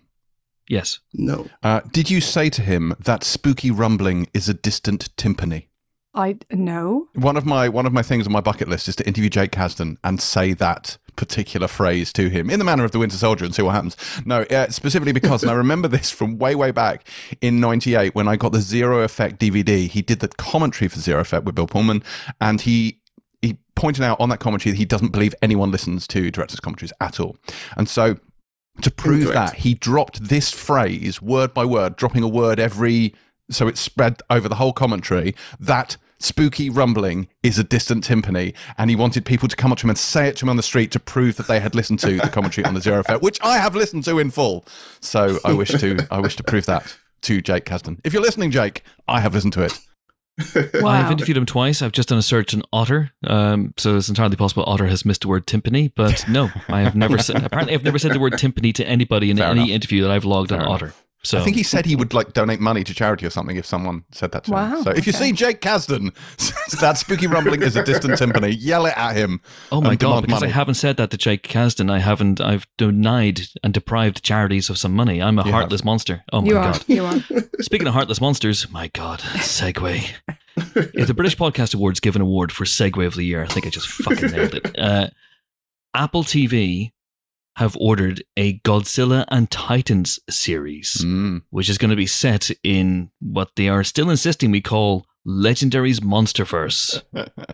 Yes. 0.68 1.00
No. 1.12 1.48
Uh, 1.62 1.80
did 1.92 2.10
you 2.10 2.20
say 2.20 2.48
to 2.50 2.62
him 2.62 2.94
that 3.00 3.24
spooky 3.24 3.72
rumbling 3.72 4.28
is 4.32 4.48
a 4.48 4.54
distant 4.54 5.14
timpani? 5.16 5.66
I 6.14 6.36
know. 6.50 7.08
One 7.14 7.36
of 7.36 7.46
my 7.46 7.68
one 7.68 7.86
of 7.86 7.92
my 7.92 8.02
things 8.02 8.26
on 8.26 8.32
my 8.32 8.40
bucket 8.40 8.68
list 8.68 8.88
is 8.88 8.96
to 8.96 9.06
interview 9.06 9.30
Jake 9.30 9.52
Kasdan 9.52 9.96
and 10.02 10.20
say 10.20 10.52
that 10.54 10.98
particular 11.14 11.68
phrase 11.68 12.12
to 12.14 12.28
him 12.28 12.50
in 12.50 12.58
the 12.58 12.64
manner 12.64 12.84
of 12.84 12.92
the 12.92 12.98
Winter 12.98 13.16
Soldier 13.16 13.44
and 13.44 13.54
see 13.54 13.62
what 13.62 13.74
happens. 13.74 13.96
No, 14.24 14.42
uh, 14.42 14.68
specifically 14.70 15.12
because, 15.12 15.42
and 15.42 15.50
I 15.50 15.54
remember 15.54 15.86
this 15.86 16.10
from 16.10 16.38
way 16.38 16.54
way 16.54 16.72
back 16.72 17.06
in 17.40 17.60
'98 17.60 18.14
when 18.14 18.26
I 18.26 18.36
got 18.36 18.52
the 18.52 18.60
Zero 18.60 19.02
Effect 19.02 19.38
DVD. 19.38 19.86
He 19.86 20.02
did 20.02 20.20
the 20.20 20.28
commentary 20.28 20.88
for 20.88 20.98
Zero 20.98 21.20
Effect 21.20 21.44
with 21.44 21.54
Bill 21.54 21.66
Pullman, 21.68 22.02
and 22.40 22.60
he 22.60 23.00
he 23.40 23.58
pointed 23.76 24.02
out 24.02 24.20
on 24.20 24.30
that 24.30 24.40
commentary 24.40 24.72
that 24.72 24.78
he 24.78 24.84
doesn't 24.84 25.12
believe 25.12 25.34
anyone 25.42 25.70
listens 25.70 26.08
to 26.08 26.30
directors' 26.30 26.60
commentaries 26.60 26.92
at 27.00 27.20
all, 27.20 27.36
and 27.76 27.88
so. 27.88 28.16
To 28.82 28.90
prove 28.90 29.22
Incorrect. 29.26 29.52
that, 29.52 29.60
he 29.60 29.74
dropped 29.74 30.24
this 30.28 30.50
phrase 30.52 31.20
word 31.20 31.52
by 31.52 31.66
word, 31.66 31.96
dropping 31.96 32.22
a 32.22 32.28
word 32.28 32.58
every 32.58 33.14
so 33.50 33.68
it's 33.68 33.80
spread 33.80 34.20
over 34.30 34.48
the 34.48 34.54
whole 34.56 34.72
commentary 34.72 35.34
that 35.58 35.96
spooky 36.18 36.68
rumbling 36.68 37.28
is 37.42 37.58
a 37.58 37.64
distant 37.64 38.06
timpani 38.06 38.54
and 38.76 38.90
he 38.90 38.96
wanted 38.96 39.24
people 39.24 39.48
to 39.48 39.56
come 39.56 39.72
up 39.72 39.78
to 39.78 39.86
him 39.86 39.90
and 39.90 39.98
say 39.98 40.28
it 40.28 40.36
to 40.36 40.44
him 40.44 40.50
on 40.50 40.56
the 40.56 40.62
street 40.62 40.90
to 40.90 41.00
prove 41.00 41.36
that 41.36 41.46
they 41.48 41.60
had 41.60 41.74
listened 41.74 41.98
to 41.98 42.18
the 42.18 42.28
commentary 42.28 42.64
on 42.66 42.74
the 42.74 42.80
zero 42.80 43.00
effect 43.00 43.22
which 43.22 43.40
i 43.42 43.56
have 43.56 43.74
listened 43.74 44.04
to 44.04 44.18
in 44.18 44.30
full 44.30 44.64
so 45.00 45.38
i 45.44 45.52
wish 45.52 45.70
to 45.70 46.06
i 46.10 46.18
wish 46.20 46.36
to 46.36 46.42
prove 46.42 46.66
that 46.66 46.94
to 47.22 47.40
jake 47.40 47.64
kasdan 47.64 47.98
if 48.04 48.12
you're 48.12 48.22
listening 48.22 48.50
jake 48.50 48.82
i 49.08 49.18
have 49.20 49.32
listened 49.32 49.52
to 49.52 49.62
it 49.62 49.78
I've 50.82 51.10
interviewed 51.10 51.36
him 51.36 51.44
twice. 51.44 51.82
I've 51.82 51.92
just 51.92 52.08
done 52.08 52.16
a 52.18 52.22
search 52.22 52.54
on 52.54 52.62
Otter, 52.72 53.10
um, 53.26 53.74
so 53.76 53.96
it's 53.96 54.08
entirely 54.08 54.36
possible 54.36 54.64
Otter 54.66 54.86
has 54.86 55.04
missed 55.04 55.22
the 55.22 55.28
word 55.28 55.46
timpani. 55.46 55.92
But 55.94 56.24
no, 56.28 56.48
I 56.68 56.80
have 56.80 56.94
never 56.94 57.18
said. 57.18 57.44
Apparently, 57.44 57.74
I've 57.74 57.84
never 57.84 57.98
said 57.98 58.12
the 58.12 58.20
word 58.20 58.34
timpani 58.34 58.72
to 58.74 58.86
anybody 58.88 59.30
in 59.30 59.36
Fair 59.36 59.48
any 59.50 59.60
enough. 59.62 59.70
interview 59.74 60.02
that 60.02 60.10
I've 60.10 60.24
logged 60.24 60.52
on 60.52 60.60
enough. 60.60 60.70
Otter. 60.70 60.94
So 61.22 61.38
i 61.38 61.42
think 61.44 61.54
he 61.56 61.62
said 61.62 61.84
he 61.84 61.96
would 61.96 62.14
like 62.14 62.32
donate 62.32 62.60
money 62.60 62.82
to 62.82 62.94
charity 62.94 63.26
or 63.26 63.30
something 63.30 63.56
if 63.56 63.66
someone 63.66 64.04
said 64.10 64.32
that 64.32 64.44
to 64.44 64.52
Wow, 64.52 64.76
him 64.78 64.82
so 64.84 64.90
if 64.90 65.06
you 65.06 65.10
okay. 65.12 65.26
see 65.26 65.32
jake 65.32 65.60
kasdan 65.60 66.14
that 66.80 66.96
spooky 66.96 67.26
rumbling 67.26 67.62
is 67.62 67.76
a 67.76 67.84
distant 67.84 68.14
timpani 68.14 68.56
yell 68.58 68.86
it 68.86 68.94
at 68.96 69.14
him 69.16 69.40
Oh 69.70 69.80
my 69.82 69.96
god! 69.96 70.22
demand 70.22 70.26
Because 70.26 70.42
I 70.42 70.48
haven't 70.48 70.74
said 70.74 70.96
that 70.96 71.10
to 71.10 71.16
Jake 71.16 71.46
Kasdan. 71.46 71.90
I 71.90 71.98
haven't. 72.00 72.40
I've 72.40 72.66
denied 72.78 73.42
and 73.62 73.72
deprived 73.72 74.22
charities 74.24 74.68
of 74.70 74.78
some 74.78 74.94
money. 74.94 75.22
I'm 75.22 75.38
a 75.38 75.44
You 75.46 75.52
heartless 75.52 75.84
monster. 75.84 76.24
Oh 76.32 76.40
my 76.40 76.46
you 76.48 76.56
are. 76.58 76.72
god! 76.72 76.84
You 76.88 77.04
are. 77.04 77.20
Speaking 77.60 77.86
of 77.86 77.94
heartless 77.94 78.20
monsters, 78.20 78.68
my 78.70 78.88
god, 78.88 79.20
segue. 79.20 80.10
if 80.56 81.06
the 81.06 81.14
British 81.14 81.36
Podcast 81.36 81.74
Awards 81.74 82.00
give 82.00 82.16
an 82.16 82.22
award 82.22 82.50
for 82.50 82.64
segue 82.64 83.06
of 83.06 83.14
the 83.14 83.22
year, 83.22 83.42
I 83.42 83.46
think 83.46 83.66
I 83.66 83.70
just 83.70 83.86
fucking 83.88 84.30
nailed 84.30 84.54
it. 84.54 84.76
Uh, 84.78 85.08
Apple 85.94 86.24
TV 86.24 86.90
have 87.56 87.76
ordered 87.80 88.22
a 88.36 88.58
Godzilla 88.60 89.24
and 89.28 89.50
Titans 89.50 90.18
series, 90.28 90.98
Mm. 91.04 91.42
which 91.50 91.68
is 91.68 91.78
going 91.78 91.90
to 91.90 91.96
be 91.96 92.06
set 92.06 92.50
in 92.62 93.10
what 93.20 93.56
they 93.56 93.68
are 93.68 93.84
still 93.84 94.10
insisting 94.10 94.50
we 94.50 94.60
call 94.60 95.06
Legendary's 95.26 96.00
Monsterverse. 96.00 97.02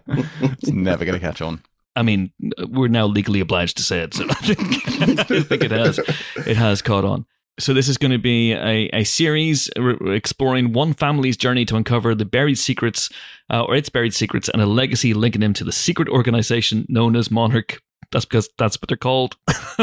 it's 0.09 0.69
never 0.71 1.05
going 1.05 1.19
to 1.19 1.27
catch 1.27 1.41
on 1.41 1.63
I 1.97 2.03
mean, 2.03 2.31
we're 2.69 2.89
now 2.89 3.07
legally 3.07 3.41
obliged 3.41 3.79
to 3.79 3.83
say 3.83 4.01
it, 4.01 4.13
so 4.13 4.27
I 4.29 4.35
think, 4.35 4.61
I 5.33 5.41
think 5.43 5.65
it 5.65 5.71
has 5.71 5.99
it 6.47 6.57
has 6.57 6.83
caught 6.83 7.07
on. 7.07 7.25
So 7.59 7.73
this 7.73 7.89
is 7.89 7.97
going 7.97 8.11
to 8.11 8.19
be 8.19 8.53
a, 8.53 8.91
a 8.93 9.05
series 9.05 9.71
exploring 10.05 10.75
one 10.75 10.93
family's 10.93 11.39
journey 11.39 11.65
to 11.65 11.75
uncover 11.77 12.15
the 12.15 12.27
buried 12.27 12.59
secrets, 12.59 13.09
uh, 13.51 13.65
or 13.65 13.75
its 13.75 13.89
buried 13.89 14.13
secrets, 14.13 14.51
and 14.51 14.61
a 14.61 14.67
legacy 14.67 15.15
linking 15.15 15.41
them 15.41 15.55
to 15.55 15.65
the 15.65 15.73
secret 15.73 16.07
organization 16.11 16.85
known 16.91 17.17
as 17.17 17.31
Monarch. 17.31 17.81
That's 18.13 18.25
because 18.25 18.49
that's 18.59 18.81
what 18.81 18.89
they're 18.89 18.97
called. 18.97 19.37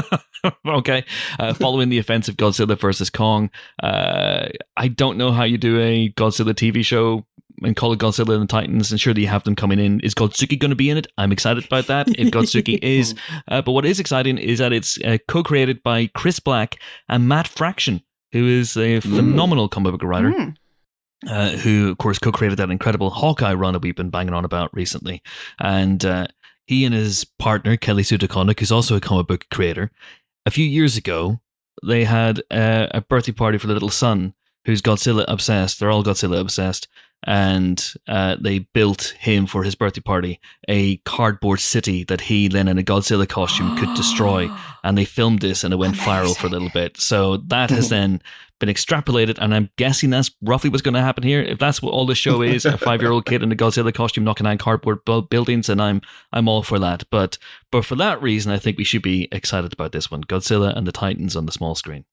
okay. 0.67 1.05
Uh, 1.39 1.53
following 1.53 1.89
the 1.89 1.99
offense 1.99 2.27
of 2.27 2.37
Godzilla 2.37 2.77
versus 2.77 3.09
Kong, 3.09 3.49
uh, 3.81 4.47
I 4.77 4.87
don't 4.87 5.17
know 5.17 5.31
how 5.31 5.43
you 5.43 5.57
do 5.57 5.79
a 5.79 6.09
Godzilla 6.09 6.53
TV 6.53 6.85
show 6.85 7.25
and 7.61 7.75
call 7.75 7.93
it 7.93 7.99
Godzilla 7.99 8.33
and 8.33 8.43
the 8.43 8.47
Titans, 8.47 8.91
and 8.91 8.99
surely 8.99 9.21
you 9.21 9.27
have 9.27 9.43
them 9.43 9.55
coming 9.55 9.79
in. 9.79 9.99
Is 10.01 10.13
Godzooky 10.13 10.59
going 10.59 10.69
to 10.69 10.75
be 10.75 10.89
in 10.89 10.97
it? 10.97 11.07
I'm 11.17 11.31
excited 11.31 11.65
about 11.65 11.87
that. 11.87 12.07
If 12.09 12.29
Godzooky 12.31 12.79
is, 12.81 13.15
uh, 13.47 13.61
but 13.61 13.71
what 13.71 13.85
is 13.85 13.99
exciting 13.99 14.37
is 14.37 14.59
that 14.59 14.73
it's 14.73 15.01
uh, 15.03 15.17
co-created 15.27 15.83
by 15.83 16.07
Chris 16.07 16.39
Black 16.39 16.79
and 17.07 17.27
Matt 17.27 17.47
Fraction, 17.47 18.01
who 18.31 18.47
is 18.47 18.75
a 18.77 18.99
phenomenal 18.99 19.69
comic 19.69 19.91
book 19.93 20.03
writer. 20.03 20.31
Mm. 20.31 20.55
Uh, 21.25 21.51
who 21.51 21.89
of 21.89 21.97
course 21.99 22.19
co-created 22.19 22.59
that 22.59 22.69
incredible 22.69 23.09
Hawkeye 23.09 23.53
run 23.53 23.71
that 23.71 23.81
we've 23.81 23.95
been 23.95 24.09
banging 24.09 24.33
on 24.33 24.43
about 24.43 24.73
recently, 24.73 25.21
and 25.57 26.03
uh, 26.03 26.27
he 26.65 26.85
and 26.85 26.93
his 26.93 27.25
partner 27.25 27.77
Kelly 27.77 28.03
Sue 28.03 28.17
DeConnick, 28.17 28.59
who's 28.59 28.71
also 28.71 28.95
a 28.95 29.01
comic 29.01 29.27
book 29.27 29.45
creator, 29.51 29.91
a 30.45 30.51
few 30.51 30.65
years 30.65 30.97
ago 30.97 31.39
they 31.81 32.03
had 32.05 32.41
uh, 32.51 32.87
a 32.91 33.01
birthday 33.01 33.31
party 33.31 33.57
for 33.57 33.67
the 33.67 33.73
little 33.73 33.89
son 33.89 34.33
who's 34.65 34.81
Godzilla 34.81 35.25
obsessed. 35.27 35.79
They're 35.79 35.91
all 35.91 36.03
Godzilla 36.03 36.39
obsessed, 36.39 36.87
and 37.25 37.93
uh, 38.07 38.37
they 38.39 38.59
built 38.59 39.15
him 39.19 39.45
for 39.45 39.63
his 39.63 39.75
birthday 39.75 40.01
party 40.01 40.39
a 40.69 40.97
cardboard 40.97 41.59
city 41.59 42.03
that 42.05 42.21
he 42.21 42.47
then 42.47 42.67
in 42.67 42.77
a 42.77 42.83
Godzilla 42.83 43.27
costume 43.27 43.77
could 43.77 43.93
destroy. 43.95 44.49
And 44.85 44.97
they 44.97 45.05
filmed 45.05 45.39
this, 45.39 45.63
and 45.63 45.73
it 45.73 45.77
went 45.77 45.95
viral 45.95 46.35
for 46.35 46.47
a 46.47 46.49
little 46.49 46.67
bit. 46.67 46.99
So 46.99 47.37
that 47.37 47.69
has 47.69 47.87
then 47.97 48.21
been 48.63 48.73
extrapolated, 48.73 49.37
and 49.39 49.53
I'm 49.53 49.69
guessing 49.77 50.09
that's 50.09 50.31
roughly 50.41 50.69
what's 50.69 50.81
going 50.81 50.93
to 50.93 51.01
happen 51.01 51.23
here. 51.23 51.41
If 51.41 51.59
that's 51.59 51.81
what 51.81 51.91
all 51.91 52.05
the 52.05 52.15
show 52.15 52.41
is, 52.41 52.65
a 52.65 52.77
five-year-old 52.77 53.25
kid 53.25 53.43
in 53.43 53.51
a 53.51 53.55
Godzilla 53.55 53.93
costume 53.93 54.23
knocking 54.23 54.45
down 54.45 54.57
cardboard 54.57 54.99
buildings, 55.05 55.69
and 55.69 55.81
I'm 55.81 56.01
I'm 56.31 56.47
all 56.47 56.63
for 56.63 56.79
that. 56.79 57.03
But 57.09 57.37
but 57.71 57.83
for 57.85 57.95
that 57.95 58.21
reason, 58.21 58.51
I 58.51 58.57
think 58.57 58.77
we 58.77 58.83
should 58.83 59.01
be 59.01 59.27
excited 59.31 59.73
about 59.73 59.91
this 59.91 60.09
one: 60.09 60.23
Godzilla 60.23 60.75
and 60.75 60.87
the 60.87 60.91
Titans 60.91 61.35
on 61.35 61.45
the 61.45 61.51
small 61.51 61.75
screen. 61.75 62.05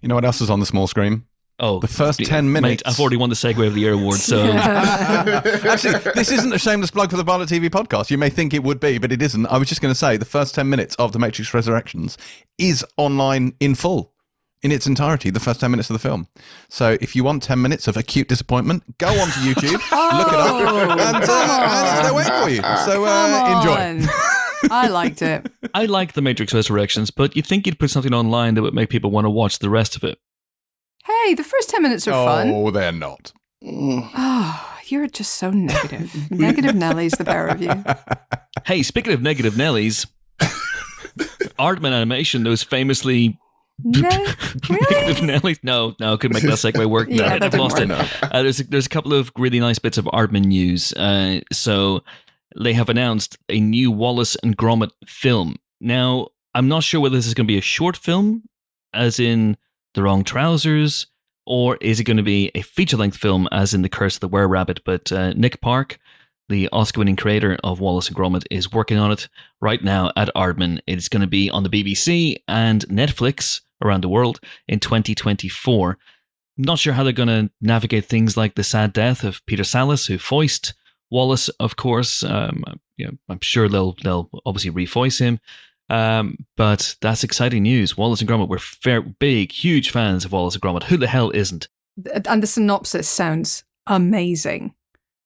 You 0.00 0.08
know 0.08 0.14
what 0.14 0.24
else 0.24 0.40
is 0.40 0.50
on 0.50 0.60
the 0.60 0.66
small 0.66 0.86
screen? 0.86 1.26
Oh, 1.58 1.78
The 1.78 1.86
first 1.86 2.18
yeah, 2.18 2.26
10 2.26 2.50
mate, 2.50 2.60
minutes. 2.60 2.82
I've 2.86 2.98
already 2.98 3.16
won 3.16 3.28
the 3.28 3.36
segue 3.36 3.64
of 3.64 3.74
the 3.74 3.80
Year 3.82 3.92
award, 3.92 4.16
so 4.16 4.42
Actually, 4.52 5.98
this 6.14 6.32
isn't 6.32 6.52
a 6.52 6.58
shameless 6.58 6.90
plug 6.90 7.10
for 7.10 7.16
the 7.16 7.24
Pilot 7.24 7.48
TV 7.48 7.68
podcast. 7.68 8.10
You 8.10 8.18
may 8.18 8.30
think 8.30 8.52
it 8.52 8.64
would 8.64 8.80
be, 8.80 8.98
but 8.98 9.12
it 9.12 9.22
isn't. 9.22 9.46
I 9.46 9.58
was 9.58 9.68
just 9.68 9.80
going 9.80 9.92
to 9.92 9.98
say 9.98 10.16
the 10.16 10.24
first 10.24 10.56
10 10.56 10.68
minutes 10.68 10.96
of 10.96 11.12
The 11.12 11.20
Matrix 11.20 11.54
Resurrections 11.54 12.18
is 12.58 12.84
online 12.96 13.54
in 13.60 13.76
full, 13.76 14.11
in 14.62 14.70
its 14.70 14.86
entirety, 14.86 15.30
the 15.30 15.40
first 15.40 15.60
10 15.60 15.70
minutes 15.70 15.90
of 15.90 15.94
the 15.94 15.98
film. 15.98 16.28
So 16.68 16.96
if 17.00 17.16
you 17.16 17.24
want 17.24 17.42
10 17.42 17.60
minutes 17.60 17.88
of 17.88 17.96
acute 17.96 18.28
disappointment, 18.28 18.98
go 18.98 19.08
onto 19.08 19.40
YouTube, 19.40 19.72
look 19.72 20.32
it 20.32 20.38
up, 20.38 20.90
and, 20.90 21.00
uh, 21.00 21.06
and 21.06 21.16
it's 21.88 22.02
there 22.02 22.14
waiting 22.14 22.32
for 22.42 22.48
you. 22.48 22.76
So 22.84 23.04
uh, 23.04 23.58
enjoy. 23.58 23.80
enjoy. 23.82 24.12
I 24.70 24.88
liked 24.88 25.22
it. 25.22 25.50
I 25.74 25.86
like 25.86 26.12
the 26.12 26.22
Matrix 26.22 26.54
Resurrections, 26.54 27.10
but 27.10 27.34
you'd 27.34 27.46
think 27.46 27.66
you'd 27.66 27.80
put 27.80 27.90
something 27.90 28.14
online 28.14 28.54
that 28.54 28.62
would 28.62 28.74
make 28.74 28.88
people 28.88 29.10
want 29.10 29.24
to 29.24 29.30
watch 29.30 29.58
the 29.58 29.70
rest 29.70 29.96
of 29.96 30.04
it. 30.04 30.18
Hey, 31.04 31.34
the 31.34 31.42
first 31.42 31.68
10 31.70 31.82
minutes 31.82 32.06
are 32.06 32.24
fun. 32.24 32.50
Oh, 32.50 32.70
they're 32.70 32.92
not. 32.92 33.32
Oh, 33.64 34.78
you're 34.86 35.08
just 35.08 35.34
so 35.34 35.50
negative. 35.50 36.30
negative 36.30 36.76
Nelly's 36.76 37.12
the 37.12 37.24
pair 37.24 37.48
of 37.48 37.60
you. 37.60 37.84
Hey, 38.66 38.84
speaking 38.84 39.12
of 39.12 39.20
negative 39.20 39.54
Nellies, 39.54 40.06
Aardman 41.58 41.92
Animation, 41.92 42.44
those 42.44 42.62
famously 42.62 43.38
No, 43.84 44.08
really? 44.70 45.14
Nellies. 45.14 45.58
No, 45.62 45.94
no, 46.00 46.16
could 46.16 46.32
make 46.32 46.42
that 46.42 46.52
segue 46.52 46.86
work. 46.86 47.08
Yeah, 47.12 47.34
it, 47.34 47.40
that 47.40 47.54
I've 47.54 47.60
lost 47.60 47.78
it. 47.78 47.88
work. 47.88 48.08
Uh, 48.22 48.42
there's 48.42 48.60
a, 48.60 48.64
there's 48.64 48.86
a 48.86 48.90
couple 48.90 49.12
of 49.12 49.30
really 49.36 49.60
nice 49.60 49.78
bits 49.78 49.98
of 49.98 50.04
Aardman 50.06 50.44
news. 50.46 50.92
Uh, 50.92 51.40
so 51.52 52.02
they 52.56 52.72
have 52.74 52.88
announced 52.88 53.38
a 53.48 53.60
new 53.60 53.90
Wallace 53.90 54.36
and 54.42 54.56
Gromit 54.56 54.90
film. 55.06 55.56
Now 55.80 56.28
I'm 56.54 56.68
not 56.68 56.84
sure 56.84 57.00
whether 57.00 57.16
this 57.16 57.26
is 57.26 57.34
going 57.34 57.46
to 57.46 57.52
be 57.52 57.58
a 57.58 57.62
short 57.62 57.96
film, 57.96 58.44
as 58.92 59.18
in 59.18 59.56
The 59.94 60.02
Wrong 60.02 60.22
Trousers, 60.24 61.06
or 61.46 61.76
is 61.80 61.98
it 61.98 62.04
going 62.04 62.18
to 62.18 62.22
be 62.22 62.50
a 62.54 62.62
feature 62.62 62.96
length 62.96 63.16
film, 63.16 63.48
as 63.50 63.74
in 63.74 63.82
The 63.82 63.88
Curse 63.88 64.16
of 64.16 64.20
the 64.20 64.28
Were 64.28 64.46
Rabbit? 64.46 64.80
But 64.84 65.10
uh, 65.10 65.32
Nick 65.32 65.60
Park, 65.60 65.98
the 66.48 66.68
Oscar 66.72 67.00
winning 67.00 67.16
creator 67.16 67.58
of 67.64 67.80
Wallace 67.80 68.08
and 68.08 68.16
Gromit, 68.16 68.44
is 68.50 68.70
working 68.72 68.98
on 68.98 69.10
it 69.10 69.28
right 69.60 69.82
now 69.82 70.12
at 70.14 70.30
Aardman. 70.36 70.80
It's 70.86 71.08
going 71.08 71.22
to 71.22 71.26
be 71.26 71.50
on 71.50 71.62
the 71.62 71.70
BBC 71.70 72.36
and 72.46 72.86
Netflix 72.88 73.62
around 73.82 74.02
the 74.02 74.08
world 74.08 74.40
in 74.68 74.80
2024. 74.80 75.98
Not 76.58 76.78
sure 76.78 76.92
how 76.92 77.02
they're 77.02 77.12
going 77.12 77.28
to 77.28 77.50
navigate 77.60 78.06
things 78.06 78.36
like 78.36 78.54
the 78.54 78.64
sad 78.64 78.92
death 78.92 79.24
of 79.24 79.44
Peter 79.46 79.62
Sallis, 79.62 80.08
who 80.08 80.18
voiced 80.18 80.74
Wallace, 81.10 81.48
of 81.50 81.76
course. 81.76 82.22
Um, 82.22 82.64
you 82.96 83.06
know, 83.06 83.12
I'm 83.28 83.40
sure 83.40 83.68
they'll 83.68 83.96
they'll 84.02 84.30
obviously 84.46 84.70
revoice 84.70 85.18
him. 85.20 85.40
Um, 85.90 86.46
but 86.56 86.96
that's 87.00 87.24
exciting 87.24 87.64
news. 87.64 87.98
Wallace 87.98 88.20
and 88.20 88.28
Gromit, 88.30 88.48
we're 88.48 88.58
fair, 88.58 89.02
big, 89.02 89.52
huge 89.52 89.90
fans 89.90 90.24
of 90.24 90.32
Wallace 90.32 90.54
and 90.54 90.62
Gromit. 90.62 90.84
Who 90.84 90.96
the 90.96 91.06
hell 91.06 91.30
isn't? 91.32 91.68
And 92.26 92.42
the 92.42 92.46
synopsis 92.46 93.08
sounds 93.08 93.64
amazing. 93.86 94.74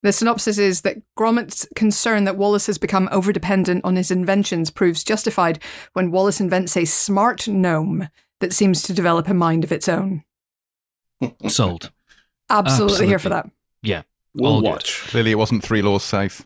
The 0.02 0.12
synopsis 0.12 0.58
is 0.58 0.82
that 0.82 0.98
Gromit's 1.16 1.66
concern 1.74 2.24
that 2.24 2.36
Wallace 2.36 2.66
has 2.66 2.78
become 2.78 3.08
overdependent 3.08 3.80
on 3.84 3.96
his 3.96 4.10
inventions 4.10 4.70
proves 4.70 5.04
justified 5.04 5.60
when 5.92 6.10
Wallace 6.10 6.40
invents 6.40 6.76
a 6.76 6.84
smart 6.84 7.48
gnome 7.48 8.08
that 8.40 8.52
seems 8.52 8.82
to 8.82 8.92
develop 8.92 9.28
a 9.28 9.34
mind 9.34 9.64
of 9.64 9.72
its 9.72 9.88
own. 9.88 10.24
Sold. 11.48 11.90
Absolutely, 12.50 13.06
here 13.06 13.18
for 13.18 13.30
that. 13.30 13.50
Yeah. 13.82 14.02
We'll 14.34 14.52
All 14.52 14.60
good. 14.60 14.68
watch. 14.68 15.00
Clearly, 15.02 15.30
it 15.32 15.38
wasn't 15.38 15.62
three 15.62 15.82
laws 15.82 16.04
safe. 16.04 16.42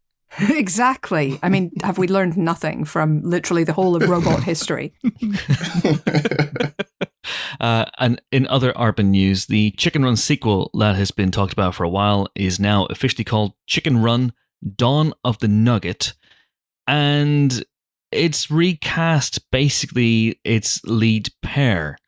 exactly. 0.40 1.38
I 1.42 1.48
mean, 1.48 1.72
have 1.82 1.98
we 1.98 2.08
learned 2.08 2.36
nothing 2.36 2.84
from 2.84 3.22
literally 3.22 3.64
the 3.64 3.72
whole 3.74 3.94
of 3.94 4.08
robot 4.08 4.42
history? 4.44 4.94
Uh, 7.60 7.84
and 7.98 8.20
in 8.32 8.46
other 8.48 8.72
Aardman 8.72 9.06
news, 9.06 9.46
the 9.46 9.70
Chicken 9.72 10.04
Run 10.04 10.16
sequel 10.16 10.70
that 10.74 10.96
has 10.96 11.10
been 11.10 11.30
talked 11.30 11.52
about 11.52 11.74
for 11.74 11.84
a 11.84 11.88
while 11.88 12.28
is 12.34 12.58
now 12.58 12.86
officially 12.86 13.24
called 13.24 13.52
Chicken 13.66 14.02
Run 14.02 14.32
Dawn 14.76 15.12
of 15.24 15.38
the 15.38 15.48
Nugget. 15.48 16.14
And 16.86 17.64
it's 18.14 18.50
recast 18.50 19.50
basically 19.50 20.40
its 20.44 20.80
lead 20.84 21.30
pair. 21.42 21.98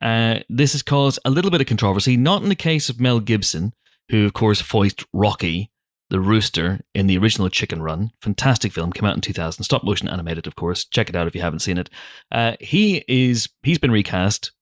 Uh, 0.00 0.40
this 0.48 0.72
has 0.72 0.82
caused 0.82 1.18
a 1.24 1.30
little 1.30 1.50
bit 1.50 1.60
of 1.60 1.66
controversy, 1.66 2.16
not 2.16 2.42
in 2.42 2.48
the 2.48 2.54
case 2.54 2.88
of 2.88 3.00
Mel 3.00 3.20
Gibson, 3.20 3.72
who, 4.10 4.26
of 4.26 4.32
course, 4.34 4.60
voiced 4.60 5.04
Rocky, 5.12 5.70
the 6.10 6.20
rooster, 6.20 6.80
in 6.94 7.06
the 7.06 7.18
original 7.18 7.48
Chicken 7.48 7.82
Run. 7.82 8.12
Fantastic 8.22 8.72
film, 8.72 8.92
came 8.92 9.04
out 9.06 9.14
in 9.16 9.20
2000, 9.22 9.64
stop 9.64 9.84
motion 9.84 10.08
animated, 10.08 10.46
of 10.46 10.54
course. 10.54 10.84
Check 10.84 11.08
it 11.08 11.16
out 11.16 11.26
if 11.26 11.34
you 11.34 11.40
haven't 11.40 11.60
seen 11.60 11.78
it. 11.78 11.90
Uh, 12.30 12.56
he 12.60 13.04
is 13.08 13.48
he's 13.62 13.78
been 13.78 13.90
recast. 13.90 14.52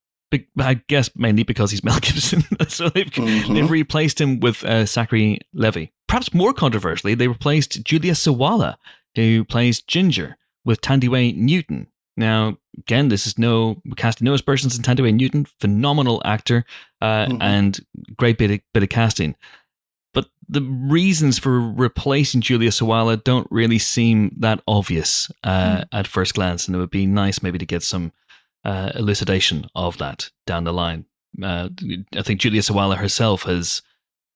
I 0.59 0.81
guess 0.89 1.11
mainly 1.15 1.45
because 1.45 1.71
he's 1.71 1.85
Mel 1.85 2.01
Gibson, 2.01 2.43
so 2.69 2.89
they've 2.89 3.07
Mhm. 3.11 3.55
they've 3.55 3.71
replaced 3.71 4.21
him 4.21 4.41
with 4.41 4.65
uh, 4.65 4.85
Zachary 4.87 5.39
Levi. 5.53 5.87
Perhaps 6.09 6.33
more 6.35 6.53
controversially, 6.53 7.15
they 7.15 7.29
replaced 7.29 7.85
Julia 7.85 8.13
Sawalha, 8.15 8.77
who 9.15 9.45
plays 9.45 9.81
Ginger, 9.81 10.37
with 10.65 10.81
Thandiwe 10.81 11.37
Newton. 11.37 11.89
Now, 12.17 12.59
again, 12.79 13.09
this 13.09 13.27
is 13.27 13.39
no 13.39 13.83
casting 13.97 14.25
no 14.25 14.35
aspersions 14.35 14.77
in 14.77 14.83
Thandiwe 14.83 15.15
Newton, 15.15 15.47
phenomenal 15.61 16.23
actor 16.25 16.65
uh, 17.01 17.27
Mhm. 17.27 17.39
and 17.43 17.81
great 18.17 18.39
bit 18.39 18.51
of, 18.51 18.61
bit 18.73 18.83
of 18.83 18.89
casting. 18.89 19.35
But 20.13 20.29
the 20.49 20.63
reasons 20.63 21.39
for 21.39 21.61
replacing 21.61 22.41
Julia 22.41 22.71
Sawalha 22.71 23.23
don't 23.23 23.49
really 23.51 23.79
seem 23.81 24.35
that 24.39 24.63
obvious 24.69 25.31
uh, 25.43 25.85
at 25.93 26.07
first 26.07 26.35
glance, 26.35 26.67
and 26.69 26.77
it 26.77 26.79
would 26.79 26.91
be 26.91 27.07
nice 27.07 27.43
maybe 27.43 27.59
to 27.59 27.67
get 27.67 27.83
some 27.83 28.13
uh, 28.65 28.93
elucidation 28.95 29.67
of 29.75 29.99
that 29.99 30.31
down 30.47 30.65
the 30.65 30.73
line. 30.73 31.05
Uh, 31.43 31.69
I 32.17 32.23
think 32.23 32.41
Julia 32.41 32.61
Sawalha 32.63 32.97
herself 32.97 33.43
has 33.43 33.83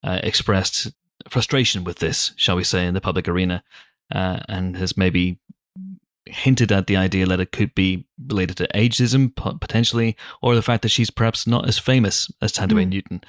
uh, 0.03 0.19
expressed 0.21 0.91
frustration 1.29 1.83
with 1.85 1.99
this, 1.99 2.33
shall 2.35 2.57
we 2.57 2.63
say, 2.65 2.85
in 2.85 2.93
the 2.93 3.01
public 3.01 3.27
arena, 3.27 3.63
uh, 4.13 4.39
and 4.49 4.75
has 4.77 4.97
maybe 4.97 5.39
hinted 6.29 6.71
at 6.71 6.87
the 6.87 6.95
idea 6.95 7.25
that 7.25 7.39
it 7.39 7.51
could 7.51 7.73
be 7.75 8.07
related 8.27 8.57
to 8.57 8.67
ageism, 8.75 9.33
potentially, 9.59 10.15
or 10.41 10.55
the 10.55 10.61
fact 10.61 10.81
that 10.83 10.89
she's 10.89 11.09
perhaps 11.09 11.47
not 11.47 11.67
as 11.67 11.77
famous 11.77 12.31
as 12.41 12.53
Thandiwe 12.53 12.85
Mm. 12.85 12.89
Newton. 12.89 13.21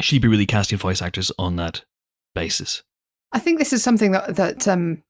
She'd 0.00 0.22
be 0.22 0.28
really 0.28 0.46
casting 0.46 0.78
voice 0.78 1.00
actors 1.00 1.32
on 1.38 1.56
that 1.56 1.84
basis. 2.34 2.82
I 3.32 3.38
think 3.38 3.58
this 3.58 3.72
is 3.72 3.82
something 3.82 4.12
that 4.12 4.36
that 4.36 4.68
um, 4.68 5.02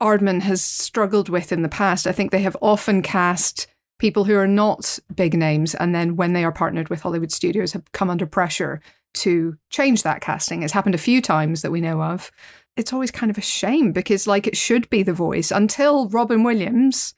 Aardman 0.00 0.42
has 0.42 0.62
struggled 0.62 1.28
with 1.28 1.52
in 1.52 1.62
the 1.62 1.68
past. 1.68 2.06
I 2.06 2.12
think 2.12 2.30
they 2.30 2.42
have 2.42 2.56
often 2.60 3.02
cast 3.02 3.66
people 3.98 4.24
who 4.24 4.36
are 4.36 4.46
not 4.46 4.98
big 5.14 5.34
names, 5.34 5.74
and 5.74 5.94
then 5.94 6.16
when 6.16 6.32
they 6.32 6.44
are 6.44 6.52
partnered 6.52 6.88
with 6.88 7.00
Hollywood 7.00 7.32
studios, 7.32 7.72
have 7.72 7.90
come 7.92 8.10
under 8.10 8.26
pressure 8.26 8.80
to 9.14 9.56
change 9.70 10.02
that 10.02 10.20
casting. 10.20 10.62
It's 10.62 10.72
happened 10.72 10.94
a 10.94 10.98
few 10.98 11.20
times 11.20 11.62
that 11.62 11.72
we 11.72 11.80
know 11.80 12.02
of. 12.02 12.30
It's 12.78 12.92
always 12.92 13.10
kind 13.10 13.28
of 13.30 13.36
a 13.36 13.42
shame 13.42 13.92
because, 13.92 14.26
like, 14.26 14.46
it 14.46 14.56
should 14.56 14.88
be 14.88 15.02
the 15.02 15.12
voice 15.12 15.50
until 15.50 16.08
Robin 16.08 16.44
Williams, 16.44 17.12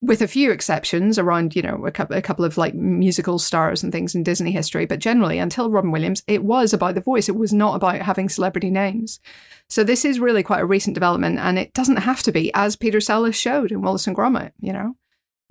with 0.00 0.20
a 0.20 0.28
few 0.28 0.50
exceptions 0.50 1.18
around, 1.18 1.54
you 1.56 1.62
know, 1.62 1.86
a 1.86 1.90
couple, 1.90 2.16
a 2.16 2.22
couple 2.22 2.44
of 2.44 2.58
like 2.58 2.74
musical 2.74 3.38
stars 3.38 3.82
and 3.82 3.90
things 3.90 4.14
in 4.14 4.22
Disney 4.22 4.50
history, 4.50 4.84
but 4.84 4.98
generally 4.98 5.38
until 5.38 5.70
Robin 5.70 5.90
Williams, 5.90 6.22
it 6.26 6.44
was 6.44 6.74
about 6.74 6.94
the 6.94 7.00
voice. 7.00 7.28
It 7.28 7.36
was 7.36 7.54
not 7.54 7.74
about 7.74 8.02
having 8.02 8.28
celebrity 8.28 8.70
names. 8.70 9.20
So 9.70 9.82
this 9.82 10.04
is 10.04 10.20
really 10.20 10.42
quite 10.42 10.60
a 10.60 10.66
recent 10.66 10.94
development, 10.94 11.38
and 11.38 11.58
it 11.58 11.72
doesn't 11.72 11.96
have 11.96 12.22
to 12.24 12.32
be, 12.32 12.52
as 12.54 12.76
Peter 12.76 12.98
Sallis 12.98 13.34
showed 13.34 13.72
in 13.72 13.80
Wallace 13.80 14.06
and 14.06 14.16
Gromit, 14.16 14.52
you 14.60 14.72
know? 14.72 14.96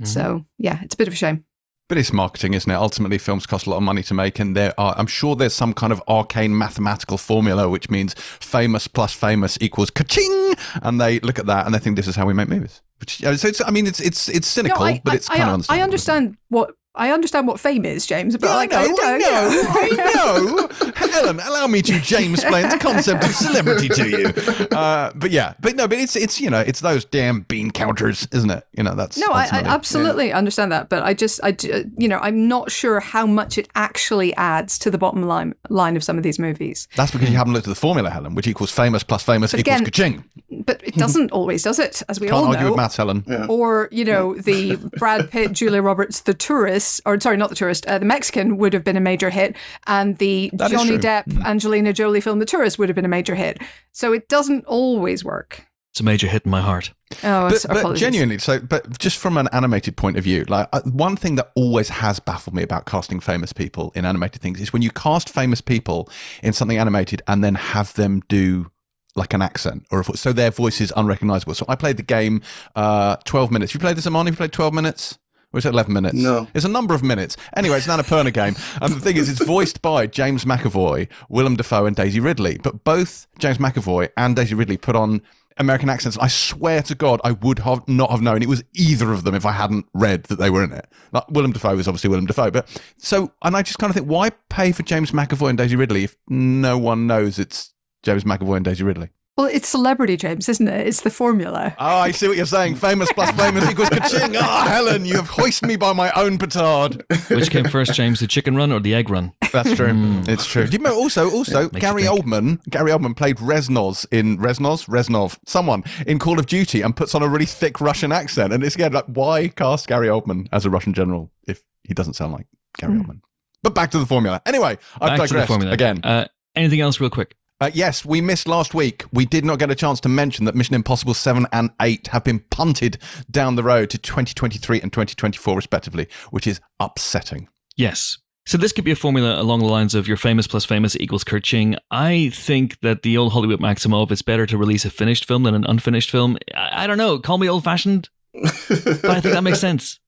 Mhm. 0.02 0.08
So, 0.08 0.46
yeah, 0.60 0.80
it's 0.84 0.94
a 0.94 0.98
bit 0.98 1.08
of 1.08 1.14
a 1.14 1.18
shame. 1.18 1.46
But 1.90 1.98
it's 1.98 2.14
marketing, 2.14 2.54
isn't 2.54 2.72
it? 2.72 2.76
Ultimately, 2.76 3.18
films 3.18 3.46
cost 3.46 3.68
a 3.68 3.70
lot 3.70 3.78
of 3.78 3.84
money 3.84 4.04
to 4.04 4.14
make, 4.14 4.40
and 4.40 4.56
there 4.56 4.74
are, 4.80 4.96
I'm 4.98 5.06
sure 5.06 5.36
there's 5.36 5.54
some 5.54 5.74
kind 5.74 5.92
of 5.92 6.02
arcane 6.08 6.58
mathematical 6.58 7.18
formula 7.18 7.70
which 7.70 7.90
means 7.90 8.14
famous 8.14 8.88
plus 8.88 9.14
famous 9.14 9.58
equals 9.60 9.90
ka-ching, 9.90 10.56
and 10.82 11.00
they 11.00 11.20
look 11.20 11.40
at 11.40 11.46
that 11.48 11.66
and 11.66 11.76
they 11.76 11.80
think 11.80 11.98
this 11.98 12.08
is 12.08 12.16
how 12.16 12.26
we 12.26 12.34
make 12.34 12.48
movies. 12.48 12.82
Which, 13.00 13.18
so 13.18 13.30
it's, 13.48 13.62
I 13.62 13.70
mean, 13.70 13.86
it's 13.86 14.00
it's 14.00 14.30
it's 14.30 14.48
cynical, 14.48 14.82
I, 14.82 15.02
but 15.04 15.16
it's 15.16 15.30
I, 15.30 15.38
kind 15.38 15.50
of 15.50 15.54
understandable. 15.56 15.82
I 15.82 15.84
understand 15.84 16.38
what 16.48 16.76
I 16.96 17.12
understand 17.12 17.48
what 17.48 17.60
fame 17.60 17.86
is, 17.86 18.06
James, 18.06 18.38
but 18.38 18.48
Yeah, 18.48 18.56
like 18.56 18.74
I 18.74 18.86
know, 18.86 18.96
I 19.02 19.18
know, 19.18 19.64
I 19.70 20.14
know. 20.14 20.92
Helen, 20.96 21.40
allow 21.40 21.66
me 21.66 21.82
to 21.82 22.00
James 22.00 22.40
explain 22.40 22.70
the 22.70 22.78
concept 22.78 23.24
of 23.24 23.32
celebrity 23.32 23.90
to 23.90 24.10
you. 24.10 24.34
Uh, 24.74 25.12
but 25.16 25.30
yeah, 25.30 25.54
but 25.60 25.76
no, 25.76 25.88
but 25.88 25.98
it's 25.98 26.16
it's 26.16 26.42
you 26.42 26.50
know 26.50 26.60
it's 26.60 26.82
those 26.82 27.06
damn 27.06 27.42
bean 27.42 27.70
counters, 27.70 28.28
isn't 28.32 28.50
it? 28.50 28.66
You 28.74 28.84
know 28.84 28.96
that's 28.96 29.18
No, 29.18 29.28
I, 29.28 29.44
I 29.52 29.60
absolutely 29.60 30.32
understand 30.34 30.72
that, 30.72 30.90
but 30.90 31.04
I 31.04 31.14
just, 31.14 31.40
I, 31.44 31.56
you 31.98 32.08
know, 32.08 32.18
I'm 32.20 32.48
not 32.48 32.72
sure 32.72 33.00
how 33.00 33.28
much 33.28 33.58
it 33.58 33.68
actually 33.76 34.36
adds 34.36 34.80
to 34.80 34.90
the 34.90 34.98
bottom 34.98 35.24
line 35.24 35.54
line 35.70 35.96
of 35.96 36.04
some 36.04 36.18
of 36.18 36.24
these 36.24 36.40
movies. 36.40 36.88
That's 36.96 37.12
because 37.12 37.30
you 37.30 37.38
haven't 37.38 37.54
looked 37.54 37.68
at 37.68 37.72
the 37.72 37.76
formula, 37.80 38.10
Helen, 38.10 38.36
which 38.36 38.48
equals 38.48 38.72
famous 38.72 39.04
plus 39.04 39.22
famous 39.24 39.52
But 39.52 39.60
equals 39.60 39.82
again, 39.82 39.86
ka-ching. 39.86 40.24
But 40.66 40.82
it 40.84 40.96
doesn't 40.96 41.32
always, 41.38 41.64
does 41.64 41.80
it? 41.80 42.02
As 42.10 42.20
we 42.20 42.28
Can't 42.28 42.38
all 42.38 42.46
argue 42.48 42.64
know. 42.64 42.72
with 42.72 42.78
maths, 42.78 42.98
Helen. 42.98 43.24
Yeah. 43.28 43.46
Or 43.48 43.90
you 43.92 44.06
know, 44.06 44.36
the 44.36 44.76
Brad 44.98 45.30
Pitt, 45.30 45.54
Julia 45.54 45.82
Roberts, 45.82 46.22
the 46.22 46.34
tourist, 46.34 47.02
or 47.06 47.20
sorry, 47.20 47.38
not 47.38 47.50
the 47.50 47.56
tourist, 47.56 47.86
uh, 47.88 48.00
the 48.00 48.06
Mexican 48.06 48.58
would 48.58 48.74
have 48.74 48.84
been 48.84 48.98
a 48.98 49.02
major 49.02 49.30
hit, 49.30 49.56
and 49.88 50.18
the 50.18 50.50
That 50.54 50.72
is 50.72 50.78
Johnny 50.78 50.98
true. 50.98 51.00
Mm. 51.00 51.26
Depp, 51.26 51.46
Angelina 51.46 51.94
Jolie 51.94 52.22
film, 52.22 52.40
The 52.40 52.46
Tourist, 52.46 52.80
would 52.80 52.90
have 52.90 52.96
been 52.96 53.06
a 53.06 53.10
major 53.10 53.36
hit. 53.36 53.62
So 53.92 54.14
it 54.14 54.28
doesn't 54.30 54.66
always 54.66 55.24
work. 55.24 55.66
It's 55.92 56.00
a 56.00 56.04
major 56.04 56.26
hit 56.28 56.46
in 56.46 56.50
my 56.50 56.62
heart. 56.62 56.92
Oh, 57.24 57.48
but, 57.50 57.66
but 57.70 57.96
genuinely, 57.96 58.40
so 58.40 58.60
but 58.60 58.98
just 58.98 59.20
from 59.20 59.38
an 59.38 59.48
animated 59.52 59.96
point 59.96 60.18
of 60.18 60.24
view, 60.24 60.44
like 60.46 60.68
uh, 60.74 60.82
one 60.86 61.16
thing 61.16 61.36
that 61.36 61.52
always 61.56 61.90
has 61.90 62.20
baffled 62.20 62.56
me 62.56 62.64
about 62.64 62.88
casting 62.88 63.20
famous 63.20 63.54
people 63.54 63.92
in 63.94 64.04
animated 64.04 64.42
things 64.42 64.60
is 64.60 64.74
when 64.74 64.82
you 64.82 64.90
cast 64.90 65.30
famous 65.30 65.62
people 65.62 66.10
in 66.42 66.52
something 66.52 66.80
animated 66.80 67.22
and 67.28 67.44
then 67.44 67.54
have 67.54 67.94
them 67.94 68.24
do 68.28 68.72
like 69.16 69.34
an 69.34 69.42
accent 69.42 69.86
or 69.92 70.00
a, 70.00 70.04
vo- 70.04 70.14
so 70.14 70.34
their 70.34 70.52
voice 70.52 70.82
is 70.82 70.92
unrecognizable. 70.96 71.54
So 71.54 71.66
I 71.68 71.76
played 71.76 71.98
the 71.98 72.04
game 72.04 72.42
uh, 72.76 73.18
twelve 73.26 73.52
minutes. 73.52 73.74
You 73.74 73.80
played 73.80 73.98
this, 73.98 74.08
Amon? 74.08 74.28
You 74.28 74.34
played 74.34 74.54
twelve 74.54 74.74
minutes. 74.74 75.18
Or 75.54 75.60
is 75.60 75.68
it 75.68 75.70
11 75.70 75.94
minutes? 75.94 76.16
No. 76.16 76.48
It's 76.56 76.66
a 76.66 76.68
number 76.68 76.96
of 76.96 77.04
minutes. 77.04 77.38
Anyway, 77.56 77.78
it's 77.78 77.88
an 77.88 78.00
Annapurna 78.00 78.34
game. 78.34 78.56
And 78.82 78.92
the 78.92 79.00
thing 79.00 79.18
is, 79.18 79.30
it's 79.30 79.46
voiced 79.46 79.84
by 79.84 80.08
James 80.08 80.46
McAvoy, 80.46 81.08
Willem 81.30 81.58
Dafoe, 81.58 81.86
and 81.86 81.96
Daisy 81.96 82.20
Ridley. 82.20 82.58
But 82.58 82.84
both 82.84 83.28
James 83.38 83.60
McAvoy 83.60 84.10
and 84.18 84.36
Daisy 84.36 84.56
Ridley 84.56 84.78
put 84.78 84.96
on 84.96 85.22
American 85.58 85.90
accents. 85.90 86.18
I 86.18 86.28
swear 86.28 86.82
to 86.82 86.96
God, 86.96 87.22
I 87.24 87.32
would 87.34 87.60
have 87.60 87.88
not 87.88 88.10
have 88.10 88.22
known 88.22 88.42
it 88.42 88.50
was 88.50 88.64
either 88.74 89.12
of 89.14 89.24
them 89.24 89.36
if 89.36 89.46
I 89.46 89.52
hadn't 89.52 89.86
read 89.94 90.24
that 90.24 90.40
they 90.40 90.50
were 90.50 90.64
in 90.64 90.72
it. 90.72 90.88
Like 91.12 91.30
Willem 91.30 91.52
Dafoe 91.52 91.78
is 91.78 91.88
obviously 91.88 92.10
Willem 92.10 92.26
Dafoe, 92.26 92.50
but 92.50 92.82
so 92.98 93.32
and 93.44 93.56
I 93.56 93.62
just 93.62 93.78
kind 93.78 93.92
of 93.92 93.96
think, 93.96 94.08
why 94.08 94.32
pay 94.50 94.72
for 94.72 94.84
James 94.84 95.12
McAvoy 95.12 95.50
and 95.50 95.58
Daisy 95.58 95.76
Ridley 95.76 96.04
if 96.04 96.16
no 96.28 96.78
one 96.78 97.06
knows 97.06 97.38
it's 97.38 97.74
James 98.04 98.24
McAvoy 98.24 98.58
and 98.58 98.66
Daisy 98.66 98.84
Ridley? 98.84 99.10
Well, 99.36 99.48
it's 99.48 99.68
celebrity, 99.68 100.16
James, 100.16 100.48
isn't 100.48 100.68
it? 100.68 100.86
It's 100.86 101.02
the 101.02 101.10
formula. 101.10 101.76
Oh, 101.80 101.86
I 101.86 102.12
see 102.12 102.28
what 102.28 102.38
you're 102.38 102.46
saying. 102.46 102.76
Famous 102.76 103.12
plus 103.14 103.32
famous 103.32 103.68
equals 103.68 103.90
ka-ching. 103.90 104.36
Ah, 104.38 104.68
Helen, 104.70 105.06
you 105.06 105.16
have 105.16 105.28
hoisted 105.28 105.68
me 105.68 105.76
by 105.76 105.92
my 105.92 106.12
own 106.12 106.38
petard. 106.38 107.04
Which 107.30 107.50
came 107.50 107.66
first, 107.66 107.96
James, 107.96 108.20
the 108.20 108.28
chicken 108.28 108.56
run 108.56 108.72
or 108.72 108.80
the 108.80 108.94
egg 108.94 109.10
run? 109.10 109.34
That's 109.52 109.74
true. 109.74 109.92
It's 110.28 110.46
true. 110.46 110.68
Do 110.68 110.74
you 110.74 110.78
remember 110.78 111.00
also 111.00 111.32
also 111.32 111.64
Makes 111.64 111.74
you 111.74 111.82
Gary. 111.82 112.04
Oldman? 112.04 112.64
Gary 112.70 112.92
Oldman 112.92 113.18
played 113.18 113.38
Reznos 113.38 114.06
in 114.12 114.38
Reznos, 114.38 114.88
Reznov, 114.88 115.40
someone 115.48 115.84
in 116.06 116.20
Call 116.20 116.38
of 116.38 116.46
Duty, 116.46 116.82
and 116.84 116.96
puts 116.96 117.16
on 117.16 117.24
a 117.24 117.28
really 117.28 117.48
thick 117.48 117.82
Russian 117.82 118.12
accent. 118.12 118.54
And 118.54 118.64
it's 118.64 118.76
again 118.76 118.94
like, 118.94 119.06
why 119.06 119.48
cast 119.48 119.88
Gary 119.88 120.10
Oldman 120.10 120.48
as 120.52 120.64
a 120.64 120.70
Russian 120.70 120.94
general 120.94 121.32
if 121.48 121.64
he 121.84 121.96
doesn't 121.96 122.14
sound 122.14 122.34
like 122.34 122.46
Gary 122.78 123.00
Oldman? 123.00 123.22
But 123.64 123.74
back 123.74 123.90
to 123.92 123.98
the 123.98 124.06
formula. 124.06 124.44
Anyway, 124.46 124.78
I've 125.02 125.18
Back 125.18 125.18
to 125.18 125.22
the 125.22 125.28
digressed 125.28 125.48
formula 125.48 125.72
again. 125.74 126.02
Uh, 126.04 126.28
anything 126.56 126.82
else, 126.82 127.00
real 127.00 127.10
quick? 127.10 127.36
Uh, 127.62 127.72
yes, 127.74 128.04
we 128.04 128.20
missed 128.20 128.48
last 128.48 128.74
week. 128.74 129.06
We 129.14 129.26
did 129.26 129.46
not 129.46 129.60
get 129.60 129.72
a 129.72 129.76
chance 129.76 130.00
to 130.02 130.10
mention 130.10 130.46
that 130.46 130.56
Mission 130.56 130.76
Impossible 130.76 131.14
7 131.14 131.48
and 131.54 131.70
8 131.82 132.08
have 132.08 132.24
been 132.24 132.40
punted 132.50 132.98
down 133.32 133.56
the 133.56 133.64
road 133.64 133.90
to 133.92 133.98
2023 133.98 134.82
and 134.82 134.92
2024, 134.92 135.56
respectively, 135.56 136.08
which 136.32 136.46
is 136.48 136.60
upsetting. 136.80 137.48
Yes. 137.78 138.18
So 138.46 138.58
this 138.58 138.74
could 138.74 138.84
be 138.84 138.92
a 138.92 138.96
formula 138.96 139.42
along 139.42 139.60
the 139.60 139.68
lines 139.68 139.96
of 139.96 140.08
your 140.08 140.18
famous 140.18 140.48
plus 140.48 140.66
famous 140.66 140.98
equals 140.98 141.24
Kerching. 141.24 141.78
I 141.90 142.32
think 142.34 142.80
that 142.82 143.04
the 143.04 143.18
old 143.18 143.32
Hollywood 143.32 143.62
maxim 143.62 143.94
of 143.94 144.12
it's 144.12 144.22
better 144.22 144.46
to 144.46 144.58
release 144.58 144.84
a 144.84 144.90
finished 144.90 145.26
film 145.26 145.44
than 145.44 145.56
an 145.56 145.66
unfinished 145.66 146.12
film. 146.12 146.38
I, 146.54 146.84
I 146.84 146.88
don't 146.88 146.98
know. 146.98 147.20
Call 147.20 147.38
me 147.38 147.48
old 147.48 147.64
fashioned, 147.64 148.10
but 148.34 149.06
I 149.06 149.22
think 149.22 149.34
that 149.34 149.44
makes 149.44 149.60
sense. 149.62 150.00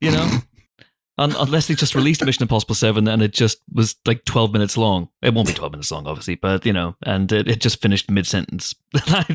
You 0.00 0.10
know, 0.10 0.38
Un- 1.18 1.34
unless 1.38 1.66
they 1.66 1.74
just 1.74 1.94
released 1.94 2.22
Mission 2.24 2.42
Impossible 2.42 2.74
Seven 2.74 3.08
and 3.08 3.22
it 3.22 3.32
just 3.32 3.62
was 3.72 3.96
like 4.06 4.24
twelve 4.24 4.52
minutes 4.52 4.76
long. 4.76 5.08
It 5.22 5.32
won't 5.32 5.48
be 5.48 5.54
twelve 5.54 5.72
minutes 5.72 5.90
long, 5.90 6.06
obviously, 6.06 6.34
but 6.34 6.66
you 6.66 6.72
know, 6.72 6.96
and 7.04 7.30
it, 7.32 7.48
it 7.48 7.60
just 7.60 7.80
finished 7.80 8.10
mid 8.10 8.26
sentence. 8.26 8.74
Do 8.92 9.00
you 9.00 9.34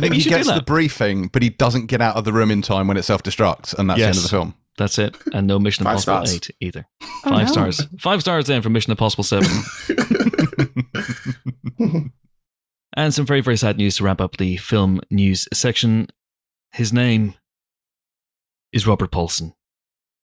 think 0.00 0.14
he 0.14 0.22
gets 0.22 0.46
the 0.48 0.62
briefing, 0.64 1.26
but 1.28 1.42
he 1.42 1.48
doesn't 1.50 1.86
get 1.86 2.00
out 2.00 2.16
of 2.16 2.24
the 2.24 2.32
room 2.32 2.50
in 2.52 2.62
time 2.62 2.86
when 2.86 2.96
it 2.96 3.02
self 3.02 3.22
destructs, 3.22 3.76
and 3.76 3.90
that's 3.90 3.98
the 3.98 4.06
end 4.06 4.16
of 4.16 4.22
the 4.22 4.28
film? 4.28 4.54
That's 4.78 4.98
it. 4.98 5.16
And 5.32 5.46
no 5.46 5.58
Mission 5.58 5.84
Five 5.84 5.96
Impossible 5.96 6.26
stars. 6.26 6.50
8 6.50 6.56
either. 6.60 6.86
Oh, 7.02 7.06
Five 7.24 7.46
no. 7.46 7.52
stars. 7.52 7.86
Five 7.98 8.20
stars 8.22 8.46
then 8.46 8.62
for 8.62 8.70
Mission 8.70 8.90
Impossible 8.90 9.24
7. 9.24 9.46
and 12.96 13.12
some 13.12 13.26
very, 13.26 13.40
very 13.40 13.56
sad 13.56 13.76
news 13.76 13.96
to 13.96 14.04
wrap 14.04 14.20
up 14.20 14.36
the 14.38 14.56
film 14.56 15.00
news 15.10 15.46
section. 15.52 16.08
His 16.72 16.92
name 16.92 17.34
is 18.72 18.86
Robert 18.86 19.10
Paulson. 19.10 19.54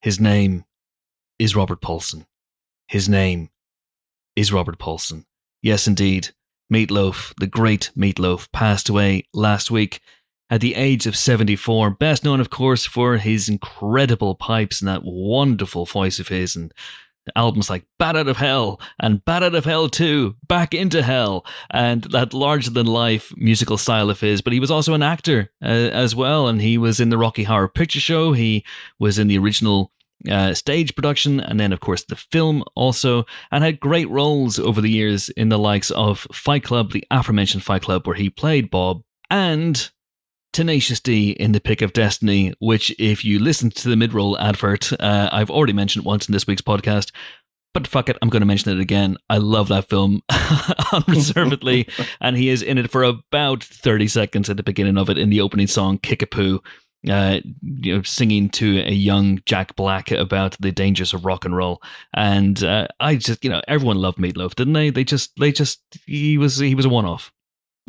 His 0.01 0.19
name 0.19 0.63
is 1.37 1.55
Robert 1.55 1.81
Paulson. 1.81 2.25
His 2.87 3.09
name 3.09 3.49
is 4.35 4.53
Robert 4.53 4.79
Paulson. 4.79 5.25
Yes, 5.61 5.87
indeed. 5.87 6.29
Meatloaf, 6.71 7.33
the 7.37 7.47
great 7.47 7.91
Meatloaf, 7.97 8.49
passed 8.51 8.87
away 8.87 9.25
last 9.33 9.69
week 9.69 9.99
at 10.49 10.61
the 10.61 10.75
age 10.75 11.05
of 11.05 11.17
74. 11.17 11.89
Best 11.91 12.23
known, 12.23 12.39
of 12.39 12.49
course, 12.49 12.85
for 12.85 13.17
his 13.17 13.49
incredible 13.49 14.35
pipes 14.35 14.79
and 14.79 14.87
that 14.87 15.03
wonderful 15.03 15.85
voice 15.85 16.19
of 16.19 16.29
his 16.29 16.55
and 16.55 16.73
albums 17.35 17.69
like 17.69 17.85
Bat 17.97 18.17
Out 18.17 18.27
of 18.27 18.37
Hell 18.37 18.79
and 18.99 19.23
Bat 19.23 19.43
Out 19.43 19.55
of 19.55 19.65
Hell 19.65 19.89
2, 19.89 20.35
Back 20.47 20.73
into 20.73 21.01
Hell, 21.01 21.45
and 21.69 22.03
that 22.05 22.33
larger 22.33 22.71
than 22.71 22.85
life 22.85 23.33
musical 23.37 23.77
style 23.77 24.09
of 24.09 24.19
his. 24.19 24.41
But 24.41 24.53
he 24.53 24.59
was 24.59 24.71
also 24.71 24.93
an 24.93 25.03
actor 25.03 25.51
uh, 25.63 25.67
as 25.67 26.15
well, 26.15 26.47
and 26.47 26.61
he 26.61 26.77
was 26.77 26.99
in 26.99 27.09
the 27.09 27.17
Rocky 27.17 27.43
Horror 27.43 27.67
Picture 27.67 27.99
Show. 27.99 28.33
He 28.33 28.65
was 28.97 29.19
in 29.19 29.27
the 29.27 29.37
original 29.37 29.91
uh, 30.29 30.53
stage 30.53 30.95
production, 30.95 31.39
and 31.39 31.59
then, 31.59 31.71
of 31.71 31.79
course, 31.79 32.03
the 32.03 32.15
film 32.15 32.63
also, 32.75 33.25
and 33.51 33.63
had 33.63 33.79
great 33.79 34.09
roles 34.09 34.59
over 34.59 34.81
the 34.81 34.89
years 34.89 35.29
in 35.29 35.49
the 35.49 35.59
likes 35.59 35.91
of 35.91 36.27
Fight 36.31 36.63
Club, 36.63 36.91
the 36.91 37.05
aforementioned 37.11 37.63
Fight 37.63 37.83
Club, 37.83 38.05
where 38.05 38.15
he 38.15 38.29
played 38.29 38.69
Bob, 38.69 39.03
and 39.29 39.91
Tenacious 40.53 40.99
D 40.99 41.31
in 41.31 41.51
The 41.51 41.61
Pick 41.61 41.81
of 41.81 41.93
Destiny, 41.93 42.53
which, 42.59 42.93
if 42.99 43.23
you 43.23 43.39
listen 43.39 43.69
to 43.71 43.89
the 43.89 43.95
mid 43.95 44.13
roll 44.13 44.37
advert, 44.39 44.91
uh, 44.99 45.29
I've 45.31 45.51
already 45.51 45.73
mentioned 45.73 46.05
once 46.05 46.27
in 46.27 46.33
this 46.33 46.47
week's 46.47 46.61
podcast. 46.61 47.11
But 47.73 47.85
fuck 47.85 48.09
it, 48.09 48.17
I'm 48.21 48.29
going 48.29 48.41
to 48.41 48.47
mention 48.47 48.71
it 48.71 48.81
again. 48.81 49.17
I 49.29 49.37
love 49.37 49.67
that 49.67 49.89
film 49.89 50.21
unreservedly, 50.91 51.87
and 52.21 52.35
he 52.35 52.49
is 52.49 52.63
in 52.63 52.79
it 52.79 52.89
for 52.89 53.03
about 53.03 53.63
30 53.63 54.07
seconds 54.07 54.49
at 54.49 54.57
the 54.57 54.63
beginning 54.63 54.97
of 54.97 55.09
it 55.09 55.19
in 55.19 55.29
the 55.29 55.41
opening 55.41 55.67
song, 55.67 55.99
Kickapoo. 55.99 56.61
Uh, 57.07 57.39
you 57.61 57.95
know, 57.95 58.01
singing 58.01 58.49
to 58.49 58.79
a 58.79 58.91
young 58.91 59.39
Jack 59.45 59.73
Black 59.77 60.11
about 60.11 60.57
the 60.59 60.71
dangers 60.71 61.13
of 61.13 61.23
rock 61.23 61.45
and 61.45 61.55
roll, 61.55 61.81
and 62.13 62.61
uh, 62.61 62.87
I 62.99 63.15
just, 63.15 63.43
you 63.43 63.49
know, 63.49 63.61
everyone 63.69 63.97
loved 63.97 64.17
Meatloaf, 64.17 64.55
didn't 64.55 64.73
they? 64.73 64.89
They 64.89 65.05
just, 65.05 65.31
they 65.39 65.53
just, 65.53 65.81
he 66.05 66.37
was, 66.37 66.57
he 66.57 66.75
was 66.75 66.85
a 66.85 66.89
one-off. 66.89 67.31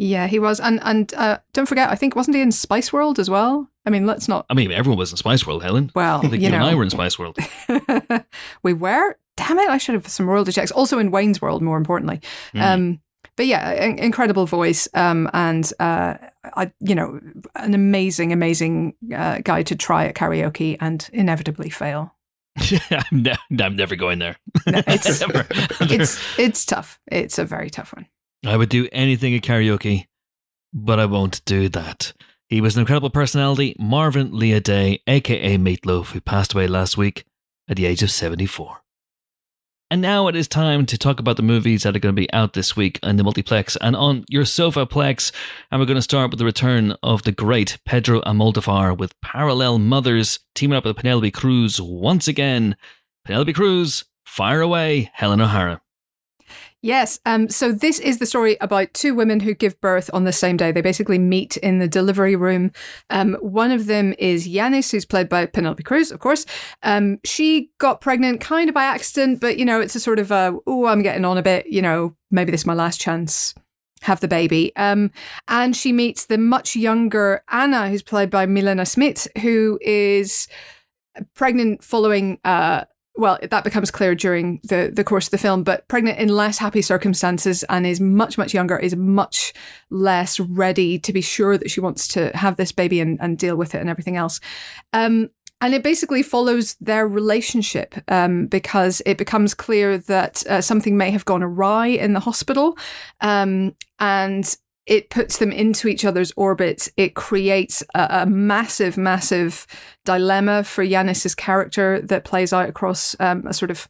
Yeah, 0.02 0.28
he 0.28 0.38
was, 0.38 0.60
and 0.60 0.80
and 0.82 1.12
uh, 1.12 1.38
don't 1.52 1.66
forget, 1.66 1.90
I 1.90 1.94
think 1.94 2.16
wasn't 2.16 2.34
he 2.34 2.40
in 2.42 2.52
Spice 2.52 2.90
World 2.90 3.18
as 3.18 3.28
well? 3.28 3.68
I 3.84 3.90
mean, 3.90 4.06
let's 4.06 4.28
not. 4.28 4.46
I 4.48 4.54
mean, 4.54 4.72
everyone 4.72 4.96
was 4.98 5.10
in 5.10 5.18
Spice 5.18 5.46
World, 5.46 5.62
Helen. 5.62 5.90
Well, 5.94 6.18
I 6.18 6.20
think 6.22 6.34
you, 6.42 6.48
you 6.48 6.54
and 6.54 6.64
I 6.64 6.74
were 6.74 6.82
in 6.82 6.88
Spice 6.88 7.18
World. 7.18 7.36
we 8.62 8.72
were. 8.72 9.18
Damn 9.36 9.58
it! 9.58 9.68
I 9.68 9.76
should 9.76 9.94
have 9.94 10.08
some 10.08 10.26
royalty 10.26 10.52
checks. 10.52 10.70
Also 10.70 10.98
in 10.98 11.10
Wayne's 11.10 11.42
World, 11.42 11.60
more 11.60 11.76
importantly. 11.76 12.22
Mm. 12.54 12.62
Um, 12.62 13.00
but 13.36 13.44
yeah, 13.44 13.72
in- 13.72 13.98
incredible 13.98 14.46
voice, 14.46 14.88
um, 14.94 15.28
and 15.34 15.70
uh, 15.78 16.14
I, 16.56 16.72
you 16.80 16.94
know, 16.94 17.20
an 17.56 17.74
amazing, 17.74 18.32
amazing 18.32 18.94
uh, 19.14 19.40
guy 19.44 19.62
to 19.64 19.76
try 19.76 20.06
at 20.06 20.14
karaoke 20.14 20.78
and 20.80 21.06
inevitably 21.12 21.68
fail. 21.68 22.14
I'm, 22.90 23.22
ne- 23.22 23.36
I'm 23.62 23.76
never 23.76 23.96
going 23.96 24.18
there. 24.18 24.36
No, 24.66 24.78
it's- 24.78 25.20
Never. 25.26 25.46
It's 25.80 26.38
it's 26.38 26.64
tough. 26.64 26.98
It's 27.06 27.38
a 27.38 27.44
very 27.44 27.68
tough 27.68 27.94
one. 27.94 28.06
I 28.44 28.56
would 28.56 28.68
do 28.68 28.88
anything 28.92 29.34
at 29.34 29.42
karaoke, 29.42 30.06
but 30.72 30.98
I 30.98 31.04
won't 31.04 31.44
do 31.44 31.68
that. 31.70 32.12
He 32.48 32.60
was 32.60 32.74
an 32.74 32.80
incredible 32.80 33.10
personality, 33.10 33.76
Marvin 33.78 34.36
Lee 34.36 34.50
Aday, 34.50 35.00
aka 35.06 35.56
Meatloaf, 35.56 36.12
who 36.12 36.20
passed 36.20 36.54
away 36.54 36.66
last 36.66 36.96
week 36.96 37.24
at 37.68 37.76
the 37.76 37.86
age 37.86 38.02
of 38.02 38.10
74. 38.10 38.78
And 39.92 40.00
now 40.00 40.28
it 40.28 40.36
is 40.36 40.46
time 40.46 40.86
to 40.86 40.96
talk 40.96 41.18
about 41.18 41.36
the 41.36 41.42
movies 41.42 41.82
that 41.82 41.96
are 41.96 41.98
going 41.98 42.14
to 42.14 42.20
be 42.20 42.32
out 42.32 42.52
this 42.52 42.76
week 42.76 43.00
in 43.02 43.16
the 43.16 43.24
multiplex 43.24 43.76
and 43.80 43.96
on 43.96 44.24
your 44.28 44.44
sofa 44.44 44.86
plex. 44.86 45.32
And 45.70 45.80
we're 45.80 45.86
going 45.86 45.96
to 45.96 46.02
start 46.02 46.30
with 46.30 46.38
the 46.38 46.44
return 46.44 46.94
of 47.02 47.24
the 47.24 47.32
great 47.32 47.78
Pedro 47.84 48.20
Almodovar 48.20 48.96
with 48.96 49.20
Parallel 49.20 49.80
Mothers 49.80 50.38
teaming 50.54 50.76
up 50.76 50.84
with 50.84 50.96
Penelope 50.96 51.32
Cruz 51.32 51.80
once 51.80 52.28
again. 52.28 52.76
Penelope 53.24 53.52
Cruz, 53.52 54.04
fire 54.24 54.60
away, 54.60 55.10
Helen 55.12 55.40
O'Hara. 55.40 55.82
Yes. 56.82 57.20
Um, 57.26 57.50
so 57.50 57.72
this 57.72 57.98
is 57.98 58.18
the 58.18 58.26
story 58.26 58.56
about 58.62 58.94
two 58.94 59.14
women 59.14 59.40
who 59.40 59.52
give 59.52 59.78
birth 59.82 60.08
on 60.14 60.24
the 60.24 60.32
same 60.32 60.56
day. 60.56 60.72
They 60.72 60.80
basically 60.80 61.18
meet 61.18 61.58
in 61.58 61.78
the 61.78 61.88
delivery 61.88 62.36
room. 62.36 62.72
Um, 63.10 63.34
one 63.42 63.70
of 63.70 63.84
them 63.86 64.14
is 64.18 64.48
Yanis, 64.48 64.90
who's 64.90 65.04
played 65.04 65.28
by 65.28 65.44
Penelope 65.44 65.82
Cruz, 65.82 66.10
of 66.10 66.20
course. 66.20 66.46
Um, 66.82 67.18
she 67.22 67.70
got 67.78 68.00
pregnant 68.00 68.40
kind 68.40 68.70
of 68.70 68.74
by 68.74 68.84
accident, 68.84 69.40
but 69.40 69.58
you 69.58 69.66
know, 69.66 69.80
it's 69.80 69.94
a 69.94 70.00
sort 70.00 70.18
of 70.18 70.30
a, 70.30 70.56
oh, 70.66 70.86
I'm 70.86 71.02
getting 71.02 71.26
on 71.26 71.36
a 71.36 71.42
bit, 71.42 71.66
you 71.66 71.82
know, 71.82 72.16
maybe 72.30 72.50
this 72.50 72.62
is 72.62 72.66
my 72.66 72.74
last 72.74 72.98
chance. 72.98 73.54
Have 74.02 74.20
the 74.20 74.28
baby. 74.28 74.74
Um, 74.76 75.10
and 75.48 75.76
she 75.76 75.92
meets 75.92 76.24
the 76.24 76.38
much 76.38 76.74
younger 76.74 77.44
Anna, 77.50 77.90
who's 77.90 78.02
played 78.02 78.30
by 78.30 78.46
Milena 78.46 78.86
Smit, 78.86 79.26
who 79.42 79.78
is 79.82 80.48
pregnant 81.34 81.84
following 81.84 82.38
uh, 82.42 82.84
well, 83.20 83.38
that 83.42 83.64
becomes 83.64 83.90
clear 83.90 84.14
during 84.14 84.60
the, 84.64 84.90
the 84.92 85.04
course 85.04 85.26
of 85.26 85.30
the 85.30 85.38
film, 85.38 85.62
but 85.62 85.86
pregnant 85.88 86.18
in 86.18 86.28
less 86.28 86.58
happy 86.58 86.82
circumstances 86.82 87.62
and 87.64 87.86
is 87.86 88.00
much, 88.00 88.38
much 88.38 88.54
younger, 88.54 88.78
is 88.78 88.96
much 88.96 89.52
less 89.90 90.40
ready 90.40 90.98
to 90.98 91.12
be 91.12 91.20
sure 91.20 91.58
that 91.58 91.70
she 91.70 91.80
wants 91.80 92.08
to 92.08 92.34
have 92.34 92.56
this 92.56 92.72
baby 92.72 92.98
and, 92.98 93.20
and 93.20 93.38
deal 93.38 93.56
with 93.56 93.74
it 93.74 93.80
and 93.80 93.90
everything 93.90 94.16
else. 94.16 94.40
Um, 94.94 95.30
and 95.60 95.74
it 95.74 95.82
basically 95.82 96.22
follows 96.22 96.76
their 96.80 97.06
relationship 97.06 97.94
um, 98.08 98.46
because 98.46 99.02
it 99.04 99.18
becomes 99.18 99.52
clear 99.52 99.98
that 99.98 100.42
uh, 100.46 100.62
something 100.62 100.96
may 100.96 101.10
have 101.10 101.26
gone 101.26 101.42
awry 101.42 101.88
in 101.88 102.14
the 102.14 102.20
hospital. 102.20 102.78
Um, 103.20 103.76
and 103.98 104.56
it 104.90 105.08
puts 105.08 105.38
them 105.38 105.52
into 105.52 105.86
each 105.86 106.04
other's 106.04 106.32
orbits. 106.36 106.90
It 106.96 107.14
creates 107.14 107.82
a, 107.94 108.22
a 108.22 108.26
massive, 108.26 108.98
massive 108.98 109.66
dilemma 110.04 110.64
for 110.64 110.82
Yanis's 110.82 111.36
character 111.36 112.00
that 112.02 112.24
plays 112.24 112.52
out 112.52 112.68
across 112.68 113.14
um, 113.20 113.46
a 113.46 113.54
sort 113.54 113.70
of 113.70 113.88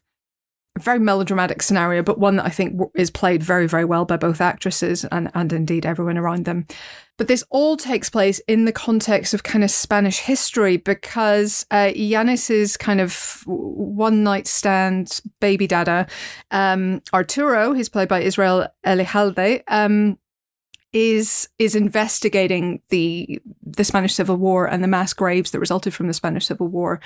very 0.79 0.99
melodramatic 0.99 1.63
scenario, 1.63 2.01
but 2.03 2.19
one 2.19 2.37
that 2.37 2.45
I 2.45 2.49
think 2.49 2.79
is 2.95 3.11
played 3.11 3.43
very, 3.43 3.67
very 3.67 3.83
well 3.83 4.05
by 4.05 4.15
both 4.15 4.39
actresses 4.39 5.03
and, 5.05 5.29
and 5.33 5.51
indeed 5.51 5.85
everyone 5.85 6.17
around 6.17 6.45
them. 6.45 6.65
But 7.17 7.27
this 7.27 7.43
all 7.49 7.77
takes 7.77 8.09
place 8.09 8.39
in 8.47 8.65
the 8.65 8.71
context 8.71 9.33
of 9.33 9.43
kind 9.43 9.63
of 9.63 9.71
Spanish 9.71 10.19
history 10.19 10.77
because 10.77 11.65
uh, 11.71 11.91
Yanis's 11.93 12.77
kind 12.77 13.01
of 13.01 13.43
one 13.45 14.23
night 14.23 14.47
stand 14.47 15.19
baby 15.39 15.67
dada, 15.67 16.07
um, 16.51 17.01
Arturo, 17.13 17.73
who's 17.73 17.89
played 17.89 18.07
by 18.07 18.21
Israel 18.21 18.67
Elejalde, 18.85 19.61
um, 19.67 20.17
is 20.93 21.47
is 21.57 21.75
investigating 21.75 22.81
the 22.89 23.41
the 23.63 23.83
Spanish 23.83 24.13
Civil 24.13 24.35
War 24.35 24.67
and 24.67 24.83
the 24.83 24.87
mass 24.87 25.13
graves 25.13 25.51
that 25.51 25.59
resulted 25.59 25.93
from 25.93 26.07
the 26.07 26.13
Spanish 26.13 26.45
Civil 26.45 26.67
War, 26.67 26.99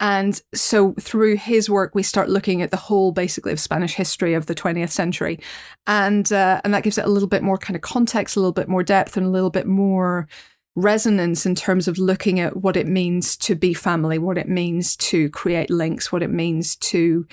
and 0.00 0.40
so 0.54 0.94
through 0.94 1.36
his 1.36 1.68
work 1.68 1.94
we 1.94 2.02
start 2.02 2.30
looking 2.30 2.62
at 2.62 2.70
the 2.70 2.76
whole 2.76 3.12
basically 3.12 3.52
of 3.52 3.60
Spanish 3.60 3.94
history 3.94 4.34
of 4.34 4.46
the 4.46 4.54
20th 4.54 4.90
century, 4.90 5.38
and 5.86 6.32
uh, 6.32 6.60
and 6.64 6.72
that 6.72 6.82
gives 6.82 6.98
it 6.98 7.04
a 7.04 7.10
little 7.10 7.28
bit 7.28 7.42
more 7.42 7.58
kind 7.58 7.76
of 7.76 7.82
context, 7.82 8.36
a 8.36 8.40
little 8.40 8.52
bit 8.52 8.68
more 8.68 8.82
depth, 8.82 9.16
and 9.16 9.26
a 9.26 9.30
little 9.30 9.50
bit 9.50 9.66
more 9.66 10.28
resonance 10.76 11.46
in 11.46 11.54
terms 11.54 11.88
of 11.88 11.98
looking 11.98 12.38
at 12.38 12.58
what 12.58 12.76
it 12.76 12.86
means 12.86 13.36
to 13.38 13.54
be 13.54 13.72
family, 13.74 14.18
what 14.18 14.38
it 14.38 14.48
means 14.48 14.94
to 14.96 15.30
create 15.30 15.70
links, 15.70 16.12
what 16.12 16.22
it 16.22 16.30
means 16.30 16.76
to 16.76 17.26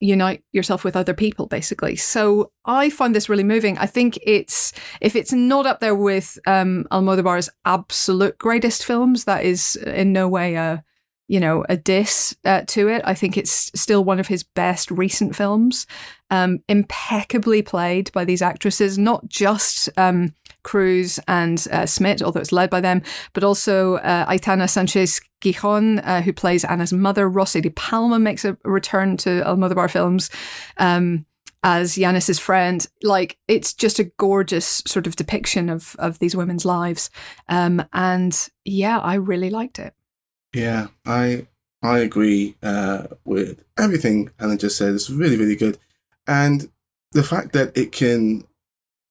unite 0.00 0.42
yourself 0.52 0.84
with 0.84 0.96
other 0.96 1.14
people 1.14 1.46
basically. 1.46 1.96
So 1.96 2.52
i 2.64 2.90
find 2.90 3.14
this 3.14 3.28
really 3.28 3.44
moving. 3.44 3.78
I 3.78 3.86
think 3.86 4.18
it's 4.22 4.72
if 5.00 5.16
it's 5.16 5.32
not 5.32 5.66
up 5.66 5.80
there 5.80 5.94
with 5.94 6.38
um 6.46 6.86
almodovar's 6.90 7.48
absolute 7.64 8.38
greatest 8.38 8.84
films 8.84 9.24
that 9.24 9.44
is 9.44 9.76
in 9.76 10.12
no 10.12 10.28
way 10.28 10.54
a 10.54 10.84
you 11.28 11.40
know 11.40 11.64
a 11.68 11.76
diss 11.76 12.36
uh, 12.44 12.62
to 12.68 12.88
it. 12.88 13.02
I 13.04 13.14
think 13.14 13.36
it's 13.36 13.70
still 13.74 14.04
one 14.04 14.20
of 14.20 14.28
his 14.28 14.42
best 14.42 14.90
recent 14.90 15.34
films. 15.34 15.86
Um 16.30 16.60
impeccably 16.68 17.62
played 17.62 18.12
by 18.12 18.24
these 18.24 18.42
actresses 18.42 18.98
not 18.98 19.26
just 19.28 19.88
um 19.96 20.34
Cruz 20.66 21.20
and 21.28 21.64
uh, 21.70 21.86
Smit, 21.86 22.22
although 22.22 22.40
it's 22.40 22.52
led 22.52 22.70
by 22.70 22.80
them, 22.80 23.00
but 23.32 23.44
also 23.44 23.94
uh, 23.96 24.26
Aitana 24.26 24.68
Sanchez 24.68 25.20
Gijon, 25.40 26.00
uh, 26.04 26.22
who 26.22 26.32
plays 26.32 26.64
Anna's 26.64 26.92
mother. 26.92 27.30
Rossy 27.30 27.60
de 27.60 27.70
Palma 27.70 28.18
makes 28.18 28.44
a 28.44 28.58
return 28.64 29.16
to 29.18 29.42
Almodovar 29.46 29.88
films 29.88 30.28
um, 30.78 31.24
as 31.62 31.96
Yanis's 31.96 32.40
friend. 32.40 32.84
Like, 33.02 33.38
it's 33.46 33.72
just 33.72 34.00
a 34.00 34.10
gorgeous 34.18 34.82
sort 34.86 35.06
of 35.06 35.14
depiction 35.14 35.70
of, 35.70 35.94
of 36.00 36.18
these 36.18 36.36
women's 36.36 36.64
lives. 36.64 37.10
Um, 37.48 37.84
and 37.92 38.48
yeah, 38.64 38.98
I 38.98 39.14
really 39.14 39.50
liked 39.50 39.78
it. 39.78 39.94
Yeah, 40.52 40.88
I 41.04 41.46
I 41.82 41.98
agree 41.98 42.56
uh, 42.62 43.06
with 43.24 43.62
everything 43.78 44.30
Helen 44.40 44.58
just 44.58 44.76
said. 44.76 44.94
It's 44.94 45.10
really, 45.10 45.36
really 45.36 45.54
good, 45.56 45.78
and 46.26 46.70
the 47.12 47.22
fact 47.22 47.52
that 47.52 47.76
it 47.76 47.92
can 47.92 48.44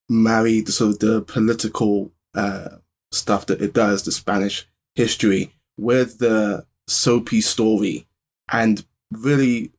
marry 0.10 0.62
the 0.62 0.72
sort 0.72 0.94
of 0.94 1.00
the 1.00 1.22
political 1.22 2.12
uh, 2.34 2.70
stuff 3.12 3.46
that 3.48 3.62
it 3.62 3.74
does, 3.74 4.04
the 4.04 4.12
Spanish 4.12 4.68
history, 4.96 5.54
with 5.78 6.20
the 6.20 6.66
soapy 6.88 7.42
story 7.42 8.08
and 8.52 8.86
really 9.12 9.72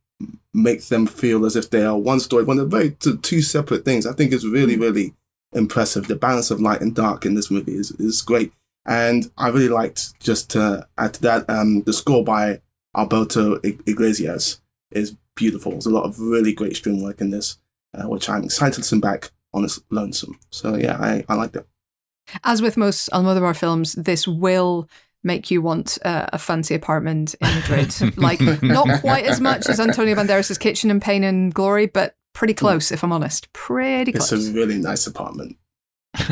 make 0.53 0.85
them 0.87 1.07
feel 1.07 1.45
as 1.45 1.57
if 1.57 1.71
they 1.71 1.85
are 1.85 1.97
one 1.97 2.21
story 2.21 2.45
when 2.45 2.57
they're 2.57 2.67
very 2.67 2.91
two, 2.91 3.19
two 3.19 3.43
separate 3.43 3.85
things. 3.85 4.07
I 4.07 4.13
think 4.13 4.33
it's 4.33 4.45
really, 4.45 4.77
really 4.77 5.15
impressive. 5.53 6.09
The 6.09 6.17
balance 6.17 6.51
of 6.51 6.61
light 6.61 6.81
and 6.81 6.95
dark 6.95 7.27
in 7.27 7.35
this 7.35 7.51
movie 7.51 7.75
is, 7.75 7.91
is 7.93 8.23
great. 8.23 8.53
And 8.87 9.31
I 9.37 9.49
really 9.49 9.69
liked 9.69 10.19
just 10.21 10.51
to 10.51 10.87
add 10.97 11.15
to 11.15 11.23
that, 11.23 11.51
um, 11.51 11.83
the 11.83 11.93
score 11.93 12.25
by 12.25 12.61
Alberto 12.97 13.61
Iglesias 13.63 14.61
is 14.91 15.17
beautiful. 15.35 15.73
There's 15.73 15.87
a 15.87 15.91
lot 15.91 16.05
of 16.05 16.19
really 16.19 16.53
great 16.53 16.77
string 16.77 17.03
work 17.03 17.21
in 17.21 17.31
this, 17.31 17.59
uh, 17.93 18.09
which 18.09 18.29
I'm 18.29 18.45
excited 18.45 18.75
to 18.75 18.81
listen 18.81 19.01
back 19.01 19.31
on 19.57 19.65
its 19.65 19.81
lonesome. 19.91 20.39
So 20.51 20.77
yeah, 20.77 20.97
I, 21.01 21.25
I 21.29 21.35
liked 21.35 21.57
it. 21.57 21.67
As 22.45 22.61
with 22.61 22.77
most 22.77 23.09
Almodovar 23.11 23.57
films, 23.57 23.95
this 23.95 24.29
will 24.29 24.89
make 25.23 25.51
you 25.51 25.63
want 25.63 25.99
uh, 26.05 26.27
a 26.33 26.39
fancy 26.39 26.75
apartment 26.75 27.35
in 27.41 27.55
Madrid. 27.55 28.17
like, 28.17 28.41
not 28.63 29.01
quite 29.01 29.25
as 29.25 29.41
much 29.41 29.69
as 29.69 29.81
Antonio 29.81 30.15
Banderas' 30.15 30.59
Kitchen 30.59 30.91
and 30.91 31.03
Pain 31.03 31.25
and 31.25 31.53
Glory, 31.53 31.87
but 31.87 32.17
pretty 32.33 32.53
hmm. 32.53 32.59
close, 32.59 32.93
if 32.93 33.03
I'm 33.03 33.13
honest. 33.13 33.53
Pretty 33.53 34.13
close. 34.13 34.33
It's 34.33 34.49
a 34.49 34.53
really 34.53 34.79
nice 34.79 35.07
apartment. 35.07 35.57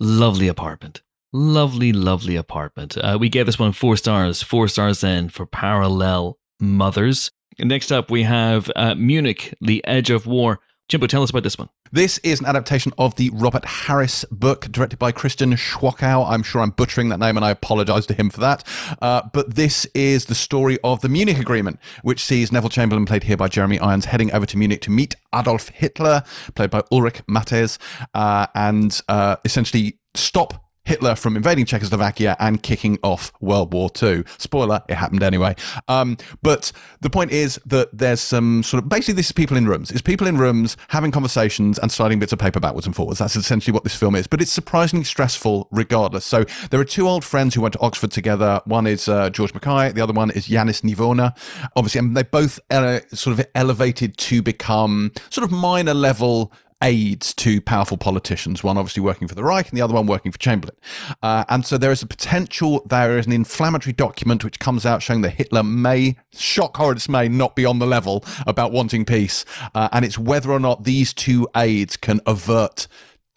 lovely 0.00 0.48
apartment. 0.48 1.02
Lovely, 1.32 1.92
lovely 1.92 2.36
apartment. 2.36 2.96
Uh, 2.98 3.16
we 3.20 3.28
gave 3.28 3.46
this 3.46 3.58
one 3.58 3.72
four 3.72 3.96
stars. 3.96 4.42
Four 4.42 4.68
stars 4.68 5.00
then 5.00 5.28
for 5.28 5.46
Parallel 5.46 6.38
Mothers. 6.60 7.30
Next 7.58 7.92
up, 7.92 8.10
we 8.10 8.22
have 8.24 8.70
uh, 8.74 8.94
Munich, 8.94 9.54
The 9.60 9.84
Edge 9.86 10.10
of 10.10 10.26
War. 10.26 10.60
Jimbo, 10.90 11.06
tell 11.06 11.22
us 11.22 11.30
about 11.30 11.44
this 11.44 11.56
one. 11.56 11.68
This 11.92 12.18
is 12.18 12.40
an 12.40 12.46
adaptation 12.46 12.92
of 12.98 13.14
the 13.14 13.30
Robert 13.32 13.64
Harris 13.64 14.24
book, 14.32 14.66
directed 14.72 14.98
by 14.98 15.12
Christian 15.12 15.52
Schwochow. 15.52 16.28
I'm 16.28 16.42
sure 16.42 16.60
I'm 16.62 16.70
butchering 16.70 17.10
that 17.10 17.20
name, 17.20 17.36
and 17.36 17.46
I 17.46 17.50
apologize 17.50 18.06
to 18.06 18.14
him 18.14 18.28
for 18.28 18.40
that. 18.40 18.64
Uh, 19.00 19.22
but 19.32 19.54
this 19.54 19.86
is 19.94 20.24
the 20.24 20.34
story 20.34 20.80
of 20.82 21.00
the 21.00 21.08
Munich 21.08 21.38
Agreement, 21.38 21.78
which 22.02 22.24
sees 22.24 22.50
Neville 22.50 22.70
Chamberlain, 22.70 23.06
played 23.06 23.22
here 23.22 23.36
by 23.36 23.46
Jeremy 23.46 23.78
Irons, 23.78 24.06
heading 24.06 24.32
over 24.32 24.46
to 24.46 24.56
Munich 24.56 24.80
to 24.80 24.90
meet 24.90 25.14
Adolf 25.32 25.68
Hitler, 25.68 26.24
played 26.56 26.70
by 26.70 26.82
Ulrich 26.90 27.22
Matthes, 27.28 27.78
uh, 28.12 28.48
and 28.56 29.00
uh, 29.08 29.36
essentially 29.44 30.00
stop 30.16 30.69
Hitler 30.84 31.14
from 31.14 31.36
invading 31.36 31.66
Czechoslovakia 31.66 32.36
and 32.40 32.62
kicking 32.62 32.98
off 33.02 33.32
World 33.40 33.72
War 33.72 33.90
II. 34.02 34.24
Spoiler, 34.38 34.82
it 34.88 34.94
happened 34.94 35.22
anyway. 35.22 35.54
Um, 35.88 36.16
but 36.42 36.72
the 37.00 37.10
point 37.10 37.30
is 37.30 37.60
that 37.66 37.96
there's 37.96 38.20
some 38.20 38.62
sort 38.62 38.82
of 38.82 38.88
basically 38.88 39.14
this 39.14 39.26
is 39.26 39.32
people 39.32 39.56
in 39.56 39.66
rooms. 39.66 39.90
It's 39.90 40.02
people 40.02 40.26
in 40.26 40.38
rooms 40.38 40.76
having 40.88 41.10
conversations 41.10 41.78
and 41.78 41.92
sliding 41.92 42.18
bits 42.18 42.32
of 42.32 42.38
paper 42.38 42.60
backwards 42.60 42.86
and 42.86 42.96
forwards. 42.96 43.18
That's 43.18 43.36
essentially 43.36 43.72
what 43.72 43.84
this 43.84 43.94
film 43.94 44.14
is. 44.14 44.26
But 44.26 44.40
it's 44.40 44.52
surprisingly 44.52 45.04
stressful 45.04 45.68
regardless. 45.70 46.24
So 46.24 46.44
there 46.70 46.80
are 46.80 46.84
two 46.84 47.08
old 47.08 47.24
friends 47.24 47.54
who 47.54 47.60
went 47.60 47.74
to 47.74 47.80
Oxford 47.80 48.10
together. 48.10 48.60
One 48.64 48.86
is 48.86 49.08
uh, 49.08 49.30
George 49.30 49.54
Mackay, 49.54 49.92
the 49.92 50.00
other 50.00 50.12
one 50.12 50.30
is 50.30 50.48
Jannis 50.48 50.82
Niewöhner. 50.82 51.36
Obviously, 51.76 51.98
and 51.98 52.16
they 52.16 52.22
both 52.22 52.58
uh, 52.70 53.00
sort 53.12 53.38
of 53.38 53.46
elevated 53.54 54.16
to 54.16 54.42
become 54.42 55.12
sort 55.30 55.44
of 55.44 55.52
minor 55.52 55.94
level 55.94 56.52
aides 56.82 57.34
to 57.34 57.60
powerful 57.60 57.96
politicians, 57.96 58.64
one 58.64 58.78
obviously 58.78 59.02
working 59.02 59.28
for 59.28 59.34
the 59.34 59.44
Reich 59.44 59.68
and 59.68 59.76
the 59.76 59.82
other 59.82 59.94
one 59.94 60.06
working 60.06 60.32
for 60.32 60.38
Chamberlain. 60.38 60.76
Uh, 61.22 61.44
and 61.48 61.64
so 61.64 61.76
there 61.76 61.92
is 61.92 62.02
a 62.02 62.06
potential, 62.06 62.82
there 62.86 63.18
is 63.18 63.26
an 63.26 63.32
inflammatory 63.32 63.92
document 63.92 64.44
which 64.44 64.58
comes 64.58 64.86
out 64.86 65.02
showing 65.02 65.20
that 65.22 65.30
Hitler 65.30 65.62
may, 65.62 66.16
shock, 66.32 66.76
horror, 66.76 66.94
dismay, 66.94 67.28
not 67.28 67.54
be 67.54 67.64
on 67.64 67.78
the 67.78 67.86
level 67.86 68.24
about 68.46 68.72
wanting 68.72 69.04
peace. 69.04 69.44
Uh, 69.74 69.88
and 69.92 70.04
it's 70.04 70.18
whether 70.18 70.50
or 70.50 70.60
not 70.60 70.84
these 70.84 71.12
two 71.12 71.48
aides 71.54 71.96
can 71.96 72.20
avert 72.26 72.86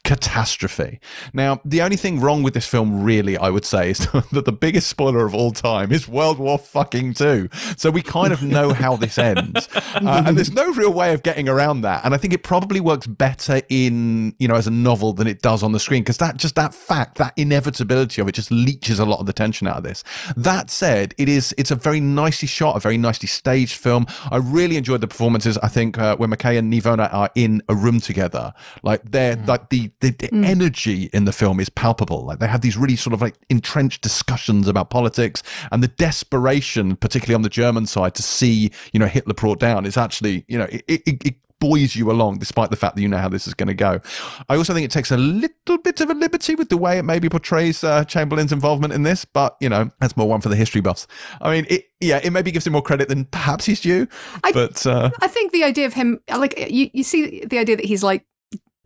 catastrophe. 0.04 1.00
Now, 1.34 1.62
the 1.64 1.82
only 1.82 1.96
thing 1.96 2.20
wrong 2.20 2.44
with 2.44 2.54
this 2.54 2.68
film, 2.68 3.04
really, 3.04 3.38
I 3.38 3.50
would 3.50 3.64
say, 3.64 3.92
is 3.92 4.00
that 4.32 4.44
the 4.46 4.52
biggest 4.52 4.88
spoiler 4.88 5.26
of 5.26 5.34
all 5.34 5.52
time 5.52 5.92
is 5.92 6.08
World 6.08 6.40
War 6.40 6.58
fucking 6.58 7.14
two. 7.14 7.50
So 7.78 7.90
we 7.90 8.02
kind 8.02 8.34
of 8.34 8.44
know 8.44 8.74
how 8.74 8.98
this 8.98 9.18
ends, 9.18 9.70
uh, 9.76 10.24
and 10.26 10.38
there's 10.38 10.52
no 10.52 10.72
real 10.74 10.92
way 10.92 11.14
of 11.14 11.24
getting 11.24 11.48
around 11.48 11.82
that. 11.82 12.04
And 12.04 12.14
I 12.14 12.18
think 12.18 12.34
it 12.34 12.44
probably 12.44 12.82
works 12.82 13.08
better 13.08 13.62
in 13.70 14.36
you 14.40 14.48
know 14.48 14.56
as 14.56 14.68
a 14.68 14.72
novel 14.72 15.14
than 15.14 15.28
it 15.28 15.42
does 15.42 15.64
on 15.64 15.72
the 15.72 15.80
screen 15.80 16.04
because 16.04 16.18
that 16.18 16.38
just 16.38 16.56
that 16.56 16.74
fact, 16.74 17.18
that 17.18 17.34
inevitability 17.38 18.22
of 18.22 18.28
it, 18.28 18.34
just 18.34 18.52
leeches 18.52 19.00
a 19.00 19.06
lot 19.06 19.20
of 19.20 19.26
the 19.26 19.34
tension 19.34 19.68
out 19.68 19.78
of 19.78 19.84
this. 19.84 20.04
That 20.36 20.70
said, 20.70 21.14
it 21.18 21.30
is 21.30 21.56
it's 21.58 21.72
a 21.72 21.76
very 21.76 22.02
nicely 22.02 22.48
shot, 22.48 22.76
a 22.76 22.80
very 22.80 22.98
nicely 22.98 23.28
staged 23.28 23.78
film. 23.78 24.06
I 24.30 24.38
really 24.38 24.76
enjoyed 24.76 25.02
the 25.02 25.08
performances. 25.08 25.58
I 25.60 25.70
think 25.70 25.98
uh, 25.98 26.18
when 26.18 26.30
McKay 26.30 26.58
and 26.58 26.72
Niewöhner 26.72 27.12
are 27.14 27.30
in 27.36 27.62
a 27.70 27.76
room 27.76 28.02
together, 28.02 28.54
like 28.84 29.10
they're 29.10 29.38
mm. 29.38 29.48
like 29.48 29.70
the 29.70 29.93
the, 30.04 30.10
the 30.12 30.28
mm. 30.28 30.46
energy 30.46 31.10
in 31.14 31.24
the 31.24 31.32
film 31.32 31.62
is 31.62 31.70
palpable. 31.70 32.26
Like 32.26 32.40
they 32.40 32.48
have 32.48 32.62
these 32.62 32.76
really 32.76 32.98
sort 32.98 33.14
of 33.14 33.22
like 33.22 33.36
entrenched 33.50 34.02
discussions 34.02 34.68
about 34.68 34.90
politics 34.90 35.42
and 35.72 35.82
the 35.82 35.88
desperation, 35.88 36.98
particularly 36.98 37.36
on 37.36 37.42
the 37.42 37.50
German 37.50 37.86
side, 37.86 38.14
to 38.16 38.24
see 38.24 38.70
you 38.92 39.00
know 39.00 39.06
Hitler 39.06 39.34
brought 39.34 39.60
down 39.60 39.86
is 39.86 39.96
actually 39.96 40.44
you 40.50 40.58
know 40.58 40.68
it, 40.70 40.84
it, 40.88 41.26
it 41.26 41.36
buoys 41.60 41.96
you 41.96 42.12
along, 42.12 42.40
despite 42.40 42.70
the 42.70 42.76
fact 42.76 42.98
that 42.98 43.02
you 43.02 43.08
know 43.08 43.18
how 43.18 43.30
this 43.30 43.48
is 43.48 43.54
going 43.54 43.68
to 43.68 43.74
go. 43.74 44.02
I 44.50 44.58
also 44.58 44.74
think 44.74 44.84
it 44.84 44.92
takes 44.92 45.12
a 45.12 45.18
little 45.18 45.78
bit 45.78 46.02
of 46.02 46.10
a 46.10 46.14
liberty 46.14 46.56
with 46.56 46.68
the 46.68 46.76
way 46.76 46.98
it 46.98 47.04
maybe 47.04 47.30
portrays 47.30 47.82
uh, 47.86 48.04
Chamberlain's 48.04 48.52
involvement 48.52 48.92
in 48.92 49.04
this, 49.04 49.24
but 49.24 49.56
you 49.62 49.70
know 49.70 49.90
that's 50.02 50.18
more 50.18 50.28
one 50.28 50.42
for 50.42 50.50
the 50.50 50.58
history 50.58 50.82
buffs. 50.82 51.08
I 51.40 51.50
mean, 51.50 51.66
it, 51.70 51.86
yeah, 52.02 52.20
it 52.22 52.32
maybe 52.32 52.52
gives 52.52 52.68
him 52.68 52.74
more 52.74 52.82
credit 52.82 53.08
than 53.08 53.24
perhaps 53.26 53.64
he's 53.64 53.80
due, 53.80 54.10
I, 54.44 54.52
but 54.52 54.86
uh, 54.86 55.12
I 55.22 55.30
think 55.30 55.54
the 55.54 55.64
idea 55.64 55.86
of 55.86 55.94
him, 55.94 56.20
like 56.30 56.60
you, 56.70 56.90
you 56.94 57.04
see 57.04 57.46
the 57.46 57.58
idea 57.58 57.78
that 57.78 57.86
he's 57.86 58.04
like 58.04 58.26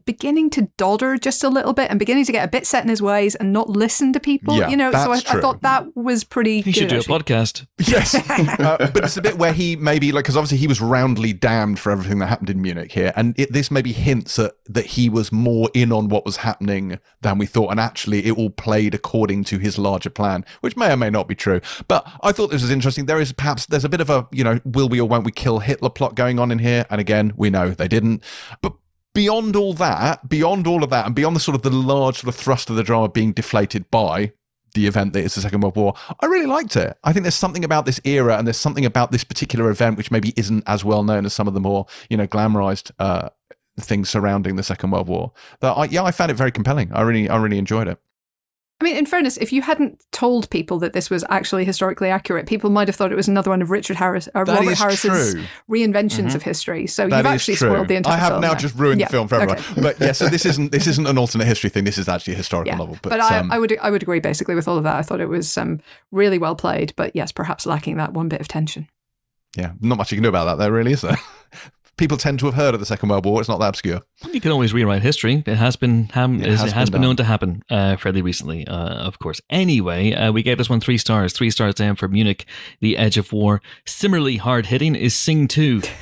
beginning 0.07 0.49
to 0.51 0.63
dodder 0.77 1.17
just 1.17 1.43
a 1.43 1.49
little 1.49 1.73
bit 1.73 1.91
and 1.91 1.99
beginning 1.99 2.25
to 2.25 2.31
get 2.31 2.43
a 2.43 2.47
bit 2.47 2.65
set 2.65 2.81
in 2.81 2.89
his 2.89 3.01
ways 3.01 3.35
and 3.35 3.53
not 3.53 3.69
listen 3.69 4.13
to 4.13 4.19
people. 4.19 4.57
Yeah, 4.57 4.69
you 4.69 4.77
know, 4.77 4.91
so 4.91 5.11
I, 5.11 5.17
I, 5.17 5.41
thought 5.41 5.61
that 5.61 5.95
was 5.95 6.23
pretty. 6.23 6.61
He 6.61 6.71
should 6.71 6.87
do 6.87 6.97
actually. 6.97 7.15
a 7.15 7.19
podcast. 7.19 7.67
Yes, 7.77 8.15
uh, 8.59 8.89
but 8.91 9.03
it's 9.03 9.17
a 9.17 9.21
bit 9.21 9.37
where 9.37 9.53
he 9.53 9.75
maybe 9.75 10.11
like 10.11 10.23
because 10.23 10.37
obviously 10.37 10.57
he 10.57 10.65
was 10.65 10.81
roundly 10.81 11.33
damned 11.33 11.77
for 11.77 11.91
everything 11.91 12.17
that 12.19 12.27
happened 12.27 12.49
in 12.49 12.59
Munich 12.61 12.91
here, 12.91 13.13
and 13.15 13.37
it, 13.37 13.51
this 13.53 13.69
maybe 13.69 13.91
hints 13.91 14.39
at 14.39 14.53
that 14.65 14.87
he 14.87 15.09
was 15.09 15.31
more 15.31 15.69
in 15.75 15.91
on 15.91 16.07
what 16.07 16.25
was 16.25 16.37
happening 16.37 16.97
than 17.21 17.37
we 17.37 17.45
thought, 17.45 17.69
and 17.69 17.79
actually 17.79 18.25
it 18.25 18.37
all 18.37 18.49
played 18.49 18.95
according 18.95 19.43
to 19.43 19.59
his 19.59 19.77
larger 19.77 20.09
plan, 20.09 20.45
which 20.61 20.77
may 20.77 20.91
or 20.91 20.97
may 20.97 21.09
not 21.09 21.27
be 21.27 21.35
true. 21.35 21.59
But 21.87 22.09
I 22.23 22.31
thought 22.31 22.49
this 22.49 22.61
was 22.61 22.71
interesting. 22.71 23.05
There 23.05 23.19
is 23.19 23.33
perhaps 23.33 23.65
there's 23.65 23.85
a 23.85 23.89
bit 23.89 24.01
of 24.01 24.09
a 24.09 24.25
you 24.31 24.45
know 24.45 24.61
will 24.63 24.87
we 24.87 25.01
or 25.01 25.07
won't 25.07 25.25
we 25.25 25.31
kill 25.31 25.59
Hitler 25.59 25.89
plot 25.89 26.15
going 26.15 26.39
on 26.39 26.49
in 26.49 26.59
here, 26.59 26.85
and 26.89 27.01
again 27.01 27.33
we 27.35 27.49
know 27.49 27.71
they 27.71 27.89
didn't, 27.89 28.23
but 28.61 28.73
beyond 29.17 29.55
all 29.55 29.73
that, 29.73 30.29
beyond 30.29 30.67
all 30.67 30.83
of 30.83 30.91
that, 30.91 31.07
and 31.07 31.15
beyond 31.15 31.35
the 31.35 31.39
sort 31.39 31.55
of 31.55 31.63
the 31.63 31.71
large 31.71 32.19
sort 32.19 32.27
of 32.27 32.39
thrust 32.39 32.69
of 32.69 32.75
the 32.75 32.83
drama 32.83 33.09
being 33.09 33.31
deflated 33.31 33.89
by 33.89 34.31
the 34.75 34.85
event 34.85 35.13
that 35.13 35.23
is 35.23 35.33
the 35.33 35.41
Second 35.41 35.61
World 35.61 35.75
War, 35.75 35.95
I 36.19 36.27
really 36.27 36.45
liked 36.45 36.75
it. 36.75 36.95
I 37.03 37.13
think 37.13 37.23
there's 37.23 37.33
something 37.33 37.65
about 37.65 37.87
this 37.87 37.99
era 38.03 38.37
and 38.37 38.45
there's 38.45 38.59
something 38.59 38.85
about 38.85 39.11
this 39.11 39.23
particular 39.23 39.71
event 39.71 39.97
which 39.97 40.11
maybe 40.11 40.33
isn't 40.35 40.63
as 40.67 40.85
well 40.85 41.01
known 41.01 41.25
as 41.25 41.33
some 41.33 41.47
of 41.47 41.55
the 41.55 41.59
more, 41.59 41.87
you 42.11 42.17
know, 42.17 42.27
glamorized 42.27 42.91
uh, 42.99 43.29
things 43.79 44.07
surrounding 44.07 44.55
the 44.55 44.61
Second 44.61 44.91
World 44.91 45.07
War. 45.07 45.31
That 45.61 45.71
I, 45.71 45.85
yeah, 45.85 46.03
I 46.03 46.11
found 46.11 46.29
it 46.29 46.35
very 46.35 46.51
compelling. 46.51 46.93
I 46.93 47.01
really, 47.01 47.27
I 47.27 47.37
really 47.37 47.57
enjoyed 47.57 47.87
it. 47.87 47.97
I 48.79 48.83
mean, 48.83 48.95
in 48.95 49.07
fairness, 49.07 49.37
if 49.37 49.51
you 49.51 49.63
hadn't 49.63 50.05
told 50.11 50.51
people 50.51 50.77
that 50.79 50.93
this 50.93 51.09
was 51.09 51.25
actually 51.29 51.65
historically 51.65 52.09
accurate, 52.09 52.45
people 52.45 52.69
might 52.69 52.87
have 52.87 52.95
thought 52.95 53.11
it 53.11 53.15
was 53.15 53.27
another 53.27 53.49
one 53.49 53.63
of 53.63 53.71
Richard 53.71 53.97
Harris, 53.97 54.29
uh, 54.35 54.43
Robert 54.43 54.77
Harris's 54.77 55.33
true. 55.33 55.43
reinventions 55.67 56.27
mm-hmm. 56.27 56.35
of 56.35 56.43
history. 56.43 56.85
So 56.85 57.07
that 57.07 57.17
you've 57.17 57.25
actually 57.25 57.55
true. 57.55 57.69
spoiled 57.69 57.87
the 57.87 57.95
entire. 57.95 58.13
I 58.13 58.17
have 58.17 58.29
film 58.33 58.41
now 58.41 58.49
there. 58.49 58.59
just 58.59 58.75
ruined 58.75 58.99
yeah. 58.99 59.07
the 59.07 59.11
film 59.11 59.27
for 59.27 59.35
everyone. 59.35 59.57
Okay. 59.57 59.81
But 59.81 59.99
yeah, 59.99 60.11
so 60.11 60.27
this 60.27 60.45
isn't 60.45 60.71
this 60.71 60.85
isn't 60.85 61.07
an 61.07 61.17
alternate 61.17 61.45
history 61.45 61.71
thing. 61.71 61.85
This 61.85 61.97
is 61.97 62.07
actually 62.07 62.33
a 62.33 62.37
historical 62.37 62.71
yeah. 62.71 62.77
novel. 62.77 62.97
But, 63.01 63.09
but 63.09 63.21
I, 63.21 63.39
um, 63.39 63.51
I, 63.51 63.57
would 63.57 63.75
I 63.79 63.89
would 63.89 64.03
agree 64.03 64.19
basically 64.19 64.53
with 64.53 64.67
all 64.67 64.77
of 64.77 64.83
that. 64.83 64.95
I 64.95 65.01
thought 65.01 65.21
it 65.21 65.29
was 65.29 65.57
um, 65.57 65.79
really 66.11 66.37
well 66.37 66.55
played, 66.55 66.93
but 66.95 67.15
yes, 67.15 67.31
perhaps 67.31 67.65
lacking 67.65 67.97
that 67.97 68.13
one 68.13 68.29
bit 68.29 68.41
of 68.41 68.47
tension. 68.47 68.87
Yeah, 69.55 69.71
not 69.81 69.97
much 69.97 70.11
you 70.11 70.17
can 70.17 70.23
do 70.23 70.29
about 70.29 70.45
that, 70.45 70.57
there 70.59 70.71
really 70.71 70.91
is 70.91 71.01
there. 71.01 71.17
people 71.97 72.17
tend 72.17 72.39
to 72.39 72.45
have 72.45 72.55
heard 72.55 72.73
of 72.73 72.79
the 72.79 72.85
Second 72.85 73.09
World 73.09 73.25
War. 73.25 73.41
It's 73.41 73.49
not 73.49 73.59
that 73.59 73.69
obscure. 73.69 74.01
You 74.31 74.39
can 74.39 74.51
always 74.51 74.73
rewrite 74.73 75.01
history. 75.01 75.43
It 75.45 75.55
has 75.55 75.75
been 75.75 76.05
ham- 76.09 76.41
it, 76.41 76.47
has, 76.47 76.63
it 76.63 76.73
has 76.73 76.89
been, 76.89 77.01
been 77.01 77.09
known 77.09 77.15
to 77.17 77.23
happen 77.23 77.63
uh, 77.69 77.97
fairly 77.97 78.21
recently, 78.21 78.65
uh, 78.67 78.73
of 78.73 79.19
course. 79.19 79.41
Anyway, 79.49 80.13
uh, 80.13 80.31
we 80.31 80.43
gave 80.43 80.57
this 80.57 80.69
one 80.69 80.79
three 80.79 80.97
stars. 80.97 81.33
Three 81.33 81.49
stars 81.49 81.75
down 81.75 81.95
for 81.95 82.07
Munich, 82.07 82.45
The 82.79 82.97
Edge 82.97 83.17
of 83.17 83.33
War. 83.33 83.61
Similarly 83.85 84.37
hard 84.37 84.67
hitting 84.67 84.95
is 84.95 85.15
Sing 85.15 85.47
2. 85.47 85.81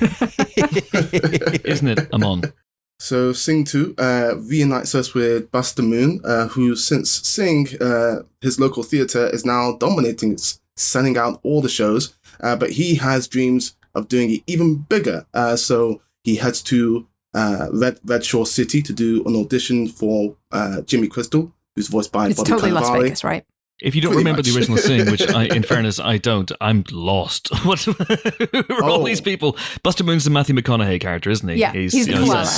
Isn't 1.64 1.88
it, 1.88 2.12
Amon? 2.12 2.52
So 2.98 3.32
Sing 3.32 3.64
2 3.64 3.94
uh, 3.98 4.34
reunites 4.38 4.94
us 4.94 5.14
with 5.14 5.50
Buster 5.50 5.82
Moon, 5.82 6.20
uh, 6.24 6.48
who 6.48 6.76
since 6.76 7.10
Sing, 7.10 7.68
uh, 7.80 8.22
his 8.40 8.60
local 8.60 8.82
theatre, 8.82 9.26
is 9.28 9.44
now 9.44 9.76
dominating. 9.78 10.32
It's 10.32 10.60
selling 10.76 11.16
out 11.16 11.40
all 11.42 11.60
the 11.60 11.68
shows. 11.68 12.14
Uh, 12.40 12.56
but 12.56 12.72
he 12.72 12.96
has 12.96 13.28
dreams 13.28 13.76
of 13.96 14.08
doing 14.08 14.30
it 14.30 14.42
even 14.46 14.76
bigger. 14.76 15.26
Uh, 15.34 15.56
so 15.56 16.00
he 16.22 16.36
heads 16.36 16.62
to 16.62 17.06
uh, 17.34 17.68
Red 17.72 18.00
Redshore 18.02 18.46
City 18.46 18.82
to 18.82 18.92
do 18.92 19.24
an 19.24 19.34
audition 19.36 19.88
for 19.88 20.36
uh, 20.52 20.82
Jimmy 20.82 21.08
Crystal, 21.08 21.52
who's 21.74 21.88
voiced 21.88 22.12
by 22.12 22.28
it's 22.28 22.36
Bobby 22.36 22.50
totally 22.50 22.70
Cannavale. 22.70 22.74
Las 22.74 23.02
Vegas, 23.02 23.24
right? 23.24 23.44
If 23.82 23.94
you 23.94 24.00
don't 24.00 24.12
Pretty 24.12 24.20
remember 24.20 24.38
much. 24.38 24.46
the 24.46 24.56
original 24.58 24.78
Sing, 24.78 25.10
which 25.10 25.28
I, 25.28 25.44
in 25.44 25.62
fairness, 25.64 26.00
I 26.00 26.16
don't, 26.16 26.50
I'm 26.60 26.84
lost. 26.90 27.50
What 27.64 27.80
who 27.80 27.92
are 27.92 28.82
oh. 28.82 28.90
all 28.90 29.04
these 29.04 29.20
people? 29.20 29.56
Buster 29.82 30.02
Moon's 30.02 30.24
the 30.24 30.30
Matthew 30.30 30.54
McConaughey 30.54 31.00
character, 31.00 31.30
isn't 31.30 31.46
he? 31.46 31.56
Yeah, 31.56 31.72
he's, 31.72 31.92
he's 31.92 32.06
the 32.06 32.14
know, 32.14 32.24
koala. 32.24 32.50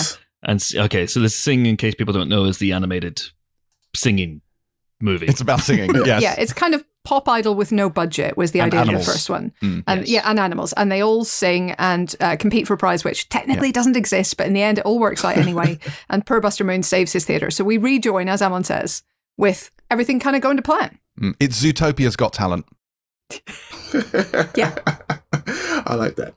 And 0.44 0.64
okay, 0.72 1.06
so 1.06 1.18
the 1.18 1.28
Sing, 1.28 1.66
in 1.66 1.76
case 1.76 1.96
people 1.96 2.14
don't 2.14 2.28
know, 2.28 2.44
is 2.44 2.58
the 2.58 2.72
animated 2.72 3.20
singing 3.96 4.42
movie. 5.00 5.26
It's 5.26 5.40
about 5.40 5.60
singing. 5.60 5.90
yes. 6.04 6.22
Yeah, 6.22 6.36
it's 6.38 6.52
kind 6.52 6.74
of 6.74 6.84
pop 7.04 7.28
idol 7.28 7.54
with 7.54 7.72
no 7.72 7.88
budget 7.88 8.36
was 8.36 8.52
the 8.52 8.60
And 8.60 8.72
idea 8.74 8.80
animals. 8.80 9.02
of 9.02 9.06
the 9.06 9.12
first 9.12 9.30
one. 9.30 9.52
Mm, 9.62 9.84
and 9.86 10.00
yes. 10.00 10.08
yeah, 10.10 10.22
and 10.30 10.38
animals, 10.38 10.72
and 10.74 10.92
they 10.92 11.02
all 11.02 11.24
sing 11.24 11.72
and 11.78 12.14
uh, 12.20 12.36
compete 12.36 12.66
for 12.66 12.74
a 12.74 12.78
prize, 12.78 13.04
which 13.04 13.28
technically 13.28 13.72
doesn't 13.72 13.96
exist, 13.96 14.36
but 14.36 14.46
in 14.46 14.52
the 14.52 14.62
end, 14.62 14.78
it 14.78 14.84
all 14.84 14.98
works 14.98 15.24
out 15.24 15.36
anyway. 15.36 15.78
and 16.10 16.26
Per 16.26 16.40
Buster 16.40 16.64
Moon 16.64 16.82
saves 16.82 17.12
his 17.12 17.24
theater, 17.24 17.50
so 17.50 17.64
we 17.64 17.78
rejoin, 17.78 18.28
as 18.28 18.42
Amon 18.42 18.64
says, 18.64 19.02
with 19.36 19.70
everything 19.90 20.20
kind 20.20 20.36
of 20.36 20.42
going 20.42 20.56
to 20.56 20.62
plan. 20.62 20.98
Mm. 21.20 21.34
It's 21.40 21.62
Zootopia's 21.62 22.16
Got 22.16 22.32
Talent. 22.34 22.66
Yeah. 24.54 24.76
I 25.86 25.94
like 25.94 26.16
that. 26.16 26.34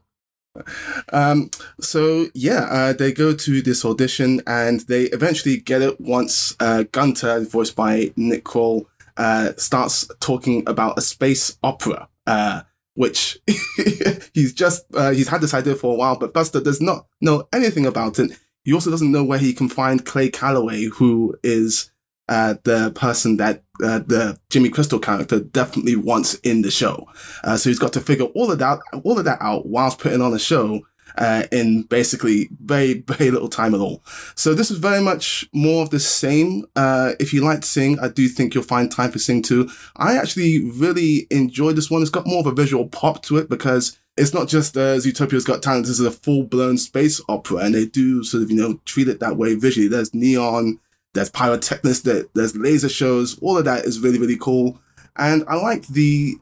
Um, 1.12 1.50
so 1.80 2.28
yeah, 2.34 2.68
uh, 2.70 2.94
they 2.94 3.12
go 3.12 3.34
to 3.34 3.62
this 3.62 3.84
audition 3.84 4.42
and 4.48 4.82
they 4.82 5.04
eventually 5.06 5.58
get 5.58 5.82
it 5.82 6.00
once 6.00 6.56
uh, 6.60 6.84
Gunter, 6.92 7.42
voiced 7.42 7.76
by 7.76 8.12
Nick 8.16 8.44
Kroll, 8.46 8.88
uh, 9.18 9.54
starts 9.58 10.10
talking 10.20 10.64
about 10.68 10.98
a 10.98 11.02
space 11.02 11.58
opera, 11.64 12.08
uh, 12.28 12.62
which 12.96 13.40
he's 14.34 14.54
just 14.54 14.86
uh, 14.94 15.12
he's 15.12 15.28
had 15.28 15.42
this 15.42 15.54
idea 15.54 15.76
for 15.76 15.94
a 15.94 15.98
while, 15.98 16.18
but 16.18 16.34
Buster 16.34 16.62
does 16.62 16.82
not 16.82 17.08
know 17.22 17.48
anything 17.54 17.86
about 17.86 18.20
it. 18.20 18.32
He 18.64 18.74
also 18.74 18.92
doesn't 18.92 19.12
know 19.12 19.24
where 19.24 19.40
he 19.40 19.54
can 19.54 19.70
find 19.70 20.06
Clay 20.06 20.30
Calloway, 20.30 20.86
who 20.86 21.36
is 21.44 21.92
uh, 22.30 22.56
the 22.64 22.92
person 22.92 23.38
that 23.38 23.64
uh, 23.84 24.00
the 24.00 24.40
Jimmy 24.50 24.70
Crystal 24.70 25.00
character 25.00 25.40
definitely 25.40 25.96
wants 25.96 26.36
in 26.36 26.62
the 26.62 26.72
show. 26.72 27.08
Uh, 27.44 27.58
so 27.58 27.70
he's 27.70 27.80
got 27.80 27.94
to 27.94 28.02
figure 28.02 28.28
all 28.28 28.52
of 28.52 28.60
that 28.60 28.80
all 29.04 29.20
of 29.20 29.26
that 29.26 29.42
out 29.42 29.66
whilst 29.66 30.00
putting 30.00 30.22
on 30.22 30.34
a 30.34 30.40
show 30.40 30.82
uh, 31.18 31.44
in 31.52 31.84
basically 31.84 32.50
very 32.64 33.04
very 33.08 33.32
little 33.32 33.50
time 33.50 33.74
at 33.74 33.82
all. 33.82 34.04
So 34.36 34.54
this 34.54 34.72
is 34.72 34.78
very 34.78 35.02
much 35.02 35.48
more 35.54 35.84
of 35.84 35.90
the 35.90 36.00
same. 36.00 36.66
Uh, 36.76 37.14
if 37.20 37.34
you 37.34 37.44
like 37.44 37.64
Sing, 37.64 38.00
I 38.00 38.08
do 38.08 38.28
think 38.28 38.54
you'll 38.54 38.64
find 38.64 38.92
time 38.92 39.12
for 39.12 39.20
Sing 39.20 39.42
too. 39.42 39.70
I 39.96 40.18
actually 40.18 40.64
really 40.64 41.28
enjoyed 41.30 41.76
this 41.76 41.90
one. 41.90 42.02
It's 42.02 42.12
got 42.12 42.28
more 42.28 42.40
of 42.40 42.48
a 42.48 42.52
visual 42.52 42.88
pop 42.88 43.24
to 43.24 43.38
it 43.38 43.50
because 43.50 43.98
it's 44.18 44.34
not 44.34 44.48
just 44.48 44.76
uh, 44.76 44.98
Zootopia's 44.98 45.46
Got 45.46 45.64
Talent. 45.64 45.86
This 45.86 46.00
is 46.00 46.06
a 46.06 46.12
full 46.12 46.44
blown 46.44 46.78
space 46.78 47.22
opera, 47.30 47.58
and 47.58 47.74
they 47.74 47.86
do 47.86 48.24
sort 48.24 48.44
of 48.44 48.52
you 48.52 48.58
know 48.58 48.80
treat 48.86 49.08
it 49.08 49.20
that 49.20 49.38
way 49.38 49.56
visually. 49.56 49.88
There's 49.88 50.14
neon, 50.14 50.80
there's 51.14 51.30
pyrotechnics, 51.30 52.02
there, 52.02 52.26
there's 52.34 52.56
laser 52.56 52.90
shows. 52.90 53.40
All 53.40 53.58
of 53.58 53.66
that 53.66 53.86
is 53.86 54.00
really 54.00 54.20
really 54.20 54.38
cool, 54.38 54.80
and 55.16 55.44
I 55.48 55.56
like 55.56 55.88
the 55.88 56.36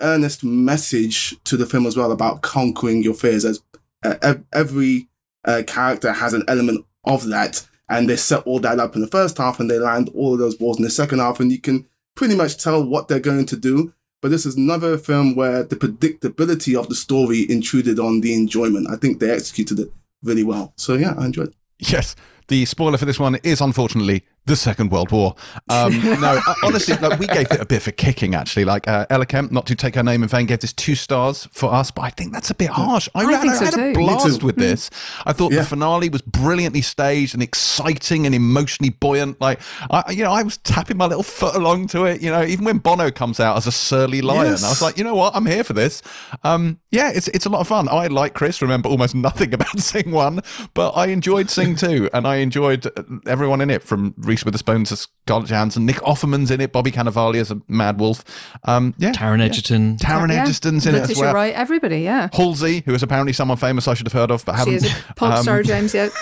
earnest 0.00 0.42
message 0.42 1.36
to 1.44 1.56
the 1.56 1.66
film 1.66 1.86
as 1.86 1.96
well 1.96 2.12
about 2.12 2.42
conquering 2.42 3.02
your 3.02 3.14
fears. 3.14 3.44
As 3.44 3.62
uh, 4.04 4.34
every 4.52 5.08
uh, 5.44 5.62
character 5.66 6.12
has 6.12 6.32
an 6.32 6.44
element 6.48 6.84
of 7.04 7.28
that, 7.28 7.66
and 7.88 8.08
they 8.08 8.16
set 8.16 8.46
all 8.46 8.60
that 8.60 8.78
up 8.78 8.94
in 8.94 9.00
the 9.00 9.06
first 9.08 9.38
half, 9.38 9.60
and 9.60 9.70
they 9.70 9.78
land 9.78 10.10
all 10.14 10.34
of 10.34 10.38
those 10.38 10.54
balls 10.54 10.78
in 10.78 10.84
the 10.84 10.90
second 10.90 11.18
half, 11.18 11.40
and 11.40 11.50
you 11.50 11.60
can 11.60 11.86
pretty 12.14 12.34
much 12.34 12.62
tell 12.62 12.84
what 12.84 13.08
they're 13.08 13.20
going 13.20 13.46
to 13.46 13.56
do. 13.56 13.92
But 14.22 14.30
this 14.30 14.46
is 14.46 14.56
another 14.56 14.96
film 14.96 15.36
where 15.36 15.64
the 15.64 15.76
predictability 15.76 16.78
of 16.78 16.88
the 16.88 16.94
story 16.94 17.44
intruded 17.50 17.98
on 17.98 18.22
the 18.22 18.32
enjoyment. 18.32 18.88
I 18.88 18.96
think 18.96 19.20
they 19.20 19.30
executed 19.30 19.78
it 19.78 19.92
really 20.22 20.44
well. 20.44 20.72
So 20.76 20.94
yeah, 20.94 21.14
I 21.18 21.26
enjoyed 21.26 21.48
it. 21.48 21.54
Yes. 21.78 22.16
The 22.48 22.64
spoiler 22.66 22.98
for 22.98 23.04
this 23.06 23.18
one 23.18 23.36
is 23.36 23.60
unfortunately 23.60 24.24
the 24.46 24.54
Second 24.56 24.90
World 24.90 25.10
War. 25.10 25.34
Um, 25.70 25.98
no, 26.20 26.38
uh, 26.46 26.54
honestly, 26.62 26.94
like, 26.98 27.18
we 27.18 27.26
gave 27.26 27.50
it 27.50 27.60
a 27.62 27.64
bit 27.64 27.80
for 27.80 27.92
kicking, 27.92 28.34
actually. 28.34 28.66
Like 28.66 28.86
uh, 28.86 29.06
Ella 29.08 29.24
Kemp, 29.24 29.50
not 29.50 29.64
to 29.68 29.74
take 29.74 29.94
her 29.94 30.02
name 30.02 30.22
in 30.22 30.28
vain, 30.28 30.44
gave 30.44 30.60
this 30.60 30.74
two 30.74 30.94
stars 30.94 31.48
for 31.50 31.72
us, 31.72 31.90
but 31.90 32.02
I 32.02 32.10
think 32.10 32.34
that's 32.34 32.50
a 32.50 32.54
bit 32.54 32.68
harsh. 32.68 33.08
I, 33.14 33.22
I 33.22 33.24
ran- 33.24 33.40
think 33.40 33.54
so 33.54 33.64
had 33.64 33.74
too. 33.74 33.80
a 33.80 33.92
blast 33.94 34.42
with 34.42 34.56
this. 34.56 34.90
I 35.24 35.32
thought 35.32 35.52
Yeah. 35.52 35.60
the 35.60 35.64
finale 35.66 36.10
was 36.10 36.20
brilliantly 36.20 36.82
staged 36.82 37.32
and 37.32 37.42
exciting 37.42 38.26
and 38.26 38.34
emotionally 38.34 38.90
buoyant. 38.90 39.40
Like, 39.40 39.60
I, 39.90 40.10
you 40.12 40.22
know, 40.24 40.32
I 40.32 40.42
was 40.42 40.58
tapping 40.58 40.98
my 40.98 41.06
little 41.06 41.22
foot 41.22 41.54
along 41.54 41.86
to 41.88 42.04
it. 42.04 42.20
You 42.20 42.30
know, 42.30 42.44
even 42.44 42.66
when 42.66 42.76
Bono 42.78 43.10
comes 43.10 43.40
out 43.40 43.56
as 43.56 43.66
a 43.66 43.72
surly 43.72 44.20
lion, 44.20 44.44
Yes. 44.50 44.62
I 44.64 44.68
was 44.68 44.82
like, 44.82 44.98
you 44.98 45.04
know 45.04 45.14
what, 45.14 45.34
I'm 45.34 45.46
here 45.46 45.64
for 45.64 45.72
this. 45.72 46.02
Um, 46.42 46.80
yeah, 46.90 47.10
it's 47.14 47.28
it's 47.28 47.46
a 47.46 47.48
lot 47.48 47.60
of 47.60 47.68
fun. 47.68 47.88
I, 47.88 48.08
like 48.08 48.34
Chris, 48.34 48.60
remember 48.60 48.90
almost 48.90 49.14
nothing 49.14 49.54
about 49.54 49.78
Sing 49.80 50.10
One, 50.10 50.40
but 50.74 50.90
I 50.90 51.06
enjoyed 51.06 51.48
Sing 51.48 51.76
Two, 51.76 52.10
and 52.12 52.26
I 52.26 52.33
enjoyed 52.36 52.86
uh, 52.86 53.02
everyone 53.26 53.60
in 53.60 53.70
it, 53.70 53.82
from 53.82 54.14
Reese 54.18 54.44
Witherspoon 54.44 54.84
to 54.84 54.96
Scarlett 54.96 55.48
Johansson. 55.48 55.86
Nick 55.86 55.96
Offerman's 55.96 56.50
in 56.50 56.60
it. 56.60 56.72
Bobby 56.72 56.90
Cannavale 56.90 57.36
as 57.36 57.50
a 57.50 57.60
Mad 57.68 57.98
Wolf. 58.00 58.24
Um, 58.64 58.94
yeah, 58.98 59.12
Taron 59.12 59.40
Egerton. 59.40 59.96
Taron 59.98 60.30
Yeah. 60.30 60.42
Egerton's 60.44 60.86
in 60.86 60.94
it 60.94 61.10
as 61.10 61.16
well. 61.18 61.34
Wright, 61.34 61.54
everybody, 61.54 62.00
yeah. 62.02 62.28
Halsey, 62.32 62.82
who 62.86 62.94
is 62.94 63.02
apparently 63.02 63.32
someone 63.32 63.56
famous 63.56 63.86
I 63.88 63.94
should 63.94 64.06
have 64.06 64.12
heard 64.12 64.30
of, 64.30 64.44
but 64.44 64.52
She 64.54 64.58
haven't. 64.58 64.74
is 64.74 64.84
a 64.86 65.14
pop 65.14 65.36
Um, 65.38 65.42
star, 65.42 65.62
James, 65.62 65.94
yeah. 65.94 66.08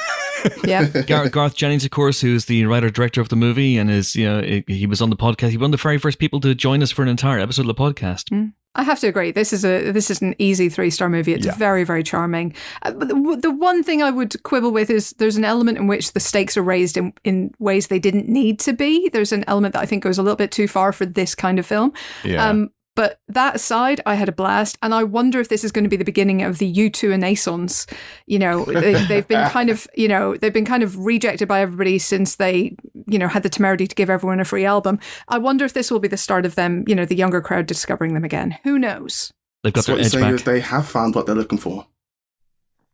Yeah. 0.65 0.89
Gar- 1.07 1.29
Garth 1.29 1.55
Jennings, 1.55 1.85
of 1.85 1.93
course, 1.93 2.21
who's 2.21 2.47
the 2.47 2.65
writer 2.67 2.91
director 2.91 3.21
of 3.21 3.29
the 3.29 3.37
movie, 3.37 3.79
and 3.79 3.89
is 3.89 4.17
you 4.17 4.25
know 4.27 4.43
he- 4.43 4.65
he 4.67 4.87
was 4.87 5.01
on 5.01 5.09
the 5.11 5.17
podcast. 5.17 5.51
He 5.51 5.57
was 5.57 5.63
one 5.63 5.73
of 5.73 5.79
the 5.79 5.83
very 5.83 5.99
first 5.99 6.19
people 6.19 6.41
to 6.41 6.53
join 6.55 6.83
us 6.83 6.91
for 6.91 7.03
an 7.03 7.09
entire 7.09 7.39
episode 7.39 7.63
of 7.63 7.69
the 7.69 7.75
podcast. 7.75 8.53
I 8.75 8.85
have 8.85 9.01
to 9.01 9.07
agree. 9.07 9.33
This 9.33 9.53
is 9.53 9.65
a 9.65 9.91
this 9.93 10.11
is 10.11 10.23
an 10.23 10.35
easy 10.39 10.69
three 10.71 10.89
star 10.91 11.09
movie. 11.11 11.35
It's 11.35 11.45
Yeah. 11.47 11.55
very 11.57 11.85
very 11.85 12.03
charming. 12.03 12.55
Uh, 12.83 12.93
but 12.93 13.09
the, 13.09 13.39
the 13.41 13.51
one 13.51 13.83
thing 13.83 14.03
I 14.03 14.11
would 14.11 14.43
quibble 14.45 14.71
with 14.73 14.89
is 14.89 15.11
there's 15.19 15.37
an 15.37 15.45
element 15.45 15.77
in 15.79 15.87
which 15.89 16.13
the 16.15 16.21
stakes 16.21 16.57
are 16.57 16.63
raised 16.63 16.97
in 16.97 17.13
in 17.25 17.53
ways 17.59 17.89
they 17.89 17.99
didn't 17.99 18.29
need 18.29 18.59
to 18.61 18.73
be. 18.73 19.11
There's 19.11 19.33
an 19.33 19.45
element 19.47 19.75
that 19.75 19.83
I 19.83 19.87
think 19.87 20.03
goes 20.03 20.17
a 20.19 20.23
little 20.23 20.37
bit 20.37 20.51
too 20.53 20.69
far 20.69 20.93
for 20.93 21.05
this 21.05 21.35
kind 21.35 21.59
of 21.59 21.67
film. 21.67 21.93
Yeah. 22.25 22.49
Um, 22.49 22.71
but 22.95 23.19
that 23.29 23.57
aside, 23.57 24.01
I 24.05 24.15
had 24.15 24.29
a 24.29 24.33
blast, 24.33 24.77
and 24.83 24.95
I 24.95 25.03
wonder 25.05 25.41
if 25.41 25.49
this 25.49 25.65
is 25.65 25.73
going 25.73 25.85
to 25.85 25.91
be 25.91 25.97
the 25.97 26.05
beginning 26.05 26.43
of 26.43 26.59
the 26.59 26.73
U2 26.73 27.11
Renaissance. 27.11 27.87
You 28.27 28.39
know, 28.39 28.65
they, 28.67 29.05
they've 29.07 29.27
been 29.27 29.49
kind 29.49 29.71
of, 29.71 29.87
you 29.95 30.09
know, 30.09 30.37
they've 30.37 30.53
been 30.53 30.65
kind 30.67 30.83
of 30.83 30.97
rejected 30.99 31.49
by 31.49 31.61
everybody 31.61 31.99
since 31.99 32.37
they, 32.37 32.77
you 33.07 33.19
know, 33.19 33.29
had 33.29 33.43
the 33.43 33.49
temerity 33.49 33.87
to 33.87 33.95
give 33.95 34.11
everyone 34.11 34.41
a 34.41 34.45
free 34.45 34.65
album. 34.65 34.99
I 35.29 35.39
wonder 35.39 35.65
if 35.65 35.73
this 35.73 35.91
will 35.91 36.01
be 36.01 36.09
the 36.09 36.17
start 36.17 36.45
of 36.47 36.55
them, 36.55 36.85
you 36.87 36.95
know, 36.95 37.05
the 37.05 37.17
younger 37.17 37.41
crowd 37.41 37.67
discovering 37.67 38.15
them 38.15 38.25
again. 38.25 38.59
Who 38.65 38.79
knows? 38.79 39.33
They've 39.63 39.73
got 39.73 39.85
So 39.85 39.93
what 39.93 39.97
their 39.97 40.03
you're 40.03 40.07
edge 40.07 40.13
saying 40.13 40.25
back. 40.25 40.35
is 40.35 40.43
they 40.45 40.61
have 40.61 40.89
found 40.89 41.15
what 41.15 41.27
they're 41.27 41.35
looking 41.35 41.59
for. 41.59 41.87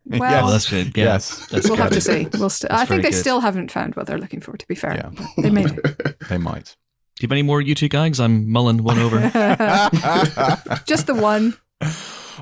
Well, 0.04 0.22
Oh, 0.22 0.48
Yes. 0.48 0.50
that's 0.52 0.70
good. 0.70 0.96
Yeah. 0.96 1.04
Yes. 1.04 1.46
That's 1.48 1.68
we'll 1.68 1.76
have 1.78 1.90
to 1.92 2.00
see. 2.00 2.28
We'll 2.38 2.48
st- 2.50 2.72
I 2.72 2.84
think 2.86 3.02
they 3.02 3.10
good. 3.10 3.16
still 3.18 3.40
haven't 3.40 3.70
found 3.70 3.94
what 3.94 4.06
they're 4.06 4.16
looking 4.18 4.40
for. 4.40 4.56
To 4.56 4.66
be 4.68 4.74
fair, 4.74 4.94
Yeah. 4.94 5.10
they 5.42 5.50
may. 5.50 5.66
they 6.30 6.38
might. 6.38 6.76
Do 7.18 7.24
you 7.24 7.28
have 7.28 7.32
any 7.32 7.42
more 7.42 7.60
U2 7.60 7.90
gags? 7.90 8.20
I'm 8.20 8.48
mulling 8.50 8.82
one 8.84 8.98
over. 8.98 9.18
Just 10.86 11.06
the 11.08 11.14
one. 11.14 11.56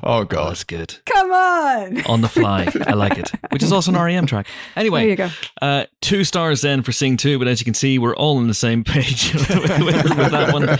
oh 0.03 0.23
god. 0.23 0.49
that's 0.51 0.63
good. 0.63 0.95
Come 1.05 1.31
on. 1.31 2.01
On 2.05 2.21
the 2.21 2.29
fly. 2.29 2.67
I 2.85 2.93
like 2.93 3.17
it. 3.17 3.31
Which 3.51 3.63
is 3.63 3.71
also 3.71 3.91
an 3.91 3.99
REM 3.99 4.25
track. 4.27 4.47
Anyway, 4.75 5.15
There 5.15 5.25
Anyway, 5.25 5.29
you 5.29 5.29
go. 5.61 5.65
uh, 5.65 5.85
two 6.01 6.23
stars 6.23 6.61
then 6.61 6.83
for 6.83 6.91
Sing 6.91 7.17
2, 7.17 7.39
but 7.39 7.47
as 7.47 7.59
you 7.59 7.65
can 7.65 7.73
see, 7.73 7.97
we're 7.97 8.15
all 8.15 8.37
on 8.37 8.47
the 8.47 8.53
same 8.53 8.83
page 8.83 9.33
with, 9.33 9.49
with 9.49 10.31
that 10.31 10.53
one. 10.53 10.77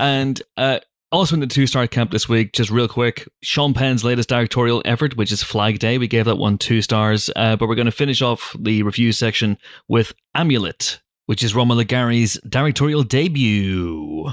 And 0.00 0.40
uh, 0.56 0.78
also 1.12 1.34
in 1.34 1.40
the 1.40 1.46
two 1.48 1.66
star 1.66 1.86
camp 1.88 2.12
this 2.12 2.28
week, 2.28 2.52
just 2.52 2.70
real 2.70 2.86
quick, 2.88 3.28
Sean 3.42 3.74
Penn's 3.74 4.04
latest 4.04 4.28
directorial 4.28 4.80
effort, 4.84 5.16
which 5.16 5.32
is 5.32 5.42
Flag 5.42 5.78
Day. 5.80 5.98
We 5.98 6.06
gave 6.08 6.24
that 6.26 6.36
one 6.36 6.56
two 6.56 6.82
stars, 6.82 7.30
uh, 7.34 7.56
but 7.56 7.68
we're 7.68 7.74
going 7.74 7.86
to 7.86 7.92
finish 7.92 8.22
off 8.22 8.54
the 8.58 8.82
review 8.84 9.10
section 9.12 9.58
with 9.88 10.14
Amulet, 10.36 11.00
which 11.30 11.44
is 11.44 11.54
Romola 11.54 11.84
Garai's 11.84 12.40
directorial 12.40 13.04
debut. 13.04 14.32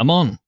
Amon. 0.00 0.40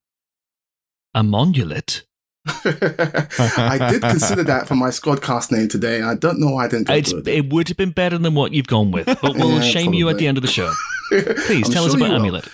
Amonulet. 1.15 2.03
I 2.45 3.89
did 3.89 4.03
consider 4.03 4.43
that 4.43 4.67
for 4.67 4.75
my 4.75 4.89
squadcast 4.89 5.53
name 5.53 5.69
today. 5.69 6.03
I 6.03 6.17
don't 6.17 6.41
know 6.41 6.51
why 6.51 6.65
I 6.65 6.69
didn't 6.69 6.91
it. 6.91 7.29
it 7.29 7.53
would 7.53 7.69
have 7.69 7.77
been 7.77 7.93
better 7.93 8.19
than 8.19 8.35
what 8.35 8.51
you've 8.51 8.67
gone 8.67 8.91
with, 8.91 9.07
but 9.07 9.37
we'll 9.37 9.51
Yeah, 9.55 9.61
shame 9.61 9.95
you 9.95 10.09
at 10.09 10.19
the 10.19 10.27
end 10.27 10.39
of 10.39 10.43
the 10.43 10.51
show. 10.51 10.73
Please 11.11 11.69
I'm 11.69 11.73
tell 11.73 11.85
us 11.85 11.95
about. 11.95 12.11
Amulet. 12.11 12.49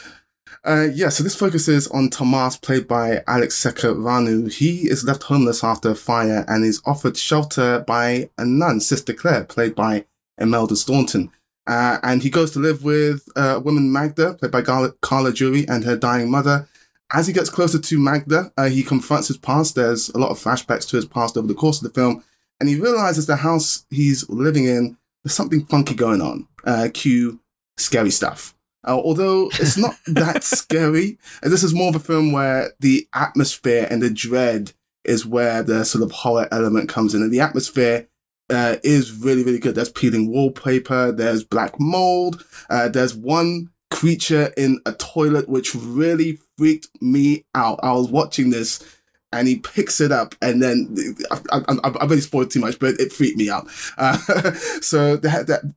Uh, 0.63 0.89
yeah, 0.93 1.09
so 1.09 1.25
this 1.25 1.35
focuses 1.35 1.89
on 1.89 2.11
Tomas, 2.11 2.59
played 2.59 2.87
by 2.87 3.23
Alex 3.27 3.57
Secareanu. 3.65 4.53
He 4.53 4.91
is 4.91 5.05
left 5.05 5.23
homeless 5.23 5.65
after 5.65 5.93
a 5.93 5.95
fire 5.95 6.45
and 6.47 6.67
is 6.67 6.83
offered 6.85 7.17
shelter 7.17 7.81
by 7.81 8.29
a 8.37 8.45
nun, 8.45 8.79
Sister 8.79 9.15
Claire, 9.15 9.45
played 9.45 9.75
by 9.75 10.05
Imelda 10.37 10.77
Staunton. 10.77 11.33
Uh, 11.67 11.99
and 12.03 12.23
he 12.23 12.31
goes 12.31 12.51
to 12.53 12.59
live 12.59 12.83
with 12.83 13.29
uh, 13.37 13.57
a 13.57 13.61
woman, 13.61 13.93
Magda, 13.93 14.35
played 14.35 14.51
by 14.51 14.63
Carla, 14.63 14.93
Carla 15.03 15.33
Juri, 15.33 15.67
and 15.69 15.85
her 15.85 15.97
dying 15.97 16.31
mother. 16.31 16.69
As 17.13 17.27
he 17.27 17.33
gets 17.33 17.51
closer 17.51 17.79
to 17.79 17.99
Magda, 17.99 18.53
uh, 18.57 18.69
he 18.69 18.83
confronts 18.83 19.29
his 19.29 19.37
past. 19.37 19.75
There's 19.75 20.09
a 20.11 20.19
lot 20.19 20.31
of 20.31 20.39
flashbacks 20.39 20.89
to 20.89 20.97
his 20.97 21.07
past 21.07 21.37
over 21.37 21.47
the 21.47 21.55
course 21.55 21.83
of 21.83 21.85
the 21.85 22.01
film. 22.01 22.25
And 22.61 22.69
he 22.69 22.77
realizes 22.77 23.27
the 23.27 23.37
house 23.37 23.85
he's 23.91 24.29
living 24.29 24.65
in, 24.65 24.97
there's 25.25 25.35
something 25.35 25.65
funky 25.67 25.95
going 25.95 26.21
on. 26.21 26.47
Uh, 26.65 26.89
cue 26.93 27.41
scary 27.77 28.11
stuff. 28.11 28.55
Uh, 28.87 28.97
although 28.97 29.49
it's 29.55 29.77
not 29.77 29.97
that 30.07 30.45
scary, 30.45 31.19
this 31.43 31.63
is 31.63 31.75
more 31.75 31.89
of 31.89 31.97
a 31.97 32.01
film 32.01 32.33
where 32.33 32.73
the 32.81 33.09
atmosphere 33.15 33.87
and 33.91 34.03
the 34.03 34.11
dread 34.11 34.73
is 35.05 35.27
where 35.27 35.63
the 35.63 35.85
sort 35.85 36.05
of 36.05 36.13
horror 36.13 36.49
element 36.53 36.89
comes 36.89 37.15
in. 37.15 37.23
And 37.23 37.33
the 37.33 37.41
atmosphere 37.41 38.09
uh, 38.51 38.77
is 38.83 39.13
really, 39.13 39.43
really 39.43 39.59
good. 39.59 39.75
There's 39.75 39.91
peeling 39.91 40.31
wallpaper, 40.31 41.13
there's 41.13 41.45
black 41.45 41.79
mold, 41.79 42.45
uh, 42.69 42.89
there's 42.89 43.15
one 43.15 43.71
creature 43.91 44.53
in 44.57 44.81
a 44.87 44.93
toilet 44.93 45.49
which 45.49 45.75
really 45.75 46.39
freaked 46.57 46.89
me 47.01 47.45
out. 47.55 47.81
I 47.83 47.93
was 47.93 48.09
watching 48.09 48.51
this 48.51 48.85
and 49.33 49.47
he 49.47 49.59
picks 49.59 50.01
it 50.01 50.11
up 50.11 50.35
and 50.43 50.63
then 50.63 50.95
I, 51.31 51.41
I, 51.53 51.59
I, 51.59 51.75
I've 51.85 51.97
already 51.97 52.21
spoiled 52.21 52.51
too 52.51 52.61
much, 52.61 52.79
but 52.79 52.95
it 53.01 53.13
freaked 53.13 53.37
me 53.37 53.51
out. 53.51 53.69
Uh, 53.99 54.17
so 54.81 55.17
the, 55.17 55.29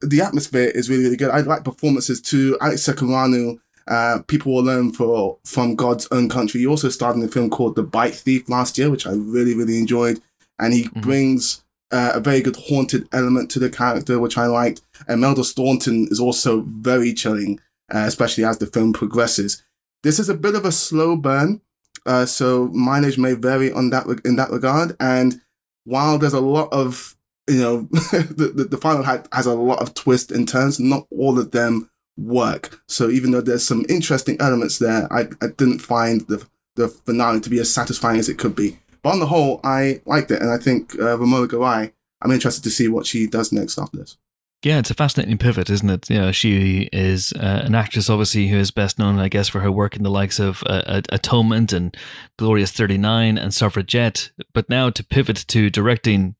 the, 0.01 0.07
the 0.07 0.21
atmosphere 0.21 0.71
is 0.73 0.89
really, 0.89 1.03
really 1.03 1.17
good. 1.17 1.31
I 1.31 1.41
like 1.41 1.63
performances 1.63 2.21
too. 2.21 2.57
Alex 2.61 2.87
Secareanu 2.87 3.59
Uh, 3.85 4.19
people 4.27 4.53
will 4.53 4.63
learn 4.63 4.93
for 4.93 5.37
from 5.43 5.75
God's 5.75 6.07
own 6.09 6.29
country. 6.29 6.61
He 6.61 6.67
also 6.67 6.89
starred 6.89 7.17
in 7.17 7.23
a 7.23 7.27
film 7.27 7.49
called 7.49 7.75
The 7.75 7.83
Bike 7.83 8.13
Thief 8.13 8.47
last 8.47 8.77
year, 8.77 8.89
which 8.89 9.05
I 9.05 9.11
really 9.11 9.53
really 9.55 9.77
enjoyed, 9.77 10.21
and 10.57 10.73
he 10.73 10.83
mm-hmm. 10.83 11.01
brings 11.01 11.62
uh, 11.93 12.13
a 12.15 12.19
very 12.19 12.41
good 12.41 12.55
haunted 12.55 13.07
element 13.13 13.51
to 13.51 13.59
the 13.59 13.69
character, 13.69 14.19
which 14.19 14.37
I 14.37 14.47
liked. 14.47 14.81
And 15.07 15.21
Melda 15.21 15.43
Staunton 15.43 16.07
is 16.09 16.19
also 16.19 16.61
very 16.61 17.13
chilling, 17.13 17.59
uh, 17.93 17.99
especially 17.99 18.43
as 18.43 18.57
the 18.57 18.65
film 18.65 18.93
progresses. 18.93 19.63
This 20.01 20.19
is 20.19 20.27
a 20.27 20.33
bit 20.33 20.55
of 20.55 20.65
a 20.65 20.71
slow 20.71 21.15
burn, 21.15 21.61
uh, 22.05 22.25
so 22.25 22.67
mileage 22.69 23.17
may 23.17 23.33
vary 23.33 23.71
on 23.71 23.91
that 23.91 24.07
in 24.25 24.35
that 24.37 24.49
regard. 24.49 24.97
And 24.99 25.39
while 25.85 26.17
there's 26.17 26.33
a 26.33 26.41
lot 26.41 26.73
of 26.73 27.15
you 27.47 27.59
know 27.59 27.81
the, 27.91 28.51
the, 28.53 28.63
the 28.65 28.77
final 28.77 29.03
has 29.03 29.45
a 29.45 29.53
lot 29.53 29.79
of 29.79 29.93
twists 29.93 30.31
and 30.31 30.47
turns, 30.47 30.79
not 30.79 31.07
all 31.11 31.39
of 31.39 31.51
them 31.51 31.89
work. 32.17 32.81
So 32.87 33.09
even 33.09 33.31
though 33.31 33.41
there's 33.41 33.65
some 33.65 33.85
interesting 33.87 34.37
elements 34.39 34.79
there, 34.79 35.11
I, 35.13 35.27
I 35.41 35.47
didn't 35.57 35.79
find 35.79 36.21
the 36.21 36.45
the 36.75 36.87
finale 36.87 37.39
to 37.39 37.49
be 37.51 37.59
as 37.59 37.71
satisfying 37.71 38.19
as 38.19 38.29
it 38.29 38.39
could 38.39 38.55
be. 38.55 38.79
But 39.03 39.11
on 39.11 39.19
the 39.19 39.27
whole, 39.27 39.59
I 39.63 40.01
liked 40.05 40.31
it, 40.31 40.41
and 40.41 40.49
I 40.49 40.57
think 40.57 40.95
uh, 40.95 41.17
Romola 41.17 41.47
Garai. 41.47 41.91
I'm 42.21 42.31
interested 42.31 42.63
to 42.63 42.69
see 42.71 42.87
what 42.87 43.05
she 43.05 43.27
does 43.27 43.51
next 43.51 43.77
after 43.77 43.97
this. 43.97 44.17
Yeah, 44.63 44.79
it's 44.79 44.89
a 44.89 44.93
fascinating 44.93 45.37
pivot, 45.37 45.69
isn't 45.69 45.89
it? 45.89 46.09
You 46.09 46.19
know, 46.19 46.31
she 46.31 46.89
is 46.93 47.33
uh, 47.33 47.63
an 47.65 47.75
actress, 47.75 48.09
obviously, 48.09 48.47
who 48.47 48.57
is 48.57 48.71
best 48.71 48.97
known, 48.97 49.19
I 49.19 49.27
guess, 49.27 49.49
for 49.49 49.59
her 49.59 49.71
work 49.71 49.97
in 49.97 50.03
the 50.03 50.09
likes 50.09 50.39
of 50.39 50.63
uh, 50.65 51.01
Atonement 51.09 51.73
and 51.73 51.95
Glorious 52.37 52.71
39 52.71 53.37
and 53.37 53.53
Suffragette. 53.53 54.31
But 54.53 54.69
now 54.69 54.89
to 54.89 55.03
pivot 55.03 55.43
to 55.49 55.69
directing, 55.69 56.35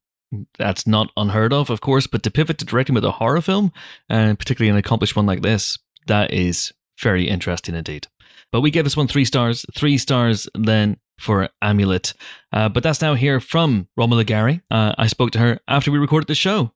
that's 0.58 0.88
not 0.88 1.12
unheard 1.18 1.52
of, 1.52 1.70
of 1.70 1.82
course, 1.82 2.08
but 2.08 2.24
to 2.24 2.32
pivot 2.32 2.60
to 2.60 2.66
directing 2.66 2.96
with 2.96 3.04
a 3.04 3.12
horror 3.12 3.42
film, 3.42 3.74
and 4.08 4.40
particularly 4.40 4.70
an 4.70 4.78
accomplished 4.78 5.18
one 5.18 5.26
like 5.26 5.42
this, 5.42 5.78
that 6.08 6.32
is 6.32 6.72
very 7.02 7.28
interesting 7.28 7.76
indeed. 7.76 8.08
But 8.54 8.62
we 8.62 8.72
gave 8.72 8.86
this 8.86 8.96
one 8.96 9.08
three 9.08 9.26
stars, 9.26 9.66
three 9.76 9.98
stars 9.98 10.48
then 10.56 10.98
for 11.24 11.50
Amulet. 11.62 12.14
Uh, 12.52 12.70
but 12.70 12.84
that's 12.84 13.02
now 13.02 13.16
here 13.16 13.40
from 13.40 13.88
Romola 13.98 14.26
Garai. 14.26 14.62
Uh, 14.70 14.94
I 14.98 15.08
spoke 15.08 15.32
to 15.32 15.40
her 15.40 15.60
after 15.68 15.92
we 15.92 15.98
recorded 15.98 16.28
the 16.28 16.36
show. 16.36 16.72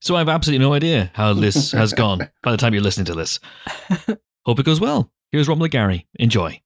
So 0.00 0.14
I 0.14 0.18
have 0.18 0.28
absolutely 0.28 0.64
no 0.64 0.74
idea 0.74 1.10
how 1.14 1.32
this 1.32 1.72
has 1.72 1.92
gone 1.92 2.28
by 2.42 2.50
the 2.52 2.56
time 2.58 2.74
you're 2.74 2.82
listening 2.82 3.06
to 3.06 3.14
this. 3.14 3.40
Hope 4.44 4.58
it 4.60 4.66
goes 4.66 4.80
well. 4.80 5.10
Here's 5.32 5.48
Romola 5.48 5.68
Garai. 5.70 6.04
Enjoy. 6.18 6.60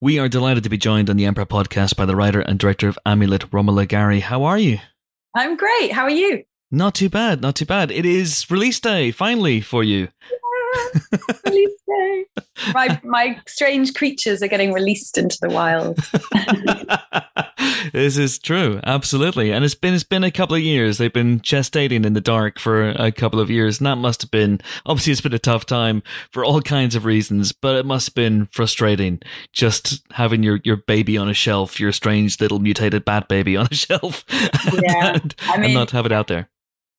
We 0.00 0.18
are 0.18 0.28
delighted 0.28 0.62
to 0.62 0.70
be 0.70 0.78
joined 0.78 1.10
on 1.10 1.16
the 1.16 1.26
Empire 1.26 1.44
podcast 1.44 1.96
by 1.96 2.06
the 2.06 2.16
writer 2.16 2.40
and 2.40 2.58
director 2.58 2.88
of 2.88 2.98
Amulet, 3.04 3.50
Romola 3.50 3.86
Garai. 3.86 4.20
How 4.22 4.44
are 4.44 4.56
you? 4.58 4.78
I'm 5.34 5.56
great. 5.56 5.92
How 5.92 6.04
are 6.04 6.10
you? 6.10 6.44
Not 6.70 6.94
too 6.94 7.08
bad, 7.10 7.42
not 7.42 7.56
too 7.56 7.66
bad. 7.66 7.90
It 7.90 8.06
is 8.06 8.48
release 8.50 8.78
day 8.80 9.10
finally 9.10 9.60
for 9.60 9.82
you. 9.84 10.08
Release 11.44 11.80
day. 11.86 12.24
My 12.74 13.00
my 13.02 13.40
strange 13.46 13.94
creatures 13.94 14.42
are 14.42 14.48
getting 14.48 14.72
released 14.72 15.18
into 15.18 15.38
the 15.40 15.48
wild. 15.48 15.98
this 17.92 18.16
is 18.16 18.38
true, 18.38 18.80
absolutely. 18.84 19.52
And 19.52 19.64
it's 19.64 19.74
been 19.74 19.94
it's 19.94 20.04
been 20.04 20.24
a 20.24 20.30
couple 20.30 20.56
of 20.56 20.62
years. 20.62 20.98
They've 20.98 21.12
been 21.12 21.40
gestating 21.40 22.04
in 22.04 22.12
the 22.12 22.20
dark 22.20 22.58
for 22.58 22.90
a 22.90 23.12
couple 23.12 23.40
of 23.40 23.50
years, 23.50 23.78
and 23.78 23.86
that 23.86 23.96
must 23.96 24.22
have 24.22 24.30
been 24.30 24.60
obviously 24.86 25.12
it's 25.12 25.20
been 25.20 25.34
a 25.34 25.38
tough 25.38 25.66
time 25.66 26.02
for 26.30 26.44
all 26.44 26.60
kinds 26.60 26.94
of 26.94 27.04
reasons, 27.04 27.52
but 27.52 27.76
it 27.76 27.86
must 27.86 28.08
have 28.08 28.14
been 28.14 28.46
frustrating 28.52 29.20
just 29.52 30.02
having 30.12 30.42
your 30.42 30.60
your 30.64 30.76
baby 30.76 31.16
on 31.16 31.28
a 31.28 31.34
shelf, 31.34 31.80
your 31.80 31.92
strange 31.92 32.40
little 32.40 32.58
mutated 32.58 33.04
bat 33.04 33.28
baby 33.28 33.56
on 33.56 33.68
a 33.70 33.74
shelf, 33.74 34.24
yeah. 34.82 35.14
and, 35.14 35.34
I 35.42 35.56
mean, 35.56 35.64
and 35.66 35.74
not 35.74 35.90
have 35.92 36.06
it 36.06 36.12
out 36.12 36.28
there 36.28 36.50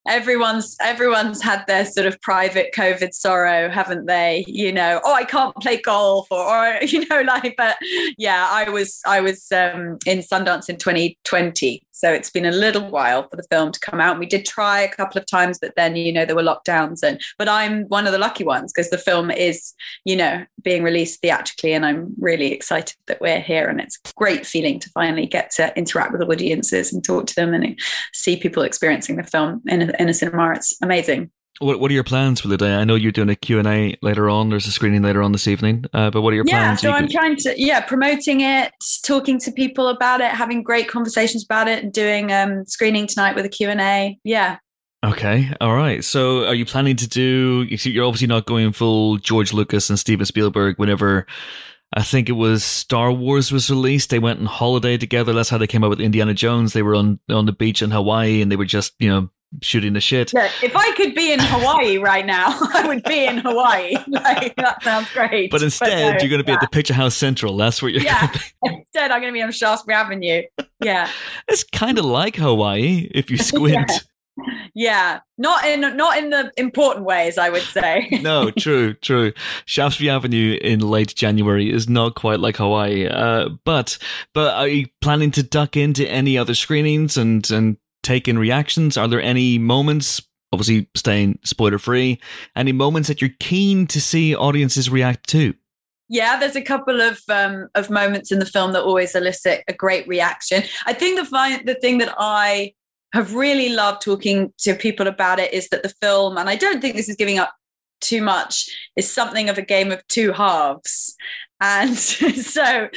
everyone's 0.07 0.75
everyone's 0.81 1.41
had 1.41 1.63
their 1.67 1.85
sort 1.85 2.07
of 2.07 2.19
private 2.21 2.73
covid 2.75 3.13
sorrow 3.13 3.69
haven't 3.69 4.05
they? 4.05 4.43
You 4.47 4.71
know 4.71 4.99
oh 5.03 5.13
i 5.13 5.23
can't 5.23 5.55
play 5.57 5.81
golf 5.81 6.27
or, 6.31 6.39
or 6.39 6.79
you 6.81 7.07
know 7.07 7.21
like 7.21 7.55
but 7.57 7.77
yeah 8.17 8.47
i 8.49 8.69
was 8.69 9.01
i 9.05 9.21
was 9.21 9.51
um, 9.51 9.97
in 10.05 10.19
sundance 10.19 10.69
in 10.69 10.77
2020 10.77 11.83
so 12.01 12.11
it's 12.11 12.31
been 12.31 12.47
a 12.47 12.51
little 12.51 12.89
while 12.89 13.27
for 13.29 13.35
the 13.35 13.43
film 13.43 13.71
to 13.71 13.79
come 13.79 14.01
out. 14.01 14.17
We 14.17 14.25
did 14.25 14.43
try 14.43 14.81
a 14.81 14.89
couple 14.89 15.21
of 15.21 15.27
times, 15.27 15.59
but 15.59 15.75
then 15.75 15.95
you 15.95 16.11
know 16.11 16.25
there 16.25 16.35
were 16.35 16.41
lockdowns. 16.41 17.03
And 17.03 17.21
but 17.37 17.47
I'm 17.47 17.83
one 17.89 18.07
of 18.07 18.11
the 18.11 18.17
lucky 18.17 18.43
ones 18.43 18.73
because 18.73 18.89
the 18.89 18.97
film 18.97 19.29
is 19.29 19.75
you 20.03 20.15
know 20.15 20.43
being 20.63 20.81
released 20.81 21.21
theatrically, 21.21 21.73
and 21.73 21.85
I'm 21.85 22.15
really 22.19 22.51
excited 22.53 22.95
that 23.05 23.21
we're 23.21 23.39
here. 23.39 23.67
And 23.67 23.79
it's 23.79 23.99
a 24.03 24.11
great 24.15 24.47
feeling 24.47 24.79
to 24.79 24.89
finally 24.89 25.27
get 25.27 25.51
to 25.51 25.71
interact 25.77 26.11
with 26.11 26.23
audiences 26.23 26.91
and 26.91 27.03
talk 27.03 27.27
to 27.27 27.35
them 27.35 27.53
and 27.53 27.79
see 28.13 28.35
people 28.35 28.63
experiencing 28.63 29.17
the 29.17 29.23
film 29.23 29.61
in 29.67 29.83
a, 29.83 29.93
in 30.01 30.09
a 30.09 30.13
cinema. 30.15 30.53
It's 30.53 30.75
amazing. 30.81 31.29
What 31.61 31.79
What 31.79 31.91
are 31.91 31.93
your 31.93 32.03
plans 32.03 32.41
for 32.41 32.47
the 32.47 32.57
day? 32.57 32.73
I 32.75 32.83
know 32.83 32.95
you're 32.95 33.11
doing 33.11 33.29
a 33.29 33.35
Q 33.35 33.59
and 33.59 33.67
A 33.67 33.97
later 34.01 34.29
on. 34.29 34.49
There's 34.49 34.67
a 34.67 34.71
screening 34.71 35.01
later 35.01 35.21
on 35.21 35.31
this 35.31 35.47
evening. 35.47 35.85
Uh, 35.93 36.09
but 36.09 36.21
what 36.21 36.33
are 36.33 36.35
your 36.35 36.45
yeah, 36.47 36.65
plans? 36.65 36.83
Yeah, 36.83 36.91
so 36.91 36.95
I'm 36.95 37.07
trying 37.07 37.35
to 37.37 37.53
yeah 37.57 37.81
promoting 37.81 38.41
it, 38.41 38.71
talking 39.03 39.39
to 39.41 39.51
people 39.51 39.87
about 39.87 40.21
it, 40.21 40.31
having 40.31 40.63
great 40.63 40.87
conversations 40.87 41.43
about 41.43 41.67
it, 41.67 41.83
and 41.83 41.93
doing 41.93 42.31
um, 42.31 42.65
screening 42.65 43.07
tonight 43.07 43.35
with 43.35 43.45
a 43.45 43.49
Q 43.49 43.69
and 43.69 43.81
A. 43.81 44.17
Yeah. 44.23 44.57
Okay, 45.03 45.51
all 45.59 45.75
right. 45.75 46.03
So, 46.03 46.45
are 46.45 46.53
you 46.53 46.65
planning 46.65 46.95
to 46.97 47.07
do? 47.07 47.65
You're 47.67 48.05
obviously 48.05 48.27
not 48.27 48.45
going 48.45 48.71
full 48.71 49.17
George 49.17 49.51
Lucas 49.51 49.89
and 49.89 49.97
Steven 49.97 50.25
Spielberg. 50.25 50.77
Whenever 50.77 51.25
I 51.93 52.03
think 52.03 52.29
it 52.29 52.33
was 52.33 52.63
Star 52.63 53.11
Wars 53.11 53.51
was 53.51 53.69
released. 53.69 54.09
They 54.09 54.19
went 54.19 54.39
on 54.39 54.45
holiday 54.45 54.97
together. 54.97 55.33
That's 55.33 55.49
how 55.49 55.57
they 55.57 55.67
came 55.67 55.83
up 55.83 55.89
with 55.89 55.99
Indiana 55.99 56.33
Jones. 56.33 56.73
They 56.73 56.83
were 56.83 56.95
on 56.95 57.19
on 57.29 57.45
the 57.45 57.51
beach 57.51 57.81
in 57.81 57.91
Hawaii 57.91 58.41
and 58.41 58.51
they 58.51 58.55
were 58.55 58.65
just 58.65 58.93
you 58.99 59.09
know 59.09 59.29
shooting 59.61 59.93
the 59.93 60.01
shit. 60.01 60.31
Yeah, 60.33 60.49
if 60.63 60.75
I 60.75 60.91
could 60.95 61.13
be 61.13 61.33
in 61.33 61.39
Hawaii 61.39 61.97
right 61.97 62.25
now, 62.25 62.47
I 62.73 62.87
would 62.87 63.03
be 63.03 63.25
in 63.25 63.39
Hawaii. 63.39 63.95
Like, 64.11 64.55
that 64.57 64.83
sounds 64.83 65.11
great. 65.13 65.51
But 65.51 65.63
instead, 65.63 65.87
but 65.87 66.13
no, 66.13 66.19
you're 66.19 66.29
going 66.29 66.39
to 66.39 66.43
be 66.43 66.51
yeah. 66.51 66.57
at 66.57 66.61
the 66.61 66.67
Picture 66.67 66.93
House 66.93 67.15
Central. 67.15 67.57
That's 67.57 67.81
where 67.81 67.89
you're. 67.89 68.01
Yeah. 68.01 68.31
instead, 68.63 69.09
I'm 69.09 69.19
going 69.19 69.33
to 69.33 69.37
be 69.37 69.41
on 69.41 69.51
Shaftesbury 69.51 69.95
Avenue. 69.95 70.43
Yeah. 70.83 71.09
it's 71.47 71.63
kind 71.63 71.97
of 71.97 72.05
like 72.05 72.35
Hawaii 72.35 73.09
if 73.11 73.31
you 73.31 73.37
squint. 73.37 73.89
yeah. 73.89 73.97
Yeah, 74.73 75.19
not 75.37 75.65
in 75.65 75.81
not 75.97 76.17
in 76.17 76.29
the 76.29 76.51
important 76.55 77.05
ways, 77.05 77.37
I 77.37 77.49
would 77.49 77.63
say. 77.63 78.07
no, 78.21 78.49
true, 78.51 78.93
true. 78.93 79.33
Shaftesbury 79.65 80.09
Avenue 80.09 80.57
in 80.61 80.79
late 80.79 81.13
January 81.13 81.69
is 81.69 81.89
not 81.89 82.15
quite 82.15 82.39
like 82.39 82.57
Hawaii. 82.57 83.07
Uh, 83.07 83.49
but 83.65 83.97
but 84.33 84.53
are 84.55 84.67
you 84.67 84.87
planning 85.01 85.31
to 85.31 85.43
duck 85.43 85.75
into 85.75 86.07
any 86.07 86.37
other 86.37 86.55
screenings 86.55 87.17
and 87.17 87.49
and 87.51 87.77
take 88.03 88.27
in 88.27 88.37
reactions? 88.37 88.97
Are 88.97 89.07
there 89.07 89.21
any 89.21 89.57
moments, 89.57 90.21
obviously 90.51 90.87
staying 90.95 91.39
spoiler 91.43 91.77
free, 91.77 92.19
any 92.55 92.71
moments 92.71 93.07
that 93.07 93.21
you're 93.21 93.31
keen 93.39 93.87
to 93.87 94.01
see 94.01 94.35
audiences 94.35 94.89
react 94.89 95.27
to? 95.29 95.53
Yeah, 96.09 96.37
there's 96.37 96.57
a 96.57 96.61
couple 96.61 96.99
of 96.99 97.21
um, 97.29 97.69
of 97.73 97.89
moments 97.89 98.33
in 98.33 98.39
the 98.39 98.45
film 98.45 98.73
that 98.73 98.83
always 98.83 99.15
elicit 99.15 99.63
a 99.69 99.73
great 99.73 100.05
reaction. 100.09 100.63
I 100.85 100.91
think 100.91 101.17
the 101.17 101.25
fi- 101.25 101.63
the 101.63 101.75
thing 101.75 101.99
that 101.99 102.13
I 102.17 102.73
have 103.13 103.33
really 103.33 103.69
loved 103.69 104.01
talking 104.01 104.53
to 104.59 104.75
people 104.75 105.07
about 105.07 105.39
it 105.39 105.53
is 105.53 105.69
that 105.69 105.83
the 105.83 105.93
film, 106.01 106.37
and 106.37 106.49
I 106.49 106.57
don't 106.57 106.81
think 106.81 106.95
this 106.95 107.07
is 107.07 107.15
giving 107.15 107.39
up 107.39 107.53
too 108.01 108.21
much, 108.21 108.69
is 108.97 109.09
something 109.09 109.47
of 109.47 109.57
a 109.57 109.61
game 109.61 109.91
of 109.91 110.05
two 110.07 110.33
halves. 110.33 111.15
And 111.61 111.95
so 111.97 112.89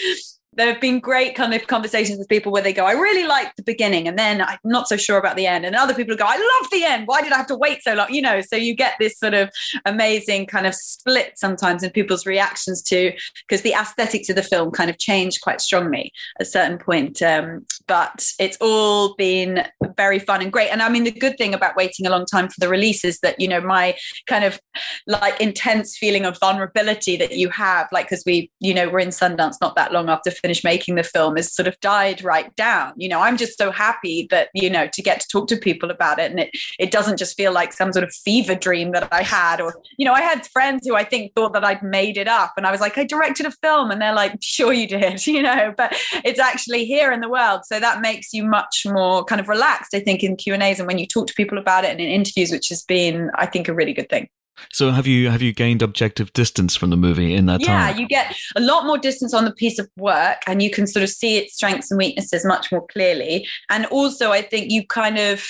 there 0.56 0.72
have 0.72 0.80
been 0.80 1.00
great 1.00 1.34
kind 1.34 1.54
of 1.54 1.66
conversations 1.66 2.18
with 2.18 2.28
people 2.28 2.52
where 2.52 2.62
they 2.62 2.72
go, 2.72 2.84
I 2.84 2.92
really 2.92 3.26
like 3.26 3.54
the 3.56 3.62
beginning, 3.62 4.08
and 4.08 4.18
then 4.18 4.40
I'm 4.40 4.58
not 4.64 4.88
so 4.88 4.96
sure 4.96 5.18
about 5.18 5.36
the 5.36 5.46
end. 5.46 5.64
And 5.64 5.74
other 5.74 5.94
people 5.94 6.16
go, 6.16 6.24
I 6.26 6.36
love 6.36 6.70
the 6.70 6.84
end. 6.84 7.06
Why 7.06 7.22
did 7.22 7.32
I 7.32 7.36
have 7.36 7.46
to 7.48 7.56
wait 7.56 7.82
so 7.82 7.94
long? 7.94 8.12
You 8.12 8.22
know, 8.22 8.40
so 8.40 8.56
you 8.56 8.74
get 8.74 8.94
this 8.98 9.18
sort 9.18 9.34
of 9.34 9.50
amazing 9.84 10.46
kind 10.46 10.66
of 10.66 10.74
split 10.74 11.32
sometimes 11.36 11.82
in 11.82 11.90
people's 11.90 12.26
reactions 12.26 12.82
to 12.82 13.12
because 13.46 13.62
the 13.62 13.72
aesthetics 13.72 14.28
of 14.28 14.36
the 14.36 14.42
film 14.42 14.70
kind 14.70 14.90
of 14.90 14.98
change 14.98 15.40
quite 15.40 15.60
strongly 15.60 16.12
at 16.38 16.46
a 16.46 16.50
certain 16.50 16.78
point. 16.78 17.22
Um, 17.22 17.66
but 17.86 18.26
it's 18.38 18.56
all 18.60 19.14
been 19.14 19.66
very 19.96 20.18
fun 20.18 20.42
and 20.42 20.52
great. 20.52 20.70
And 20.70 20.82
I 20.82 20.88
mean, 20.88 21.04
the 21.04 21.10
good 21.10 21.36
thing 21.36 21.54
about 21.54 21.76
waiting 21.76 22.06
a 22.06 22.10
long 22.10 22.26
time 22.26 22.48
for 22.48 22.58
the 22.58 22.68
release 22.68 23.04
is 23.04 23.20
that, 23.20 23.40
you 23.40 23.48
know, 23.48 23.60
my 23.60 23.96
kind 24.26 24.44
of 24.44 24.60
like 25.06 25.40
intense 25.40 25.96
feeling 25.96 26.24
of 26.24 26.38
vulnerability 26.38 27.16
that 27.16 27.32
you 27.32 27.50
have, 27.50 27.88
like, 27.92 28.06
because 28.06 28.22
we, 28.24 28.50
you 28.60 28.74
know, 28.74 28.88
we're 28.88 29.00
in 29.00 29.08
Sundance 29.08 29.56
not 29.60 29.76
that 29.76 29.92
long 29.92 30.08
after 30.08 30.30
finished 30.44 30.62
making 30.62 30.96
the 30.96 31.02
film 31.02 31.36
has 31.36 31.50
sort 31.50 31.66
of 31.66 31.80
died 31.80 32.22
right 32.22 32.54
down. 32.54 32.92
You 32.98 33.08
know, 33.08 33.20
I'm 33.20 33.38
just 33.38 33.56
so 33.56 33.70
happy 33.70 34.26
that, 34.30 34.50
you 34.52 34.68
know, 34.68 34.86
to 34.88 35.00
get 35.00 35.18
to 35.20 35.28
talk 35.28 35.48
to 35.48 35.56
people 35.56 35.90
about 35.90 36.18
it. 36.18 36.30
And 36.30 36.38
it, 36.38 36.50
it 36.78 36.90
doesn't 36.90 37.16
just 37.16 37.34
feel 37.34 37.50
like 37.50 37.72
some 37.72 37.94
sort 37.94 38.04
of 38.04 38.12
fever 38.12 38.54
dream 38.54 38.92
that 38.92 39.08
I 39.10 39.22
had. 39.22 39.62
Or, 39.62 39.74
you 39.96 40.04
know, 40.04 40.12
I 40.12 40.20
had 40.20 40.46
friends 40.48 40.86
who 40.86 40.96
I 40.96 41.02
think 41.02 41.32
thought 41.34 41.54
that 41.54 41.64
I'd 41.64 41.82
made 41.82 42.18
it 42.18 42.28
up. 42.28 42.52
And 42.58 42.66
I 42.66 42.70
was 42.70 42.82
like, 42.82 42.98
I 42.98 43.04
directed 43.04 43.46
a 43.46 43.52
film. 43.52 43.90
And 43.90 44.02
they're 44.02 44.12
like, 44.12 44.36
sure 44.42 44.74
you 44.74 44.86
did, 44.86 45.26
you 45.34 45.42
know, 45.42 45.72
but 45.74 45.96
it's 46.22 46.38
actually 46.38 46.84
here 46.84 47.10
in 47.10 47.20
the 47.22 47.30
world. 47.30 47.62
So 47.64 47.80
that 47.80 48.02
makes 48.02 48.34
you 48.34 48.44
much 48.44 48.82
more 48.84 49.24
kind 49.24 49.40
of 49.40 49.48
relaxed, 49.48 49.94
I 49.94 50.00
think, 50.00 50.22
in 50.22 50.36
Q&As 50.36 50.78
and 50.78 50.86
when 50.86 50.98
you 50.98 51.06
talk 51.06 51.26
to 51.28 51.34
people 51.34 51.56
about 51.56 51.84
it 51.84 51.90
and 51.90 52.00
in 52.00 52.10
interviews, 52.10 52.50
which 52.50 52.68
has 52.68 52.82
been, 52.82 53.30
I 53.36 53.46
think, 53.46 53.68
a 53.68 53.74
really 53.74 53.94
good 53.94 54.10
thing. 54.10 54.28
So 54.72 54.90
have 54.90 55.06
you 55.06 55.30
have 55.30 55.42
you 55.42 55.52
gained 55.52 55.82
objective 55.82 56.32
distance 56.32 56.76
from 56.76 56.90
the 56.90 56.96
movie 56.96 57.34
in 57.34 57.46
that 57.46 57.60
yeah, 57.60 57.66
time? 57.66 57.94
Yeah, 57.94 58.00
you 58.00 58.08
get 58.08 58.36
a 58.56 58.60
lot 58.60 58.86
more 58.86 58.98
distance 58.98 59.34
on 59.34 59.44
the 59.44 59.52
piece 59.52 59.78
of 59.78 59.88
work 59.96 60.42
and 60.46 60.62
you 60.62 60.70
can 60.70 60.86
sort 60.86 61.02
of 61.02 61.10
see 61.10 61.36
its 61.36 61.54
strengths 61.54 61.90
and 61.90 61.98
weaknesses 61.98 62.44
much 62.44 62.70
more 62.70 62.86
clearly. 62.86 63.46
And 63.70 63.86
also 63.86 64.30
I 64.30 64.42
think 64.42 64.70
you 64.70 64.86
kind 64.86 65.18
of 65.18 65.44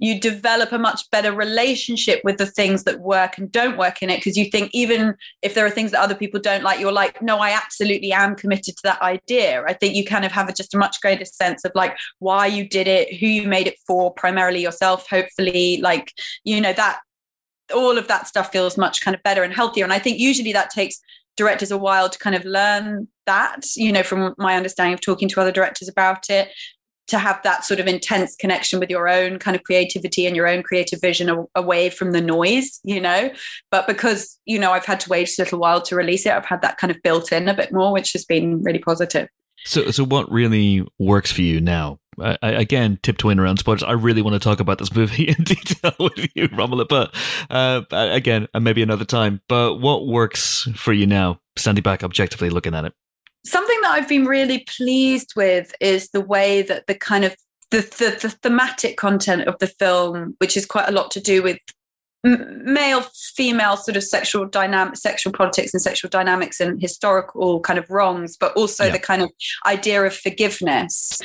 you 0.00 0.18
develop 0.18 0.72
a 0.72 0.78
much 0.78 1.08
better 1.10 1.32
relationship 1.32 2.22
with 2.24 2.38
the 2.38 2.46
things 2.46 2.84
that 2.84 3.00
work 3.00 3.36
and 3.36 3.52
don't 3.52 3.76
work 3.76 4.02
in 4.02 4.08
it 4.08 4.16
because 4.16 4.36
you 4.36 4.46
think 4.46 4.70
even 4.72 5.14
if 5.42 5.54
there 5.54 5.66
are 5.66 5.70
things 5.70 5.90
that 5.90 6.00
other 6.00 6.14
people 6.14 6.40
don't 6.40 6.64
like 6.64 6.80
you're 6.80 6.90
like 6.90 7.20
no 7.22 7.38
i 7.38 7.50
absolutely 7.50 8.10
am 8.12 8.34
committed 8.34 8.74
to 8.76 8.82
that 8.82 9.00
idea 9.02 9.62
i 9.68 9.74
think 9.74 9.94
you 9.94 10.04
kind 10.04 10.24
of 10.24 10.32
have 10.32 10.48
a, 10.48 10.52
just 10.52 10.74
a 10.74 10.78
much 10.78 11.00
greater 11.00 11.24
sense 11.24 11.64
of 11.64 11.72
like 11.74 11.96
why 12.18 12.46
you 12.46 12.66
did 12.66 12.88
it 12.88 13.14
who 13.20 13.26
you 13.26 13.46
made 13.46 13.66
it 13.66 13.76
for 13.86 14.12
primarily 14.14 14.60
yourself 14.60 15.06
hopefully 15.08 15.78
like 15.82 16.12
you 16.44 16.60
know 16.60 16.72
that 16.72 17.00
all 17.74 17.98
of 17.98 18.08
that 18.08 18.26
stuff 18.26 18.52
feels 18.52 18.76
much 18.76 19.00
kind 19.00 19.14
of 19.14 19.22
better 19.22 19.42
and 19.42 19.54
healthier 19.54 19.84
and 19.84 19.92
i 19.92 19.98
think 19.98 20.18
usually 20.18 20.52
that 20.52 20.70
takes 20.70 21.00
directors 21.36 21.70
a 21.70 21.78
while 21.78 22.08
to 22.08 22.18
kind 22.18 22.36
of 22.36 22.44
learn 22.44 23.06
that 23.26 23.64
you 23.76 23.92
know 23.92 24.02
from 24.02 24.34
my 24.38 24.56
understanding 24.56 24.94
of 24.94 25.00
talking 25.00 25.28
to 25.28 25.40
other 25.40 25.52
directors 25.52 25.88
about 25.88 26.28
it 26.28 26.50
to 27.10 27.18
have 27.18 27.42
that 27.42 27.64
sort 27.64 27.80
of 27.80 27.86
intense 27.86 28.36
connection 28.36 28.78
with 28.78 28.88
your 28.88 29.08
own 29.08 29.38
kind 29.38 29.56
of 29.56 29.62
creativity 29.64 30.26
and 30.26 30.36
your 30.36 30.46
own 30.46 30.62
creative 30.62 31.00
vision 31.00 31.46
away 31.56 31.90
from 31.90 32.12
the 32.12 32.20
noise, 32.20 32.80
you 32.84 33.00
know. 33.00 33.30
But 33.70 33.86
because, 33.86 34.38
you 34.46 34.58
know, 34.58 34.70
I've 34.70 34.86
had 34.86 35.00
to 35.00 35.08
wait 35.10 35.28
a 35.28 35.42
little 35.42 35.58
while 35.58 35.82
to 35.82 35.96
release 35.96 36.24
it, 36.24 36.32
I've 36.32 36.46
had 36.46 36.62
that 36.62 36.78
kind 36.78 36.90
of 36.90 37.02
built 37.02 37.32
in 37.32 37.48
a 37.48 37.54
bit 37.54 37.72
more, 37.72 37.92
which 37.92 38.12
has 38.12 38.24
been 38.24 38.62
really 38.62 38.78
positive. 38.78 39.28
So, 39.64 39.90
so 39.90 40.04
what 40.04 40.30
really 40.30 40.86
works 40.98 41.32
for 41.32 41.42
you 41.42 41.60
now? 41.60 41.99
I, 42.18 42.36
again, 42.42 42.98
tiptoeing 43.02 43.38
around 43.38 43.58
spoilers. 43.58 43.82
I 43.82 43.92
really 43.92 44.22
want 44.22 44.34
to 44.34 44.40
talk 44.40 44.60
about 44.60 44.78
this 44.78 44.94
movie 44.94 45.24
in 45.28 45.44
detail 45.44 45.94
with 45.98 46.28
you, 46.34 46.48
Romola, 46.48 46.86
but 46.86 47.14
uh, 47.50 47.82
again, 47.90 48.48
and 48.54 48.64
maybe 48.64 48.82
another 48.82 49.04
time. 49.04 49.40
But 49.48 49.76
what 49.76 50.06
works 50.06 50.68
for 50.74 50.92
you 50.92 51.06
now, 51.06 51.40
standing 51.56 51.82
back 51.82 52.02
objectively 52.02 52.50
looking 52.50 52.74
at 52.74 52.84
it? 52.84 52.94
something 53.44 53.80
that 53.82 53.92
I've 53.92 54.08
been 54.08 54.26
really 54.26 54.66
pleased 54.76 55.32
with 55.36 55.74
is 55.80 56.10
the 56.10 56.20
way 56.20 56.62
that 56.62 56.86
the 56.86 56.94
kind 56.94 57.24
of 57.24 57.34
the, 57.70 57.80
the, 57.80 58.18
the 58.20 58.30
thematic 58.42 58.96
content 58.96 59.42
of 59.42 59.56
the 59.58 59.68
film, 59.68 60.34
which 60.38 60.56
is 60.56 60.66
quite 60.66 60.88
a 60.88 60.92
lot 60.92 61.10
to 61.12 61.20
do 61.20 61.42
with 61.42 61.58
male 62.22 63.02
female 63.34 63.78
sort 63.78 63.96
of 63.96 64.04
sexual 64.04 64.44
dynamic 64.44 64.94
sexual 64.94 65.32
politics 65.32 65.72
and 65.72 65.80
sexual 65.80 66.10
dynamics 66.10 66.60
and 66.60 66.78
historical 66.78 67.60
kind 67.60 67.78
of 67.78 67.88
wrongs 67.88 68.36
but 68.36 68.54
also 68.58 68.84
yeah. 68.84 68.92
the 68.92 68.98
kind 68.98 69.22
of 69.22 69.30
idea 69.64 70.02
of 70.02 70.14
forgiveness 70.14 71.18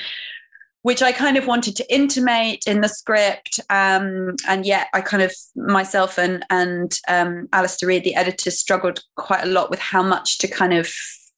which 0.86 1.02
I 1.02 1.12
kind 1.12 1.36
of 1.36 1.48
wanted 1.48 1.76
to 1.78 1.94
intimate 1.94 2.66
in 2.68 2.82
the 2.82 2.88
script. 2.88 3.60
Um, 3.72 4.36
and 4.48 4.68
yet 4.68 4.88
I 4.94 5.02
kind 5.02 5.24
of 5.24 5.34
myself 5.56 6.20
and 6.20 6.46
and 6.52 6.96
um, 7.08 7.50
Alistair 7.54 7.88
Reid, 7.88 8.04
the 8.04 8.14
editor, 8.14 8.52
struggled 8.52 9.00
quite 9.16 9.44
a 9.44 9.48
lot 9.48 9.72
with 9.72 9.80
how 9.80 10.04
much 10.04 10.38
to 10.38 10.48
kind 10.48 10.76
of 10.76 10.88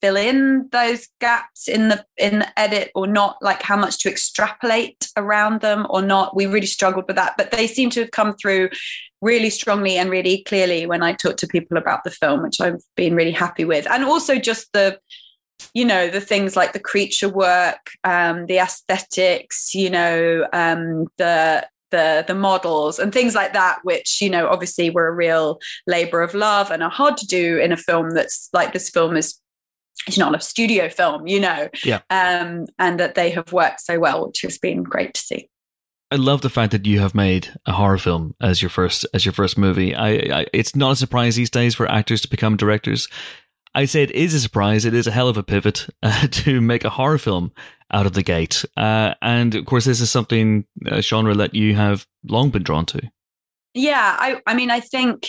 fill 0.02 0.16
in 0.16 0.68
those 0.70 1.08
gaps 1.18 1.66
in 1.66 1.88
the 1.88 2.04
in 2.18 2.40
the 2.40 2.60
edit 2.60 2.90
or 2.94 3.06
not 3.06 3.38
like 3.40 3.62
how 3.62 3.76
much 3.76 3.98
to 4.00 4.10
extrapolate 4.10 5.08
around 5.16 5.62
them 5.62 5.86
or 5.88 6.02
not 6.02 6.36
we 6.36 6.44
really 6.44 6.66
struggled 6.66 7.06
with 7.08 7.16
that 7.16 7.34
but 7.36 7.50
they 7.50 7.66
seem 7.66 7.90
to 7.90 8.00
have 8.00 8.12
come 8.12 8.36
through 8.36 8.68
really 9.22 9.50
strongly 9.50 9.96
and 9.96 10.08
really 10.08 10.44
clearly 10.44 10.86
when 10.86 11.02
i 11.02 11.12
talk 11.12 11.36
to 11.36 11.48
people 11.48 11.76
about 11.76 12.04
the 12.04 12.12
film 12.12 12.44
which 12.44 12.60
i've 12.60 12.80
been 12.94 13.16
really 13.16 13.32
happy 13.32 13.64
with 13.64 13.90
and 13.90 14.04
also 14.04 14.38
just 14.38 14.72
the 14.72 14.96
you 15.74 15.84
know 15.84 16.08
the 16.08 16.20
things 16.20 16.56
like 16.56 16.72
the 16.72 16.80
creature 16.80 17.28
work 17.28 17.90
um, 18.04 18.46
the 18.46 18.58
aesthetics 18.58 19.74
you 19.74 19.90
know 19.90 20.46
um, 20.52 21.06
the 21.16 21.66
the 21.90 22.24
the 22.26 22.34
models 22.34 22.98
and 22.98 23.12
things 23.12 23.34
like 23.34 23.52
that 23.54 23.78
which 23.82 24.20
you 24.20 24.28
know 24.28 24.48
obviously 24.48 24.90
were 24.90 25.08
a 25.08 25.14
real 25.14 25.58
labor 25.86 26.20
of 26.22 26.34
love 26.34 26.70
and 26.70 26.82
are 26.82 26.90
hard 26.90 27.16
to 27.16 27.26
do 27.26 27.58
in 27.58 27.72
a 27.72 27.76
film 27.76 28.10
that's 28.10 28.48
like 28.52 28.72
this 28.72 28.90
film 28.90 29.16
is 29.16 29.40
it's 30.06 30.18
not 30.18 30.34
a 30.34 30.40
studio 30.40 30.88
film, 30.88 31.26
you 31.26 31.40
know, 31.40 31.68
yeah. 31.84 32.00
um, 32.10 32.66
and 32.78 33.00
that 33.00 33.14
they 33.14 33.30
have 33.30 33.52
worked 33.52 33.80
so 33.80 33.98
well, 33.98 34.26
which 34.26 34.42
has 34.42 34.58
been 34.58 34.82
great 34.82 35.14
to 35.14 35.20
see. 35.20 35.48
I 36.10 36.16
love 36.16 36.40
the 36.40 36.48
fact 36.48 36.72
that 36.72 36.86
you 36.86 37.00
have 37.00 37.14
made 37.14 37.48
a 37.66 37.72
horror 37.72 37.98
film 37.98 38.34
as 38.40 38.62
your 38.62 38.70
first 38.70 39.06
as 39.12 39.26
your 39.26 39.34
first 39.34 39.58
movie. 39.58 39.94
I, 39.94 40.40
I 40.40 40.46
it's 40.54 40.74
not 40.74 40.92
a 40.92 40.96
surprise 40.96 41.36
these 41.36 41.50
days 41.50 41.74
for 41.74 41.90
actors 41.90 42.22
to 42.22 42.30
become 42.30 42.56
directors. 42.56 43.08
I'd 43.74 43.90
say 43.90 44.02
it 44.02 44.10
is 44.10 44.34
a 44.34 44.40
surprise. 44.40 44.84
It 44.84 44.94
is 44.94 45.06
a 45.06 45.10
hell 45.10 45.28
of 45.28 45.36
a 45.36 45.42
pivot 45.42 45.86
uh, 46.02 46.26
to 46.28 46.60
make 46.60 46.84
a 46.84 46.90
horror 46.90 47.18
film 47.18 47.52
out 47.92 48.06
of 48.06 48.12
the 48.12 48.22
gate. 48.22 48.64
Uh, 48.76 49.14
and 49.22 49.54
of 49.54 49.66
course, 49.66 49.84
this 49.84 50.00
is 50.00 50.10
something 50.10 50.66
a 50.86 51.02
genre 51.02 51.34
that 51.34 51.54
you 51.54 51.74
have 51.74 52.06
long 52.26 52.50
been 52.50 52.62
drawn 52.62 52.86
to. 52.86 53.10
Yeah, 53.74 54.16
I, 54.18 54.40
I 54.46 54.54
mean, 54.54 54.70
I 54.70 54.80
think 54.80 55.28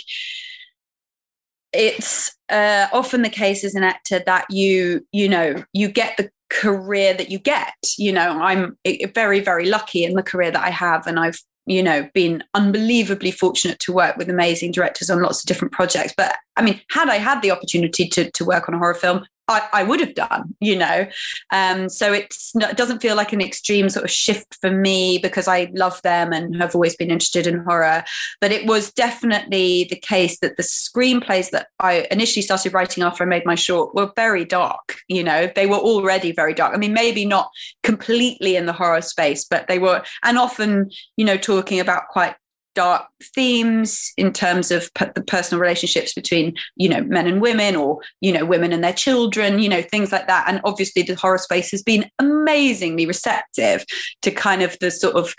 it's 1.72 2.36
uh, 2.50 2.88
often 2.92 3.22
the 3.22 3.30
case 3.30 3.64
as 3.64 3.76
an 3.76 3.84
actor 3.84 4.22
that 4.26 4.46
you 4.50 5.06
you 5.12 5.30
know 5.30 5.64
you 5.74 5.88
get 5.88 6.18
the 6.18 6.30
career 6.50 7.14
that 7.14 7.30
you 7.30 7.38
get 7.38 7.76
you 8.00 8.12
know 8.12 8.42
i'm 8.42 8.76
very 9.14 9.40
very 9.40 9.68
lucky 9.68 10.04
in 10.04 10.14
the 10.14 10.24
career 10.24 10.50
that 10.50 10.64
i 10.64 10.72
have 10.72 11.06
and 11.06 11.20
i've 11.20 11.40
you 11.70 11.84
know 11.84 12.10
been 12.14 12.44
unbelievably 12.54 13.32
fortunate 13.32 13.80
to 13.80 13.94
work 13.94 14.18
with 14.18 14.30
amazing 14.30 14.72
directors 14.72 15.10
on 15.10 15.22
lots 15.22 15.42
of 15.42 15.46
different 15.46 15.72
projects. 15.72 16.14
But 16.18 16.36
i 16.58 16.62
mean 16.62 16.82
had 16.92 17.10
i 17.10 17.16
had 17.16 17.42
the 17.42 17.52
opportunity 17.52 18.08
to 18.10 18.30
to 18.32 18.46
work 18.46 18.68
on 18.68 18.76
a 18.76 18.78
horror 18.78 18.96
film 18.96 19.26
I, 19.50 19.68
I 19.74 19.84
would 19.84 20.00
have 20.00 20.14
done, 20.14 20.56
you 20.62 20.78
know. 20.78 21.08
Um, 21.52 21.90
so 21.90 22.14
it's 22.14 22.52
it 22.56 22.78
doesn't 22.78 23.02
feel 23.02 23.16
like 23.16 23.34
an 23.34 23.42
extreme 23.42 23.90
sort 23.90 24.06
of 24.06 24.12
shift 24.12 24.58
for 24.62 24.72
me 24.72 25.18
because 25.18 25.48
I 25.48 25.72
love 25.74 26.02
them 26.04 26.32
and 26.32 26.56
have 26.62 26.76
always 26.76 26.96
been 26.96 27.10
interested 27.10 27.48
in 27.48 27.64
horror. 27.66 28.04
But 28.40 28.52
it 28.52 28.68
was 28.68 28.94
definitely 28.94 29.88
the 29.90 29.96
case 29.96 30.40
that 30.40 30.56
the 30.56 30.64
screenplays 30.64 31.50
that 31.50 31.68
I 31.80 32.08
initially 32.12 32.44
started 32.44 32.74
writing 32.74 33.04
after 33.04 33.24
I 33.24 33.28
made 33.28 33.46
my 33.46 33.56
short 33.56 33.96
were 33.96 34.12
very 34.16 34.46
dark. 34.46 35.00
You 35.08 35.24
know, 35.24 35.52
they 35.56 35.66
were 35.66 35.78
already 35.78 36.32
very 36.32 36.54
dark. 36.54 36.76
I 36.76 36.78
mean, 36.78 36.94
maybe 36.94 37.26
not 37.26 37.50
completely 37.84 38.56
in 38.56 38.68
the 38.68 38.74
horror 38.74 39.02
space, 39.02 39.46
but 39.46 39.68
they 39.68 39.80
were, 39.80 40.04
and 40.24 40.38
often, 40.38 40.92
you 41.18 41.26
know, 41.26 41.38
talking 41.38 41.80
about 41.80 42.04
quite 42.12 42.36
dark 42.76 43.06
themes 43.36 44.14
in 44.18 44.32
terms 44.32 44.72
of 44.72 44.90
the 45.16 45.24
personal 45.26 45.62
relationships 45.62 46.14
between 46.14 46.56
you 46.76 46.88
know 46.88 47.02
men 47.04 47.28
and 47.28 47.42
women 47.42 47.76
or 47.76 48.00
you 48.22 48.32
know 48.32 48.46
women 48.46 48.72
and 48.72 48.84
their 48.84 48.94
children 48.94 49.60
you 49.60 49.70
know 49.70 49.82
things 49.82 50.12
like 50.12 50.28
that. 50.28 50.46
And 50.48 50.62
obviously 50.64 51.04
the 51.04 51.16
horror 51.16 51.38
space 51.38 51.72
has 51.72 51.84
been 51.84 52.10
amazingly 52.20 53.06
receptive 53.06 53.86
to 54.22 54.32
kind 54.32 54.62
of 54.62 54.78
the 54.80 54.92
sort 54.92 55.16
of 55.16 55.34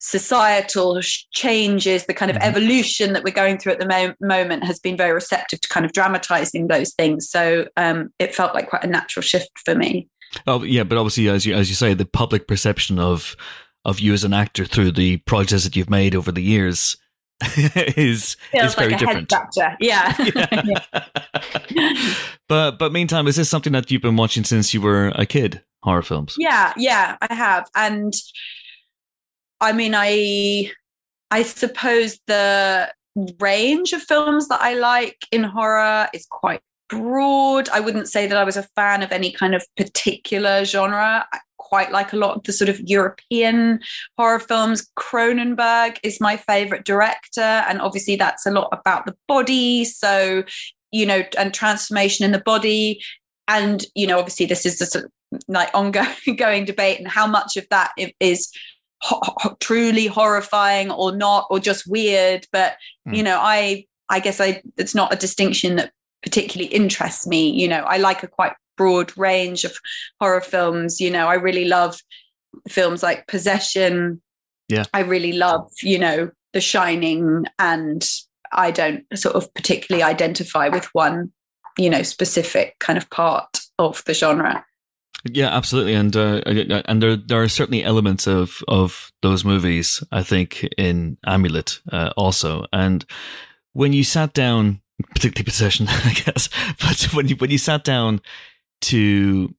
societal 0.00 1.00
changes 1.32 2.06
the 2.06 2.14
kind 2.14 2.30
of 2.30 2.36
mm-hmm. 2.36 2.48
evolution 2.48 3.12
that 3.12 3.24
we're 3.24 3.34
going 3.34 3.58
through 3.58 3.72
at 3.72 3.80
the 3.80 3.88
mo- 3.88 4.14
moment 4.20 4.64
has 4.64 4.78
been 4.78 4.96
very 4.96 5.12
receptive 5.12 5.60
to 5.60 5.68
kind 5.68 5.84
of 5.84 5.92
dramatizing 5.92 6.68
those 6.68 6.94
things. 6.94 7.28
So 7.28 7.66
um, 7.76 8.10
it 8.18 8.34
felt 8.34 8.54
like 8.54 8.68
quite 8.68 8.84
a 8.84 8.88
natural 8.88 9.22
shift 9.22 9.50
for 9.64 9.74
me. 9.74 10.08
Oh 10.46 10.62
yeah 10.62 10.84
but 10.84 10.98
obviously 10.98 11.28
as 11.28 11.46
you 11.46 11.54
as 11.54 11.68
you 11.68 11.74
say 11.74 11.94
the 11.94 12.04
public 12.04 12.46
perception 12.46 12.98
of 12.98 13.34
of 13.88 14.00
you 14.00 14.12
as 14.12 14.22
an 14.22 14.34
actor 14.34 14.66
through 14.66 14.92
the 14.92 15.16
projects 15.18 15.64
that 15.64 15.74
you've 15.74 15.88
made 15.90 16.14
over 16.14 16.30
the 16.30 16.42
years 16.42 16.96
is 17.56 18.36
Feels 18.50 18.64
is 18.64 18.74
very 18.74 18.90
like 18.90 18.98
different. 18.98 19.32
Yeah. 19.80 20.14
yeah. 21.70 22.14
but 22.48 22.78
but 22.78 22.92
meantime, 22.92 23.26
is 23.26 23.36
this 23.36 23.48
something 23.48 23.72
that 23.72 23.90
you've 23.90 24.02
been 24.02 24.16
watching 24.16 24.44
since 24.44 24.74
you 24.74 24.80
were 24.80 25.08
a 25.14 25.24
kid? 25.24 25.62
Horror 25.84 26.02
films. 26.02 26.34
Yeah, 26.36 26.72
yeah, 26.76 27.16
I 27.20 27.32
have, 27.32 27.68
and 27.76 28.12
I 29.60 29.72
mean, 29.72 29.94
I 29.94 30.72
I 31.30 31.44
suppose 31.44 32.18
the 32.26 32.92
range 33.38 33.92
of 33.92 34.02
films 34.02 34.48
that 34.48 34.60
I 34.60 34.74
like 34.74 35.18
in 35.30 35.44
horror 35.44 36.08
is 36.12 36.26
quite 36.28 36.60
broad. 36.88 37.68
I 37.70 37.80
wouldn't 37.80 38.08
say 38.08 38.26
that 38.26 38.36
I 38.36 38.44
was 38.44 38.56
a 38.56 38.68
fan 38.74 39.02
of 39.02 39.12
any 39.12 39.32
kind 39.32 39.54
of 39.54 39.64
particular 39.76 40.64
genre. 40.64 41.26
I 41.32 41.38
quite 41.58 41.92
like 41.92 42.12
a 42.12 42.16
lot 42.16 42.36
of 42.36 42.42
the 42.44 42.52
sort 42.52 42.68
of 42.68 42.80
European 42.80 43.80
horror 44.16 44.38
films. 44.38 44.88
Cronenberg 44.98 45.98
is 46.02 46.20
my 46.20 46.36
favorite 46.36 46.84
director, 46.84 47.40
and 47.40 47.80
obviously 47.80 48.16
that's 48.16 48.46
a 48.46 48.50
lot 48.50 48.68
about 48.72 49.06
the 49.06 49.16
body. 49.26 49.84
So, 49.84 50.44
you 50.90 51.06
know, 51.06 51.22
and 51.36 51.52
transformation 51.52 52.24
in 52.24 52.32
the 52.32 52.40
body. 52.40 53.02
And, 53.46 53.84
you 53.94 54.06
know, 54.06 54.18
obviously 54.18 54.46
this 54.46 54.66
is 54.66 54.80
a 54.80 54.86
sort 54.86 55.04
of 55.04 55.10
like 55.46 55.70
ongoing 55.74 56.64
debate 56.64 56.98
and 56.98 57.08
how 57.08 57.26
much 57.26 57.56
of 57.56 57.66
that 57.70 57.92
is 58.20 58.50
ho- 59.02 59.20
ho- 59.22 59.56
truly 59.60 60.06
horrifying 60.06 60.90
or 60.90 61.14
not 61.14 61.46
or 61.50 61.58
just 61.58 61.86
weird 61.86 62.46
but 62.52 62.76
mm. 63.06 63.16
you 63.16 63.22
know 63.22 63.38
i 63.40 63.84
i 64.08 64.20
guess 64.20 64.40
i 64.40 64.62
it's 64.76 64.94
not 64.94 65.12
a 65.12 65.16
distinction 65.16 65.76
that 65.76 65.92
particularly 66.22 66.72
interests 66.72 67.26
me. 67.26 67.50
You 67.50 67.68
know, 67.68 67.82
I 67.82 67.98
like 67.98 68.22
a 68.22 68.28
quite 68.28 68.52
broad 68.76 69.16
range 69.16 69.64
of 69.64 69.78
horror 70.20 70.40
films. 70.40 71.00
You 71.00 71.10
know, 71.10 71.28
I 71.28 71.34
really 71.34 71.64
love 71.64 72.00
films 72.68 73.02
like 73.02 73.26
Possession. 73.26 74.22
Yeah. 74.68 74.84
I 74.92 75.00
really 75.00 75.32
love, 75.32 75.70
you 75.82 75.98
know, 75.98 76.30
The 76.52 76.60
Shining 76.60 77.44
and 77.58 78.08
I 78.52 78.70
don't 78.70 79.04
sort 79.14 79.34
of 79.34 79.52
particularly 79.54 80.02
identify 80.02 80.68
with 80.68 80.86
one, 80.92 81.32
you 81.76 81.90
know, 81.90 82.02
specific 82.02 82.76
kind 82.78 82.96
of 82.96 83.08
part 83.10 83.60
of 83.78 84.02
the 84.04 84.14
genre. 84.14 84.64
Yeah, 85.24 85.48
absolutely, 85.48 85.94
and 85.94 86.14
uh, 86.16 86.42
and 86.46 87.02
there 87.02 87.16
there 87.16 87.42
are 87.42 87.48
certainly 87.48 87.82
elements 87.82 88.28
of 88.28 88.62
of 88.68 89.10
those 89.20 89.44
movies. 89.44 90.02
I 90.12 90.22
think 90.22 90.62
in 90.78 91.18
Amulet 91.26 91.80
uh, 91.90 92.10
also, 92.16 92.66
and 92.72 93.04
when 93.72 93.92
you 93.92 94.04
sat 94.04 94.32
down 94.32 94.80
particularly 95.10 95.44
possession, 95.44 95.86
I 95.88 96.14
guess. 96.24 96.48
But 96.80 97.14
when 97.14 97.28
you 97.28 97.36
when 97.36 97.50
you 97.50 97.58
sat 97.58 97.84
down 97.84 98.20
to 98.82 99.54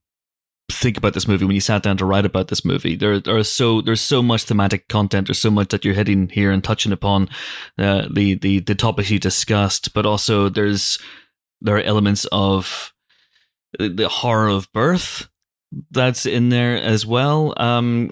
think 0.72 0.98
about 0.98 1.14
this 1.14 1.28
movie 1.28 1.45
when 1.45 1.56
you 1.56 1.61
sat 1.61 1.84
down 1.84 1.98
to 1.98 2.06
write 2.06 2.26
about 2.26 2.48
this 2.48 2.64
movie? 2.64 2.95
There, 2.95 3.22
are 3.28 3.44
so 3.44 3.82
there's 3.82 4.02
so 4.02 4.22
much 4.22 4.44
thematic 4.44 4.88
content. 4.88 5.28
There's 5.28 5.41
so 5.41 5.52
much 5.52 5.70
that 5.70 5.84
you're 5.84 5.94
hitting 5.94 6.30
here 6.30 6.52
and 6.52 6.64
touching 6.64 6.91
upon 6.91 7.30
uh, 7.78 8.07
the 8.11 8.36
the 8.36 8.60
the 8.60 8.76
topics 8.76 9.10
you 9.10 9.20
discussed, 9.20 9.94
but 9.94 10.06
also 10.06 10.49
there's 10.49 10.99
there 11.61 11.76
are 11.78 11.82
elements 11.82 12.26
of 12.32 12.94
the 13.78 14.07
horror 14.10 14.48
of 14.48 14.72
birth 14.72 15.28
that's 15.91 16.26
in 16.26 16.49
there 16.49 16.78
as 16.78 17.06
well. 17.06 17.53
Um, 17.57 18.10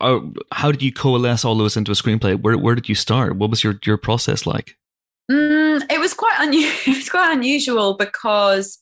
uh, 0.00 0.20
how 0.52 0.70
did 0.70 0.82
you 0.82 0.92
coalesce 0.92 1.44
all 1.44 1.56
those 1.56 1.76
into 1.76 1.92
a 1.92 1.94
screenplay? 1.94 2.40
Where 2.40 2.56
where 2.58 2.74
did 2.74 2.88
you 2.88 2.94
start? 2.94 3.36
What 3.36 3.50
was 3.50 3.64
your 3.64 3.78
your 3.84 3.96
process 3.96 4.46
like? 4.46 4.76
Mm, 5.30 5.82
it 5.90 6.00
was 6.00 6.14
quite 6.14 6.36
unusual. 6.38 6.72
it 6.94 6.96
was 6.96 7.08
quite 7.08 7.32
unusual 7.32 7.94
because, 7.94 8.78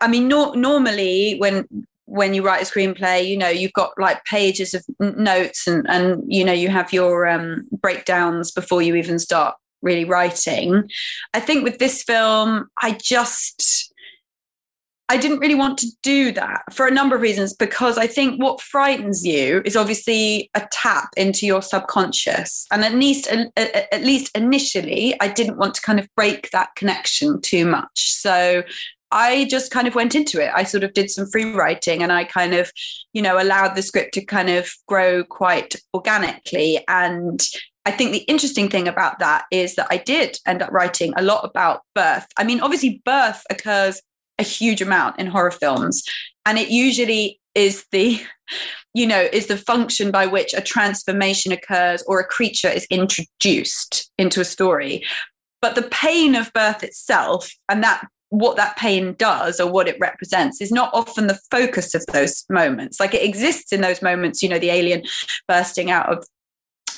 I 0.00 0.08
mean, 0.08 0.28
no- 0.28 0.52
normally 0.54 1.36
when 1.38 1.66
when 2.06 2.34
you 2.34 2.44
write 2.44 2.62
a 2.62 2.70
screenplay, 2.70 3.26
you 3.26 3.36
know, 3.36 3.48
you've 3.48 3.72
got 3.72 3.92
like 3.98 4.22
pages 4.24 4.74
of 4.74 4.84
notes 5.00 5.66
and 5.66 5.88
and 5.88 6.22
you 6.26 6.44
know 6.44 6.52
you 6.52 6.68
have 6.68 6.92
your 6.92 7.26
um, 7.26 7.66
breakdowns 7.80 8.50
before 8.52 8.82
you 8.82 8.94
even 8.94 9.18
start 9.18 9.56
really 9.82 10.04
writing. 10.04 10.88
I 11.32 11.40
think 11.40 11.64
with 11.64 11.78
this 11.78 12.02
film, 12.02 12.68
I 12.80 12.98
just 13.02 13.92
I 15.08 15.18
didn't 15.18 15.40
really 15.40 15.54
want 15.54 15.78
to 15.78 15.88
do 16.02 16.32
that 16.32 16.62
for 16.72 16.86
a 16.86 16.90
number 16.90 17.14
of 17.14 17.20
reasons 17.20 17.52
because 17.52 17.98
I 17.98 18.06
think 18.06 18.40
what 18.40 18.62
frightens 18.62 19.24
you 19.24 19.60
is 19.66 19.76
obviously 19.76 20.50
a 20.54 20.66
tap 20.72 21.10
into 21.16 21.46
your 21.46 21.60
subconscious. 21.60 22.66
And 22.72 22.82
at 22.82 22.94
least 22.94 23.28
at 23.28 24.02
least 24.02 24.34
initially 24.36 25.14
I 25.20 25.28
didn't 25.28 25.58
want 25.58 25.74
to 25.74 25.82
kind 25.82 26.00
of 26.00 26.08
break 26.16 26.50
that 26.50 26.74
connection 26.74 27.40
too 27.42 27.66
much. 27.66 28.12
So 28.12 28.62
I 29.10 29.46
just 29.50 29.70
kind 29.70 29.86
of 29.86 29.94
went 29.94 30.14
into 30.14 30.42
it. 30.42 30.50
I 30.54 30.64
sort 30.64 30.84
of 30.84 30.94
did 30.94 31.10
some 31.10 31.26
free 31.26 31.52
writing 31.52 32.02
and 32.02 32.10
I 32.10 32.24
kind 32.24 32.54
of 32.54 32.72
you 33.12 33.20
know 33.20 33.40
allowed 33.40 33.74
the 33.74 33.82
script 33.82 34.14
to 34.14 34.24
kind 34.24 34.48
of 34.48 34.72
grow 34.88 35.22
quite 35.22 35.76
organically. 35.92 36.82
And 36.88 37.46
I 37.84 37.90
think 37.90 38.12
the 38.12 38.24
interesting 38.24 38.70
thing 38.70 38.88
about 38.88 39.18
that 39.18 39.44
is 39.50 39.74
that 39.74 39.88
I 39.90 39.98
did 39.98 40.38
end 40.46 40.62
up 40.62 40.72
writing 40.72 41.12
a 41.18 41.22
lot 41.22 41.44
about 41.44 41.82
birth. 41.94 42.26
I 42.38 42.44
mean, 42.44 42.60
obviously, 42.60 43.02
birth 43.04 43.42
occurs 43.50 44.00
a 44.38 44.42
huge 44.42 44.82
amount 44.82 45.18
in 45.18 45.26
horror 45.26 45.50
films. 45.50 46.02
And 46.46 46.58
it 46.58 46.70
usually 46.70 47.40
is 47.54 47.86
the 47.92 48.20
you 48.94 49.06
know 49.06 49.28
is 49.32 49.46
the 49.46 49.56
function 49.56 50.10
by 50.10 50.26
which 50.26 50.54
a 50.54 50.60
transformation 50.60 51.52
occurs 51.52 52.02
or 52.06 52.20
a 52.20 52.26
creature 52.26 52.68
is 52.68 52.86
introduced 52.90 54.10
into 54.18 54.40
a 54.40 54.44
story. 54.44 55.04
But 55.60 55.74
the 55.74 55.82
pain 55.82 56.34
of 56.34 56.52
birth 56.52 56.82
itself 56.82 57.50
and 57.68 57.82
that 57.82 58.06
what 58.30 58.56
that 58.56 58.76
pain 58.76 59.14
does 59.16 59.60
or 59.60 59.70
what 59.70 59.86
it 59.86 59.96
represents 60.00 60.60
is 60.60 60.72
not 60.72 60.90
often 60.92 61.28
the 61.28 61.38
focus 61.50 61.94
of 61.94 62.04
those 62.06 62.44
moments. 62.50 62.98
Like 62.98 63.14
it 63.14 63.22
exists 63.22 63.72
in 63.72 63.80
those 63.80 64.02
moments 64.02 64.42
you 64.42 64.48
know 64.48 64.58
the 64.58 64.70
alien 64.70 65.02
bursting 65.48 65.90
out 65.90 66.12
of 66.12 66.26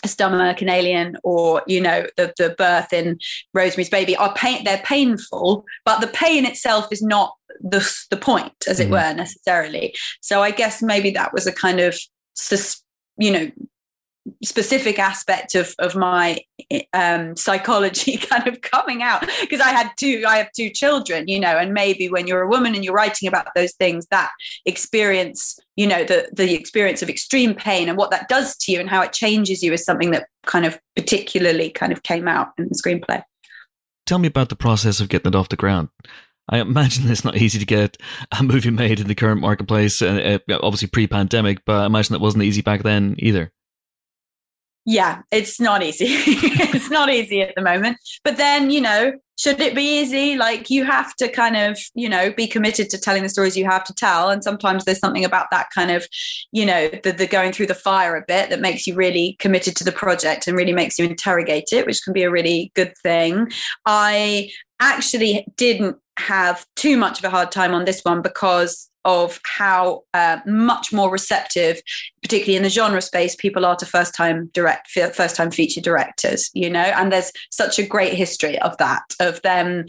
stomach 0.05 0.61
an 0.63 0.69
alien 0.69 1.17
or 1.25 1.63
you 1.67 1.81
know 1.81 2.07
the, 2.17 2.33
the 2.39 2.55
birth 2.59 2.93
in 2.93 3.19
rosemary's 3.55 3.91
baby 3.91 4.17
are 4.17 4.35
pain 4.35 4.65
they're 4.65 4.79
painful 4.79 5.65
but 5.85 6.01
the 6.01 6.07
pain 6.07 6.45
itself 6.45 6.89
is 6.91 7.03
not 7.03 7.35
the, 7.61 7.89
the 8.11 8.17
point 8.17 8.53
as 8.69 8.81
it 8.81 8.89
mm. 8.89 8.93
were 8.93 9.15
necessarily 9.15 9.95
so 10.21 10.43
i 10.43 10.51
guess 10.51 10.83
maybe 10.83 11.11
that 11.11 11.33
was 11.33 11.47
a 11.47 11.53
kind 11.53 11.81
of 11.81 11.99
you 13.19 13.31
know 13.31 13.51
specific 14.43 14.99
aspect 14.99 15.55
of 15.55 15.75
of 15.79 15.95
my 15.95 16.39
um, 16.93 17.37
psychology 17.37 18.17
kind 18.17 18.47
of 18.47 18.61
coming 18.61 19.03
out 19.03 19.25
because 19.41 19.61
I 19.61 19.71
had 19.71 19.91
two 19.99 20.25
I 20.27 20.39
have 20.39 20.51
two 20.53 20.71
children 20.71 21.29
you 21.29 21.41
know 21.41 21.57
and 21.59 21.73
maybe 21.73 22.09
when 22.09 22.27
you're 22.27 22.43
a 22.43 22.49
woman 22.49 22.75
and 22.75 22.85
you're 22.85 22.95
writing 22.95 23.29
about 23.29 23.49
those 23.55 23.73
things 23.75 24.07
that 24.11 24.31
experience 24.65 25.59
you 25.77 25.87
know 25.87 26.05
the 26.05 26.29
the 26.33 26.55
experience 26.55 27.03
of 27.03 27.09
extreme 27.09 27.55
pain 27.55 27.89
and 27.89 27.97
what 27.97 28.11
that 28.11 28.29
does 28.29 28.57
to 28.59 28.73
you 28.73 28.81
and 28.81 28.89
how 28.89 29.03
it 29.03 29.13
changes 29.13 29.63
you 29.63 29.73
is 29.73 29.85
something 29.85 30.11
that 30.11 30.27
kind 30.45 30.67
of 30.67 30.79
particularly 30.95 31.71
kind 31.71 31.93
of 31.93 32.03
came 32.03 32.29
out 32.29 32.49
in 32.59 32.69
the 32.69 32.75
screenplay. 32.75 33.23
Tell 34.07 34.19
me 34.19 34.29
about 34.29 34.49
the 34.49 34.57
process 34.57 35.01
of 35.01 35.09
getting 35.09 35.33
it 35.33 35.35
off 35.35 35.49
the 35.49 35.57
ground. 35.57 35.89
I 36.49 36.59
imagine 36.59 37.11
it's 37.11 37.25
not 37.25 37.37
easy 37.37 37.59
to 37.59 37.67
get 37.67 37.97
a 38.39 38.45
movie 38.45 38.71
made 38.71 39.01
in 39.01 39.09
the 39.09 39.17
current 39.17 39.41
marketplace, 39.41 40.01
uh, 40.01 40.39
uh 40.49 40.59
obviously 40.63 40.87
pre-pandemic, 40.87 41.65
but 41.65 41.83
I 41.83 41.87
imagine 41.87 42.13
that 42.13 42.21
wasn't 42.21 42.45
easy 42.45 42.63
back 42.63 42.85
then 42.85 43.17
either 43.19 43.53
yeah, 44.87 45.23
it's 45.33 45.61
not 45.61 45.83
easy. 45.83 46.07
it's 46.09 46.91
not 46.91 47.11
easy 47.11 47.43
at 47.43 47.55
the 47.57 47.61
moment. 47.61 47.99
But 48.23 48.37
then, 48.37 48.71
you 48.71 48.81
know, 48.81 49.13
should 49.37 49.61
it 49.61 49.75
be 49.75 50.01
easy? 50.01 50.37
Like 50.37 50.71
you 50.71 50.85
have 50.85 51.15
to 51.17 51.29
kind 51.29 51.57
of, 51.57 51.77
you 51.95 52.09
know, 52.09 52.33
be 52.33 52.47
committed 52.47 52.89
to 52.91 52.99
telling 52.99 53.25
the 53.25 53.29
stories 53.29 53.57
you 53.57 53.65
have 53.65 53.83
to 53.85 53.93
tell. 53.93 54.31
And 54.31 54.45
sometimes 54.45 54.85
there's 54.85 55.01
something 55.01 55.25
about 55.25 55.49
that 55.51 55.67
kind 55.75 55.91
of, 55.91 56.07
you 56.53 56.65
know, 56.65 56.89
the, 57.03 57.11
the 57.11 57.27
going 57.27 57.53
through 57.53 57.67
the 57.67 57.75
fire 57.75 58.17
a 58.17 58.25
bit 58.27 58.49
that 58.51 58.61
makes 58.61 58.87
you 58.87 58.95
really 58.95 59.37
committed 59.41 59.75
to 59.77 59.85
the 59.85 59.91
project 59.91 60.47
and 60.47 60.57
really 60.57 60.73
makes 60.73 61.01
you 61.01 61.05
interrogate 61.05 61.73
it, 61.73 61.85
which 61.85 62.03
can 62.03 62.13
be 62.13 62.23
a 62.23 62.31
really 62.31 62.71
good 62.77 62.97
thing. 63.03 63.51
I 63.85 64.51
actually 64.79 65.47
didn't 65.57 65.97
have 66.19 66.65
too 66.77 66.97
much 66.97 67.19
of 67.19 67.25
a 67.25 67.31
hard 67.31 67.51
time 67.51 67.75
on 67.75 67.85
this 67.85 68.03
one 68.03 68.23
because 68.23 68.89
of 69.07 69.41
how 69.45 70.03
uh, 70.13 70.39
much 70.47 70.93
more 70.93 71.11
receptive, 71.11 71.81
particularly 72.23 72.57
in 72.57 72.65
the 72.65 72.69
genre 72.69 73.01
space, 73.01 73.37
people 73.37 73.65
are 73.65 73.77
to 73.77 73.87
first 73.87 74.15
time 74.15 74.51
direct, 74.53 74.91
first 74.91 75.37
time 75.37 75.51
feature 75.51 75.81
directors, 75.81 76.51
you 76.53 76.69
know, 76.69 76.81
and 76.81 77.13
there's 77.13 77.33
such 77.51 77.79
a 77.79 77.87
great 77.87 78.13
history 78.13 78.59
of 78.61 78.77
that, 78.79 79.03
of 79.21 79.41
them, 79.43 79.87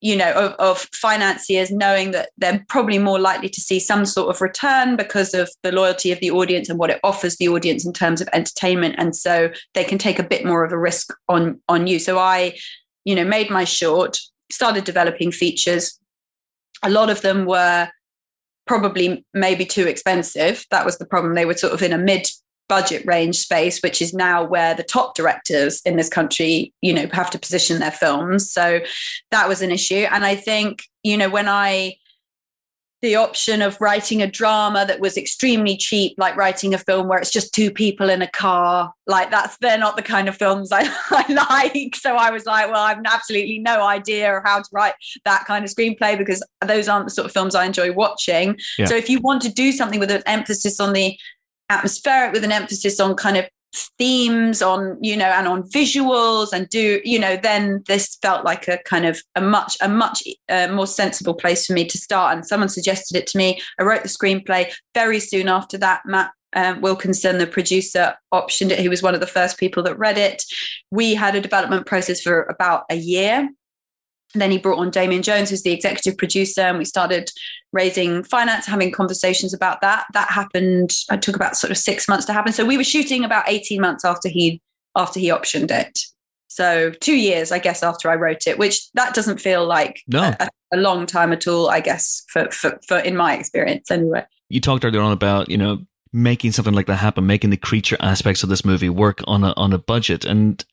you 0.00 0.16
know, 0.16 0.32
of, 0.32 0.52
of 0.54 0.78
financiers 0.92 1.70
knowing 1.70 2.10
that 2.10 2.30
they're 2.36 2.64
probably 2.68 2.98
more 2.98 3.20
likely 3.20 3.48
to 3.48 3.60
see 3.60 3.78
some 3.78 4.04
sort 4.04 4.34
of 4.34 4.40
return 4.40 4.96
because 4.96 5.32
of 5.32 5.48
the 5.62 5.72
loyalty 5.72 6.10
of 6.10 6.18
the 6.18 6.30
audience 6.30 6.68
and 6.68 6.78
what 6.78 6.90
it 6.90 7.00
offers 7.04 7.36
the 7.36 7.48
audience 7.48 7.86
in 7.86 7.92
terms 7.92 8.20
of 8.20 8.28
entertainment. 8.32 8.96
And 8.98 9.14
so 9.14 9.50
they 9.74 9.84
can 9.84 9.96
take 9.96 10.18
a 10.18 10.24
bit 10.24 10.44
more 10.44 10.64
of 10.64 10.72
a 10.72 10.78
risk 10.78 11.14
on, 11.28 11.60
on 11.68 11.86
you. 11.86 12.00
So 12.00 12.18
I, 12.18 12.58
you 13.04 13.14
know, 13.14 13.24
made 13.24 13.48
my 13.48 13.64
short, 13.64 14.18
started 14.50 14.82
developing 14.82 15.30
features. 15.30 15.98
A 16.82 16.90
lot 16.90 17.10
of 17.10 17.22
them 17.22 17.46
were 17.46 17.88
probably 18.66 19.24
maybe 19.32 19.64
too 19.64 19.86
expensive. 19.86 20.66
That 20.70 20.84
was 20.84 20.98
the 20.98 21.06
problem. 21.06 21.34
They 21.34 21.46
were 21.46 21.54
sort 21.54 21.72
of 21.72 21.82
in 21.82 21.92
a 21.92 21.98
mid 21.98 22.28
budget 22.68 23.06
range 23.06 23.38
space, 23.38 23.80
which 23.80 24.02
is 24.02 24.12
now 24.12 24.44
where 24.44 24.74
the 24.74 24.82
top 24.82 25.14
directors 25.14 25.80
in 25.84 25.96
this 25.96 26.08
country, 26.08 26.72
you 26.82 26.92
know, 26.92 27.06
have 27.12 27.30
to 27.30 27.38
position 27.38 27.78
their 27.78 27.92
films. 27.92 28.50
So 28.50 28.80
that 29.30 29.48
was 29.48 29.62
an 29.62 29.70
issue. 29.70 30.06
And 30.10 30.24
I 30.24 30.34
think, 30.34 30.82
you 31.02 31.16
know, 31.16 31.30
when 31.30 31.48
I 31.48 31.96
the 33.06 33.14
option 33.14 33.62
of 33.62 33.80
writing 33.80 34.20
a 34.20 34.26
drama 34.26 34.84
that 34.84 34.98
was 34.98 35.16
extremely 35.16 35.76
cheap, 35.76 36.14
like 36.18 36.34
writing 36.36 36.74
a 36.74 36.78
film 36.78 37.06
where 37.06 37.20
it's 37.20 37.30
just 37.30 37.54
two 37.54 37.70
people 37.70 38.10
in 38.10 38.20
a 38.20 38.26
car. 38.26 38.92
Like 39.06 39.30
that's 39.30 39.56
they're 39.58 39.78
not 39.78 39.94
the 39.94 40.02
kind 40.02 40.28
of 40.28 40.36
films 40.36 40.72
I, 40.72 40.82
I 41.10 41.72
like. 41.72 41.94
So 41.94 42.16
I 42.16 42.32
was 42.32 42.46
like, 42.46 42.68
well, 42.68 42.82
I've 42.82 42.98
absolutely 43.06 43.60
no 43.60 43.86
idea 43.86 44.42
how 44.44 44.58
to 44.58 44.68
write 44.72 44.94
that 45.24 45.44
kind 45.44 45.64
of 45.64 45.70
screenplay 45.70 46.18
because 46.18 46.42
those 46.66 46.88
aren't 46.88 47.06
the 47.06 47.12
sort 47.12 47.26
of 47.26 47.32
films 47.32 47.54
I 47.54 47.64
enjoy 47.64 47.92
watching. 47.92 48.58
Yeah. 48.76 48.86
So 48.86 48.96
if 48.96 49.08
you 49.08 49.20
want 49.20 49.40
to 49.42 49.52
do 49.52 49.70
something 49.70 50.00
with 50.00 50.10
an 50.10 50.24
emphasis 50.26 50.80
on 50.80 50.92
the 50.92 51.16
atmospheric, 51.70 52.32
with 52.32 52.42
an 52.42 52.50
emphasis 52.50 52.98
on 52.98 53.14
kind 53.14 53.36
of 53.36 53.46
themes 53.98 54.62
on 54.62 54.96
you 55.00 55.16
know 55.16 55.26
and 55.26 55.46
on 55.46 55.62
visuals 55.70 56.52
and 56.52 56.68
do 56.68 57.00
you 57.04 57.18
know 57.18 57.36
then 57.36 57.82
this 57.86 58.16
felt 58.22 58.44
like 58.44 58.68
a 58.68 58.78
kind 58.84 59.06
of 59.06 59.20
a 59.34 59.40
much 59.40 59.76
a 59.80 59.88
much 59.88 60.22
uh, 60.48 60.68
more 60.68 60.86
sensible 60.86 61.34
place 61.34 61.66
for 61.66 61.72
me 61.72 61.84
to 61.84 61.98
start 61.98 62.34
and 62.34 62.46
someone 62.46 62.68
suggested 62.68 63.16
it 63.16 63.26
to 63.26 63.38
me 63.38 63.60
i 63.78 63.82
wrote 63.82 64.02
the 64.02 64.08
screenplay 64.08 64.72
very 64.94 65.20
soon 65.20 65.48
after 65.48 65.78
that 65.78 66.02
matt 66.06 66.30
um, 66.54 66.80
Wilkinson, 66.80 67.36
the 67.36 67.46
producer, 67.46 68.14
optioned 68.32 68.70
it. 68.70 68.78
He 68.78 68.88
was 68.88 69.02
one 69.02 69.12
of 69.12 69.20
the 69.20 69.26
first 69.26 69.58
people 69.58 69.82
that 69.82 69.98
read 69.98 70.16
it. 70.16 70.42
We 70.90 71.14
had 71.14 71.34
a 71.34 71.40
development 71.40 71.84
process 71.84 72.22
for 72.22 72.44
about 72.44 72.84
a 72.88 72.96
year. 72.96 73.50
And 74.36 74.42
then 74.42 74.50
he 74.50 74.58
brought 74.58 74.78
on 74.78 74.90
Damian 74.90 75.22
Jones, 75.22 75.48
who's 75.48 75.62
the 75.62 75.72
executive 75.72 76.18
producer, 76.18 76.60
and 76.60 76.76
we 76.76 76.84
started 76.84 77.30
raising 77.72 78.22
finance, 78.22 78.66
having 78.66 78.92
conversations 78.92 79.54
about 79.54 79.80
that. 79.80 80.04
That 80.12 80.28
happened. 80.28 80.92
It 81.10 81.22
took 81.22 81.36
about 81.36 81.56
sort 81.56 81.70
of 81.70 81.78
six 81.78 82.06
months 82.06 82.26
to 82.26 82.34
happen. 82.34 82.52
So 82.52 82.66
we 82.66 82.76
were 82.76 82.84
shooting 82.84 83.24
about 83.24 83.48
eighteen 83.48 83.80
months 83.80 84.04
after 84.04 84.28
he 84.28 84.60
after 84.94 85.18
he 85.18 85.30
optioned 85.30 85.70
it. 85.70 85.98
So 86.48 86.90
two 86.90 87.16
years, 87.16 87.50
I 87.50 87.58
guess, 87.58 87.82
after 87.82 88.10
I 88.10 88.16
wrote 88.16 88.46
it, 88.46 88.58
which 88.58 88.92
that 88.92 89.14
doesn't 89.14 89.40
feel 89.40 89.64
like 89.64 90.02
no. 90.06 90.34
a, 90.38 90.50
a 90.74 90.76
long 90.76 91.06
time 91.06 91.32
at 91.32 91.46
all. 91.46 91.70
I 91.70 91.80
guess 91.80 92.22
for, 92.28 92.50
for 92.50 92.78
for 92.86 92.98
in 92.98 93.16
my 93.16 93.38
experience, 93.38 93.90
anyway. 93.90 94.26
You 94.50 94.60
talked 94.60 94.84
earlier 94.84 95.00
on 95.00 95.12
about 95.12 95.48
you 95.48 95.56
know 95.56 95.78
making 96.16 96.50
something 96.50 96.72
like 96.72 96.86
that 96.86 96.96
happen, 96.96 97.26
making 97.26 97.50
the 97.50 97.56
creature 97.58 97.96
aspects 98.00 98.42
of 98.42 98.48
this 98.48 98.64
movie 98.64 98.88
work 98.88 99.20
on 99.26 99.44
a 99.44 99.52
on 99.52 99.72
a 99.72 99.78
budget. 99.78 100.24
And 100.24 100.64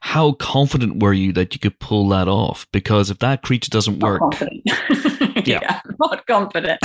how 0.00 0.32
confident 0.32 1.02
were 1.02 1.12
you 1.12 1.32
that 1.34 1.54
you 1.54 1.60
could 1.60 1.78
pull 1.78 2.08
that 2.08 2.26
off? 2.26 2.66
Because 2.72 3.08
if 3.08 3.20
that 3.20 3.42
creature 3.42 3.70
doesn't 3.70 3.98
not 3.98 4.20
work, 4.20 4.34
yeah. 4.64 5.42
yeah, 5.44 5.80
not 6.00 6.26
confident. 6.26 6.80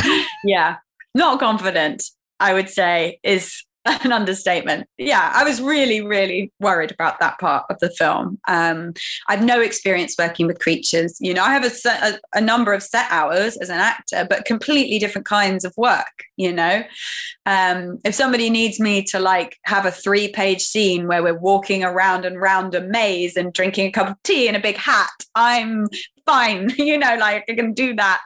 yeah, 0.46 0.78
not 1.16 1.40
confident. 1.40 2.04
I 2.40 2.54
would 2.54 2.70
say 2.70 3.20
is 3.24 3.64
an 4.04 4.12
understatement. 4.12 4.88
Yeah, 4.98 5.32
I 5.34 5.44
was 5.44 5.62
really, 5.62 6.02
really 6.02 6.52
worried 6.60 6.92
about 6.92 7.20
that 7.20 7.40
part 7.40 7.66
of 7.70 7.80
the 7.80 7.90
film. 7.90 8.40
Um, 8.48 8.94
I've 9.28 9.44
no 9.44 9.62
experience 9.62 10.16
working 10.18 10.48
with 10.48 10.60
creatures. 10.60 11.18
You 11.20 11.34
know, 11.34 11.44
I 11.44 11.52
have 11.52 11.66
a, 11.66 11.90
a, 11.90 12.20
a, 12.38 12.42
number 12.42 12.74
of 12.74 12.84
set 12.84 13.08
hours 13.10 13.58
as 13.58 13.70
an 13.70 13.80
actor, 13.80 14.28
but 14.30 14.46
completely 14.46 15.00
different 15.00 15.26
kinds 15.26 15.66
of 15.66 15.74
work. 15.76 16.06
You 16.38 16.54
know, 16.54 16.84
um, 17.46 18.00
if 18.06 18.14
somebody 18.14 18.50
needs 18.50 18.80
me 18.80 19.04
to 19.06 19.20
like 19.20 19.58
have 19.64 19.86
a 19.86 19.92
three 19.92 20.28
page 20.30 20.62
scene 20.62 21.08
where 21.08 21.24
we're 21.24 21.34
walking 21.34 21.84
around 21.84 22.26
and 22.26 22.40
round 22.40 22.76
a 22.76 22.82
maze 22.82 23.36
and 23.36 23.52
drinking 23.52 23.88
a 23.88 23.92
cup 23.92 24.10
of 24.10 24.24
tea 24.24 24.48
in 24.48 24.56
a 24.56 24.62
big 24.62 24.78
hat, 24.78 25.10
I'm 25.36 25.88
fine 26.30 26.70
you 26.78 26.98
know 26.98 27.16
like 27.20 27.44
i 27.50 27.54
can 27.54 27.74
do 27.74 27.96
that. 27.96 28.22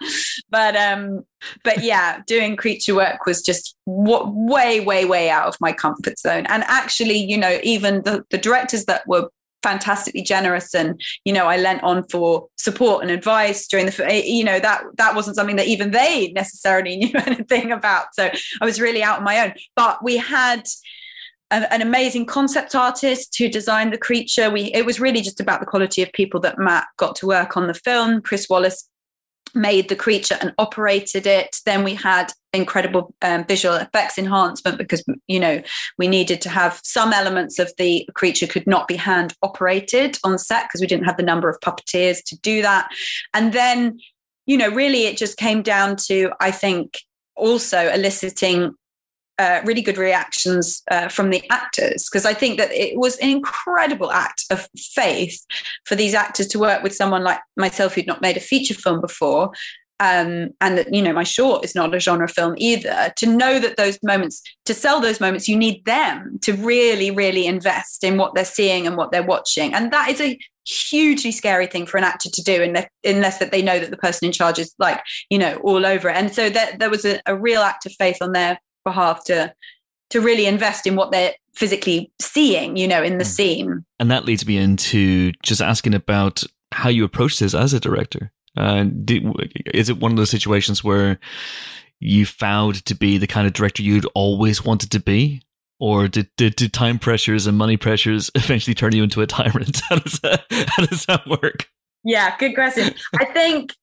But 0.50 0.76
um 0.76 1.24
but 1.64 1.84
yeah 1.84 2.22
doing 2.28 2.56
creature 2.56 2.96
work 2.96 3.26
was 3.26 3.42
just 3.42 3.76
w- 3.86 4.30
way 4.54 4.80
way 4.80 5.06
way 5.06 5.30
out 5.30 5.48
of 5.48 5.56
my 5.60 5.72
comfort 5.72 6.20
zone. 6.20 6.46
And 6.48 6.64
actually 6.68 7.18
you 7.18 7.38
know 7.38 7.60
even 7.64 8.02
the, 8.04 8.24
the 8.30 8.38
directors 8.38 8.86
that 8.86 9.08
were 9.08 9.30
fantastically 9.62 10.22
generous 10.22 10.76
and 10.76 11.00
you 11.24 11.32
know 11.32 11.46
i 11.46 11.56
lent 11.56 11.82
on 11.84 12.04
for 12.10 12.48
support 12.58 13.02
and 13.02 13.10
advice 13.10 13.66
during 13.66 13.86
the 13.86 14.06
eh, 14.12 14.22
you 14.26 14.44
know 14.44 14.60
that 14.60 14.84
that 14.98 15.16
wasn't 15.16 15.34
something 15.38 15.56
that 15.56 15.68
even 15.68 15.92
they 15.92 16.34
necessarily 16.34 16.98
knew 17.02 17.14
anything 17.26 17.72
about. 17.72 18.08
So 18.14 18.30
i 18.62 18.66
was 18.66 18.82
really 18.82 19.02
out 19.02 19.20
on 19.20 19.24
my 19.24 19.40
own. 19.40 19.54
But 19.76 20.04
we 20.04 20.18
had 20.18 20.64
an, 21.54 21.82
amazing 21.82 22.26
concept 22.26 22.76
artist 22.76 23.38
who 23.38 23.50
designed 23.50 23.94
the 23.94 23.98
creature. 23.98 24.50
We 24.50 24.74
it 24.74 24.86
was 24.86 25.00
really 25.00 25.22
just 25.22 25.40
about 25.40 25.60
the 25.60 25.66
quality 25.66 26.02
of 26.02 26.12
people 26.14 26.40
that 26.42 26.58
Matt 26.58 26.86
got 26.98 27.16
to 27.18 27.28
work 27.28 27.56
on 27.58 27.68
the 27.68 27.74
film. 27.74 28.22
Chris 28.22 28.48
Wallace 28.50 28.90
made 29.56 29.90
the 29.90 29.96
creature 29.96 30.38
and 30.42 30.54
operated 30.58 31.28
it. 31.28 31.58
Then 31.66 31.84
we 31.84 31.94
had 31.94 32.32
incredible 32.54 33.14
um, 33.22 33.46
visual 33.46 33.76
effects 33.76 34.18
enhancement 34.18 34.78
because 34.78 35.04
you 35.28 35.40
know 35.40 35.62
we 35.98 36.08
needed 36.08 36.42
to 36.42 36.50
have 36.50 36.80
some 36.84 37.14
elements 37.14 37.60
of 37.60 37.72
the 37.78 38.08
creature 38.14 38.48
could 38.48 38.68
not 38.68 38.88
be 38.88 38.96
hand 38.96 39.34
operated 39.42 40.18
on 40.24 40.38
set 40.38 40.66
because 40.66 40.82
we 40.82 40.88
didn't 40.88 41.06
have 41.06 41.18
the 41.18 41.24
number 41.24 41.50
of 41.50 41.60
puppeteers 41.62 42.24
to 42.26 42.38
do 42.40 42.62
that. 42.62 42.90
And 43.34 43.54
then 43.54 44.00
you 44.46 44.58
know 44.58 44.70
really 44.70 45.06
it 45.06 45.18
just 45.18 45.38
came 45.38 45.62
down 45.62 45.98
to 46.08 46.32
I 46.40 46.52
think 46.52 47.00
also 47.36 47.90
eliciting 47.90 48.74
uh, 49.44 49.62
really 49.66 49.82
good 49.82 49.98
reactions 49.98 50.82
uh, 50.90 51.10
from 51.10 51.30
the 51.30 51.44
actors 51.50 52.08
because 52.10 52.26
I 52.26 52.34
think 52.34 52.58
that 52.58 52.72
it 52.72 52.98
was 52.98 53.18
an 53.18 53.30
incredible 53.30 54.10
act 54.10 54.46
of 54.50 54.70
faith 54.78 55.46
for 55.86 55.96
these 55.96 56.14
actors 56.14 56.48
to 56.48 56.60
work 56.60 56.82
with 56.82 56.96
someone 56.96 57.26
like 57.26 57.42
myself 57.58 57.94
who'd 57.94 58.08
not 58.08 58.22
made 58.22 58.38
a 58.38 58.40
feature 58.40 58.74
film 58.74 59.02
before. 59.02 59.52
Um, 60.00 60.50
and 60.60 60.78
that 60.78 60.94
you 60.94 61.02
know 61.02 61.14
my 61.14 61.24
short 61.24 61.64
is 61.64 61.76
not 61.76 61.94
a 61.94 62.00
genre 62.00 62.28
film 62.28 62.56
either 62.58 63.14
to 63.16 63.26
know 63.26 63.60
that 63.60 63.78
those 63.78 64.00
moments 64.04 64.42
to 64.66 64.74
sell 64.74 65.00
those 65.00 65.22
moments 65.22 65.48
you 65.48 65.56
need 65.56 65.86
them 65.86 66.40
to 66.42 66.54
really 66.54 67.12
really 67.12 67.46
invest 67.46 68.04
in 68.04 68.18
what 68.18 68.34
they're 68.34 68.44
seeing 68.44 68.88
and 68.88 68.98
what 68.98 69.12
they're 69.12 69.24
watching 69.24 69.74
and 69.74 69.94
that 69.94 70.10
is 70.10 70.20
a 70.20 70.38
hugely 70.66 71.32
scary 71.32 71.68
thing 71.68 71.86
for 71.86 71.98
an 71.98 72.04
actor 72.04 72.30
to 72.30 72.42
do 72.42 72.64
unless, 72.64 72.90
unless 73.06 73.38
that 73.38 73.52
they 73.52 73.62
know 73.62 73.80
that 73.80 73.92
the 73.92 73.98
person 73.98 74.26
in 74.26 74.32
charge 74.32 74.58
is 74.58 74.74
like 74.80 75.00
you 75.30 75.38
know 75.38 75.56
all 75.58 75.86
over 75.86 76.10
it 76.10 76.18
and 76.18 76.34
so 76.34 76.50
that 76.50 76.80
there 76.80 76.90
was 76.90 77.06
a, 77.06 77.22
a 77.28 77.36
real 77.36 77.62
act 77.62 77.86
of 77.86 77.94
faith 77.94 78.18
on 78.20 78.32
their 78.34 78.60
behalf 78.84 79.24
to 79.26 79.54
to 80.10 80.22
really 80.22 80.46
invest 80.46 80.86
in 80.86 80.96
what 80.96 81.12
they're 81.12 81.34
physically 81.56 82.12
seeing, 82.22 82.78
you 82.78 82.88
know, 82.88 83.02
in 83.02 83.18
the 83.18 83.24
hmm. 83.24 83.30
scene. 83.30 83.86
And 84.00 84.12
that 84.12 84.26
leads 84.26 84.46
me 84.46 84.58
into 84.58 85.32
just 85.44 85.62
asking 85.62 85.94
about 85.94 86.44
how 86.72 86.90
you 86.90 87.04
approach 87.04 87.40
this 87.40 87.54
as 87.54 87.74
a 87.74 87.80
director. 87.80 88.32
Uh, 88.56 88.84
did, 88.84 89.26
is 89.74 89.90
it 89.90 90.00
one 90.00 90.12
of 90.12 90.18
those 90.18 90.30
situations 90.30 90.84
where 90.84 91.20
you 92.00 92.26
found 92.26 92.86
to 92.86 92.96
be 92.96 93.18
the 93.18 93.28
kind 93.28 93.48
of 93.48 93.54
director 93.54 93.82
you'd 93.82 94.06
always 94.14 94.64
wanted 94.64 94.92
to 94.92 95.00
be? 95.00 95.42
Or 95.80 96.08
did, 96.08 96.30
did, 96.38 96.56
did 96.56 96.74
time 96.74 97.00
pressures 97.00 97.48
and 97.48 97.58
money 97.58 97.78
pressures 97.78 98.30
eventually 98.36 98.76
turn 98.76 98.96
you 98.96 99.04
into 99.04 99.22
a 99.22 99.28
tyrant? 99.28 99.82
How 99.90 99.98
does 99.98 100.20
that, 100.20 100.46
how 100.52 100.86
does 100.86 101.06
that 101.08 101.28
work? 101.28 101.70
Yeah, 102.04 102.36
good 102.38 102.54
question. 102.54 102.94
I 103.20 103.26
think 103.26 103.74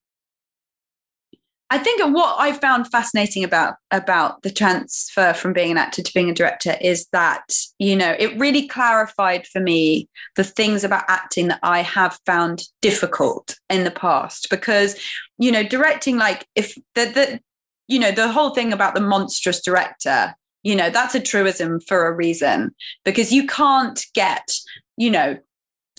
I 1.73 1.79
think 1.79 2.03
what 2.13 2.35
I 2.39 2.53
found 2.53 2.89
fascinating 2.89 3.45
about 3.45 3.77
about 3.93 4.43
the 4.43 4.51
transfer 4.51 5.33
from 5.33 5.53
being 5.53 5.71
an 5.71 5.79
actor 5.79 6.03
to 6.03 6.13
being 6.13 6.29
a 6.29 6.35
director 6.35 6.77
is 6.81 7.07
that 7.13 7.45
you 7.79 7.95
know 7.95 8.17
it 8.19 8.37
really 8.39 8.67
clarified 8.67 9.47
for 9.47 9.61
me 9.61 10.09
the 10.35 10.43
things 10.43 10.83
about 10.83 11.05
acting 11.07 11.47
that 11.49 11.61
I 11.63 11.83
have 11.83 12.19
found 12.27 12.63
difficult 12.83 13.57
in 13.69 13.85
the 13.85 13.93
past. 13.93 14.49
Because 14.51 14.99
you 15.39 15.53
know 15.53 15.63
directing 15.63 16.19
like 16.19 16.45
if 16.57 16.75
the 16.97 17.07
the 17.07 17.41
you 17.87 18.01
know 18.01 18.11
the 18.11 18.33
whole 18.33 18.51
thing 18.51 18.73
about 18.73 18.95
the 18.95 19.01
monstrous 19.01 19.63
director 19.63 20.35
you 20.63 20.75
know 20.75 20.91
that's 20.91 21.15
a 21.15 21.21
truism 21.21 21.81
for 21.87 22.09
a 22.09 22.15
reason. 22.15 22.75
Because 23.05 23.33
you 23.33 23.47
can't 23.47 24.05
get 24.15 24.51
you 24.97 25.11
know 25.11 25.39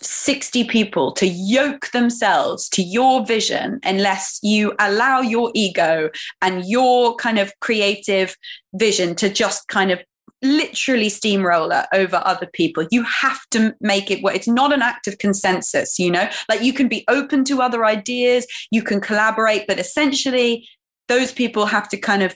60 0.02 0.66
people 0.66 1.12
to 1.14 1.28
yoke 1.28 1.92
themselves 1.92 2.68
to 2.70 2.82
your 2.82 3.26
vision 3.26 3.80
unless 3.84 4.40
you 4.42 4.74
allow 4.80 5.22
your 5.22 5.52
ego 5.54 6.10
and 6.42 6.66
your 6.66 7.16
kind 7.16 7.40
of 7.40 7.54
creative 7.60 8.36
vision 8.74 9.16
to 9.16 9.30
just 9.30 9.68
kind 9.68 9.92
of 9.92 10.00
literally 10.42 11.10
steamroller 11.10 11.86
over 11.94 12.22
other 12.26 12.48
people. 12.48 12.88
You 12.90 13.04
have 13.04 13.42
to 13.52 13.76
make 13.80 14.10
it 14.10 14.24
work. 14.24 14.36
It's 14.36 14.48
not 14.48 14.74
an 14.74 14.82
act 14.82 15.08
of 15.08 15.18
consensus, 15.18 16.00
you 16.00 16.10
know, 16.10 16.30
like 16.50 16.62
you 16.62 16.74
can 16.74 16.88
be 16.88 17.06
open 17.08 17.44
to 17.46 17.62
other 17.62 17.86
ideas, 17.86 18.48
you 18.72 18.82
can 18.82 19.00
collaborate, 19.02 19.68
but 19.68 19.80
essentially, 19.80 20.68
those 21.08 21.32
people 21.32 21.66
have 21.66 21.90
to 21.90 21.98
kind 21.98 22.24
of 22.24 22.36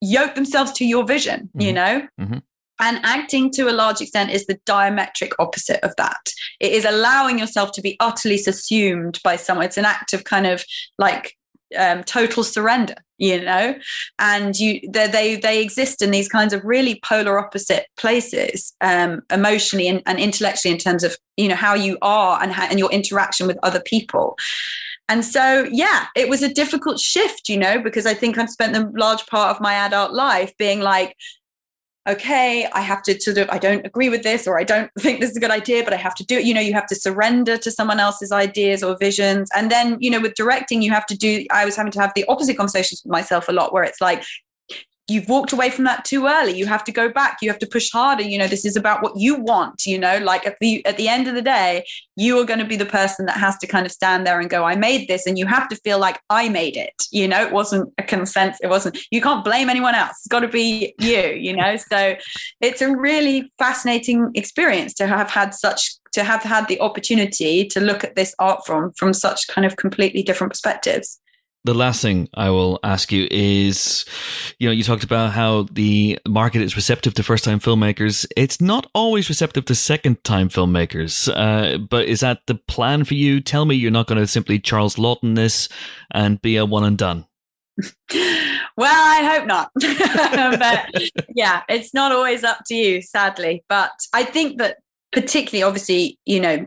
yoke 0.00 0.34
themselves 0.34 0.72
to 0.72 0.86
your 0.86 1.04
vision, 1.04 1.50
mm-hmm. 1.54 1.60
you 1.60 1.72
know? 1.72 2.08
Mm-hmm. 2.18 2.38
And 2.80 3.00
acting 3.04 3.50
to 3.52 3.68
a 3.68 3.72
large 3.72 4.00
extent 4.00 4.30
is 4.30 4.46
the 4.46 4.58
diametric 4.66 5.32
opposite 5.38 5.80
of 5.84 5.94
that. 5.96 6.32
It 6.58 6.72
is 6.72 6.84
allowing 6.84 7.38
yourself 7.38 7.72
to 7.72 7.82
be 7.82 7.96
utterly 8.00 8.38
subsumed 8.38 9.20
by 9.22 9.36
someone. 9.36 9.66
It's 9.66 9.76
an 9.76 9.84
act 9.84 10.12
of 10.12 10.24
kind 10.24 10.46
of 10.46 10.64
like 10.98 11.36
um, 11.76 12.02
total 12.02 12.42
surrender, 12.42 12.94
you 13.18 13.40
know, 13.42 13.76
and 14.18 14.58
you 14.58 14.80
they, 14.90 15.36
they 15.36 15.62
exist 15.62 16.02
in 16.02 16.10
these 16.10 16.28
kinds 16.28 16.52
of 16.52 16.64
really 16.64 17.00
polar 17.04 17.38
opposite 17.38 17.86
places, 17.96 18.74
um, 18.80 19.22
emotionally 19.30 19.86
and, 19.86 20.02
and 20.06 20.18
intellectually, 20.18 20.72
in 20.72 20.78
terms 20.78 21.04
of 21.04 21.16
you 21.36 21.48
know 21.48 21.54
how 21.54 21.74
you 21.74 21.96
are 22.02 22.42
and 22.42 22.52
how, 22.52 22.66
and 22.68 22.78
your 22.78 22.90
interaction 22.90 23.46
with 23.46 23.58
other 23.62 23.80
people. 23.80 24.36
And 25.08 25.24
so, 25.24 25.68
yeah, 25.72 26.06
it 26.14 26.28
was 26.28 26.40
a 26.40 26.54
difficult 26.54 27.00
shift, 27.00 27.48
you 27.48 27.56
know, 27.56 27.82
because 27.82 28.06
I 28.06 28.14
think 28.14 28.38
I've 28.38 28.48
spent 28.48 28.74
the 28.74 28.92
large 28.94 29.26
part 29.26 29.50
of 29.50 29.60
my 29.60 29.74
adult 29.74 30.12
life 30.12 30.56
being 30.56 30.80
like, 30.80 31.16
okay, 32.08 32.66
I 32.72 32.80
have 32.80 33.02
to 33.02 33.20
sort 33.20 33.38
of, 33.38 33.50
I 33.50 33.58
don't 33.58 33.84
agree 33.84 34.08
with 34.08 34.22
this, 34.22 34.46
or 34.46 34.58
I 34.58 34.64
don't 34.64 34.90
think 34.98 35.20
this 35.20 35.30
is 35.30 35.36
a 35.36 35.40
good 35.40 35.50
idea, 35.50 35.84
but 35.84 35.92
I 35.92 35.96
have 35.96 36.14
to 36.16 36.24
do 36.24 36.38
it. 36.38 36.44
You 36.44 36.54
know, 36.54 36.60
you 36.60 36.72
have 36.72 36.86
to 36.86 36.94
surrender 36.94 37.58
to 37.58 37.70
someone 37.70 38.00
else's 38.00 38.32
ideas 38.32 38.82
or 38.82 38.96
visions. 38.98 39.50
And 39.54 39.70
then, 39.70 39.98
you 40.00 40.10
know, 40.10 40.20
with 40.20 40.34
directing, 40.34 40.82
you 40.82 40.90
have 40.92 41.06
to 41.06 41.16
do, 41.16 41.44
I 41.50 41.64
was 41.64 41.76
having 41.76 41.92
to 41.92 42.00
have 42.00 42.12
the 42.14 42.24
opposite 42.26 42.56
conversations 42.56 43.02
with 43.04 43.12
myself 43.12 43.48
a 43.48 43.52
lot, 43.52 43.72
where 43.72 43.84
it's 43.84 44.00
like, 44.00 44.24
you've 45.10 45.28
walked 45.28 45.52
away 45.52 45.70
from 45.70 45.84
that 45.84 46.04
too 46.04 46.26
early. 46.26 46.52
You 46.52 46.66
have 46.66 46.84
to 46.84 46.92
go 46.92 47.08
back. 47.08 47.38
You 47.42 47.50
have 47.50 47.58
to 47.58 47.66
push 47.66 47.90
harder. 47.90 48.22
You 48.22 48.38
know 48.38 48.46
this 48.46 48.64
is 48.64 48.76
about 48.76 49.02
what 49.02 49.16
you 49.16 49.34
want 49.34 49.86
you 49.86 49.98
know? 49.98 50.18
Like 50.18 50.46
at 50.46 50.56
the 50.60 50.84
at 50.86 50.96
the 50.96 51.08
end 51.08 51.26
of 51.26 51.34
the 51.34 51.42
day 51.42 51.84
you 52.16 52.38
are 52.38 52.44
going 52.44 52.58
to 52.58 52.66
be 52.66 52.76
the 52.76 52.86
person 52.86 53.26
that 53.26 53.36
has 53.36 53.56
to 53.58 53.66
kind 53.66 53.86
of 53.86 53.92
stand 53.92 54.26
there 54.26 54.40
and 54.40 54.50
go 54.50 54.64
i 54.64 54.76
made 54.76 55.08
this 55.08 55.26
and 55.26 55.38
you 55.38 55.46
have 55.46 55.68
to 55.68 55.76
feel 55.76 55.98
like 55.98 56.20
i 56.28 56.48
made 56.48 56.76
it 56.76 56.92
you 57.10 57.26
know? 57.26 57.42
It 57.42 57.52
wasn't 57.52 57.92
a 57.98 58.02
consent 58.02 58.56
it 58.62 58.68
wasn't 58.68 58.98
you 59.10 59.20
can't 59.20 59.44
blame 59.44 59.68
anyone 59.68 59.94
else. 59.94 60.16
It's 60.18 60.28
got 60.28 60.40
to 60.40 60.48
be 60.48 60.94
you 61.00 61.22
you 61.46 61.56
know? 61.56 61.76
So 61.76 62.16
it's 62.60 62.82
a 62.82 62.94
really 62.96 63.52
fascinating 63.58 64.30
experience 64.34 64.94
to 64.94 65.06
have 65.06 65.30
had 65.30 65.54
such 65.54 65.94
to 66.12 66.24
have 66.24 66.42
had 66.42 66.66
the 66.68 66.80
opportunity 66.80 67.66
to 67.66 67.80
look 67.80 68.02
at 68.04 68.16
this 68.16 68.34
art 68.38 68.66
form 68.66 68.92
from 68.96 69.12
such 69.12 69.46
kind 69.48 69.64
of 69.64 69.76
completely 69.76 70.22
different 70.22 70.52
perspectives 70.52 71.20
the 71.64 71.74
last 71.74 72.00
thing 72.00 72.28
I 72.34 72.50
will 72.50 72.78
ask 72.82 73.12
you 73.12 73.28
is, 73.30 74.04
you 74.58 74.68
know, 74.68 74.72
you 74.72 74.82
talked 74.82 75.04
about 75.04 75.32
how 75.32 75.66
the 75.70 76.18
market 76.26 76.62
is 76.62 76.76
receptive 76.76 77.14
to 77.14 77.22
first 77.22 77.44
time 77.44 77.60
filmmakers. 77.60 78.26
It's 78.36 78.60
not 78.60 78.90
always 78.94 79.28
receptive 79.28 79.66
to 79.66 79.74
second 79.74 80.24
time 80.24 80.48
filmmakers. 80.48 81.30
Uh, 81.34 81.78
but 81.78 82.06
is 82.06 82.20
that 82.20 82.40
the 82.46 82.54
plan 82.54 83.04
for 83.04 83.14
you? 83.14 83.40
Tell 83.40 83.64
me 83.64 83.74
you're 83.74 83.90
not 83.90 84.06
going 84.06 84.20
to 84.20 84.26
simply 84.26 84.58
Charles 84.58 84.96
Laughton 84.96 85.34
this 85.34 85.68
and 86.10 86.40
be 86.40 86.56
a 86.56 86.64
one 86.64 86.84
and 86.84 86.96
done. 86.96 87.26
well, 88.12 88.20
I 88.78 89.22
hope 89.24 89.46
not. 89.46 89.70
but 89.74 91.02
yeah, 91.34 91.62
it's 91.68 91.92
not 91.92 92.12
always 92.12 92.42
up 92.42 92.60
to 92.66 92.74
you, 92.74 93.02
sadly. 93.02 93.64
But 93.68 93.92
I 94.14 94.24
think 94.24 94.58
that 94.58 94.78
particularly, 95.12 95.62
obviously, 95.62 96.18
you 96.24 96.40
know, 96.40 96.66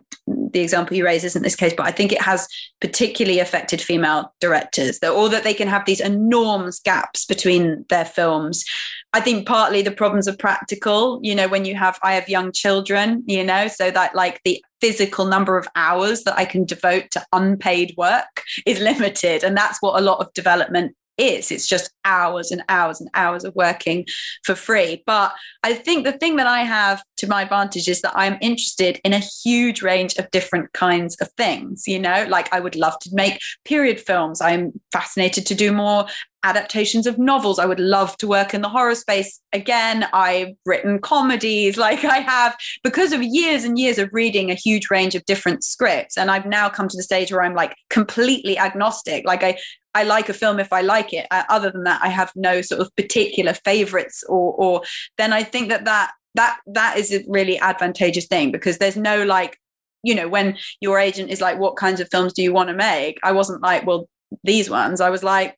the 0.54 0.62
example 0.62 0.96
you 0.96 1.06
raise 1.06 1.24
isn't 1.24 1.42
this 1.44 1.56
case, 1.56 1.74
but 1.76 1.86
I 1.86 1.92
think 1.92 2.12
it 2.12 2.22
has 2.22 2.48
particularly 2.80 3.40
affected 3.40 3.82
female 3.82 4.34
directors, 4.40 5.00
that, 5.00 5.12
or 5.12 5.30
that 5.30 5.44
they 5.44 5.54
can 5.54 5.68
have 5.68 5.86
these 5.86 6.00
enormous 6.00 6.80
gaps 6.80 7.26
between 7.26 7.86
their 7.90 8.06
films. 8.06 8.64
I 9.12 9.20
think 9.20 9.48
partly 9.48 9.82
the 9.82 9.92
problems 9.92 10.28
are 10.28 10.36
practical, 10.36 11.20
you 11.22 11.36
know, 11.36 11.48
when 11.48 11.66
you 11.66 11.76
have, 11.76 12.00
I 12.04 12.14
have 12.14 12.30
young 12.30 12.52
children, 12.52 13.24
you 13.28 13.44
know, 13.44 13.68
so 13.68 13.92
that 13.92 14.16
like 14.16 14.42
the 14.44 14.64
physical 14.82 15.26
number 15.26 15.58
of 15.58 15.68
hours 15.76 16.24
that 16.24 16.38
I 16.38 16.46
can 16.46 16.66
devote 16.66 17.12
to 17.12 17.26
unpaid 17.32 17.94
work 17.98 18.44
is 18.66 18.80
limited. 18.82 19.44
And 19.44 19.56
that's 19.56 19.82
what 19.82 20.00
a 20.00 20.04
lot 20.04 20.20
of 20.20 20.34
development 20.34 20.96
is. 21.18 21.52
It's 21.52 21.68
just 21.68 21.92
hours 22.06 22.52
and 22.52 22.64
hours 22.70 23.00
and 23.00 23.10
hours 23.14 23.44
of 23.44 23.56
working 23.56 24.06
for 24.44 24.56
free. 24.56 25.04
But 25.06 25.34
I 25.64 25.74
think 25.74 26.06
the 26.06 26.12
thing 26.14 26.36
that 26.38 26.48
I 26.48 26.62
have 26.62 27.04
to 27.18 27.28
my 27.28 27.44
advantage 27.44 27.88
is 27.88 28.02
that 28.02 28.14
I'm 28.16 28.38
interested 28.42 29.00
in 29.04 29.14
a 29.14 29.20
huge 29.20 29.82
range 29.82 30.16
of 30.18 30.30
different 30.32 30.74
kinds 30.74 31.16
of 31.18 31.30
things. 31.38 31.84
You 31.88 32.00
know, 32.00 32.26
like 32.30 32.54
I 32.54 32.60
would 32.60 32.76
love 32.76 32.98
to 33.00 33.10
make 33.14 33.40
period 33.66 34.00
films. 34.00 34.42
I'm 34.42 34.74
fascinated 34.92 35.46
to 35.48 35.56
do 35.56 35.72
more 35.72 36.06
adaptations 36.44 37.08
of 37.08 37.18
novels. 37.18 37.60
I 37.60 37.66
would 37.66 37.80
love 37.80 38.16
to 38.18 38.28
work 38.28 38.54
in 38.54 38.62
the 38.62 38.70
horror 38.70 38.96
space 38.96 39.40
again. 39.54 40.08
I've 40.14 40.50
written 40.66 41.00
comedies, 41.00 41.78
like 41.88 42.04
I 42.04 42.18
have, 42.18 42.56
because 42.84 43.14
of 43.14 43.24
years 43.24 43.64
and 43.64 43.80
years 43.80 43.98
of 43.98 44.10
reading 44.12 44.52
a 44.52 44.56
huge 44.56 44.90
range 44.90 45.16
of 45.16 45.26
different 45.26 45.64
scripts. 45.64 46.18
And 46.18 46.30
I've 46.30 46.46
now 46.46 46.70
come 46.70 46.88
to 46.88 46.98
the 46.98 47.04
stage 47.04 47.32
where 47.32 47.44
I'm 47.44 47.56
like 47.56 47.76
completely 47.90 48.58
agnostic. 48.58 49.26
Like 49.26 49.44
I, 49.44 49.58
I 49.94 50.04
like 50.04 50.30
a 50.30 50.34
film 50.34 50.60
if 50.60 50.74
I 50.74 50.82
like 50.82 51.14
it. 51.14 51.28
Uh, 51.32 51.44
other 51.50 51.72
than 51.72 51.84
that, 51.84 52.02
I 52.04 52.10
have 52.10 52.32
no 52.36 52.62
sort 52.62 52.82
of 52.82 52.96
particular 52.96 53.54
favorites, 53.54 54.24
or, 54.28 54.54
or 54.54 54.82
then 55.18 55.34
I 55.34 55.44
think 55.44 55.70
that 55.70 55.86
that 55.86 56.12
that 56.36 56.60
that 56.66 56.98
is 56.98 57.14
a 57.14 57.24
really 57.28 57.60
advantageous 57.60 58.26
thing 58.26 58.52
because 58.52 58.80
there's 58.80 58.98
no 58.98 59.24
like, 59.24 59.60
you 60.02 60.16
know, 60.16 60.28
when 60.28 60.58
your 60.82 60.98
agent 60.98 61.30
is 61.30 61.42
like, 61.42 61.60
"What 61.60 61.76
kinds 61.76 62.00
of 62.00 62.10
films 62.10 62.34
do 62.34 62.42
you 62.42 62.52
want 62.52 62.70
to 62.70 62.76
make?" 62.76 63.20
I 63.24 63.34
wasn't 63.34 63.62
like, 63.62 63.86
"Well, 63.86 64.10
these 64.44 64.70
ones." 64.70 65.00
I 65.00 65.12
was 65.12 65.24
like, 65.24 65.58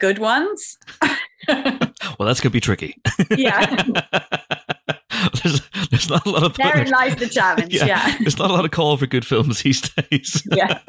"Good 0.00 0.18
ones." 0.18 0.78
well, 1.48 2.26
that's 2.26 2.40
gonna 2.40 2.50
be 2.50 2.60
tricky. 2.60 2.96
Yeah. 3.36 3.82
there's, 5.42 5.60
there's 5.90 6.10
not 6.10 6.26
a 6.26 6.30
lot 6.30 6.42
of 6.42 6.54
Therein 6.56 6.90
lies 6.90 7.16
the 7.16 7.28
challenge. 7.28 7.74
Yeah. 7.80 7.86
yeah. 7.86 8.16
There's 8.20 8.38
not 8.38 8.50
a 8.50 8.54
lot 8.54 8.64
of 8.64 8.70
call 8.70 8.96
for 8.96 9.06
good 9.06 9.26
films 9.26 9.62
these 9.62 9.80
days. 9.80 10.42
Yeah. 10.50 10.80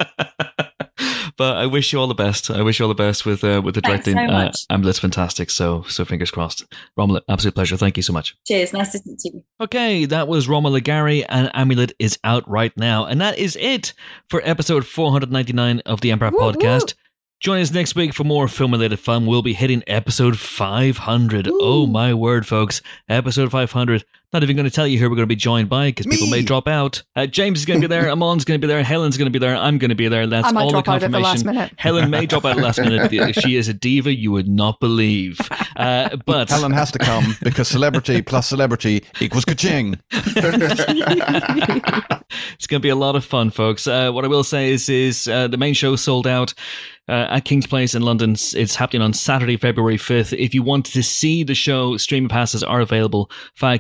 but 1.37 1.57
I 1.57 1.65
wish 1.65 1.91
you 1.93 1.99
all 1.99 2.07
the 2.07 2.13
best. 2.13 2.49
I 2.49 2.61
wish 2.61 2.79
you 2.79 2.85
all 2.85 2.89
the 2.89 2.95
best 2.95 3.25
with 3.25 3.43
uh, 3.43 3.61
with 3.63 3.75
the 3.75 3.81
Thanks 3.81 4.05
directing. 4.05 4.29
so. 4.29 4.35
Uh, 4.35 4.51
Amulet's 4.69 4.99
fantastic. 4.99 5.49
So 5.49 5.83
so 5.83 6.05
fingers 6.05 6.31
crossed. 6.31 6.63
Romola, 6.97 7.21
absolute 7.29 7.55
pleasure. 7.55 7.77
Thank 7.77 7.97
you 7.97 8.03
so 8.03 8.13
much. 8.13 8.35
Cheers. 8.47 8.73
Nice 8.73 8.91
to 8.93 9.01
meet 9.05 9.19
you. 9.23 9.43
Okay, 9.59 10.05
that 10.05 10.27
was 10.27 10.47
Romola 10.47 10.81
Garai, 10.81 11.25
and 11.29 11.49
Amulet 11.53 11.93
is 11.99 12.17
out 12.23 12.47
right 12.49 12.75
now, 12.77 13.05
and 13.05 13.19
that 13.21 13.37
is 13.37 13.57
it 13.59 13.93
for 14.29 14.41
episode 14.43 14.85
499 14.85 15.79
of 15.85 16.01
the 16.01 16.11
Empire 16.11 16.31
Woo, 16.31 16.39
woo. 16.39 16.53
Podcast. 16.53 16.93
Join 17.41 17.59
us 17.59 17.71
next 17.71 17.95
week 17.95 18.13
for 18.13 18.23
more 18.23 18.47
film 18.47 18.71
related 18.73 18.99
fun. 18.99 19.25
We'll 19.25 19.41
be 19.41 19.55
hitting 19.55 19.81
episode 19.87 20.37
500. 20.37 21.49
Oh 21.51 21.87
my 21.87 22.13
word, 22.13 22.45
folks. 22.45 22.83
Episode 23.09 23.49
500. 23.49 24.05
Not 24.33 24.43
even 24.43 24.55
going 24.55 24.63
to 24.63 24.71
tell 24.71 24.87
you 24.87 24.97
who 24.97 25.09
we're 25.09 25.17
going 25.17 25.27
to 25.27 25.27
be 25.27 25.35
joined 25.35 25.67
by 25.67 25.89
because 25.89 26.05
people 26.05 26.27
may 26.27 26.41
drop 26.41 26.65
out. 26.65 27.03
Uh, 27.17 27.25
James 27.25 27.59
is 27.59 27.65
going 27.65 27.81
to 27.81 27.87
be 27.87 27.93
there. 27.93 28.09
Amon's 28.11 28.45
going 28.45 28.61
to 28.61 28.65
be 28.65 28.71
there. 28.71 28.81
Helen's 28.81 29.17
going 29.17 29.25
to 29.25 29.31
be 29.31 29.39
there. 29.39 29.57
I'm 29.57 29.77
going 29.77 29.89
to 29.89 29.95
be 29.95 30.07
there. 30.07 30.25
That's 30.25 30.47
I 30.47 30.51
might 30.51 30.61
all 30.61 30.67
the 30.67 30.81
drop 30.81 30.87
out 30.87 31.03
at 31.03 31.11
the 31.11 31.17
confirmation. 31.17 31.47
last 31.47 31.55
minute. 31.55 31.73
Helen 31.75 32.09
may 32.09 32.25
drop 32.25 32.45
out 32.45 32.51
at 32.51 32.57
the 32.57 32.63
last 32.63 32.79
minute. 32.79 33.11
She 33.41 33.55
is 33.55 33.67
a 33.67 33.73
diva 33.73 34.13
you 34.13 34.31
would 34.31 34.47
not 34.47 34.79
believe. 34.79 35.39
Uh, 35.75 36.15
but 36.25 36.49
Helen 36.49 36.71
has 36.71 36.91
to 36.91 36.99
come 36.99 37.35
because 37.41 37.67
celebrity 37.67 38.21
plus 38.21 38.47
celebrity 38.47 39.03
equals 39.19 39.45
ka-ching. 39.45 39.99
it's 40.11 40.75
going 42.67 42.79
to 42.79 42.79
be 42.79 42.89
a 42.89 42.95
lot 42.95 43.15
of 43.15 43.25
fun, 43.25 43.49
folks. 43.49 43.87
Uh, 43.87 44.11
what 44.11 44.23
I 44.23 44.27
will 44.27 44.43
say 44.43 44.71
is, 44.71 44.87
is 44.89 45.27
uh, 45.27 45.47
the 45.47 45.57
main 45.57 45.73
show 45.73 45.95
sold 45.95 46.27
out 46.27 46.53
uh, 47.07 47.27
at 47.29 47.45
Kings 47.45 47.65
Place 47.67 47.95
in 47.95 48.01
London. 48.03 48.33
It's 48.33 48.75
happening 48.75 49.01
on 49.01 49.13
Saturday, 49.13 49.57
February 49.57 49.97
5th. 49.97 50.37
If 50.37 50.53
you 50.53 50.63
want 50.63 50.85
to 50.87 51.03
see 51.03 51.43
the 51.43 51.55
show, 51.55 51.97
streaming 51.97 52.29
passes 52.29 52.63
are 52.63 52.79
available 52.79 53.29
via 53.57 53.77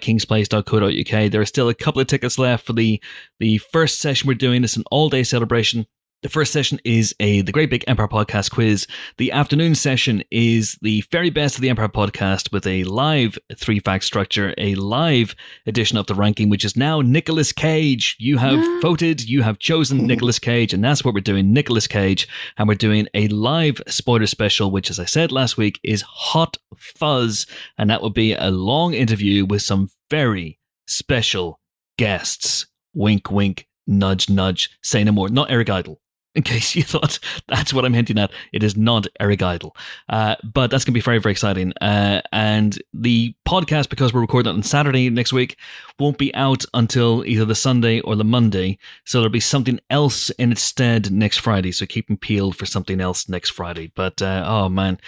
There 1.31 1.41
are 1.41 1.45
still 1.45 1.69
a 1.69 1.73
couple 1.73 2.01
of 2.01 2.07
tickets 2.07 2.37
left 2.37 2.65
for 2.65 2.73
the, 2.73 3.01
the 3.39 3.57
first 3.57 3.99
session 3.99 4.27
we're 4.27 4.33
doing. 4.33 4.63
It's 4.63 4.77
an 4.77 4.83
all 4.91 5.09
day 5.09 5.23
celebration. 5.23 5.87
The 6.23 6.29
first 6.29 6.53
session 6.53 6.79
is 6.85 7.15
a 7.19 7.41
the 7.41 7.51
Great 7.51 7.71
Big 7.71 7.83
Empire 7.87 8.07
Podcast 8.07 8.51
quiz. 8.51 8.85
The 9.17 9.31
afternoon 9.31 9.73
session 9.73 10.21
is 10.29 10.77
the 10.79 11.03
very 11.09 11.31
best 11.31 11.55
of 11.55 11.63
the 11.63 11.69
Empire 11.69 11.87
Podcast 11.87 12.51
with 12.51 12.67
a 12.67 12.83
live 12.83 13.39
three 13.57 13.79
fact 13.79 14.03
structure, 14.03 14.53
a 14.59 14.75
live 14.75 15.35
edition 15.65 15.97
of 15.97 16.05
the 16.05 16.13
ranking, 16.13 16.47
which 16.47 16.63
is 16.63 16.77
now 16.77 17.01
Nicolas 17.01 17.51
Cage. 17.51 18.17
You 18.19 18.37
have 18.37 18.63
voted, 18.83 19.27
you 19.27 19.41
have 19.41 19.57
chosen 19.57 20.05
Nicolas 20.05 20.37
Cage, 20.37 20.75
and 20.75 20.83
that's 20.83 21.03
what 21.03 21.15
we're 21.15 21.21
doing, 21.21 21.53
Nicolas 21.53 21.87
Cage. 21.87 22.27
And 22.55 22.67
we're 22.67 22.75
doing 22.75 23.07
a 23.15 23.27
live 23.29 23.81
spoiler 23.87 24.27
special, 24.27 24.69
which, 24.69 24.91
as 24.91 24.99
I 24.99 25.05
said 25.05 25.31
last 25.31 25.57
week, 25.57 25.79
is 25.83 26.03
Hot 26.03 26.57
Fuzz. 26.77 27.47
And 27.79 27.89
that 27.89 28.03
will 28.03 28.11
be 28.11 28.33
a 28.35 28.51
long 28.51 28.93
interview 28.93 29.43
with 29.43 29.63
some 29.63 29.89
very 30.11 30.59
special 30.85 31.59
guests. 31.97 32.67
Wink, 32.93 33.31
wink, 33.31 33.67
nudge, 33.87 34.29
nudge. 34.29 34.69
Say 34.83 35.03
no 35.03 35.13
more. 35.13 35.27
Not 35.27 35.49
Eric 35.49 35.71
Idle 35.71 36.00
in 36.35 36.43
case 36.43 36.75
you 36.75 36.83
thought 36.91 37.19
that's 37.47 37.73
what 37.73 37.85
I'm 37.85 37.93
hinting 37.93 38.17
at. 38.17 38.31
It 38.51 38.63
is 38.63 38.75
not 38.77 39.07
Eric 39.19 39.41
Idle. 39.41 39.75
Uh, 40.09 40.35
but 40.43 40.71
that's 40.71 40.83
going 40.83 40.93
to 40.93 40.97
be 40.97 41.01
very, 41.01 41.19
very 41.19 41.31
exciting. 41.31 41.73
Uh, 41.81 42.21
and 42.31 42.81
the 42.93 43.35
podcast, 43.47 43.89
because 43.89 44.13
we're 44.13 44.21
recording 44.21 44.51
it 44.51 44.55
on 44.55 44.63
Saturday 44.63 45.09
next 45.09 45.33
week, 45.33 45.57
won't 45.99 46.17
be 46.17 46.33
out 46.35 46.65
until 46.73 47.25
either 47.25 47.45
the 47.45 47.55
Sunday 47.55 47.99
or 48.01 48.15
the 48.15 48.23
Monday. 48.23 48.77
So 49.05 49.19
there'll 49.19 49.31
be 49.31 49.39
something 49.39 49.79
else 49.89 50.29
in 50.31 50.51
its 50.51 50.61
stead 50.61 51.11
next 51.11 51.39
Friday. 51.39 51.71
So 51.71 51.85
keep 51.85 52.07
them 52.07 52.17
peeled 52.17 52.55
for 52.55 52.65
something 52.65 53.01
else 53.01 53.27
next 53.27 53.51
Friday. 53.51 53.91
But 53.93 54.21
uh, 54.21 54.43
oh, 54.45 54.69
man. 54.69 54.99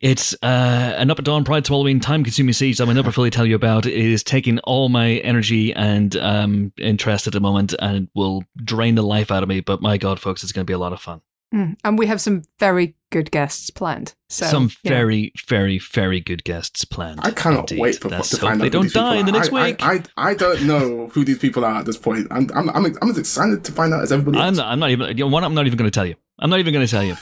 It's 0.00 0.34
uh, 0.42 0.94
an 0.96 1.10
up 1.10 1.18
and 1.18 1.24
down 1.24 1.44
pride 1.44 1.66
swallowing 1.66 2.00
time 2.00 2.24
consuming 2.24 2.54
siege 2.54 2.78
that 2.78 2.88
I'll 2.88 2.94
never 2.94 3.12
fully 3.12 3.30
tell 3.30 3.46
you 3.46 3.54
about. 3.54 3.86
It 3.86 3.92
is 3.92 4.24
taking 4.24 4.58
all 4.60 4.88
my 4.88 5.12
energy 5.18 5.72
and 5.72 6.16
um, 6.16 6.72
interest 6.76 7.26
at 7.26 7.32
the 7.32 7.40
moment 7.40 7.74
and 7.78 8.08
will 8.14 8.42
drain 8.56 8.96
the 8.96 9.02
life 9.02 9.30
out 9.30 9.42
of 9.42 9.48
me. 9.48 9.60
But 9.60 9.80
my 9.80 9.98
God, 9.98 10.18
folks, 10.18 10.42
it's 10.42 10.52
going 10.52 10.66
to 10.66 10.70
be 10.70 10.74
a 10.74 10.78
lot 10.78 10.92
of 10.92 11.00
fun. 11.00 11.20
Mm. 11.54 11.76
And 11.84 11.98
we 11.98 12.06
have 12.06 12.20
some 12.20 12.42
very 12.58 12.96
good 13.10 13.30
guests 13.30 13.68
planned. 13.68 14.14
So 14.30 14.46
Some 14.46 14.70
you 14.82 14.90
know. 14.90 14.96
very, 14.96 15.32
very, 15.46 15.78
very 15.78 16.18
good 16.18 16.44
guests 16.44 16.84
planned. 16.86 17.20
I 17.22 17.30
cannot 17.30 17.70
Indeed. 17.70 17.80
wait 17.80 17.98
for 17.98 18.08
Let's 18.08 18.30
to 18.30 18.36
hope 18.36 18.48
find 18.48 18.60
out 18.60 18.64
they 18.64 18.70
don't 18.70 18.84
these 18.84 18.94
die 18.94 19.16
in 19.16 19.26
the 19.26 19.32
next 19.32 19.52
I, 19.52 19.66
week. 19.66 19.82
I, 19.82 19.92
I, 20.16 20.30
I 20.30 20.34
don't 20.34 20.66
know 20.66 21.08
who 21.08 21.24
these 21.24 21.38
people 21.38 21.64
are 21.64 21.80
at 21.80 21.84
this 21.84 21.98
point. 21.98 22.26
I'm 22.30 22.48
I'm 22.54 22.70
I'm, 22.70 22.86
I'm 23.02 23.10
as 23.10 23.18
excited 23.18 23.64
to 23.64 23.72
find 23.72 23.92
out 23.92 24.02
as 24.02 24.12
everybody 24.12 24.38
I'm 24.38 24.54
not, 24.54 24.66
I'm 24.66 24.78
not 24.78 24.90
even. 24.90 25.18
You 25.18 25.24
know, 25.24 25.30
one, 25.30 25.44
I'm 25.44 25.54
not 25.54 25.66
even 25.66 25.76
going 25.76 25.90
to 25.90 25.94
tell 25.94 26.06
you. 26.06 26.14
I'm 26.42 26.50
not 26.50 26.58
even 26.58 26.74
going 26.74 26.84
to 26.84 26.90
tell 26.90 27.04
you. 27.04 27.14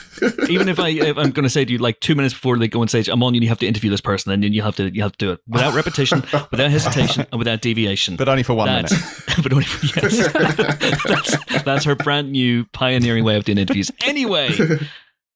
even 0.49 0.67
if 0.67 0.79
I, 0.79 0.89
if 0.89 1.15
I'm 1.15 1.29
going 1.29 1.43
to 1.43 1.49
say 1.49 1.63
to 1.63 1.71
you 1.71 1.77
like 1.77 1.99
two 1.99 2.15
minutes 2.15 2.33
before 2.33 2.57
they 2.57 2.67
go 2.67 2.81
on 2.81 2.87
stage, 2.87 3.07
I'm 3.07 3.21
on. 3.21 3.35
You 3.35 3.41
You 3.41 3.49
have 3.49 3.59
to 3.59 3.67
interview 3.67 3.91
this 3.91 4.01
person, 4.01 4.31
and 4.31 4.43
then 4.43 4.51
you 4.51 4.63
have 4.63 4.75
to, 4.77 4.93
you 4.93 5.03
have 5.03 5.11
to 5.11 5.17
do 5.17 5.31
it 5.31 5.39
without 5.47 5.75
repetition, 5.75 6.21
without 6.51 6.71
hesitation, 6.71 7.27
and 7.31 7.37
without 7.37 7.61
deviation. 7.61 8.15
But 8.15 8.27
only 8.29 8.41
for 8.41 8.55
one 8.55 8.67
minute. 8.67 8.91
But 9.43 9.53
only 9.53 9.65
for, 9.65 9.85
yes. 9.99 10.33
that's, 11.07 11.63
that's 11.63 11.85
her 11.85 11.95
brand 11.95 12.31
new 12.31 12.65
pioneering 12.73 13.23
way 13.23 13.37
of 13.37 13.45
doing 13.45 13.57
interviews. 13.59 13.89
Anyway, 14.03 14.49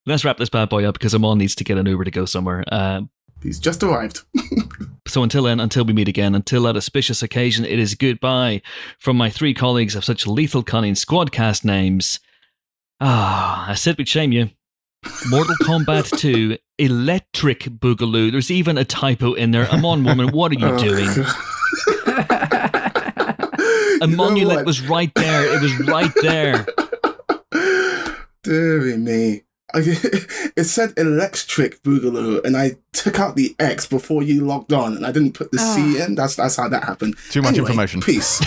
let's 0.06 0.26
wrap 0.26 0.38
this 0.38 0.50
bad 0.50 0.68
boy 0.70 0.84
up 0.84 0.96
because 0.96 1.16
Amon 1.16 1.38
needs 1.38 1.56
to 1.56 1.64
get 1.64 1.78
an 1.78 1.86
Uber 1.86 2.04
to 2.04 2.12
go 2.12 2.26
somewhere. 2.26 2.64
Uh, 2.70 3.02
He's 3.42 3.60
just 3.60 3.84
arrived. 3.84 4.22
so 5.08 5.24
until 5.24 5.44
then, 5.44 5.60
until 5.60 5.86
we 5.86 5.94
meet 5.94 6.08
again, 6.08 6.34
until 6.36 6.64
that 6.64 6.76
auspicious 6.76 7.22
occasion, 7.22 7.64
it 7.64 7.80
is 7.80 7.94
goodbye 7.96 8.62
from 9.00 9.18
my 9.18 9.30
three 9.30 9.54
colleagues 9.54 9.96
of 9.96 10.04
such 10.04 10.26
lethal 10.28 10.64
cunning 10.64 10.96
squadcast 10.96 11.64
names. 11.64 12.20
Ah, 13.00 13.70
I 13.70 13.74
said 13.76 13.98
we'd 13.98 14.08
shame 14.08 14.32
you. 14.32 14.50
Mortal 15.30 15.56
Kombat 15.62 16.18
2, 16.18 16.58
Electric 16.80 17.60
Boogaloo. 17.66 18.32
There's 18.32 18.50
even 18.50 18.78
a 18.78 18.86
typo 18.86 19.34
in 19.34 19.52
there. 19.52 19.70
Amon, 19.70 20.04
woman, 20.04 20.30
what 20.32 20.52
are 20.52 20.56
you 20.56 20.68
Oh, 20.68 20.78
doing? 20.78 21.10
You 23.96 24.00
A 24.02 24.08
know 24.08 24.16
monument 24.18 24.66
was 24.66 24.82
right 24.82 25.12
there. 25.16 25.56
It 25.56 25.62
was 25.62 25.80
right 25.88 26.12
there. 26.22 26.66
Deary 28.44 28.98
me. 28.98 29.44
I- 29.74 29.80
It 30.58 30.64
said 30.66 30.94
electric 30.98 31.82
boogaloo, 31.84 32.44
and 32.44 32.58
I 32.58 32.76
took 32.94 33.20
out 33.20 33.36
the 33.38 33.56
X 33.60 33.86
before 33.88 34.22
you 34.24 34.44
logged 34.46 34.74
on, 34.74 34.96
and 34.98 35.06
I 35.06 35.12
didn't 35.14 35.32
put 35.34 35.52
the 35.52 35.58
C 35.60 35.98
Ah. 36.02 36.06
in. 36.06 36.16
That's 36.16 36.36
that's 36.36 36.56
how 36.58 36.68
that 36.70 36.84
happened. 36.84 37.16
Too 37.32 37.42
much 37.42 37.52
Anyway, 37.54 37.70
information. 37.72 38.02
Peace. 38.02 38.40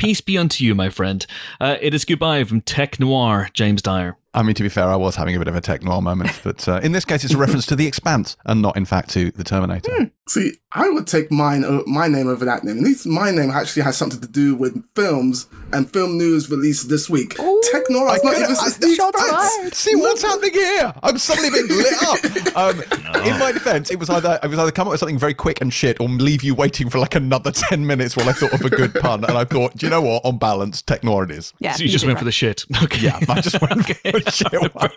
Peace 0.00 0.22
be 0.22 0.38
unto 0.38 0.64
you, 0.64 0.74
my 0.74 0.88
friend. 0.88 1.26
Uh, 1.60 1.76
it 1.78 1.92
is 1.92 2.06
goodbye 2.06 2.42
from 2.44 2.62
Tech 2.62 2.98
Noir, 2.98 3.50
James 3.52 3.82
Dyer. 3.82 4.16
I 4.32 4.42
mean, 4.44 4.54
to 4.54 4.62
be 4.62 4.68
fair, 4.68 4.84
I 4.84 4.94
was 4.94 5.16
having 5.16 5.34
a 5.34 5.38
bit 5.40 5.48
of 5.48 5.56
a 5.56 5.60
tech 5.60 5.82
noir 5.82 6.00
moment, 6.00 6.40
but 6.44 6.66
uh, 6.68 6.78
in 6.84 6.92
this 6.92 7.04
case, 7.04 7.24
it's 7.24 7.34
a 7.34 7.36
reference 7.36 7.66
to 7.66 7.74
The 7.74 7.88
Expanse 7.88 8.36
and 8.46 8.62
not, 8.62 8.76
in 8.76 8.84
fact, 8.84 9.10
to 9.10 9.32
The 9.32 9.42
Terminator. 9.42 10.12
See, 10.28 10.52
I 10.70 10.88
would 10.88 11.08
take 11.08 11.32
mine 11.32 11.64
o- 11.64 11.82
my 11.88 12.06
name 12.06 12.28
over 12.28 12.44
that 12.44 12.62
name. 12.62 12.78
At 12.78 12.84
least 12.84 13.04
my 13.06 13.32
name 13.32 13.50
actually 13.50 13.82
has 13.82 13.96
something 13.96 14.20
to 14.20 14.28
do 14.28 14.54
with 14.54 14.84
films 14.94 15.48
and 15.72 15.90
film 15.92 16.16
news 16.16 16.48
released 16.48 16.88
this 16.88 17.10
week. 17.10 17.30
Tech 17.72 17.82
Noir 17.90 18.14
is 18.14 18.22
not 18.22 18.34
even 18.36 18.44
I- 18.50 18.52
it's 18.52 18.76
the 18.76 18.94
shots 18.94 19.20
Expanse. 19.20 19.76
See 19.76 19.96
what's 19.96 20.22
happening 20.22 20.52
here? 20.52 20.94
I'm 21.02 21.18
suddenly 21.18 21.50
being 21.50 21.66
lit 21.66 22.02
up. 22.04 22.18
Um, 22.56 22.82
In 23.24 23.38
my 23.38 23.52
defense, 23.52 23.90
it 23.90 23.98
was 23.98 24.10
either 24.10 24.38
I 24.42 24.46
was 24.46 24.58
either 24.58 24.70
come 24.72 24.86
up 24.88 24.92
with 24.92 25.00
something 25.00 25.18
very 25.18 25.34
quick 25.34 25.60
and 25.60 25.72
shit, 25.72 26.00
or 26.00 26.08
leave 26.08 26.42
you 26.44 26.54
waiting 26.54 26.88
for 26.90 26.98
like 26.98 27.14
another 27.14 27.50
ten 27.50 27.86
minutes 27.86 28.16
while 28.16 28.28
I 28.28 28.32
thought 28.32 28.52
of 28.52 28.60
a 28.64 28.70
good 28.70 28.94
pun. 28.94 29.24
And 29.24 29.36
I 29.38 29.44
thought, 29.44 29.76
do 29.76 29.88
you 29.90 29.96
know 29.96 30.02
what? 30.08 30.24
On 30.24 30.38
balance, 30.38 30.82
tech 30.82 31.02
noir 31.02 31.24
it 31.24 31.32
is. 31.32 31.52
Yeah, 31.58 31.72
so 31.72 31.82
you 31.82 31.88
just 31.88 32.04
went 32.04 32.14
right. 32.14 32.20
for 32.20 32.24
the 32.24 32.32
shit. 32.32 32.64
Okay. 32.82 33.06
Yeah, 33.06 33.18
I 33.28 33.40
just 33.40 33.60
went 33.60 33.84
for 33.84 33.92
the 33.92 34.30
shit 34.34 34.74
one. 34.74 34.90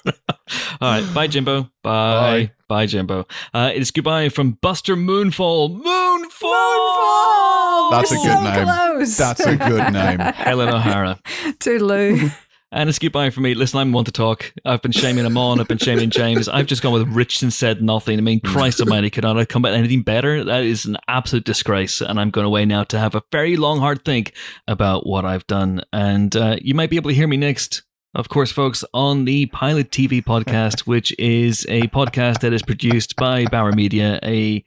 All 0.80 1.02
right. 1.02 1.14
Bye, 1.14 1.28
Jimbo. 1.28 1.70
Bye. 1.82 2.52
Bye, 2.68 2.86
Jimbo. 2.86 3.26
Uh, 3.54 3.72
it 3.74 3.82
is 3.82 3.92
goodbye 3.92 4.30
from 4.30 4.52
Buster 4.62 4.96
Moonfall. 4.96 5.82
Moonfall! 5.82 7.92
That's 7.92 8.12
a 8.12 8.16
We're 8.16 8.24
good 8.24 8.38
so 8.38 8.44
name. 8.44 8.66
Close. 8.66 9.18
That's 9.18 9.46
a 9.46 9.56
good 9.58 9.94
name. 9.94 10.20
Helen 10.20 10.70
O'Hara. 10.70 11.20
Toodaloo. 11.60 12.32
And 12.74 12.90
it's 12.90 12.98
goodbye 12.98 13.30
for 13.30 13.40
me. 13.40 13.54
Listen, 13.54 13.80
I'm 13.80 13.92
one 13.92 14.06
to 14.06 14.12
talk. 14.12 14.52
I've 14.66 14.82
been 14.82 14.92
shaming 14.92 15.26
him 15.26 15.38
on. 15.38 15.60
I've 15.60 15.68
been 15.68 15.78
shaming 15.78 16.10
James. 16.10 16.50
I've 16.50 16.66
just 16.66 16.82
gone 16.82 16.92
with 16.92 17.08
Ritchson 17.08 17.52
said 17.52 17.84
nothing. 17.84 18.18
I 18.18 18.22
mean, 18.22 18.40
Christ 18.40 18.82
Almighty, 18.82 19.12
could 19.12 19.24
not 19.24 19.38
have 19.38 19.48
come 19.48 19.64
out 19.64 19.74
anything 19.74 20.02
better? 20.02 20.44
That 20.44 20.64
is 20.64 20.84
an 20.86 20.98
absolute 21.08 21.46
disgrace. 21.46 22.02
And 22.02 22.20
I'm 22.20 22.32
going 22.32 22.48
away 22.48 22.66
now 22.66 22.84
to 22.86 22.98
have 22.98 23.14
a 23.14 23.22
very 23.32 23.58
long, 23.58 23.78
hard 23.78 24.04
think 24.04 24.34
about 24.68 25.06
what 25.06 25.24
I've 25.24 25.46
done. 25.46 25.84
And 25.94 26.36
uh, 26.36 26.58
you 26.62 26.74
might 26.74 26.90
be 26.90 26.96
able 26.96 27.12
to 27.12 27.16
hear 27.16 27.28
me 27.28 27.38
next 27.38 27.84
of 28.16 28.30
course, 28.30 28.52
folks, 28.52 28.86
on 28.94 29.26
the 29.26 29.48
Pilot 29.48 29.90
TV 29.90 30.24
podcast, 30.24 30.82
which 30.82 31.18
is 31.18 31.66
a 31.68 31.88
podcast 31.88 32.42
that 32.42 32.54
is 32.54 32.62
produced 32.62 33.16
by 33.16 33.46
Bauer 33.46 33.72
Media, 33.72 34.20
a 34.22 34.64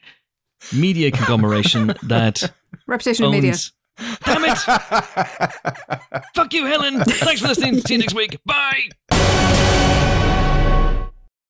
media 0.72 1.12
conglomeration 1.12 1.94
that 2.02 2.52
Reputation 2.88 3.24
of 3.24 3.30
media. 3.30 3.54
Damn 4.24 4.44
it! 4.44 4.58
Fuck 6.34 6.52
you, 6.52 6.66
Helen. 6.66 7.00
Thanks 7.04 7.40
for 7.40 7.48
listening. 7.48 7.80
See 7.80 7.94
you 7.94 7.98
next 7.98 8.14
week. 8.14 8.38
Bye. 8.44 8.88